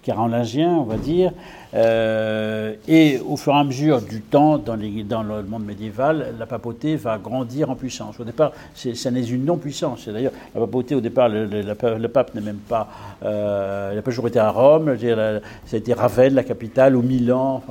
carolingien, 0.03 0.71
on 0.71 0.85
va 0.85 0.97
dire. 0.97 1.33
Euh, 1.75 2.75
et 2.89 3.21
au 3.21 3.37
fur 3.37 3.53
et 3.55 3.59
à 3.59 3.65
mesure 3.65 4.01
du 4.03 4.21
temps, 4.21 4.59
dans, 4.59 4.75
le 4.77 5.43
monde 5.43 5.65
médiéval, 5.65 6.35
la 6.39 6.47
papauté 6.47 6.97
va 6.97 7.19
grandir 7.19 7.71
en 7.71 7.77
puissance. 7.77 8.19
Au 8.19 8.25
départ, 8.25 8.53
ça 8.75 9.11
n'est 9.11 9.25
une 9.25 9.45
non-puissance. 9.45 10.09
D'ailleurs, 10.09 10.33
la 10.55 10.61
papauté, 10.61 10.95
au 10.95 11.01
départ, 11.01 11.29
le, 11.29 12.07
pape 12.09 12.35
n'est 12.35 12.41
même 12.41 12.57
pas. 12.57 12.89
Euh, 13.23 13.91
il 13.93 13.97
n'a 13.97 14.03
pas 14.03 14.11
toujours 14.11 14.29
été 14.29 14.39
à 14.39 14.51
Rome. 14.51 14.97
Ça 14.99 15.77
a 15.77 15.77
été 15.77 15.93
Ravenne, 15.93 16.35
la 16.35 16.45
capitale, 16.45 16.97
ou 16.97 17.03
Milan. 17.03 17.63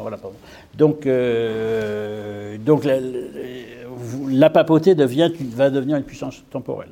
Donc, 0.78 1.06
euh, 1.06 2.58
donc 2.58 2.86
la, 2.86 3.00
la, 4.30 4.50
papauté 4.50 4.96
devient, 4.96 5.32
va 5.56 5.70
devenir 5.70 5.98
une 5.98 6.04
puissance 6.04 6.42
temporelle. 6.52 6.90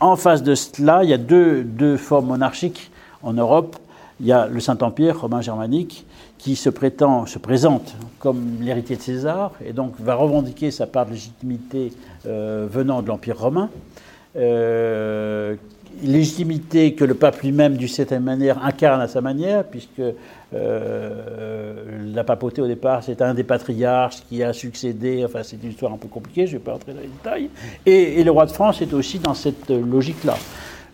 En 0.00 0.16
face 0.16 0.42
de 0.42 0.54
cela, 0.54 1.02
il 1.04 1.10
y 1.10 1.14
a 1.14 1.18
deux, 1.18 1.62
deux 1.62 1.96
formes 1.96 2.26
monarchiques 2.26 2.90
en 3.22 3.32
Europe 3.32 3.76
il 4.20 4.26
y 4.26 4.32
a 4.32 4.46
le 4.46 4.60
Saint-Empire 4.60 5.20
romain 5.20 5.40
germanique 5.40 6.06
qui 6.40 6.56
se 6.56 6.70
prétend, 6.70 7.26
se 7.26 7.38
présente 7.38 7.94
comme 8.18 8.58
l'héritier 8.60 8.96
de 8.96 9.02
César 9.02 9.52
et 9.64 9.72
donc 9.72 9.92
va 9.98 10.14
revendiquer 10.14 10.70
sa 10.70 10.86
part 10.86 11.06
de 11.06 11.12
légitimité 11.12 11.92
euh, 12.26 12.66
venant 12.70 13.02
de 13.02 13.08
l'Empire 13.08 13.38
romain. 13.38 13.68
Euh, 14.36 15.56
légitimité 16.02 16.94
que 16.94 17.04
le 17.04 17.14
pape 17.14 17.42
lui-même, 17.42 17.76
d'une 17.76 17.88
certaine 17.88 18.22
manière, 18.22 18.64
incarne 18.64 19.02
à 19.02 19.08
sa 19.08 19.20
manière, 19.20 19.64
puisque 19.64 20.00
euh, 20.54 21.74
la 22.14 22.24
papauté 22.24 22.62
au 22.62 22.66
départ, 22.66 23.02
c'est 23.02 23.20
un 23.20 23.34
des 23.34 23.44
patriarches 23.44 24.22
qui 24.28 24.42
a 24.42 24.52
succédé, 24.52 25.24
enfin 25.24 25.40
c'est 25.42 25.58
une 25.62 25.70
histoire 25.70 25.92
un 25.92 25.96
peu 25.96 26.08
compliquée, 26.08 26.46
je 26.46 26.52
ne 26.52 26.58
vais 26.58 26.64
pas 26.64 26.74
entrer 26.74 26.92
dans 26.94 27.00
les 27.00 27.08
détails, 27.08 27.50
et 27.84 28.22
le 28.22 28.30
roi 28.30 28.46
de 28.46 28.52
France 28.52 28.80
est 28.80 28.94
aussi 28.94 29.18
dans 29.18 29.34
cette 29.34 29.68
logique-là. 29.68 30.36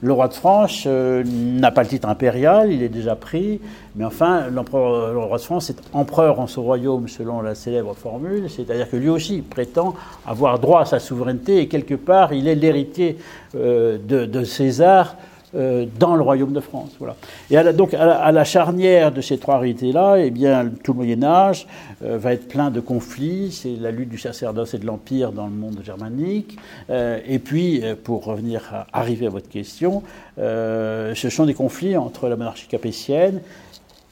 Le 0.03 0.13
roi 0.13 0.29
de 0.29 0.35
France 0.35 0.85
euh, 0.87 1.25
n'a 1.25 1.71
pas 1.71 1.83
le 1.83 1.89
titre 1.89 2.07
impérial, 2.07 2.71
il 2.71 2.83
est 2.83 2.91
déjà 2.91 3.17
pris, 3.17 3.61
mais 3.95 4.05
enfin, 4.05 4.49
le 4.49 4.61
roi 4.61 5.39
de 5.39 5.43
France 5.43 5.71
est 5.71 5.79
empereur 5.95 6.39
en 6.39 6.47
son 6.47 6.63
royaume 6.63 7.09
selon 7.09 7.41
la 7.41 7.55
célèbre 7.55 7.95
formule, 7.95 8.51
c'est-à-dire 8.51 8.91
que 8.91 8.97
lui 8.97 9.09
aussi 9.09 9.41
prétend 9.41 9.95
avoir 10.27 10.59
droit 10.59 10.83
à 10.83 10.85
sa 10.85 10.99
souveraineté 10.99 11.61
et 11.61 11.69
quelque 11.69 11.95
part, 11.95 12.35
il 12.35 12.47
est 12.47 12.55
l'héritier 12.55 13.17
euh, 13.55 13.97
de, 13.99 14.45
César 14.45 15.17
euh, 15.57 15.87
dans 15.99 16.17
le 16.17 16.23
royaume 16.23 16.53
de 16.53 16.61
France. 16.61 16.91
Voilà. 16.99 17.17
Et 17.51 17.73
donc 17.73 17.95
à 17.95 18.31
la, 18.31 18.45
charnière 18.45 19.11
de 19.11 19.23
ces 19.23 19.39
trois 19.39 19.59
réalités-là, 19.59 20.17
eh 20.19 20.31
bien, 20.31 20.71
tout 20.83 20.93
le 20.93 20.97
Moyen 20.97 21.23
Âge 21.23 21.67
euh, 22.05 22.19
va 22.19 22.35
être 22.35 22.47
plein 22.47 22.71
de 22.71 22.81
conflits. 22.81 23.53
C'est 23.53 23.75
la 23.81 23.91
lutte 23.91 24.11
du 24.11 24.19
sacerdoce 24.19 24.75
et 24.75 24.79
de 24.79 24.85
l'empire 24.85 25.33
dans 25.33 25.47
le 25.47 25.53
monde 25.53 25.81
germanique. 25.83 26.59
Euh, 26.91 27.21
et 27.27 27.39
puis, 27.39 27.83
pour 28.05 28.25
revenir 28.25 28.63
à, 28.71 28.87
arriver 28.93 29.27
à 29.27 29.31
votre 29.31 29.49
question, 29.49 30.03
ce 30.37 31.29
sont 31.31 31.47
des 31.47 31.55
conflits 31.55 31.97
entre 31.97 32.29
la 32.29 32.37
monarchie 32.37 32.67
capétienne 32.67 33.41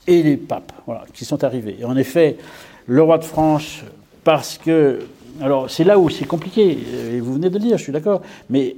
et 0.06 0.22
les 0.22 0.36
papes, 0.38 0.72
voilà, 0.86 1.04
qui 1.12 1.26
sont 1.26 1.44
arrivés. 1.44 1.76
Et 1.80 1.84
en 1.84 1.96
effet, 1.96 2.38
le 2.86 3.02
roi 3.02 3.18
de 3.18 3.24
France, 3.24 3.82
parce 4.22 4.56
que 4.56 5.00
alors 5.42 5.68
c'est 5.68 5.84
là 5.84 5.98
où 5.98 6.08
c'est 6.08 6.26
compliqué, 6.26 6.78
et 7.12 7.20
vous 7.20 7.34
venez 7.34 7.50
de 7.50 7.54
le 7.54 7.64
dire, 7.64 7.76
je 7.76 7.82
suis 7.82 7.92
d'accord, 7.92 8.22
mais 8.48 8.76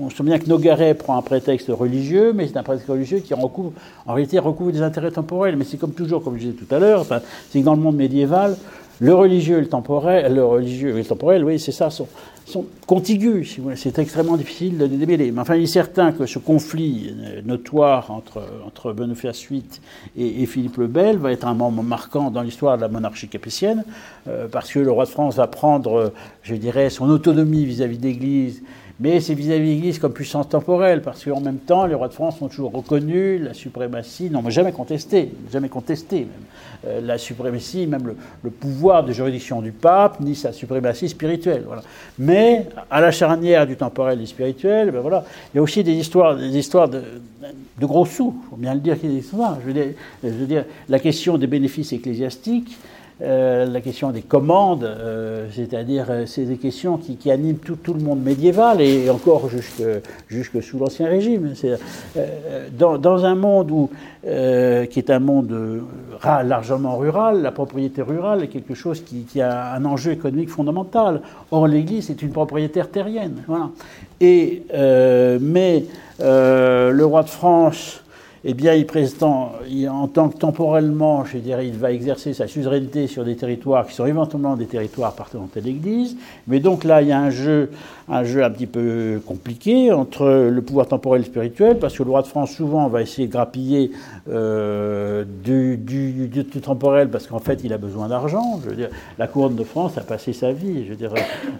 on 0.00 0.10
se 0.10 0.16
souvient 0.16 0.38
que 0.38 0.48
Nogaret 0.48 0.94
prend 0.94 1.16
un 1.16 1.22
prétexte 1.22 1.68
religieux, 1.68 2.32
mais 2.32 2.46
c'est 2.46 2.56
un 2.56 2.62
prétexte 2.62 2.88
religieux 2.88 3.18
qui 3.18 3.34
recouvre, 3.34 3.72
en 4.06 4.14
réalité 4.14 4.38
recouvre 4.38 4.72
des 4.72 4.82
intérêts 4.82 5.10
temporels. 5.10 5.56
Mais 5.56 5.64
c'est 5.64 5.76
comme 5.76 5.92
toujours, 5.92 6.22
comme 6.22 6.34
je 6.34 6.46
disais 6.46 6.52
tout 6.52 6.72
à 6.74 6.78
l'heure, 6.78 7.04
c'est 7.50 7.60
que 7.60 7.64
dans 7.64 7.74
le 7.74 7.80
monde 7.80 7.96
médiéval, 7.96 8.56
le 9.00 9.14
religieux 9.14 9.58
et 9.58 9.60
le 9.60 9.68
temporel, 9.68 10.34
le 10.34 10.44
religieux 10.44 10.90
et 10.90 10.98
le 10.98 11.04
temporel, 11.04 11.44
oui, 11.44 11.58
c'est 11.58 11.72
ça, 11.72 11.90
sont, 11.90 12.06
sont 12.46 12.64
contigus. 12.86 13.58
c'est 13.76 13.98
extrêmement 13.98 14.36
difficile 14.36 14.78
de 14.78 14.84
les 14.84 14.96
démêler. 14.96 15.32
Mais 15.32 15.40
enfin, 15.40 15.56
il 15.56 15.64
est 15.64 15.66
certain 15.66 16.12
que 16.12 16.26
ce 16.26 16.38
conflit 16.38 17.14
notoire 17.44 18.10
entre, 18.10 18.42
entre 18.66 18.92
Boniface 18.92 19.48
VIII 19.48 19.64
et, 20.16 20.46
Philippe 20.46 20.76
le 20.76 20.86
Bel 20.86 21.18
va 21.18 21.32
être 21.32 21.46
un 21.46 21.54
moment 21.54 21.82
marquant 21.82 22.30
dans 22.30 22.42
l'histoire 22.42 22.76
de 22.76 22.82
la 22.82 22.88
monarchie 22.88 23.28
capétienne, 23.28 23.84
euh, 24.28 24.46
parce 24.50 24.72
que 24.72 24.78
le 24.78 24.90
roi 24.90 25.06
de 25.06 25.10
France 25.10 25.36
va 25.36 25.48
prendre, 25.48 26.12
je 26.42 26.54
dirais, 26.54 26.88
son 26.90 27.08
autonomie 27.10 27.64
vis-à-vis 27.64 27.98
de 27.98 28.04
l'Église 28.04 28.62
mais 29.00 29.20
c'est 29.20 29.34
vis-à-vis 29.34 29.70
de 29.70 29.74
l'Église 29.74 29.98
comme 29.98 30.12
puissance 30.12 30.48
temporelle, 30.48 31.02
parce 31.02 31.24
qu'en 31.24 31.40
même 31.40 31.58
temps, 31.58 31.86
les 31.86 31.94
rois 31.94 32.08
de 32.08 32.12
France 32.12 32.40
ont 32.40 32.48
toujours 32.48 32.72
reconnu 32.72 33.38
la 33.38 33.52
suprématie, 33.52 34.30
non, 34.30 34.40
mais 34.40 34.52
jamais 34.52 34.70
contesté, 34.70 35.32
jamais 35.52 35.68
contesté 35.68 36.20
même, 36.20 36.28
euh, 36.86 37.00
la 37.00 37.18
suprématie, 37.18 37.88
même 37.88 38.14
le, 38.42 38.50
pouvoir 38.50 39.04
de 39.04 39.12
juridiction 39.12 39.60
du 39.62 39.72
pape, 39.72 40.20
ni 40.20 40.36
sa 40.36 40.52
suprématie 40.52 41.08
spirituelle. 41.08 41.64
Mais 42.20 42.68
à 42.88 43.00
la 43.00 43.10
charnière 43.10 43.66
du 43.66 43.76
temporel 43.76 44.18
et 44.18 44.22
du 44.22 44.28
spirituel, 44.28 44.92
ben 44.92 45.00
voilà, 45.00 45.24
il 45.52 45.56
y 45.56 45.58
a 45.58 45.62
aussi 45.62 45.82
des 45.82 45.94
histoires, 45.94 46.36
des 46.36 46.56
histoires 46.56 46.88
de, 46.88 47.02
gros 47.80 48.06
sous, 48.06 48.34
il 48.44 48.50
faut 48.50 48.56
bien 48.56 48.74
le 48.74 48.80
dire. 48.80 48.96
Je 49.02 49.08
veux 49.66 49.72
dire, 49.72 49.86
je 50.22 50.28
veux 50.28 50.46
dire 50.46 50.64
la 50.88 51.00
question 51.00 51.36
des 51.36 51.48
bénéfices 51.48 51.92
ecclésiastiques, 51.92 52.76
euh, 53.22 53.64
la 53.66 53.80
question 53.80 54.10
des 54.10 54.22
commandes, 54.22 54.82
euh, 54.82 55.46
c'est-à-dire 55.52 56.06
euh, 56.10 56.26
c'est 56.26 56.46
des 56.46 56.56
questions 56.56 56.98
qui, 56.98 57.30
animent 57.30 57.58
tout, 57.58 57.94
le 57.94 58.00
monde 58.00 58.20
médiéval 58.20 58.80
et 58.80 59.08
encore 59.08 59.48
jusque, 59.48 60.62
sous 60.62 60.78
l'Ancien 60.80 61.06
Régime. 61.06 61.54
Dans, 62.76 62.98
dans, 62.98 63.24
un 63.24 63.36
monde 63.36 63.88
qui 64.24 64.28
est 64.98 65.10
un 65.10 65.20
monde 65.20 65.82
largement 66.24 66.96
rural, 66.96 67.42
la 67.42 67.52
propriété 67.52 68.02
rurale 68.02 68.42
est 68.42 68.48
quelque 68.48 68.74
chose 68.74 69.00
qui, 69.00 69.22
qui 69.22 69.40
a 69.40 69.74
un 69.74 69.84
enjeu 69.84 70.10
économique 70.10 70.50
fondamental. 70.50 71.20
Or, 71.52 71.68
l'Église 71.68 72.10
est 72.10 72.20
une 72.20 72.30
propriétaire 72.30 72.90
terrienne. 72.90 73.44
Voilà. 73.46 73.70
Et, 74.20 74.64
mais 75.40 75.84
le 76.18 77.04
roi 77.04 77.22
de 77.22 77.30
France 77.30 78.03
eh 78.46 78.52
bien, 78.52 78.74
il 78.74 78.84
prétend, 78.84 79.52
en 79.90 80.06
tant 80.06 80.28
que 80.28 80.36
temporellement, 80.36 81.24
je 81.24 81.38
dirais, 81.38 81.66
il 81.66 81.78
va 81.78 81.92
exercer 81.92 82.34
sa 82.34 82.46
suzeraineté 82.46 83.06
sur 83.06 83.24
des 83.24 83.36
territoires 83.36 83.86
qui 83.86 83.94
sont 83.94 84.04
éventuellement 84.04 84.54
des 84.54 84.66
territoires 84.66 85.10
appartenant 85.10 85.48
à 85.56 85.60
l'Église. 85.60 86.16
Mais 86.46 86.60
donc 86.60 86.84
là, 86.84 87.00
il 87.00 87.08
y 87.08 87.12
a 87.12 87.18
un 87.18 87.30
jeu, 87.30 87.70
un 88.06 88.22
jeu 88.22 88.44
un 88.44 88.50
petit 88.50 88.66
peu 88.66 89.22
compliqué 89.26 89.92
entre 89.92 90.26
le 90.50 90.60
pouvoir 90.60 90.86
temporel 90.86 91.22
et 91.22 91.24
spirituel, 91.24 91.78
parce 91.78 91.96
que 91.96 92.02
le 92.02 92.10
roi 92.10 92.20
de 92.20 92.26
France, 92.26 92.50
souvent, 92.50 92.86
va 92.88 93.00
essayer 93.00 93.28
de 93.28 93.32
grappiller 93.32 93.92
euh, 94.28 95.24
du, 95.42 95.80
temporel, 96.60 97.08
parce 97.08 97.26
qu'en 97.26 97.38
fait, 97.38 97.60
il 97.64 97.72
a 97.72 97.78
besoin 97.78 98.08
d'argent. 98.08 98.60
Je 98.62 98.68
veux 98.68 98.76
dire, 98.76 98.90
la 99.18 99.26
couronne 99.26 99.56
de 99.56 99.64
France 99.64 99.96
a 99.96 100.02
passé 100.02 100.34
sa 100.34 100.52
vie. 100.52 100.84
Je 100.84 100.90
veux 100.90 100.96
dire, 100.96 101.14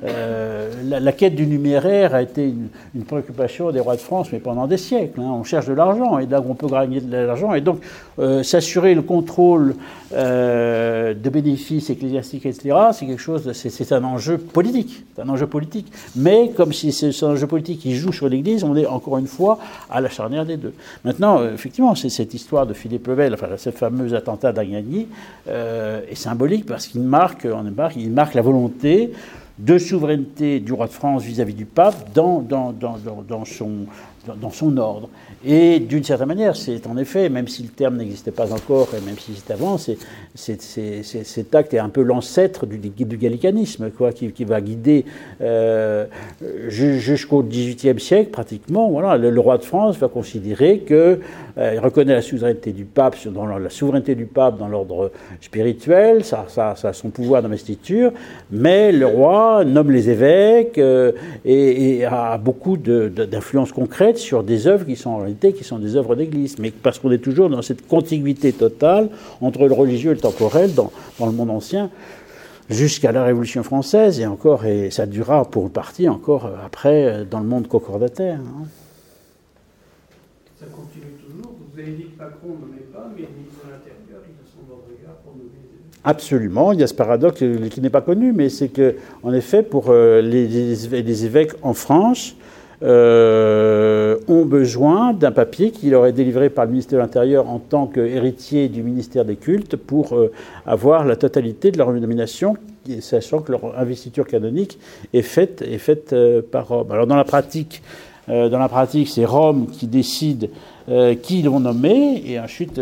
euh, 0.04 0.70
la, 0.84 1.12
quête 1.12 1.34
du 1.34 1.46
numéraire 1.46 2.14
a 2.14 2.20
été 2.20 2.46
une, 2.94 3.04
préoccupation 3.04 3.70
des 3.70 3.80
rois 3.80 3.96
de 3.96 4.00
France, 4.00 4.28
mais 4.32 4.38
pendant 4.38 4.66
des 4.66 4.76
siècles. 4.76 5.20
Hein. 5.20 5.32
On 5.32 5.44
cherche 5.44 5.66
de 5.66 5.72
l'argent, 5.72 6.18
et 6.18 6.26
là, 6.26 6.44
on 6.46 6.54
peut 6.54 6.66
gagner 6.82 7.00
de 7.00 7.16
l'argent. 7.16 7.54
Et 7.54 7.60
donc, 7.60 7.80
euh, 8.18 8.42
s'assurer 8.42 8.94
le 8.94 9.02
contrôle 9.02 9.74
euh, 10.12 11.14
de 11.14 11.30
bénéfices 11.30 11.90
ecclésiastiques, 11.90 12.46
etc., 12.46 12.76
c'est 12.92 13.06
quelque 13.06 13.20
chose, 13.20 13.50
c'est 13.52 13.92
un 13.92 14.04
enjeu 14.04 14.38
politique. 14.38 15.04
Un 15.18 15.28
enjeu 15.28 15.46
politique. 15.46 15.90
Mais 16.14 16.50
comme 16.56 16.72
si 16.72 16.92
c'est 16.92 17.10
un 17.24 17.30
enjeu 17.30 17.46
politique 17.46 17.80
qui 17.80 17.96
joue 17.96 18.12
sur 18.12 18.28
l'Église, 18.28 18.64
on 18.64 18.76
est 18.76 18.86
encore 18.86 19.18
une 19.18 19.26
fois 19.26 19.58
à 19.90 20.00
la 20.00 20.08
charnière 20.08 20.46
des 20.46 20.56
deux. 20.56 20.74
Maintenant, 21.04 21.40
euh, 21.40 21.54
effectivement, 21.54 21.94
c'est 21.94 22.08
cette 22.08 22.34
histoire 22.34 22.66
de 22.66 22.74
Philippe 22.74 23.06
Lebel, 23.06 23.34
enfin, 23.34 23.48
ce 23.56 23.70
fameux 23.70 24.14
attentat 24.14 24.52
d'Agnagny, 24.52 25.08
est 25.46 26.14
symbolique 26.14 26.66
parce 26.66 26.86
qu'il 26.86 27.02
marque, 27.02 27.46
il 27.96 28.10
marque 28.10 28.34
la 28.34 28.42
volonté 28.42 29.12
de 29.58 29.78
souveraineté 29.78 30.60
du 30.60 30.72
roi 30.72 30.86
de 30.86 30.92
France 30.92 31.22
vis-à-vis 31.22 31.54
du 31.54 31.64
pape 31.64 32.12
dans, 32.12 32.40
dans, 32.40 32.72
dans, 32.72 32.96
dans 33.26 33.44
son, 33.44 33.86
dans 34.40 34.50
son 34.50 34.76
ordre. 34.76 35.08
Et 35.46 35.78
d'une 35.78 36.04
certaine 36.04 36.28
manière, 36.28 36.56
c'est 36.56 36.86
en 36.86 36.96
effet, 36.96 37.28
même 37.28 37.48
si 37.48 37.62
le 37.62 37.68
terme 37.68 37.96
n'existait 37.96 38.30
pas 38.30 38.52
encore, 38.52 38.88
et 38.96 39.00
même 39.04 39.18
si 39.18 39.32
c'est 39.34 39.52
avant, 39.52 39.78
c'est, 39.78 39.98
cet 40.34 41.54
acte 41.54 41.74
est 41.74 41.78
un 41.78 41.88
peu 41.88 42.02
l'ancêtre 42.02 42.66
du, 42.66 42.78
gallicanisme, 43.16 43.90
quoi, 43.90 44.12
qui, 44.12 44.44
va 44.44 44.60
guider 44.60 45.04
euh, 45.40 46.06
jusqu'au 46.68 47.42
XVIIIe 47.42 48.00
siècle, 48.00 48.30
pratiquement. 48.30 48.90
Voilà, 48.90 49.18
le, 49.18 49.40
roi 49.40 49.58
de 49.58 49.64
France 49.64 49.98
va 49.98 50.08
considérer 50.08 50.78
que 50.78 51.20
il 51.56 51.78
reconnaît 51.78 52.14
la 52.14 52.22
souveraineté 52.22 52.72
du 52.72 52.84
pape, 52.84 53.16
dans 53.28 53.46
la 53.46 53.70
souveraineté 53.70 54.16
du 54.16 54.26
pape 54.26 54.58
dans 54.58 54.66
l'ordre 54.66 55.12
spirituel, 55.40 56.24
ça, 56.24 56.46
a 56.58 56.92
son 56.92 57.10
pouvoir 57.10 57.42
d'investiture, 57.42 58.12
mais 58.50 58.90
le 58.90 59.06
roi 59.06 59.64
nomme 59.64 59.90
les 59.92 60.10
évêques 60.10 60.78
euh, 60.78 61.12
et, 61.44 62.04
a 62.04 62.38
beaucoup 62.38 62.76
d'influence 62.76 63.72
concrète 63.72 64.18
sur 64.18 64.42
des 64.42 64.66
œuvres 64.66 64.84
qui 64.84 64.96
sont 64.96 65.10
en 65.10 65.18
réalité 65.18 65.52
qui 65.52 65.64
sont 65.64 65.78
des 65.78 65.96
œuvres 65.96 66.16
d'église, 66.16 66.58
mais 66.58 66.70
parce 66.70 66.98
qu'on 66.98 67.12
est 67.12 67.18
toujours 67.18 67.48
dans 67.48 67.62
cette 67.62 67.86
contiguïté 67.86 68.52
totale 68.52 69.08
entre 69.40 69.66
le 69.66 69.74
religieux 69.74 70.10
et 70.10 70.14
le 70.14 70.20
temporel 70.20 70.74
dans, 70.74 70.90
le 71.20 71.32
monde 71.32 71.50
ancien 71.50 71.90
jusqu'à 72.68 73.12
la 73.12 73.22
Révolution 73.22 73.62
française 73.62 74.18
et 74.18 74.26
encore, 74.26 74.64
et 74.64 74.90
ça 74.90 75.06
durera 75.06 75.44
pour 75.44 75.64
une 75.64 75.70
partie 75.70 76.08
encore 76.08 76.50
après 76.64 77.24
dans 77.30 77.40
le 77.40 77.46
monde 77.46 77.68
concordataire. 77.68 78.38
Hein. 78.40 78.66
Vous 81.74 81.80
Macron 82.18 82.50
ne 82.50 82.72
met 82.72 82.82
pas, 82.92 83.10
mais 83.16 83.22
le 83.22 83.28
ministre 83.36 83.66
de 83.66 83.72
l'Intérieur, 83.72 84.22
il 84.22 84.34
a 84.38 84.46
son 84.46 84.60
regard 84.70 85.16
pour 85.24 85.32
nommer. 85.32 85.50
Absolument, 86.04 86.70
il 86.70 86.78
y 86.78 86.82
a 86.84 86.86
ce 86.86 86.94
paradoxe 86.94 87.42
qui 87.70 87.80
n'est 87.80 87.90
pas 87.90 88.00
connu, 88.00 88.32
mais 88.32 88.48
c'est 88.48 88.68
que, 88.68 88.94
en 89.24 89.32
effet, 89.32 89.64
pour 89.64 89.86
euh, 89.88 90.20
les, 90.20 91.24
évêques 91.24 91.52
en 91.62 91.74
France, 91.74 92.36
euh, 92.84 94.18
ont 94.28 94.44
besoin 94.44 95.14
d'un 95.14 95.32
papier 95.32 95.72
qui 95.72 95.90
leur 95.90 96.06
est 96.06 96.12
délivré 96.12 96.48
par 96.48 96.66
le 96.66 96.70
ministère 96.70 96.98
de 96.98 97.02
l'Intérieur 97.02 97.48
en 97.48 97.58
tant 97.58 97.86
qu'héritier 97.88 98.68
du 98.68 98.84
ministère 98.84 99.24
des 99.24 99.36
cultes 99.36 99.74
pour 99.74 100.14
euh, 100.14 100.30
avoir 100.66 101.04
la 101.04 101.16
totalité 101.16 101.72
de 101.72 101.78
leur 101.78 101.92
nomination, 101.92 102.56
sachant 103.00 103.40
que 103.40 103.50
leur 103.50 103.76
investiture 103.76 104.28
canonique 104.28 104.78
est 105.12 105.22
faite, 105.22 105.62
est 105.62 106.42
par 106.42 106.68
Rome. 106.68 106.92
Alors 106.92 107.08
dans 107.08 107.16
la 107.16 107.24
pratique, 107.24 107.82
c'est 108.28 109.24
Rome 109.24 109.66
qui 109.72 109.88
décide 109.88 110.50
qui 111.22 111.42
l'ont 111.42 111.60
nommé, 111.60 112.22
et 112.26 112.38
ensuite 112.38 112.80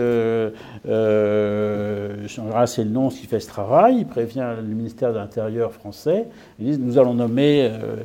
euh, 0.88 2.26
c'est 2.66 2.84
le 2.84 2.90
nom 2.90 3.08
qui 3.08 3.26
fait 3.26 3.40
ce 3.40 3.46
travail. 3.46 3.98
Il 3.98 4.06
prévient 4.06 4.46
le 4.56 4.74
ministère 4.74 5.12
de 5.12 5.18
l'Intérieur 5.18 5.72
français. 5.72 6.26
Ils 6.58 6.66
disent 6.66 6.80
nous 6.80 6.98
allons 6.98 7.14
nommer 7.14 7.70
euh, 7.70 7.96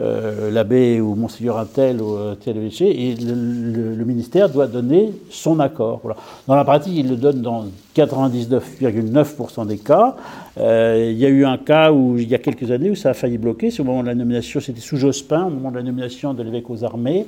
euh, 0.00 0.50
l'abbé 0.50 1.00
ou 1.00 1.14
monseigneur 1.14 1.58
Intel 1.58 2.02
ou 2.02 2.16
euh, 2.16 2.34
tel 2.34 2.56
et 2.56 3.14
le, 3.14 4.04
ministère 4.04 4.48
doit 4.48 4.66
donner 4.66 5.12
son 5.30 5.60
accord. 5.60 6.00
Dans 6.46 6.56
la 6.56 6.64
pratique, 6.64 6.94
il 6.96 7.08
le 7.08 7.16
donne 7.16 7.40
dans 7.42 7.66
99,9% 7.96 9.66
des 9.66 9.78
cas. 9.78 10.16
Euh, 10.58 11.10
il 11.12 11.18
y 11.18 11.24
a 11.24 11.28
eu 11.28 11.44
un 11.44 11.58
cas 11.58 11.92
où, 11.92 12.18
il 12.18 12.28
y 12.28 12.34
a 12.34 12.38
quelques 12.38 12.70
années, 12.70 12.90
où 12.90 12.96
ça 12.96 13.10
a 13.10 13.14
failli 13.14 13.38
bloquer. 13.38 13.70
Au 13.78 13.84
moment 13.84 14.02
de 14.02 14.08
la 14.08 14.14
nomination, 14.14 14.60
c'était 14.60 14.80
sous 14.80 14.96
Jospin, 14.96 15.44
au 15.46 15.50
moment 15.50 15.70
de 15.70 15.76
la 15.76 15.82
nomination 15.82 16.34
de 16.34 16.42
l'évêque 16.42 16.68
aux 16.70 16.84
armées, 16.84 17.26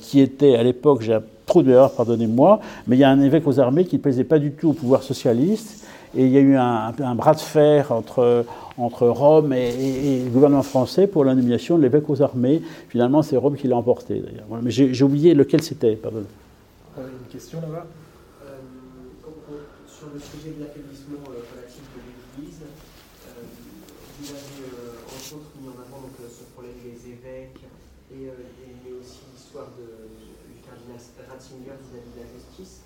qui 0.00 0.20
était 0.20 0.56
à 0.56 0.62
l'époque, 0.62 1.02
j'ai 1.02 1.18
trop 1.46 1.62
d'erreurs, 1.62 1.92
pardonnez-moi, 1.92 2.60
mais 2.86 2.96
il 2.96 3.00
y 3.00 3.04
a 3.04 3.10
un 3.10 3.20
évêque 3.20 3.46
aux 3.46 3.60
armées 3.60 3.84
qui 3.84 3.96
ne 3.96 4.00
plaisait 4.00 4.24
pas 4.24 4.38
du 4.38 4.52
tout 4.52 4.70
au 4.70 4.72
pouvoir 4.72 5.02
socialiste. 5.02 5.86
Et 6.16 6.26
il 6.26 6.30
y 6.30 6.36
a 6.36 6.40
eu 6.40 6.54
un, 6.54 7.14
bras 7.16 7.34
de 7.34 7.40
fer 7.40 7.90
entre, 7.90 8.44
entre 8.78 9.08
Rome 9.08 9.52
et, 9.52 10.22
le 10.24 10.30
gouvernement 10.30 10.62
français 10.62 11.08
pour 11.08 11.24
la 11.24 11.34
nomination 11.34 11.76
de 11.76 11.82
l'évêque 11.82 12.08
aux 12.08 12.22
armées. 12.22 12.62
Finalement, 12.88 13.22
c'est 13.22 13.36
Rome 13.36 13.56
qui 13.56 13.66
l'a 13.66 13.76
emporté, 13.76 14.20
d'ailleurs. 14.20 14.46
mais 14.62 14.70
j'ai 14.70 15.02
oublié 15.02 15.34
lequel 15.34 15.60
c'était, 15.60 15.96
pardon. 15.96 16.22
Une 16.96 17.32
question 17.32 17.60
là-bas 17.60 17.84
sur 20.04 20.12
le 20.12 20.20
sujet 20.20 20.52
de 20.52 20.60
l'affaiblissement 20.60 21.24
euh, 21.32 21.40
relatif 21.48 21.80
de 21.96 22.00
l'Église, 22.04 22.60
euh, 22.60 23.40
vous 24.20 24.28
avez 24.28 24.68
euh, 24.68 25.00
entre 25.08 25.32
autres 25.32 25.56
mis 25.56 25.68
en 25.68 25.80
avant 25.80 26.04
donc, 26.04 26.12
ce 26.28 26.44
problème 26.52 26.76
des 26.84 27.08
évêques, 27.08 27.64
et, 28.12 28.28
aussi 29.00 29.24
l'histoire 29.32 29.72
cardinal 29.72 30.33
Ratzinger 30.92 31.76
vis-à-vis 31.80 32.12
de 32.14 32.20
la 32.20 32.28
justice. 32.32 32.82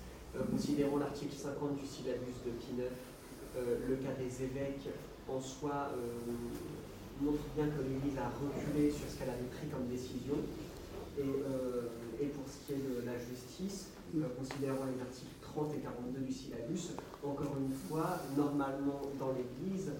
considérons 0.51 0.97
l'article 0.97 1.35
50 1.35 1.75
du 1.75 1.85
syllabus 1.85 2.37
de 2.45 2.51
Pie 2.51 2.77
IX, 2.77 2.93
le 3.87 3.95
cas 3.97 4.13
des 4.17 4.43
évêques 4.43 4.89
en 5.27 5.41
soi 5.41 5.91
montre 7.21 7.43
bien 7.55 7.67
que 7.67 7.81
l'Église 7.81 8.17
a 8.17 8.29
reculé 8.29 8.89
sur 8.89 9.09
ce 9.09 9.19
qu'elle 9.19 9.29
avait 9.29 9.51
pris 9.51 9.67
comme 9.67 9.87
décision. 9.87 10.35
Et, 11.17 12.27
pour 12.27 12.47
ce 12.47 12.65
qui 12.65 12.73
est 12.73 12.83
de 12.83 13.05
la 13.05 13.17
justice, 13.17 13.91
considérons 14.37 14.85
les 14.95 15.01
articles 15.01 15.35
30 15.41 15.73
et 15.75 15.79
42 15.79 16.19
du 16.19 16.31
syllabus, 16.31 16.95
encore 17.23 17.57
une 17.59 17.73
fois, 17.73 18.19
normalement 18.37 19.01
dans 19.19 19.33
l'Église, 19.33 19.91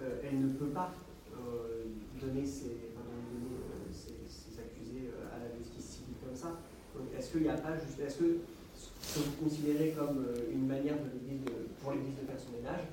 euh, 0.00 0.20
elle 0.24 0.40
ne 0.40 0.52
peut 0.54 0.72
pas 0.74 0.92
euh, 1.32 1.84
donner, 2.20 2.44
ses, 2.44 2.90
euh, 2.98 3.92
ses, 3.92 4.58
accusés 4.58 5.10
à 5.32 5.38
la 5.38 5.56
justice 5.56 5.98
civile 5.98 6.16
comme 6.24 6.36
ça. 6.36 6.58
Est-ce 7.18 7.30
qu'il 7.30 7.42
n'y 7.42 7.48
a 7.48 7.54
pas 7.54 7.74
juste, 7.74 8.00
est-ce 8.00 8.18
que 8.18 8.38
ce 9.02 9.18
que 9.18 9.24
vous 9.24 9.44
considérez 9.44 9.94
comme 9.98 10.26
une 10.52 10.66
manière 10.66 10.94
de 10.94 11.10
pour 11.82 11.92
l'Église 11.92 12.16
de 12.20 12.26
faire 12.26 12.40
son 12.40 12.56
ménage 12.56 12.84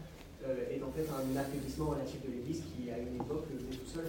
est 0.69 0.81
en 0.83 0.91
fait 0.91 1.07
un 1.07 1.39
affaiblissement 1.39 1.91
relatif 1.91 2.19
de 2.25 2.31
l'Église 2.31 2.63
qui 2.67 2.91
à 2.91 2.97
une 2.97 3.15
époque 3.15 3.45
venait 3.49 3.77
tout 3.77 3.91
seul? 3.93 4.05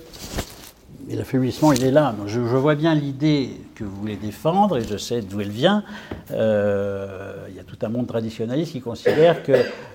Mais 1.08 1.16
l'affaiblissement, 1.16 1.72
il 1.72 1.84
est 1.84 1.90
là. 1.90 2.14
Je, 2.26 2.38
vois 2.38 2.74
bien 2.74 2.94
l'idée 2.94 3.50
que 3.74 3.82
vous 3.82 3.96
voulez 3.96 4.16
défendre, 4.16 4.78
et 4.78 4.84
je 4.84 4.96
sais 4.96 5.20
d'où 5.20 5.40
elle 5.40 5.50
vient. 5.50 5.82
Euh, 6.30 7.46
il 7.48 7.56
y 7.56 7.60
a 7.60 7.64
tout 7.64 7.78
un 7.82 7.88
monde 7.88 8.06
traditionnaliste 8.06 8.72
qui 8.72 8.80
considère 8.80 9.42
que 9.42 9.52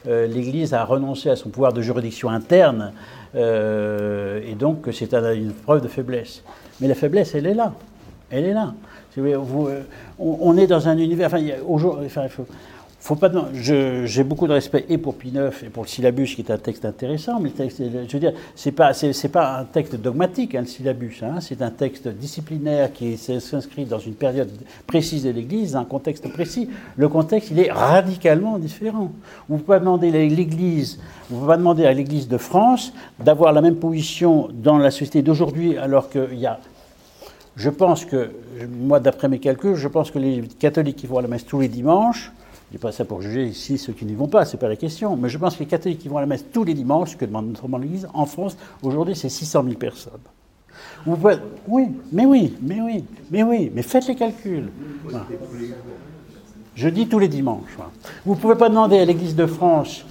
euh, 0.07 0.27
l'Église 0.27 0.73
a 0.73 0.83
renoncé 0.83 1.29
à 1.29 1.35
son 1.35 1.49
pouvoir 1.49 1.71
de 1.71 1.81
juridiction 1.81 2.29
interne, 2.29 2.91
euh, 3.35 4.41
et 4.45 4.55
donc 4.55 4.81
que 4.81 4.91
c'est 4.91 5.13
une 5.13 5.53
preuve 5.53 5.81
de 5.81 5.87
faiblesse. 5.87 6.43
Mais 6.81 6.87
la 6.87 6.95
faiblesse, 6.95 7.35
elle 7.35 7.47
est 7.47 7.53
là. 7.53 7.73
Elle 8.29 8.45
est 8.45 8.53
là. 8.53 8.73
Vous, 9.21 9.69
on, 10.19 10.57
est 10.57 10.67
dans 10.67 10.87
un 10.87 10.97
univers. 10.97 11.27
Enfin, 11.27 11.41
aujourd'hui, 11.67 12.09
faut, 12.29 12.45
faut 12.99 13.15
pas. 13.15 13.31
J'ai 13.53 14.23
beaucoup 14.23 14.47
de 14.47 14.53
respect 14.53 14.85
et 14.89 14.97
pour 14.97 15.15
Pineuf 15.15 15.63
et 15.63 15.69
pour 15.69 15.83
le 15.83 15.87
syllabus, 15.87 16.35
qui 16.35 16.41
est 16.41 16.51
un 16.51 16.57
texte 16.57 16.83
intéressant, 16.83 17.39
mais 17.39 17.51
texte, 17.51 17.81
je 17.81 18.11
veux 18.11 18.19
dire, 18.19 18.33
c'est 18.55 18.71
pas 18.71 18.93
c'est 18.93 19.31
pas 19.31 19.59
un 19.59 19.65
texte 19.65 19.95
dogmatique, 19.95 20.55
hein, 20.55 20.61
le 20.61 20.67
syllabus. 20.67 21.19
Hein, 21.21 21.39
c'est 21.39 21.61
un 21.61 21.69
texte 21.69 22.07
disciplinaire 22.07 22.91
qui 22.91 23.17
s'inscrit 23.17 23.85
dans 23.85 23.99
une 23.99 24.15
période 24.15 24.49
précise 24.85 25.23
de 25.23 25.29
l'Église, 25.29 25.75
un 25.75 25.85
contexte 25.85 26.27
précis. 26.33 26.69
Le 26.97 27.07
contexte, 27.07 27.51
il 27.51 27.59
est 27.59 27.71
radicalement 27.71 28.57
différent. 28.57 29.11
Vous 29.47 29.57
ne 29.57 29.61
pouvez 29.61 29.79
demander 29.79 30.09
à 30.09 30.11
l'Église, 30.11 30.99
vous 31.29 31.37
pouvez 31.37 31.47
pas 31.47 31.57
demander 31.57 31.85
à 31.85 31.93
l'Église 31.93 32.27
de 32.27 32.37
France 32.37 32.93
d'avoir 33.19 33.53
la 33.53 33.61
même 33.61 33.77
position 33.77 34.49
dans 34.51 34.77
la 34.77 34.91
société 34.91 35.21
d'aujourd'hui, 35.21 35.77
alors 35.77 36.09
qu'il 36.09 36.39
y 36.39 36.45
a 36.45 36.59
je 37.57 37.71
pense 37.71 38.05
que, 38.05 38.29
moi, 38.69 38.99
d'après 38.99 39.27
mes 39.27 39.39
calculs, 39.39 39.75
je 39.75 39.87
pense 39.87 40.11
que 40.11 40.19
les 40.19 40.43
catholiques 40.59 40.95
qui 40.95 41.07
vont 41.07 41.17
à 41.17 41.23
la 41.23 41.27
messe 41.27 41.45
tous 41.45 41.59
les 41.59 41.67
dimanches, 41.67 42.31
je 42.67 42.77
dis 42.77 42.77
pas 42.77 42.91
ça 42.91 43.03
pour 43.03 43.21
juger 43.21 43.45
ici 43.47 43.79
ceux 43.79 43.93
qui 43.93 44.05
n'y 44.05 44.13
vont 44.13 44.27
pas, 44.27 44.45
c'est 44.45 44.57
pas 44.57 44.69
la 44.69 44.75
question. 44.75 45.17
Mais 45.17 45.27
je 45.27 45.39
pense 45.39 45.55
que 45.55 45.61
les 45.61 45.65
catholiques 45.65 45.99
qui 45.99 46.07
vont 46.07 46.17
à 46.17 46.21
la 46.21 46.27
messe 46.27 46.45
tous 46.53 46.63
les 46.63 46.75
dimanches, 46.75 47.17
que 47.17 47.25
demande 47.25 47.47
notre 47.47 47.67
l'Église, 47.79 48.07
en 48.13 48.27
France, 48.27 48.57
aujourd'hui, 48.83 49.15
c'est 49.15 49.29
600 49.29 49.63
000 49.63 49.75
personnes. 49.75 50.13
Oui, 51.07 51.87
mais 52.11 52.25
oui, 52.25 52.55
mais 52.61 52.79
oui, 52.79 53.03
mais 53.31 53.41
oui, 53.41 53.71
mais 53.73 53.81
faites 53.81 54.07
les 54.07 54.15
calculs. 54.15 54.69
Je 56.75 56.89
dis 56.89 57.07
tous 57.07 57.17
les 57.17 57.27
dimanches. 57.27 57.75
Vous 58.23 58.35
ne 58.35 58.39
pouvez 58.39 58.55
pas 58.55 58.69
demander 58.69 58.99
à 58.99 59.05
l'Église 59.05 59.35
de 59.35 59.47
France, 59.47 60.05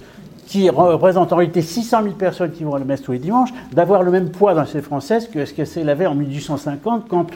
qui 0.47 0.69
représente 0.69 1.31
en 1.33 1.35
réalité 1.35 1.61
600 1.61 2.03
000 2.03 2.15
personnes 2.15 2.51
qui 2.51 2.63
vont 2.63 2.73
à 2.73 2.79
la 2.79 2.85
messe 2.85 3.01
tous 3.01 3.11
les 3.11 3.19
dimanches, 3.19 3.49
d'avoir 3.73 4.01
le 4.01 4.11
même 4.11 4.31
poids 4.31 4.55
dans 4.55 4.65
ces 4.65 4.81
françaises 4.81 5.27
que 5.27 5.45
ce 5.45 5.53
qu'elle 5.53 5.89
avait 5.89 6.07
en 6.07 6.15
1850 6.15 7.07
quand 7.07 7.27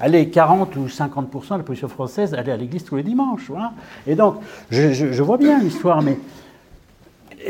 allez, 0.00 0.28
40 0.28 0.76
ou 0.76 0.86
50% 0.86 1.04
de 1.04 1.50
la 1.50 1.58
population 1.58 1.88
française 1.88 2.34
allait 2.34 2.52
à 2.52 2.56
l'église 2.56 2.84
tous 2.84 2.96
les 2.96 3.02
dimanches. 3.02 3.46
Voilà. 3.48 3.72
Et 4.06 4.14
donc, 4.14 4.36
je, 4.70 5.22
vois 5.22 5.36
bien 5.36 5.58
l'histoire, 5.60 6.02
mais 6.02 6.18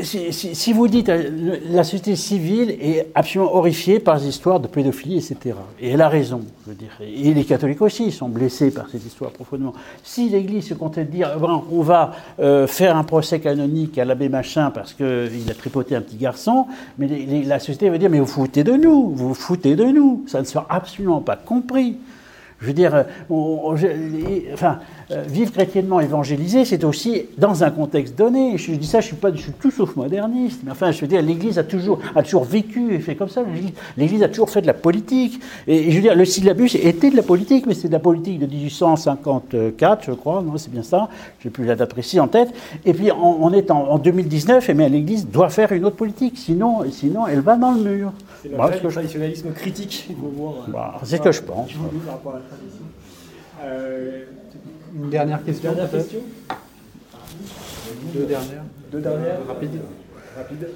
si, 0.03 0.73
vous 0.73 0.89
dites 0.89 1.09
euh, 1.09 1.59
la 1.71 1.85
société 1.85 2.15
civile 2.17 2.71
est 2.71 3.09
absolument 3.15 3.55
horrifiée 3.55 3.99
par 3.99 4.19
les 4.19 4.29
histoires 4.29 4.61
de 4.61 4.69
pédophilie, 4.69 5.17
etc. 5.17 5.57
Et 5.81 5.91
elle 5.91 6.01
a 6.01 6.09
raison, 6.09 6.43
je 6.65 6.71
veux 6.71 6.77
dire. 6.77 6.91
Et 7.01 7.35
les 7.35 7.45
catholiques 7.45 7.83
aussi 7.83 8.13
sont 8.13 8.29
blessés 8.29 8.71
par 8.71 8.89
cette 8.89 9.05
histoire 9.05 9.31
profondément. 9.31 9.75
Si 10.03 10.29
l'Église 10.29 10.69
se 10.69 10.75
comptait 10.75 11.05
de 11.05 11.11
dire, 11.11 11.39
bon, 11.39 11.65
on 11.73 11.83
va 11.83 12.13
euh, 12.39 12.67
faire 12.67 12.97
un 12.97 13.05
procès 13.05 13.41
canonique 13.41 13.99
à 13.99 14.05
l'abbé 14.05 14.29
machin 14.29 14.71
parce 14.71 14.95
qu'il 14.95 15.51
a 15.51 15.55
tripoté 15.55 15.97
un 15.97 16.03
petit 16.03 16.17
garçon, 16.17 16.67
mais 16.99 17.09
la 17.45 17.59
société 17.59 17.91
va 17.91 17.99
dire, 17.99 18.11
mais 18.11 18.21
vous 18.21 18.27
foutez 18.27 18.65
de 18.65 18.73
nous, 18.73 19.11
vous 19.11 19.35
foutez 19.35 19.77
de 19.77 19.85
nous. 19.85 20.25
Ça 20.27 20.41
ne 20.41 20.47
sera 20.47 20.67
absolument 20.69 21.21
pas 21.21 21.37
compris. 21.37 21.97
Je 22.61 22.67
veux 22.67 22.73
dire, 22.75 23.05
enfin, 24.53 24.81
euh, 25.13 25.25
vivre 25.27 25.51
chrétiennement 25.51 25.99
évangélisé, 25.99 26.65
c'est 26.65 26.85
aussi 26.85 27.23
dans 27.37 27.65
un 27.65 27.71
contexte 27.71 28.17
donné. 28.17 28.59
Je, 28.59 28.73
dis 28.73 28.87
ça, 28.87 29.01
je 29.01 29.07
suis 29.07 29.17
pas, 29.17 29.33
je 29.35 29.41
suis 29.41 29.53
tout 29.53 29.71
sauf 29.71 29.97
moderniste. 29.97 30.61
Mais 30.63 30.71
enfin, 30.71 30.93
je 30.93 31.01
veux 31.01 31.09
dire, 31.09 31.21
l'Église 31.21 31.59
a 31.59 31.65
toujours, 31.65 31.99
a 32.15 32.23
toujours 32.23 32.45
vécu 32.45 32.95
et 32.95 33.01
fait 33.01 33.17
comme 33.17 33.29
ça. 33.29 33.43
L'Église 33.97 34.23
a 34.23 34.29
toujours 34.29 34.51
fait 34.51 34.61
de 34.61 34.69
la 34.69 34.75
politique. 34.75 35.41
Et, 35.67 35.91
je 35.91 35.97
veux 35.97 36.03
dire, 36.03 36.15
le 36.15 36.25
syllabus 36.25 36.77
était 36.77 37.11
de 37.11 37.17
la 37.17 37.23
politique, 37.23 37.67
mais 37.67 37.75
c'est 37.75 37.89
de 37.89 37.93
la 37.93 37.99
politique 37.99 38.39
de 38.39 38.47
1854, 38.47 40.05
je 40.05 40.13
crois. 40.13 40.43
Non, 40.43 40.57
c'est 40.59 40.71
bien 40.71 40.85
ça. 40.85 41.09
J'ai 41.43 41.51
plus 41.51 41.65
la 41.65 41.75
date 41.75 41.91
précise 41.91 42.21
en 42.21 42.29
tête. 42.29 42.51
Et 42.85 42.93
puis, 42.93 43.11
on, 43.11 43.53
est 43.53 43.71
en, 43.71 43.99
2019, 43.99 44.69
et 44.69 44.75
mais 44.75 44.89
l'Église 44.89 45.27
doit 45.27 45.49
faire 45.49 45.73
une 45.73 45.87
autre 45.87 45.97
politique. 45.97 46.35
Sinon, 46.37 46.85
sinon, 46.91 47.27
elle 47.27 47.41
va 47.41 47.57
dans 47.57 47.73
le 47.73 47.83
mur. 47.83 48.13
C'est 48.43 48.83
le 48.83 48.91
traditionnalisme 48.91 49.51
critique. 49.53 50.09
Bah, 50.69 51.01
c'est 51.03 51.17
ce 51.17 51.23
que 51.23 51.33
je 51.33 51.43
pense. 51.43 51.71
Euh, 53.63 54.25
une 54.95 55.11
dernière 55.11 55.45
question 55.45 55.73
Dernière 55.73 55.91
question 55.91 56.21
Deux 58.15 58.25
dernières. 58.25 58.65
Deux 58.91 59.01
dernières 59.01 59.47
Rapide. 59.47 59.81
Rapide. 60.37 60.69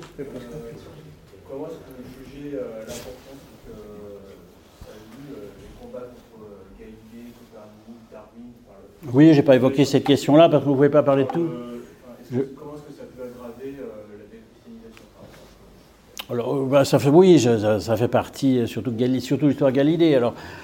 Comment 1.49 1.67
est-ce 1.67 1.75
que 1.75 1.91
vous 1.97 2.25
jugez 2.25 2.57
euh, 2.57 2.81
l'importance 2.81 3.41
que 3.67 3.73
ça 4.85 4.91
a 4.91 4.97
eu 4.97 5.35
les 5.61 5.81
combats 5.81 6.01
contre 6.01 6.47
Galilée, 6.79 7.33
Copernic, 7.53 8.01
Darwin 8.13 9.13
Oui, 9.13 9.35
j'ai 9.35 9.43
pas 9.43 9.57
évoqué 9.57 9.85
cette 9.85 10.05
question-là 10.05 10.49
parce 10.49 10.63
que 10.63 10.67
vous 10.67 10.73
ne 10.73 10.77
pouvez 10.77 10.91
pas 10.91 11.03
parler 11.03 11.25
de 11.25 11.29
tout. 11.31 11.41
Euh, 11.41 11.81
comment 12.57 12.75
est-ce 12.75 12.83
que 12.83 12.99
ça 12.99 13.05
peut 13.17 13.23
aggraver 13.23 13.77
la 13.79 13.85
alors, 16.31 16.65
bah, 16.65 16.87
ça 16.87 16.99
fait, 16.99 17.11
oui, 17.11 17.39
ça, 17.39 17.81
ça, 17.81 17.97
fait 17.99 18.09
partie, 18.09 18.67
surtout, 18.67 18.95
surtout 19.21 19.47
l'histoire 19.47 19.71
de 19.71 19.77
Galilée. 19.77 20.15
Alors, 20.15 20.33
euh, 20.33 20.64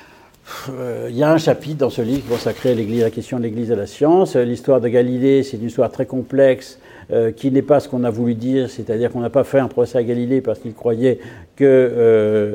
il 1.08 1.16
y 1.16 1.22
a 1.22 1.30
un 1.30 1.38
chapitre 1.38 1.78
dans 1.78 1.90
ce 1.90 2.02
livre 2.02 2.28
consacré 2.28 2.72
à, 2.72 2.74
la 2.74 3.10
question 3.10 3.38
de 3.38 3.44
l'Église 3.44 3.70
et 3.70 3.76
la 3.76 3.86
science. 3.86 4.36
L'histoire 4.36 4.80
de 4.80 4.88
Galilée, 4.88 5.42
c'est 5.42 5.56
une 5.56 5.66
histoire 5.66 5.90
très 5.90 6.06
complexe 6.06 6.78
euh, 7.12 7.32
qui 7.32 7.50
n'est 7.50 7.62
pas 7.62 7.80
ce 7.80 7.88
qu'on 7.88 8.04
a 8.04 8.10
voulu 8.10 8.34
dire, 8.34 8.70
c'est-à-dire 8.70 9.10
qu'on 9.10 9.20
n'a 9.20 9.30
pas 9.30 9.42
fait 9.42 9.58
un 9.58 9.66
procès 9.66 9.98
à 9.98 10.02
Galilée 10.04 10.40
parce 10.40 10.60
qu'il 10.60 10.74
croyait 10.74 11.18
que 11.56 11.64
euh, 11.64 12.54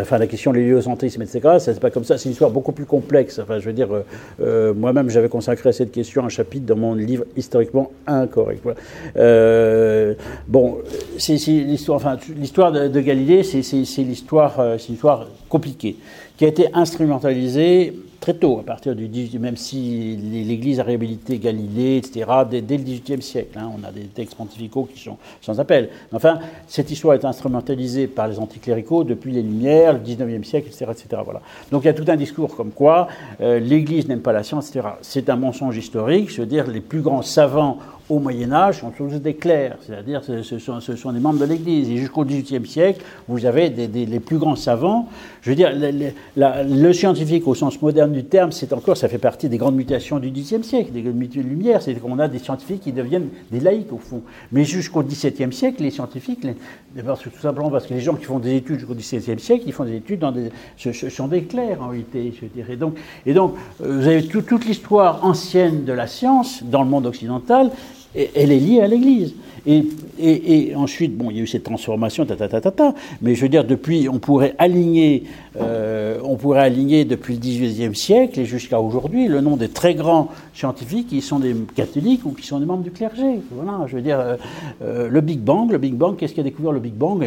enfin, 0.00 0.18
la 0.18 0.26
question 0.26 0.52
de 0.52 0.58
l'héliocentrisme, 0.58 1.22
etc., 1.22 1.56
c'est 1.58 1.80
pas 1.80 1.90
comme 1.90 2.04
ça, 2.04 2.18
c'est 2.18 2.26
une 2.26 2.32
histoire 2.32 2.50
beaucoup 2.50 2.72
plus 2.72 2.84
complexe. 2.84 3.38
Enfin, 3.38 3.58
je 3.58 3.66
veux 3.66 3.72
dire, 3.72 3.92
euh, 3.92 4.04
euh, 4.40 4.74
moi-même, 4.74 5.10
j'avais 5.10 5.28
consacré 5.28 5.70
à 5.70 5.72
cette 5.72 5.92
question 5.92 6.24
un 6.24 6.28
chapitre 6.28 6.66
dans 6.66 6.76
mon 6.76 6.94
livre 6.94 7.24
historiquement 7.36 7.90
incorrect. 8.06 8.62
Euh, 9.16 10.14
bon, 10.48 10.78
c'est 11.18 11.34
l'histoire, 11.34 11.96
enfin, 11.96 12.16
l'histoire 12.36 12.72
de, 12.72 12.88
de 12.88 13.00
Galilée, 13.00 13.42
c'est 13.42 13.60
l'histoire, 14.02 14.54
c'est 14.78 14.88
une 14.88 14.94
histoire 14.94 15.28
compliquée, 15.48 15.96
qui 16.36 16.44
a 16.44 16.48
été 16.48 16.68
instrumentalisée 16.72 17.92
très 18.24 18.32
tôt, 18.32 18.58
à 18.58 18.62
partir 18.62 18.96
du 18.96 19.06
18, 19.06 19.38
même 19.38 19.58
si 19.58 20.16
l'Église 20.16 20.80
a 20.80 20.82
réhabilité 20.82 21.38
Galilée, 21.38 21.98
etc., 21.98 22.24
dès, 22.50 22.62
dès 22.62 22.78
le 22.78 22.82
XVIIIe 22.82 23.20
siècle. 23.20 23.58
hein. 23.58 23.70
on 23.78 23.84
a 23.86 23.92
des 23.92 24.04
textes 24.04 24.34
pontificaux 24.34 24.88
qui 24.90 24.98
sont 24.98 25.18
sans 25.42 25.60
appel. 25.60 25.90
Enfin, 26.10 26.38
cette 26.66 26.90
histoire 26.90 27.16
est 27.16 27.24
instrumentalisée 27.26 28.06
par 28.06 28.26
les 28.28 28.38
anticléricaux 28.38 29.04
depuis 29.04 29.30
les 29.30 29.42
Lumières, 29.42 29.92
le 29.92 29.98
XIXe 29.98 30.48
siècle, 30.48 30.68
etc., 30.68 30.86
etc. 30.92 31.20
Voilà. 31.22 31.42
Donc 31.70 31.82
il 31.82 31.86
y 31.86 31.90
a 31.90 31.92
tout 31.92 32.06
un 32.08 32.16
discours 32.16 32.56
comme 32.56 32.70
quoi 32.70 33.08
euh, 33.42 33.58
l'Église 33.60 34.08
n'aime 34.08 34.22
pas 34.22 34.32
la 34.32 34.42
science, 34.42 34.70
etc. 34.70 34.88
C'est 35.02 35.28
un 35.28 35.36
mensonge 35.36 35.76
historique. 35.76 36.30
Je 36.30 36.40
veux 36.40 36.46
dire, 36.46 36.66
les 36.66 36.80
plus 36.80 37.02
grands 37.02 37.20
savants 37.20 37.76
au 38.10 38.18
Moyen 38.18 38.52
Âge 38.52 38.80
sont 38.80 38.90
tous 38.90 39.08
des 39.14 39.34
clercs, 39.34 39.76
c'est-à-dire 39.86 40.22
ce, 40.22 40.58
sont, 40.58 40.80
ce 40.80 40.94
sont 40.94 41.12
des 41.12 41.20
membres 41.20 41.38
de 41.38 41.46
l'Église. 41.46 41.88
Et 41.90 41.96
jusqu'au 41.96 42.24
XVIIIe 42.24 42.66
siècle, 42.66 43.02
vous 43.28 43.46
avez 43.46 43.70
des, 43.70 43.86
les 44.04 44.20
plus 44.20 44.36
grands 44.36 44.56
savants. 44.56 45.08
Je 45.40 45.50
veux 45.50 45.56
dire, 45.56 45.70
le, 46.36 46.92
scientifique 46.92 47.46
au 47.48 47.54
sens 47.54 47.80
moderne 47.80 48.12
du 48.12 48.24
terme, 48.24 48.52
c'est 48.52 48.72
encore, 48.72 48.96
ça 48.96 49.08
fait 49.08 49.18
partie 49.18 49.48
des 49.48 49.56
grandes 49.56 49.76
mutations 49.76 50.18
du 50.18 50.30
XVIIIe 50.30 50.64
siècle, 50.64 50.92
des 50.92 51.02
grandes 51.02 51.14
mutations 51.16 51.42
de 51.42 51.48
lumière. 51.48 51.80
C'est 51.82 51.94
qu'on 51.94 52.18
a 52.18 52.28
des 52.28 52.38
scientifiques 52.38 52.82
qui 52.82 52.92
deviennent 52.92 53.28
des 53.50 53.60
laïcs 53.60 53.92
au 53.92 53.98
fond. 53.98 54.22
Mais 54.52 54.64
jusqu'au 54.64 55.02
XVIIe 55.02 55.52
siècle, 55.52 55.82
les 55.82 55.90
scientifiques, 55.90 56.46
d'abord, 56.94 57.18
tout 57.18 57.30
simplement 57.40 57.70
parce 57.70 57.86
que 57.86 57.94
les 57.94 58.00
gens 58.00 58.14
qui 58.14 58.24
font 58.24 58.38
des 58.38 58.56
études 58.56 58.80
jusqu'au 58.80 58.94
XVIIe 58.94 59.38
siècle, 59.40 59.64
ils 59.66 59.72
font 59.72 59.84
des 59.84 59.96
études 59.96 60.20
dans 60.20 60.32
des, 60.32 60.50
ce, 60.76 60.92
ce 60.92 61.08
sont 61.08 61.28
des 61.28 61.44
clercs 61.44 61.80
en 61.82 61.88
réalité, 61.88 62.32
je 62.40 62.46
dirais. 62.46 62.76
Donc, 62.76 62.96
et 63.24 63.32
donc, 63.32 63.54
euh, 63.82 63.98
vous 63.98 64.06
avez 64.06 64.26
tout- 64.26 64.42
toute 64.42 64.66
l'histoire 64.66 65.24
ancienne 65.24 65.84
de 65.84 65.92
la 65.92 66.06
science 66.06 66.62
dans 66.64 66.82
le 66.82 66.88
monde 66.88 67.06
occidental 67.06 67.70
elle 68.14 68.52
est 68.52 68.60
liée 68.60 68.80
à 68.80 68.86
l'Église. 68.86 69.34
Et, 69.66 70.72
ensuite, 70.76 71.16
bon, 71.16 71.30
il 71.30 71.36
y 71.38 71.40
a 71.40 71.42
eu 71.42 71.46
cette 71.46 71.64
transformation, 71.64 72.26
ta, 72.26 72.36
ta, 72.36 72.94
mais 73.22 73.34
je 73.34 73.40
veux 73.40 73.48
dire, 73.48 73.64
depuis, 73.64 74.08
on 74.10 74.18
pourrait 74.18 74.54
aligner, 74.58 75.24
euh, 75.58 76.18
on 76.22 76.36
pourrait 76.36 76.60
aligner 76.60 77.04
depuis 77.06 77.34
le 77.34 77.40
XVIIIe 77.40 77.94
siècle 77.96 78.40
et 78.40 78.44
jusqu'à 78.44 78.78
aujourd'hui 78.78 79.26
le 79.26 79.40
nom 79.40 79.56
des 79.56 79.68
très 79.68 79.94
grands 79.94 80.28
scientifiques 80.54 81.08
qui 81.08 81.22
sont 81.22 81.38
des 81.38 81.56
catholiques 81.74 82.26
ou 82.26 82.30
qui 82.30 82.46
sont 82.46 82.60
des 82.60 82.66
membres 82.66 82.82
du 82.82 82.90
clergé. 82.90 83.40
Voilà, 83.52 83.86
je 83.86 83.96
veux 83.96 84.02
dire, 84.02 84.20
euh, 84.20 84.36
euh, 84.82 85.08
le 85.08 85.20
Big 85.22 85.40
Bang, 85.40 85.70
le 85.70 85.78
Big 85.78 85.94
Bang, 85.94 86.16
qu'est-ce 86.16 86.34
qui 86.34 86.40
a 86.40 86.44
découvert 86.44 86.72
le 86.72 86.80
Big 86.80 86.94
Bang? 86.94 87.24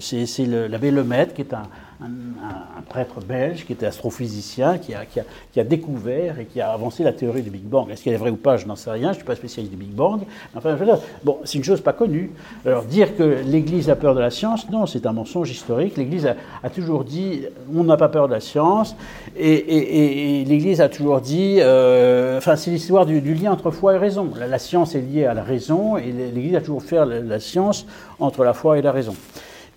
C'est 0.00 0.46
l'abbé 0.46 0.90
Lemaitre 0.90 1.34
qui 1.34 1.42
est 1.42 1.54
un, 1.54 1.62
un- 2.02 2.82
prêtre 2.88 3.20
belge 3.20 3.66
qui 3.66 3.72
était 3.72 3.86
astrophysicien, 3.86 4.78
qui 4.78 4.94
a, 4.94 5.64
découvert 5.64 6.40
et 6.40 6.46
qui 6.46 6.60
a 6.60 6.72
avancé 6.72 7.04
la 7.04 7.12
théorie 7.12 7.42
du 7.42 7.50
Big 7.50 7.62
Bang. 7.62 7.88
Est-ce 7.88 8.02
qu'elle 8.02 8.14
est 8.14 8.18
vraie 8.18 8.30
ou 8.30 8.36
pas 8.36 8.56
Je 8.56 8.66
n'en 8.66 8.74
sais 8.74 8.90
rien, 8.90 9.08
je 9.08 9.08
ne 9.08 9.14
suis 9.14 9.24
pas 9.24 9.36
spécialiste 9.36 9.72
du 9.72 9.78
Big 9.78 9.92
Bang. 9.92 10.22
Enfin, 10.56 10.76
bon, 11.22 11.38
c'est 11.44 11.58
une 11.58 11.64
chose 11.64 11.80
pas 11.80 11.92
connue. 11.92 12.32
Alors, 12.66 12.82
dire 12.82 13.16
que 13.16 13.42
l'Église 13.46 13.90
a 13.90 13.96
peur 13.96 14.16
de 14.16 14.20
la 14.20 14.30
science, 14.30 14.68
non, 14.70 14.86
c'est 14.86 15.06
un 15.06 15.12
mensonge 15.12 15.50
historique. 15.50 15.96
L'Église 15.96 16.26
a, 16.26 16.70
toujours 16.70 17.04
dit, 17.04 17.44
on 17.72 17.84
n'a 17.84 17.96
pas 17.96 18.08
peur 18.08 18.26
de 18.26 18.34
la 18.34 18.40
science, 18.40 18.96
et, 19.36 20.44
l'Église 20.48 20.80
a 20.80 20.88
toujours 20.88 21.20
dit, 21.20 21.58
euh, 21.60 22.38
enfin, 22.38 22.56
c'est 22.56 22.72
l'histoire 22.72 23.06
du, 23.06 23.20
lien 23.20 23.52
entre 23.52 23.70
foi 23.70 23.94
et 23.94 23.98
raison. 23.98 24.32
La, 24.36 24.58
science 24.58 24.96
est 24.96 25.00
liée 25.00 25.26
à 25.26 25.34
la 25.34 25.44
raison, 25.44 25.96
et 25.96 26.10
l'Église 26.10 26.56
a 26.56 26.60
toujours 26.60 26.82
fait 26.82 26.98
la 27.04 27.38
science 27.38 27.86
entre 28.18 28.42
la 28.42 28.52
foi 28.52 28.78
et 28.78 28.82
la 28.82 28.90
raison. 28.90 29.14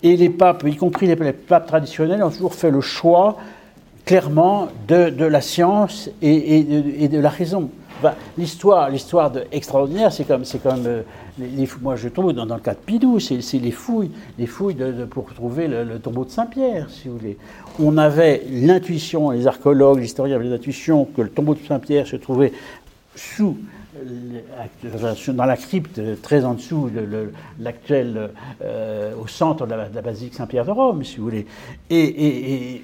Et 0.04 0.16
les 0.16 0.28
papes, 0.28 0.62
y 0.66 0.76
compris 0.76 1.06
les, 1.06 1.16
papes 1.16 1.66
traditionnels, 1.66 2.22
ont 2.22 2.30
toujours 2.30 2.54
fait 2.54 2.70
le 2.70 2.82
choix 2.82 3.38
clairement 4.04 4.68
de, 4.86 5.08
de 5.08 5.24
la 5.24 5.40
science 5.40 6.10
et, 6.20 6.58
et 7.02 7.08
de, 7.08 7.18
la 7.18 7.30
raison. 7.30 7.70
Enfin, 7.98 8.12
l'histoire, 8.36 8.90
l'histoire 8.90 9.32
extraordinaire, 9.50 10.12
c'est 10.12 10.24
comme, 10.24 10.44
c'est 10.44 10.62
comme 10.62 10.84
euh, 10.86 11.02
les, 11.38 11.46
les 11.46 11.68
moi 11.80 11.96
je 11.96 12.08
trouve 12.10 12.34
dans, 12.34 12.44
dans 12.44 12.56
le 12.56 12.60
cas 12.60 12.74
de 12.74 12.78
Pidou, 12.78 13.18
c'est, 13.18 13.40
les 13.54 13.70
fouilles, 13.70 14.10
les 14.38 14.46
fouilles 14.46 14.74
de, 14.74 14.92
de- 14.92 15.04
pour 15.06 15.32
trouver 15.32 15.68
le, 15.68 15.84
le 15.84 15.98
tombeau 15.98 16.26
de 16.26 16.30
Saint-Pierre, 16.30 16.90
si 16.90 17.08
vous 17.08 17.16
voulez. 17.16 17.38
On 17.80 17.96
avait 17.96 18.42
l'intuition, 18.50 19.30
les 19.30 19.46
archéologues, 19.46 20.00
les 20.00 20.04
historiens 20.04 20.36
avaient 20.36 20.44
l'intuition 20.44 21.06
que 21.06 21.22
le 21.22 21.30
tombeau 21.30 21.54
de 21.54 21.60
Saint-Pierre 21.66 22.06
se 22.06 22.16
trouvait 22.16 22.52
sous 23.16 23.56
dans 25.28 25.44
la 25.44 25.56
crypte 25.56 26.00
très 26.22 26.44
en 26.44 26.54
dessous, 26.54 26.90
l'actuel, 27.58 28.30
euh, 28.62 29.12
au 29.22 29.26
centre 29.26 29.66
de 29.66 29.74
la, 29.74 29.88
de 29.88 30.00
basilique 30.00 30.34
Saint-Pierre 30.34 30.64
de 30.64 30.70
Rome, 30.70 31.04
si 31.04 31.18
vous 31.18 31.24
voulez. 31.24 31.46
Et, 31.90 32.82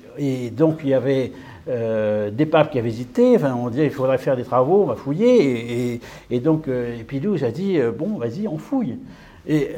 donc 0.56 0.80
il 0.82 0.90
y 0.90 0.94
avait 0.94 1.32
euh, 1.68 2.30
des 2.30 2.46
papes 2.46 2.72
qui 2.72 2.78
avaient 2.78 2.88
hésité, 2.88 3.36
on 3.42 3.68
disait 3.68 3.86
il 3.86 3.90
faudrait 3.90 4.18
faire 4.18 4.36
des 4.36 4.44
travaux, 4.44 4.82
on 4.82 4.86
va 4.86 4.96
fouiller, 4.96 6.00
et, 6.30 6.40
donc 6.40 6.68
euh, 6.68 6.98
Épidouze 6.98 7.44
a 7.44 7.50
dit 7.50 7.78
euh, 7.78 7.92
bon, 7.92 8.18
vas-y, 8.18 8.48
on 8.48 8.58
fouille. 8.58 8.96
Et 9.46 9.70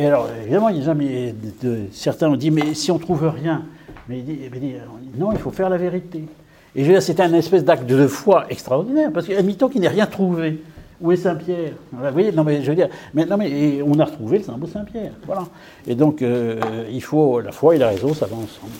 alors, 0.00 0.28
évidemment, 0.42 0.68
certains 1.92 2.28
ont 2.28 2.36
dit 2.36 2.50
mais 2.50 2.74
si 2.74 2.90
on 2.90 2.98
trouve 2.98 3.26
rien, 3.28 3.64
mais 4.08 4.18
il 4.18 4.24
dit, 4.24 4.74
non, 5.16 5.32
il 5.32 5.38
faut 5.38 5.52
faire 5.52 5.70
la 5.70 5.78
vérité. 5.78 6.24
Et 6.76 6.80
je 6.80 6.86
veux 6.86 6.92
dire, 6.92 7.02
c'était 7.02 7.22
un 7.22 7.32
espèce 7.34 7.64
d'acte 7.64 7.86
de 7.86 8.06
foi 8.06 8.46
extraordinaire, 8.50 9.10
parce 9.12 9.26
qu'admettons 9.26 9.68
qu'il 9.68 9.80
n'ait 9.80 9.88
rien 9.88 10.06
trouvé. 10.06 10.60
Où 11.00 11.12
est 11.12 11.16
Saint-Pierre? 11.16 11.72
Vous 11.92 12.12
voyez, 12.12 12.32
non 12.32 12.44
mais 12.44 12.62
je 12.62 12.70
veux 12.70 12.76
dire, 12.76 12.88
mais, 13.12 13.26
non, 13.26 13.36
mais 13.36 13.50
et 13.50 13.82
on 13.82 13.98
a 13.98 14.04
retrouvé 14.04 14.38
le 14.38 14.44
symbole 14.44 14.70
Saint-Pierre. 14.70 15.12
Voilà. 15.26 15.46
Et 15.86 15.94
donc, 15.94 16.22
euh, 16.22 16.86
il 16.90 17.02
faut 17.02 17.40
la 17.40 17.52
foi 17.52 17.74
et 17.74 17.78
la 17.78 17.88
raison, 17.88 18.14
ça 18.14 18.26
va 18.26 18.36
ensemble. 18.36 18.72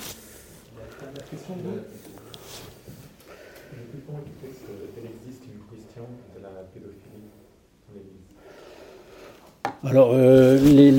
Alors, 9.87 10.13
euh, 10.15 10.59
les, 10.59 10.91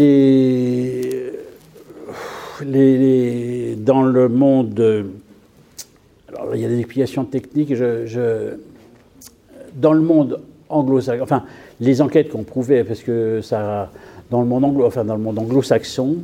les, 2.61 3.75
dans 3.77 4.03
le 4.03 4.29
monde, 4.29 4.79
euh, 4.79 5.03
il 6.53 6.59
y 6.59 6.65
a 6.65 6.69
des 6.69 6.79
explications 6.79 7.25
techniques. 7.25 7.73
Dans 9.75 9.93
le 9.93 10.01
monde 10.01 10.41
anglo-saxon, 10.69 11.23
enfin, 11.23 11.43
les 11.79 12.01
enquêtes 12.01 12.29
qu'on 12.29 12.43
prouvait, 12.43 12.83
parce 12.83 13.01
que 13.01 13.41
ça, 13.41 13.91
dans 14.31 14.41
le 14.41 14.47
monde 14.47 14.63
anglo, 14.63 14.85
enfin, 14.85 15.03
dans 15.03 15.15
le 15.15 15.21
monde 15.21 15.37
anglo-saxon, 15.37 16.17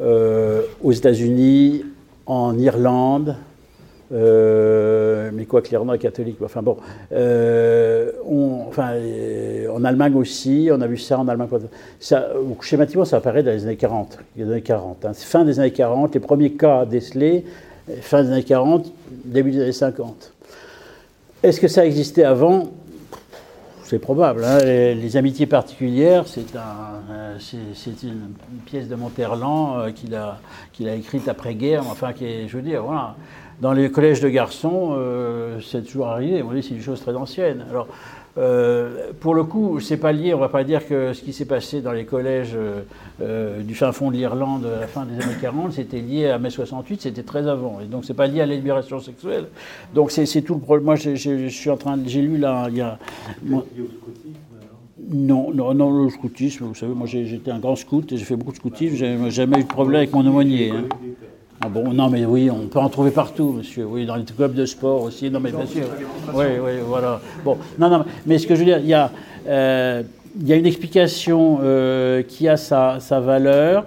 euh, 0.00 0.62
aux 0.82 0.92
États-Unis, 0.92 1.84
en 2.26 2.56
Irlande, 2.58 3.36
euh, 4.12 5.30
mais 5.32 5.44
quoi 5.46 5.62
que 5.62 5.68
l'Irlande 5.70 5.96
est 5.96 5.98
catholique. 5.98 6.36
Enfin 6.42 6.62
bon, 6.62 6.76
euh, 7.12 8.10
en 8.26 9.84
Allemagne 9.84 10.14
aussi, 10.16 10.68
on 10.72 10.80
a 10.80 10.86
vu 10.86 10.98
ça 10.98 11.18
en 11.18 11.28
Allemagne. 11.28 11.48
Ça, 11.98 12.28
schématiquement, 12.60 13.04
ça 13.04 13.18
apparaît 13.18 13.42
dans 13.42 13.50
les 13.50 13.64
années 13.64 13.76
40. 13.76 14.18
Les 14.36 14.44
années 14.44 14.62
40 14.62 15.04
hein. 15.04 15.12
Fin 15.14 15.44
des 15.44 15.60
années 15.60 15.72
40, 15.72 16.14
les 16.14 16.20
premiers 16.20 16.52
cas 16.52 16.84
décelés, 16.84 17.44
fin 18.00 18.22
des 18.22 18.30
années 18.32 18.44
40, 18.44 18.92
début 19.24 19.50
des 19.50 19.62
années 19.62 19.72
50. 19.72 20.32
Est-ce 21.42 21.60
que 21.60 21.68
ça 21.68 21.84
existait 21.84 22.24
avant? 22.24 22.70
C'est 23.84 23.98
probable. 23.98 24.42
hein. 24.44 24.58
Les, 24.58 25.16
amitiés 25.18 25.44
particulières, 25.46 26.24
euh, 26.54 27.36
c'est- 27.38 28.02
une, 28.04 28.32
pièce 28.64 28.88
de 28.88 28.94
Monterland 28.94 29.80
euh, 29.80 29.90
qu'il 29.90 30.14
a, 30.14 30.38
qu'il 30.72 30.88
a 30.88 30.94
écrite 30.94 31.28
après-guerre. 31.28 31.82
Enfin, 31.90 32.14
qui 32.14 32.24
est, 32.24 32.48
je 32.48 32.56
veux 32.56 32.62
dire, 32.62 32.84
voilà. 32.84 33.16
Dans 33.60 33.72
les 33.72 33.90
collèges 33.90 34.20
de 34.20 34.30
garçons, 34.30 34.94
euh, 34.96 35.60
c'est 35.60 35.82
toujours 35.82 36.08
arrivé. 36.08 36.40
Vous 36.40 36.48
voyez, 36.48 36.62
c'est 36.62 36.74
une 36.74 36.80
chose 36.80 37.00
très 37.02 37.14
ancienne. 37.14 37.66
Alors, 37.68 37.86
euh, 38.38 39.10
pour 39.20 39.34
le 39.34 39.44
coup, 39.44 39.78
c'est 39.80 39.96
pas 39.98 40.12
lié. 40.12 40.32
On 40.34 40.38
va 40.38 40.48
pas 40.48 40.64
dire 40.64 40.86
que 40.88 41.12
ce 41.12 41.20
qui 41.22 41.32
s'est 41.32 41.44
passé 41.44 41.80
dans 41.82 41.92
les 41.92 42.04
collèges 42.04 42.52
euh, 42.54 42.80
euh, 43.20 43.60
du 43.62 43.74
fin 43.74 43.92
fond 43.92 44.10
de 44.10 44.16
l'Irlande 44.16 44.64
à 44.66 44.80
la 44.80 44.86
fin 44.86 45.04
des 45.04 45.22
années 45.22 45.36
40, 45.40 45.72
c'était 45.72 46.00
lié 46.00 46.28
à 46.28 46.38
mai 46.38 46.48
68. 46.50 47.02
C'était 47.02 47.22
très 47.22 47.46
avant. 47.46 47.80
Et 47.82 47.86
donc, 47.86 48.04
c'est 48.04 48.14
pas 48.14 48.26
lié 48.26 48.40
à 48.40 48.46
la 48.46 48.54
libération 48.54 49.00
sexuelle. 49.00 49.46
Donc, 49.94 50.10
c'est 50.10 50.42
tout 50.42 50.54
le 50.54 50.60
problème. 50.60 50.84
Moi, 50.86 50.96
je 50.96 51.48
suis 51.48 51.70
en 51.70 51.76
train, 51.76 51.98
j'ai 52.06 52.22
lu 52.22 52.38
là, 52.38 52.66
il 52.70 52.76
y 52.76 52.80
a. 52.80 52.98
moi- 53.44 53.64
non, 55.10 55.52
non, 55.52 55.74
non, 55.74 56.04
le 56.04 56.10
scoutisme, 56.10 56.64
vous 56.66 56.74
savez, 56.74 56.94
moi 56.94 57.06
j'étais 57.08 57.50
un 57.50 57.58
grand 57.58 57.74
scout 57.76 58.10
et 58.12 58.16
j'ai 58.16 58.24
fait 58.24 58.36
beaucoup 58.36 58.52
de 58.52 58.56
scoutisme, 58.56 58.94
j'ai 58.94 59.30
jamais 59.30 59.58
eu 59.58 59.64
de 59.64 59.68
problème 59.68 59.96
avec 59.96 60.12
mon 60.12 60.24
aumônier. 60.26 60.70
hein. 60.70 60.84
Ah 61.64 61.68
bon, 61.68 61.92
non, 61.92 62.10
mais 62.10 62.24
oui, 62.24 62.50
on 62.50 62.66
peut 62.66 62.80
en 62.80 62.88
trouver 62.88 63.12
partout, 63.12 63.52
monsieur. 63.52 63.84
Oui, 63.84 64.04
dans 64.04 64.16
les 64.16 64.24
clubs 64.24 64.52
de 64.52 64.66
sport 64.66 65.02
aussi. 65.02 65.30
Non, 65.30 65.38
mais 65.38 65.52
bien 65.52 65.64
sûr. 65.64 65.86
Oui, 66.34 66.46
oui, 66.60 66.72
voilà. 66.84 67.20
Bon, 67.44 67.56
non, 67.78 67.88
non, 67.88 68.04
mais 68.26 68.38
ce 68.38 68.48
que 68.48 68.56
je 68.56 68.60
veux 68.60 68.66
dire, 68.66 68.78
il 68.78 68.88
y 68.88 68.94
a, 68.94 69.12
euh, 69.46 70.02
il 70.40 70.48
y 70.48 70.52
a 70.52 70.56
une 70.56 70.66
explication 70.66 71.60
euh, 71.62 72.24
qui 72.24 72.48
a 72.48 72.56
sa, 72.56 72.98
valeur 73.20 73.86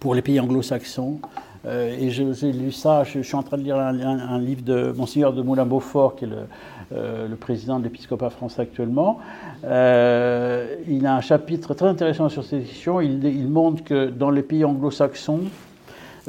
pour 0.00 0.14
les 0.14 0.20
pays 0.20 0.38
anglo-saxons. 0.38 1.20
Euh, 1.64 1.96
et 1.98 2.10
j'ai 2.10 2.52
lu 2.52 2.72
ça, 2.72 3.04
je, 3.04 3.20
suis 3.20 3.36
en 3.36 3.42
train 3.42 3.56
de 3.56 3.62
lire 3.62 3.78
un, 3.78 4.38
livre 4.38 4.62
de 4.62 4.92
Monseigneur 4.94 5.32
de 5.32 5.40
Moulin-Beaufort, 5.40 6.16
qui 6.16 6.26
est 6.26 6.28
le, 6.28 7.36
président 7.36 7.78
de 7.78 7.84
l'épiscopat 7.84 8.28
français 8.28 8.60
actuellement. 8.60 9.18
Il 9.64 11.06
a 11.06 11.14
un 11.14 11.20
chapitre 11.22 11.72
très 11.72 11.86
intéressant 11.86 12.28
sur 12.28 12.44
cette 12.44 12.66
question. 12.66 13.00
Il 13.00 13.48
montre 13.48 13.82
que 13.82 14.10
dans 14.10 14.30
les 14.30 14.42
pays 14.42 14.62
anglo-saxons, 14.62 15.44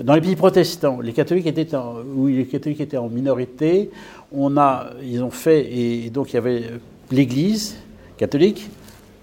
dans 0.04 0.16
les 0.16 0.22
pays 0.22 0.36
protestants, 0.36 1.00
les 1.02 1.14
catholiques 1.14 1.48
étaient 1.48 1.76
en, 1.76 1.96
où 2.16 2.28
les 2.28 2.46
catholiques 2.46 2.82
étaient 2.82 2.98
en 2.98 3.10
minorité, 3.10 3.90
on 4.32 4.58
a, 4.58 4.92
ils 5.04 5.24
ont 5.24 5.32
fait, 5.32 5.68
et 5.72 6.10
donc 6.10 6.32
il 6.32 6.36
y 6.36 6.38
avait 6.38 6.64
l'Église 7.12 7.78
catholique 8.18 8.70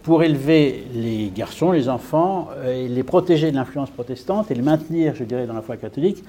pour 0.03 0.23
élever 0.23 0.85
les 0.95 1.31
garçons, 1.35 1.73
les 1.73 1.89
enfants, 1.89 2.49
euh, 2.57 2.85
et 2.85 2.89
les 2.89 3.03
protéger 3.03 3.51
de 3.51 3.57
l'influence 3.57 3.91
protestante 3.91 4.51
et 4.51 4.55
les 4.55 4.63
maintenir, 4.63 5.15
je 5.15 5.25
dirais, 5.25 5.47
dans 5.47 5.55
la 5.55 5.63
foi 5.63 5.77
catholique, 5.77 6.25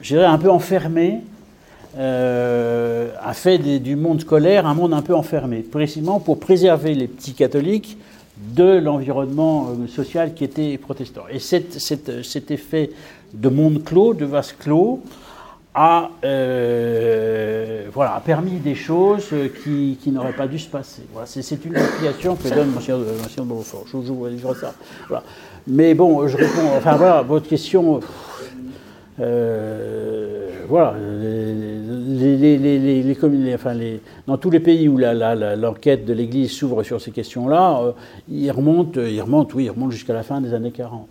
je 0.00 0.14
dirais 0.14 0.26
un 0.26 0.38
peu 0.38 0.50
enfermés, 0.50 1.20
euh, 1.96 3.10
a 3.22 3.32
fait 3.32 3.58
du 3.58 3.96
monde 3.96 4.20
scolaire 4.20 4.66
un 4.66 4.74
monde 4.74 4.92
un 4.92 5.02
peu 5.02 5.14
enfermé, 5.14 5.60
précisément 5.60 6.20
pour 6.20 6.38
préserver 6.38 6.94
les 6.94 7.08
petits 7.08 7.32
catholiques 7.32 7.96
de 8.36 8.78
l'environnement 8.78 9.68
euh, 9.70 9.86
social 9.88 10.34
qui 10.34 10.44
était 10.44 10.76
protestant. 10.78 11.22
Et 11.30 11.38
cet, 11.38 12.50
effet 12.50 12.90
de 13.32 13.48
monde 13.48 13.84
clos, 13.84 14.14
de 14.14 14.24
vase 14.24 14.52
clos, 14.52 15.00
a, 15.74 16.10
euh, 16.24 17.84
voilà, 17.92 18.16
a 18.16 18.20
permis 18.20 18.58
des 18.58 18.74
choses 18.74 19.32
qui, 19.62 19.96
qui 20.02 20.10
n'auraient 20.10 20.32
pas 20.32 20.48
dû 20.48 20.58
se 20.58 20.68
passer. 20.68 21.02
Voilà, 21.12 21.26
c'est 21.26 21.64
une 21.64 21.76
explication 21.76 22.34
que 22.34 22.48
donne 22.48 22.72
M. 22.74 22.96
de 23.36 23.42
Beaufort. 23.42 23.84
Je, 23.86 23.96
vous 23.96 24.26
livre 24.26 24.54
ça. 24.54 24.74
Voilà. 25.06 25.22
Mais 25.66 25.94
bon, 25.94 26.26
je 26.26 26.36
réponds. 26.36 26.76
Enfin 26.76 26.96
voilà, 26.96 27.22
votre 27.22 27.48
question. 27.48 28.00
Euh, 29.20 30.48
voilà, 30.68 30.94
les, 30.98 32.36
les, 32.36 32.58
les, 32.58 34.00
dans 34.26 34.36
tous 34.36 34.50
les 34.50 34.60
pays 34.60 34.88
où 34.88 34.96
l'enquête 34.98 36.04
de 36.04 36.12
l'Église 36.12 36.52
s'ouvre 36.52 36.82
sur 36.82 37.00
ces 37.00 37.10
questions-là, 37.10 37.80
euh, 37.82 37.92
il 38.28 38.50
remonte, 38.50 38.96
oui, 39.54 39.70
jusqu'à 39.90 40.12
la 40.12 40.22
fin 40.22 40.40
des 40.40 40.54
années 40.54 40.72
40. 40.72 41.08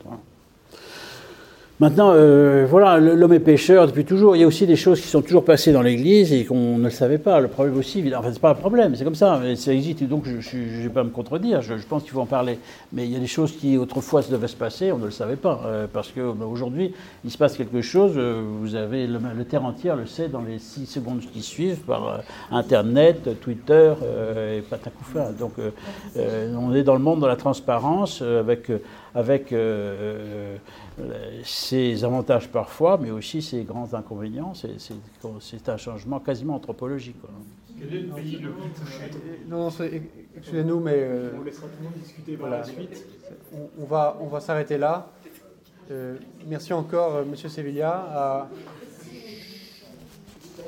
Maintenant, 1.79 2.11
euh, 2.11 2.65
voilà, 2.67 2.97
l'homme 2.97 3.33
est 3.33 3.39
pécheur 3.39 3.85
depuis 3.85 4.03
toujours. 4.03 4.35
Il 4.35 4.39
y 4.39 4.43
a 4.43 4.47
aussi 4.47 4.65
des 4.65 4.75
choses 4.75 4.99
qui 4.99 5.07
sont 5.07 5.21
toujours 5.21 5.45
passées 5.45 5.71
dans 5.71 5.83
l'Église 5.83 6.33
et 6.33 6.43
qu'on 6.43 6.79
ne 6.79 6.85
le 6.85 6.89
savait 6.89 7.19
pas. 7.19 7.39
Le 7.39 7.49
problème 7.49 7.77
aussi, 7.77 8.03
enfin, 8.17 8.29
c'est 8.33 8.41
pas 8.41 8.49
un 8.49 8.55
problème, 8.55 8.95
c'est 8.95 9.03
comme 9.03 9.13
ça. 9.13 9.39
Ça 9.55 9.73
existe, 9.73 10.03
donc 10.05 10.23
je 10.25 10.57
ne 10.57 10.81
vais 10.81 10.89
pas 10.89 11.03
me 11.03 11.11
contredire. 11.11 11.61
Je, 11.61 11.75
pense 11.87 12.01
qu'il 12.01 12.13
faut 12.13 12.21
en 12.21 12.25
parler. 12.25 12.57
Mais 12.93 13.05
il 13.05 13.13
y 13.13 13.15
a 13.15 13.19
des 13.19 13.27
choses 13.27 13.51
qui 13.55 13.77
autrefois 13.77 14.23
devaient 14.23 14.47
se 14.47 14.55
passer, 14.55 14.91
on 14.91 14.97
ne 14.97 15.05
le 15.05 15.11
savait 15.11 15.35
pas, 15.35 15.61
euh, 15.67 15.85
parce 15.91 16.11
qu'aujourd'hui, 16.11 16.95
il 17.23 17.29
se 17.29 17.37
passe 17.37 17.55
quelque 17.55 17.81
chose. 17.81 18.13
Euh, 18.15 18.41
vous 18.59 18.73
avez 18.73 19.05
le, 19.05 19.45
terre 19.45 19.63
entière 19.63 19.95
le 19.95 20.07
sait 20.07 20.29
dans 20.29 20.41
les 20.41 20.57
six 20.57 20.87
secondes 20.87 21.19
qui 21.31 21.43
suivent 21.43 21.81
par 21.81 22.23
Internet, 22.49 23.39
Twitter 23.39 23.93
et 24.51 24.61
patacoufa. 24.61 25.31
Donc, 25.31 25.53
on 26.15 26.73
est 26.73 26.83
dans 26.83 26.95
le 26.95 26.99
monde 26.99 27.21
de 27.21 27.27
la 27.27 27.35
transparence 27.35 28.23
avec 28.23 28.71
avec 29.13 29.53
ses 31.43 32.03
avantages 32.03 32.49
parfois, 32.49 32.97
mais 32.97 33.11
aussi 33.11 33.41
ses 33.41 33.63
grands 33.63 33.93
inconvénients. 33.93 34.53
C'est 34.55 35.69
un 35.69 35.77
changement 35.77 36.19
quasiment 36.19 36.55
anthropologique. 36.55 37.17
Quel 37.79 37.93
est 37.93 38.01
le 38.01 38.13
pays 38.13 38.37
le 38.37 38.51
plus 38.51 38.71
touché? 38.71 39.11
Non, 39.47 39.69
excusez-nous, 40.35 40.79
mais. 40.79 40.95
Euh, 40.95 41.31
on 41.39 41.43
laissera 41.43 41.67
tout 41.67 41.77
le 41.79 41.83
monde 41.85 41.93
discuter 41.93 42.35
par 42.35 42.49
la 42.49 42.63
suite. 42.63 43.05
On, 43.79 43.85
va, 43.85 44.17
on 44.19 44.27
va 44.27 44.39
s'arrêter 44.39 44.77
là. 44.77 45.11
merci 46.47 46.73
encore, 46.73 47.23
Monsieur 47.25 47.49
Sevilla. 47.49 48.49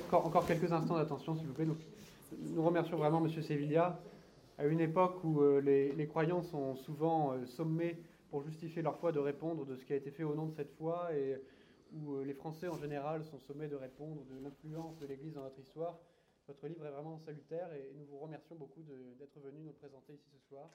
Encore, 0.08 0.28
encore, 0.28 0.46
quelques 0.46 0.72
instants 0.72 0.98
d'attention, 0.98 1.36
s'il 1.36 1.48
vous 1.48 1.54
plaît. 1.54 1.68
nous 2.56 2.64
remercions 2.64 2.98
vraiment 2.98 3.20
Monsieur 3.20 3.42
Sevilla. 3.42 4.00
À 4.60 4.66
une 4.66 4.82
époque 4.82 5.24
où 5.24 5.42
les, 5.64 5.94
les, 5.94 6.06
croyants 6.06 6.44
sont 6.44 6.76
souvent 6.76 7.34
sommés 7.46 7.98
pour 8.30 8.44
justifier 8.44 8.82
leur 8.82 8.98
foi 8.98 9.12
de 9.12 9.20
répondre 9.20 9.66
de 9.66 9.76
ce 9.76 9.86
qui 9.86 9.94
a 9.94 9.96
été 9.96 10.12
fait 10.12 10.24
au 10.24 10.36
nom 10.36 10.46
de 10.48 10.54
cette 10.54 10.72
foi 10.72 11.14
et 11.16 11.42
où 11.94 12.16
euh, 12.16 12.24
les 12.24 12.34
Français 12.34 12.68
en 12.68 12.78
général 12.78 13.24
sont 13.24 13.40
sommés 13.40 13.68
de 13.68 13.76
répondre 13.76 14.24
de 14.26 14.40
l'influence 14.44 14.98
de 15.00 15.08
l'Église 15.08 15.34
dans 15.34 15.44
notre 15.44 15.60
histoire. 15.60 15.98
Votre 16.48 16.68
livre 16.68 16.86
est 16.86 16.92
vraiment 16.92 17.18
salutaire 17.20 17.72
et 17.74 17.92
nous 17.96 18.06
vous 18.06 18.18
remercions 18.18 18.56
beaucoup 18.56 18.82
d'être 19.20 19.40
venu 19.40 19.62
nous 19.62 19.74
présenter 19.74 20.14
ici 20.14 20.30
ce 20.32 20.48
soir. 20.48 20.70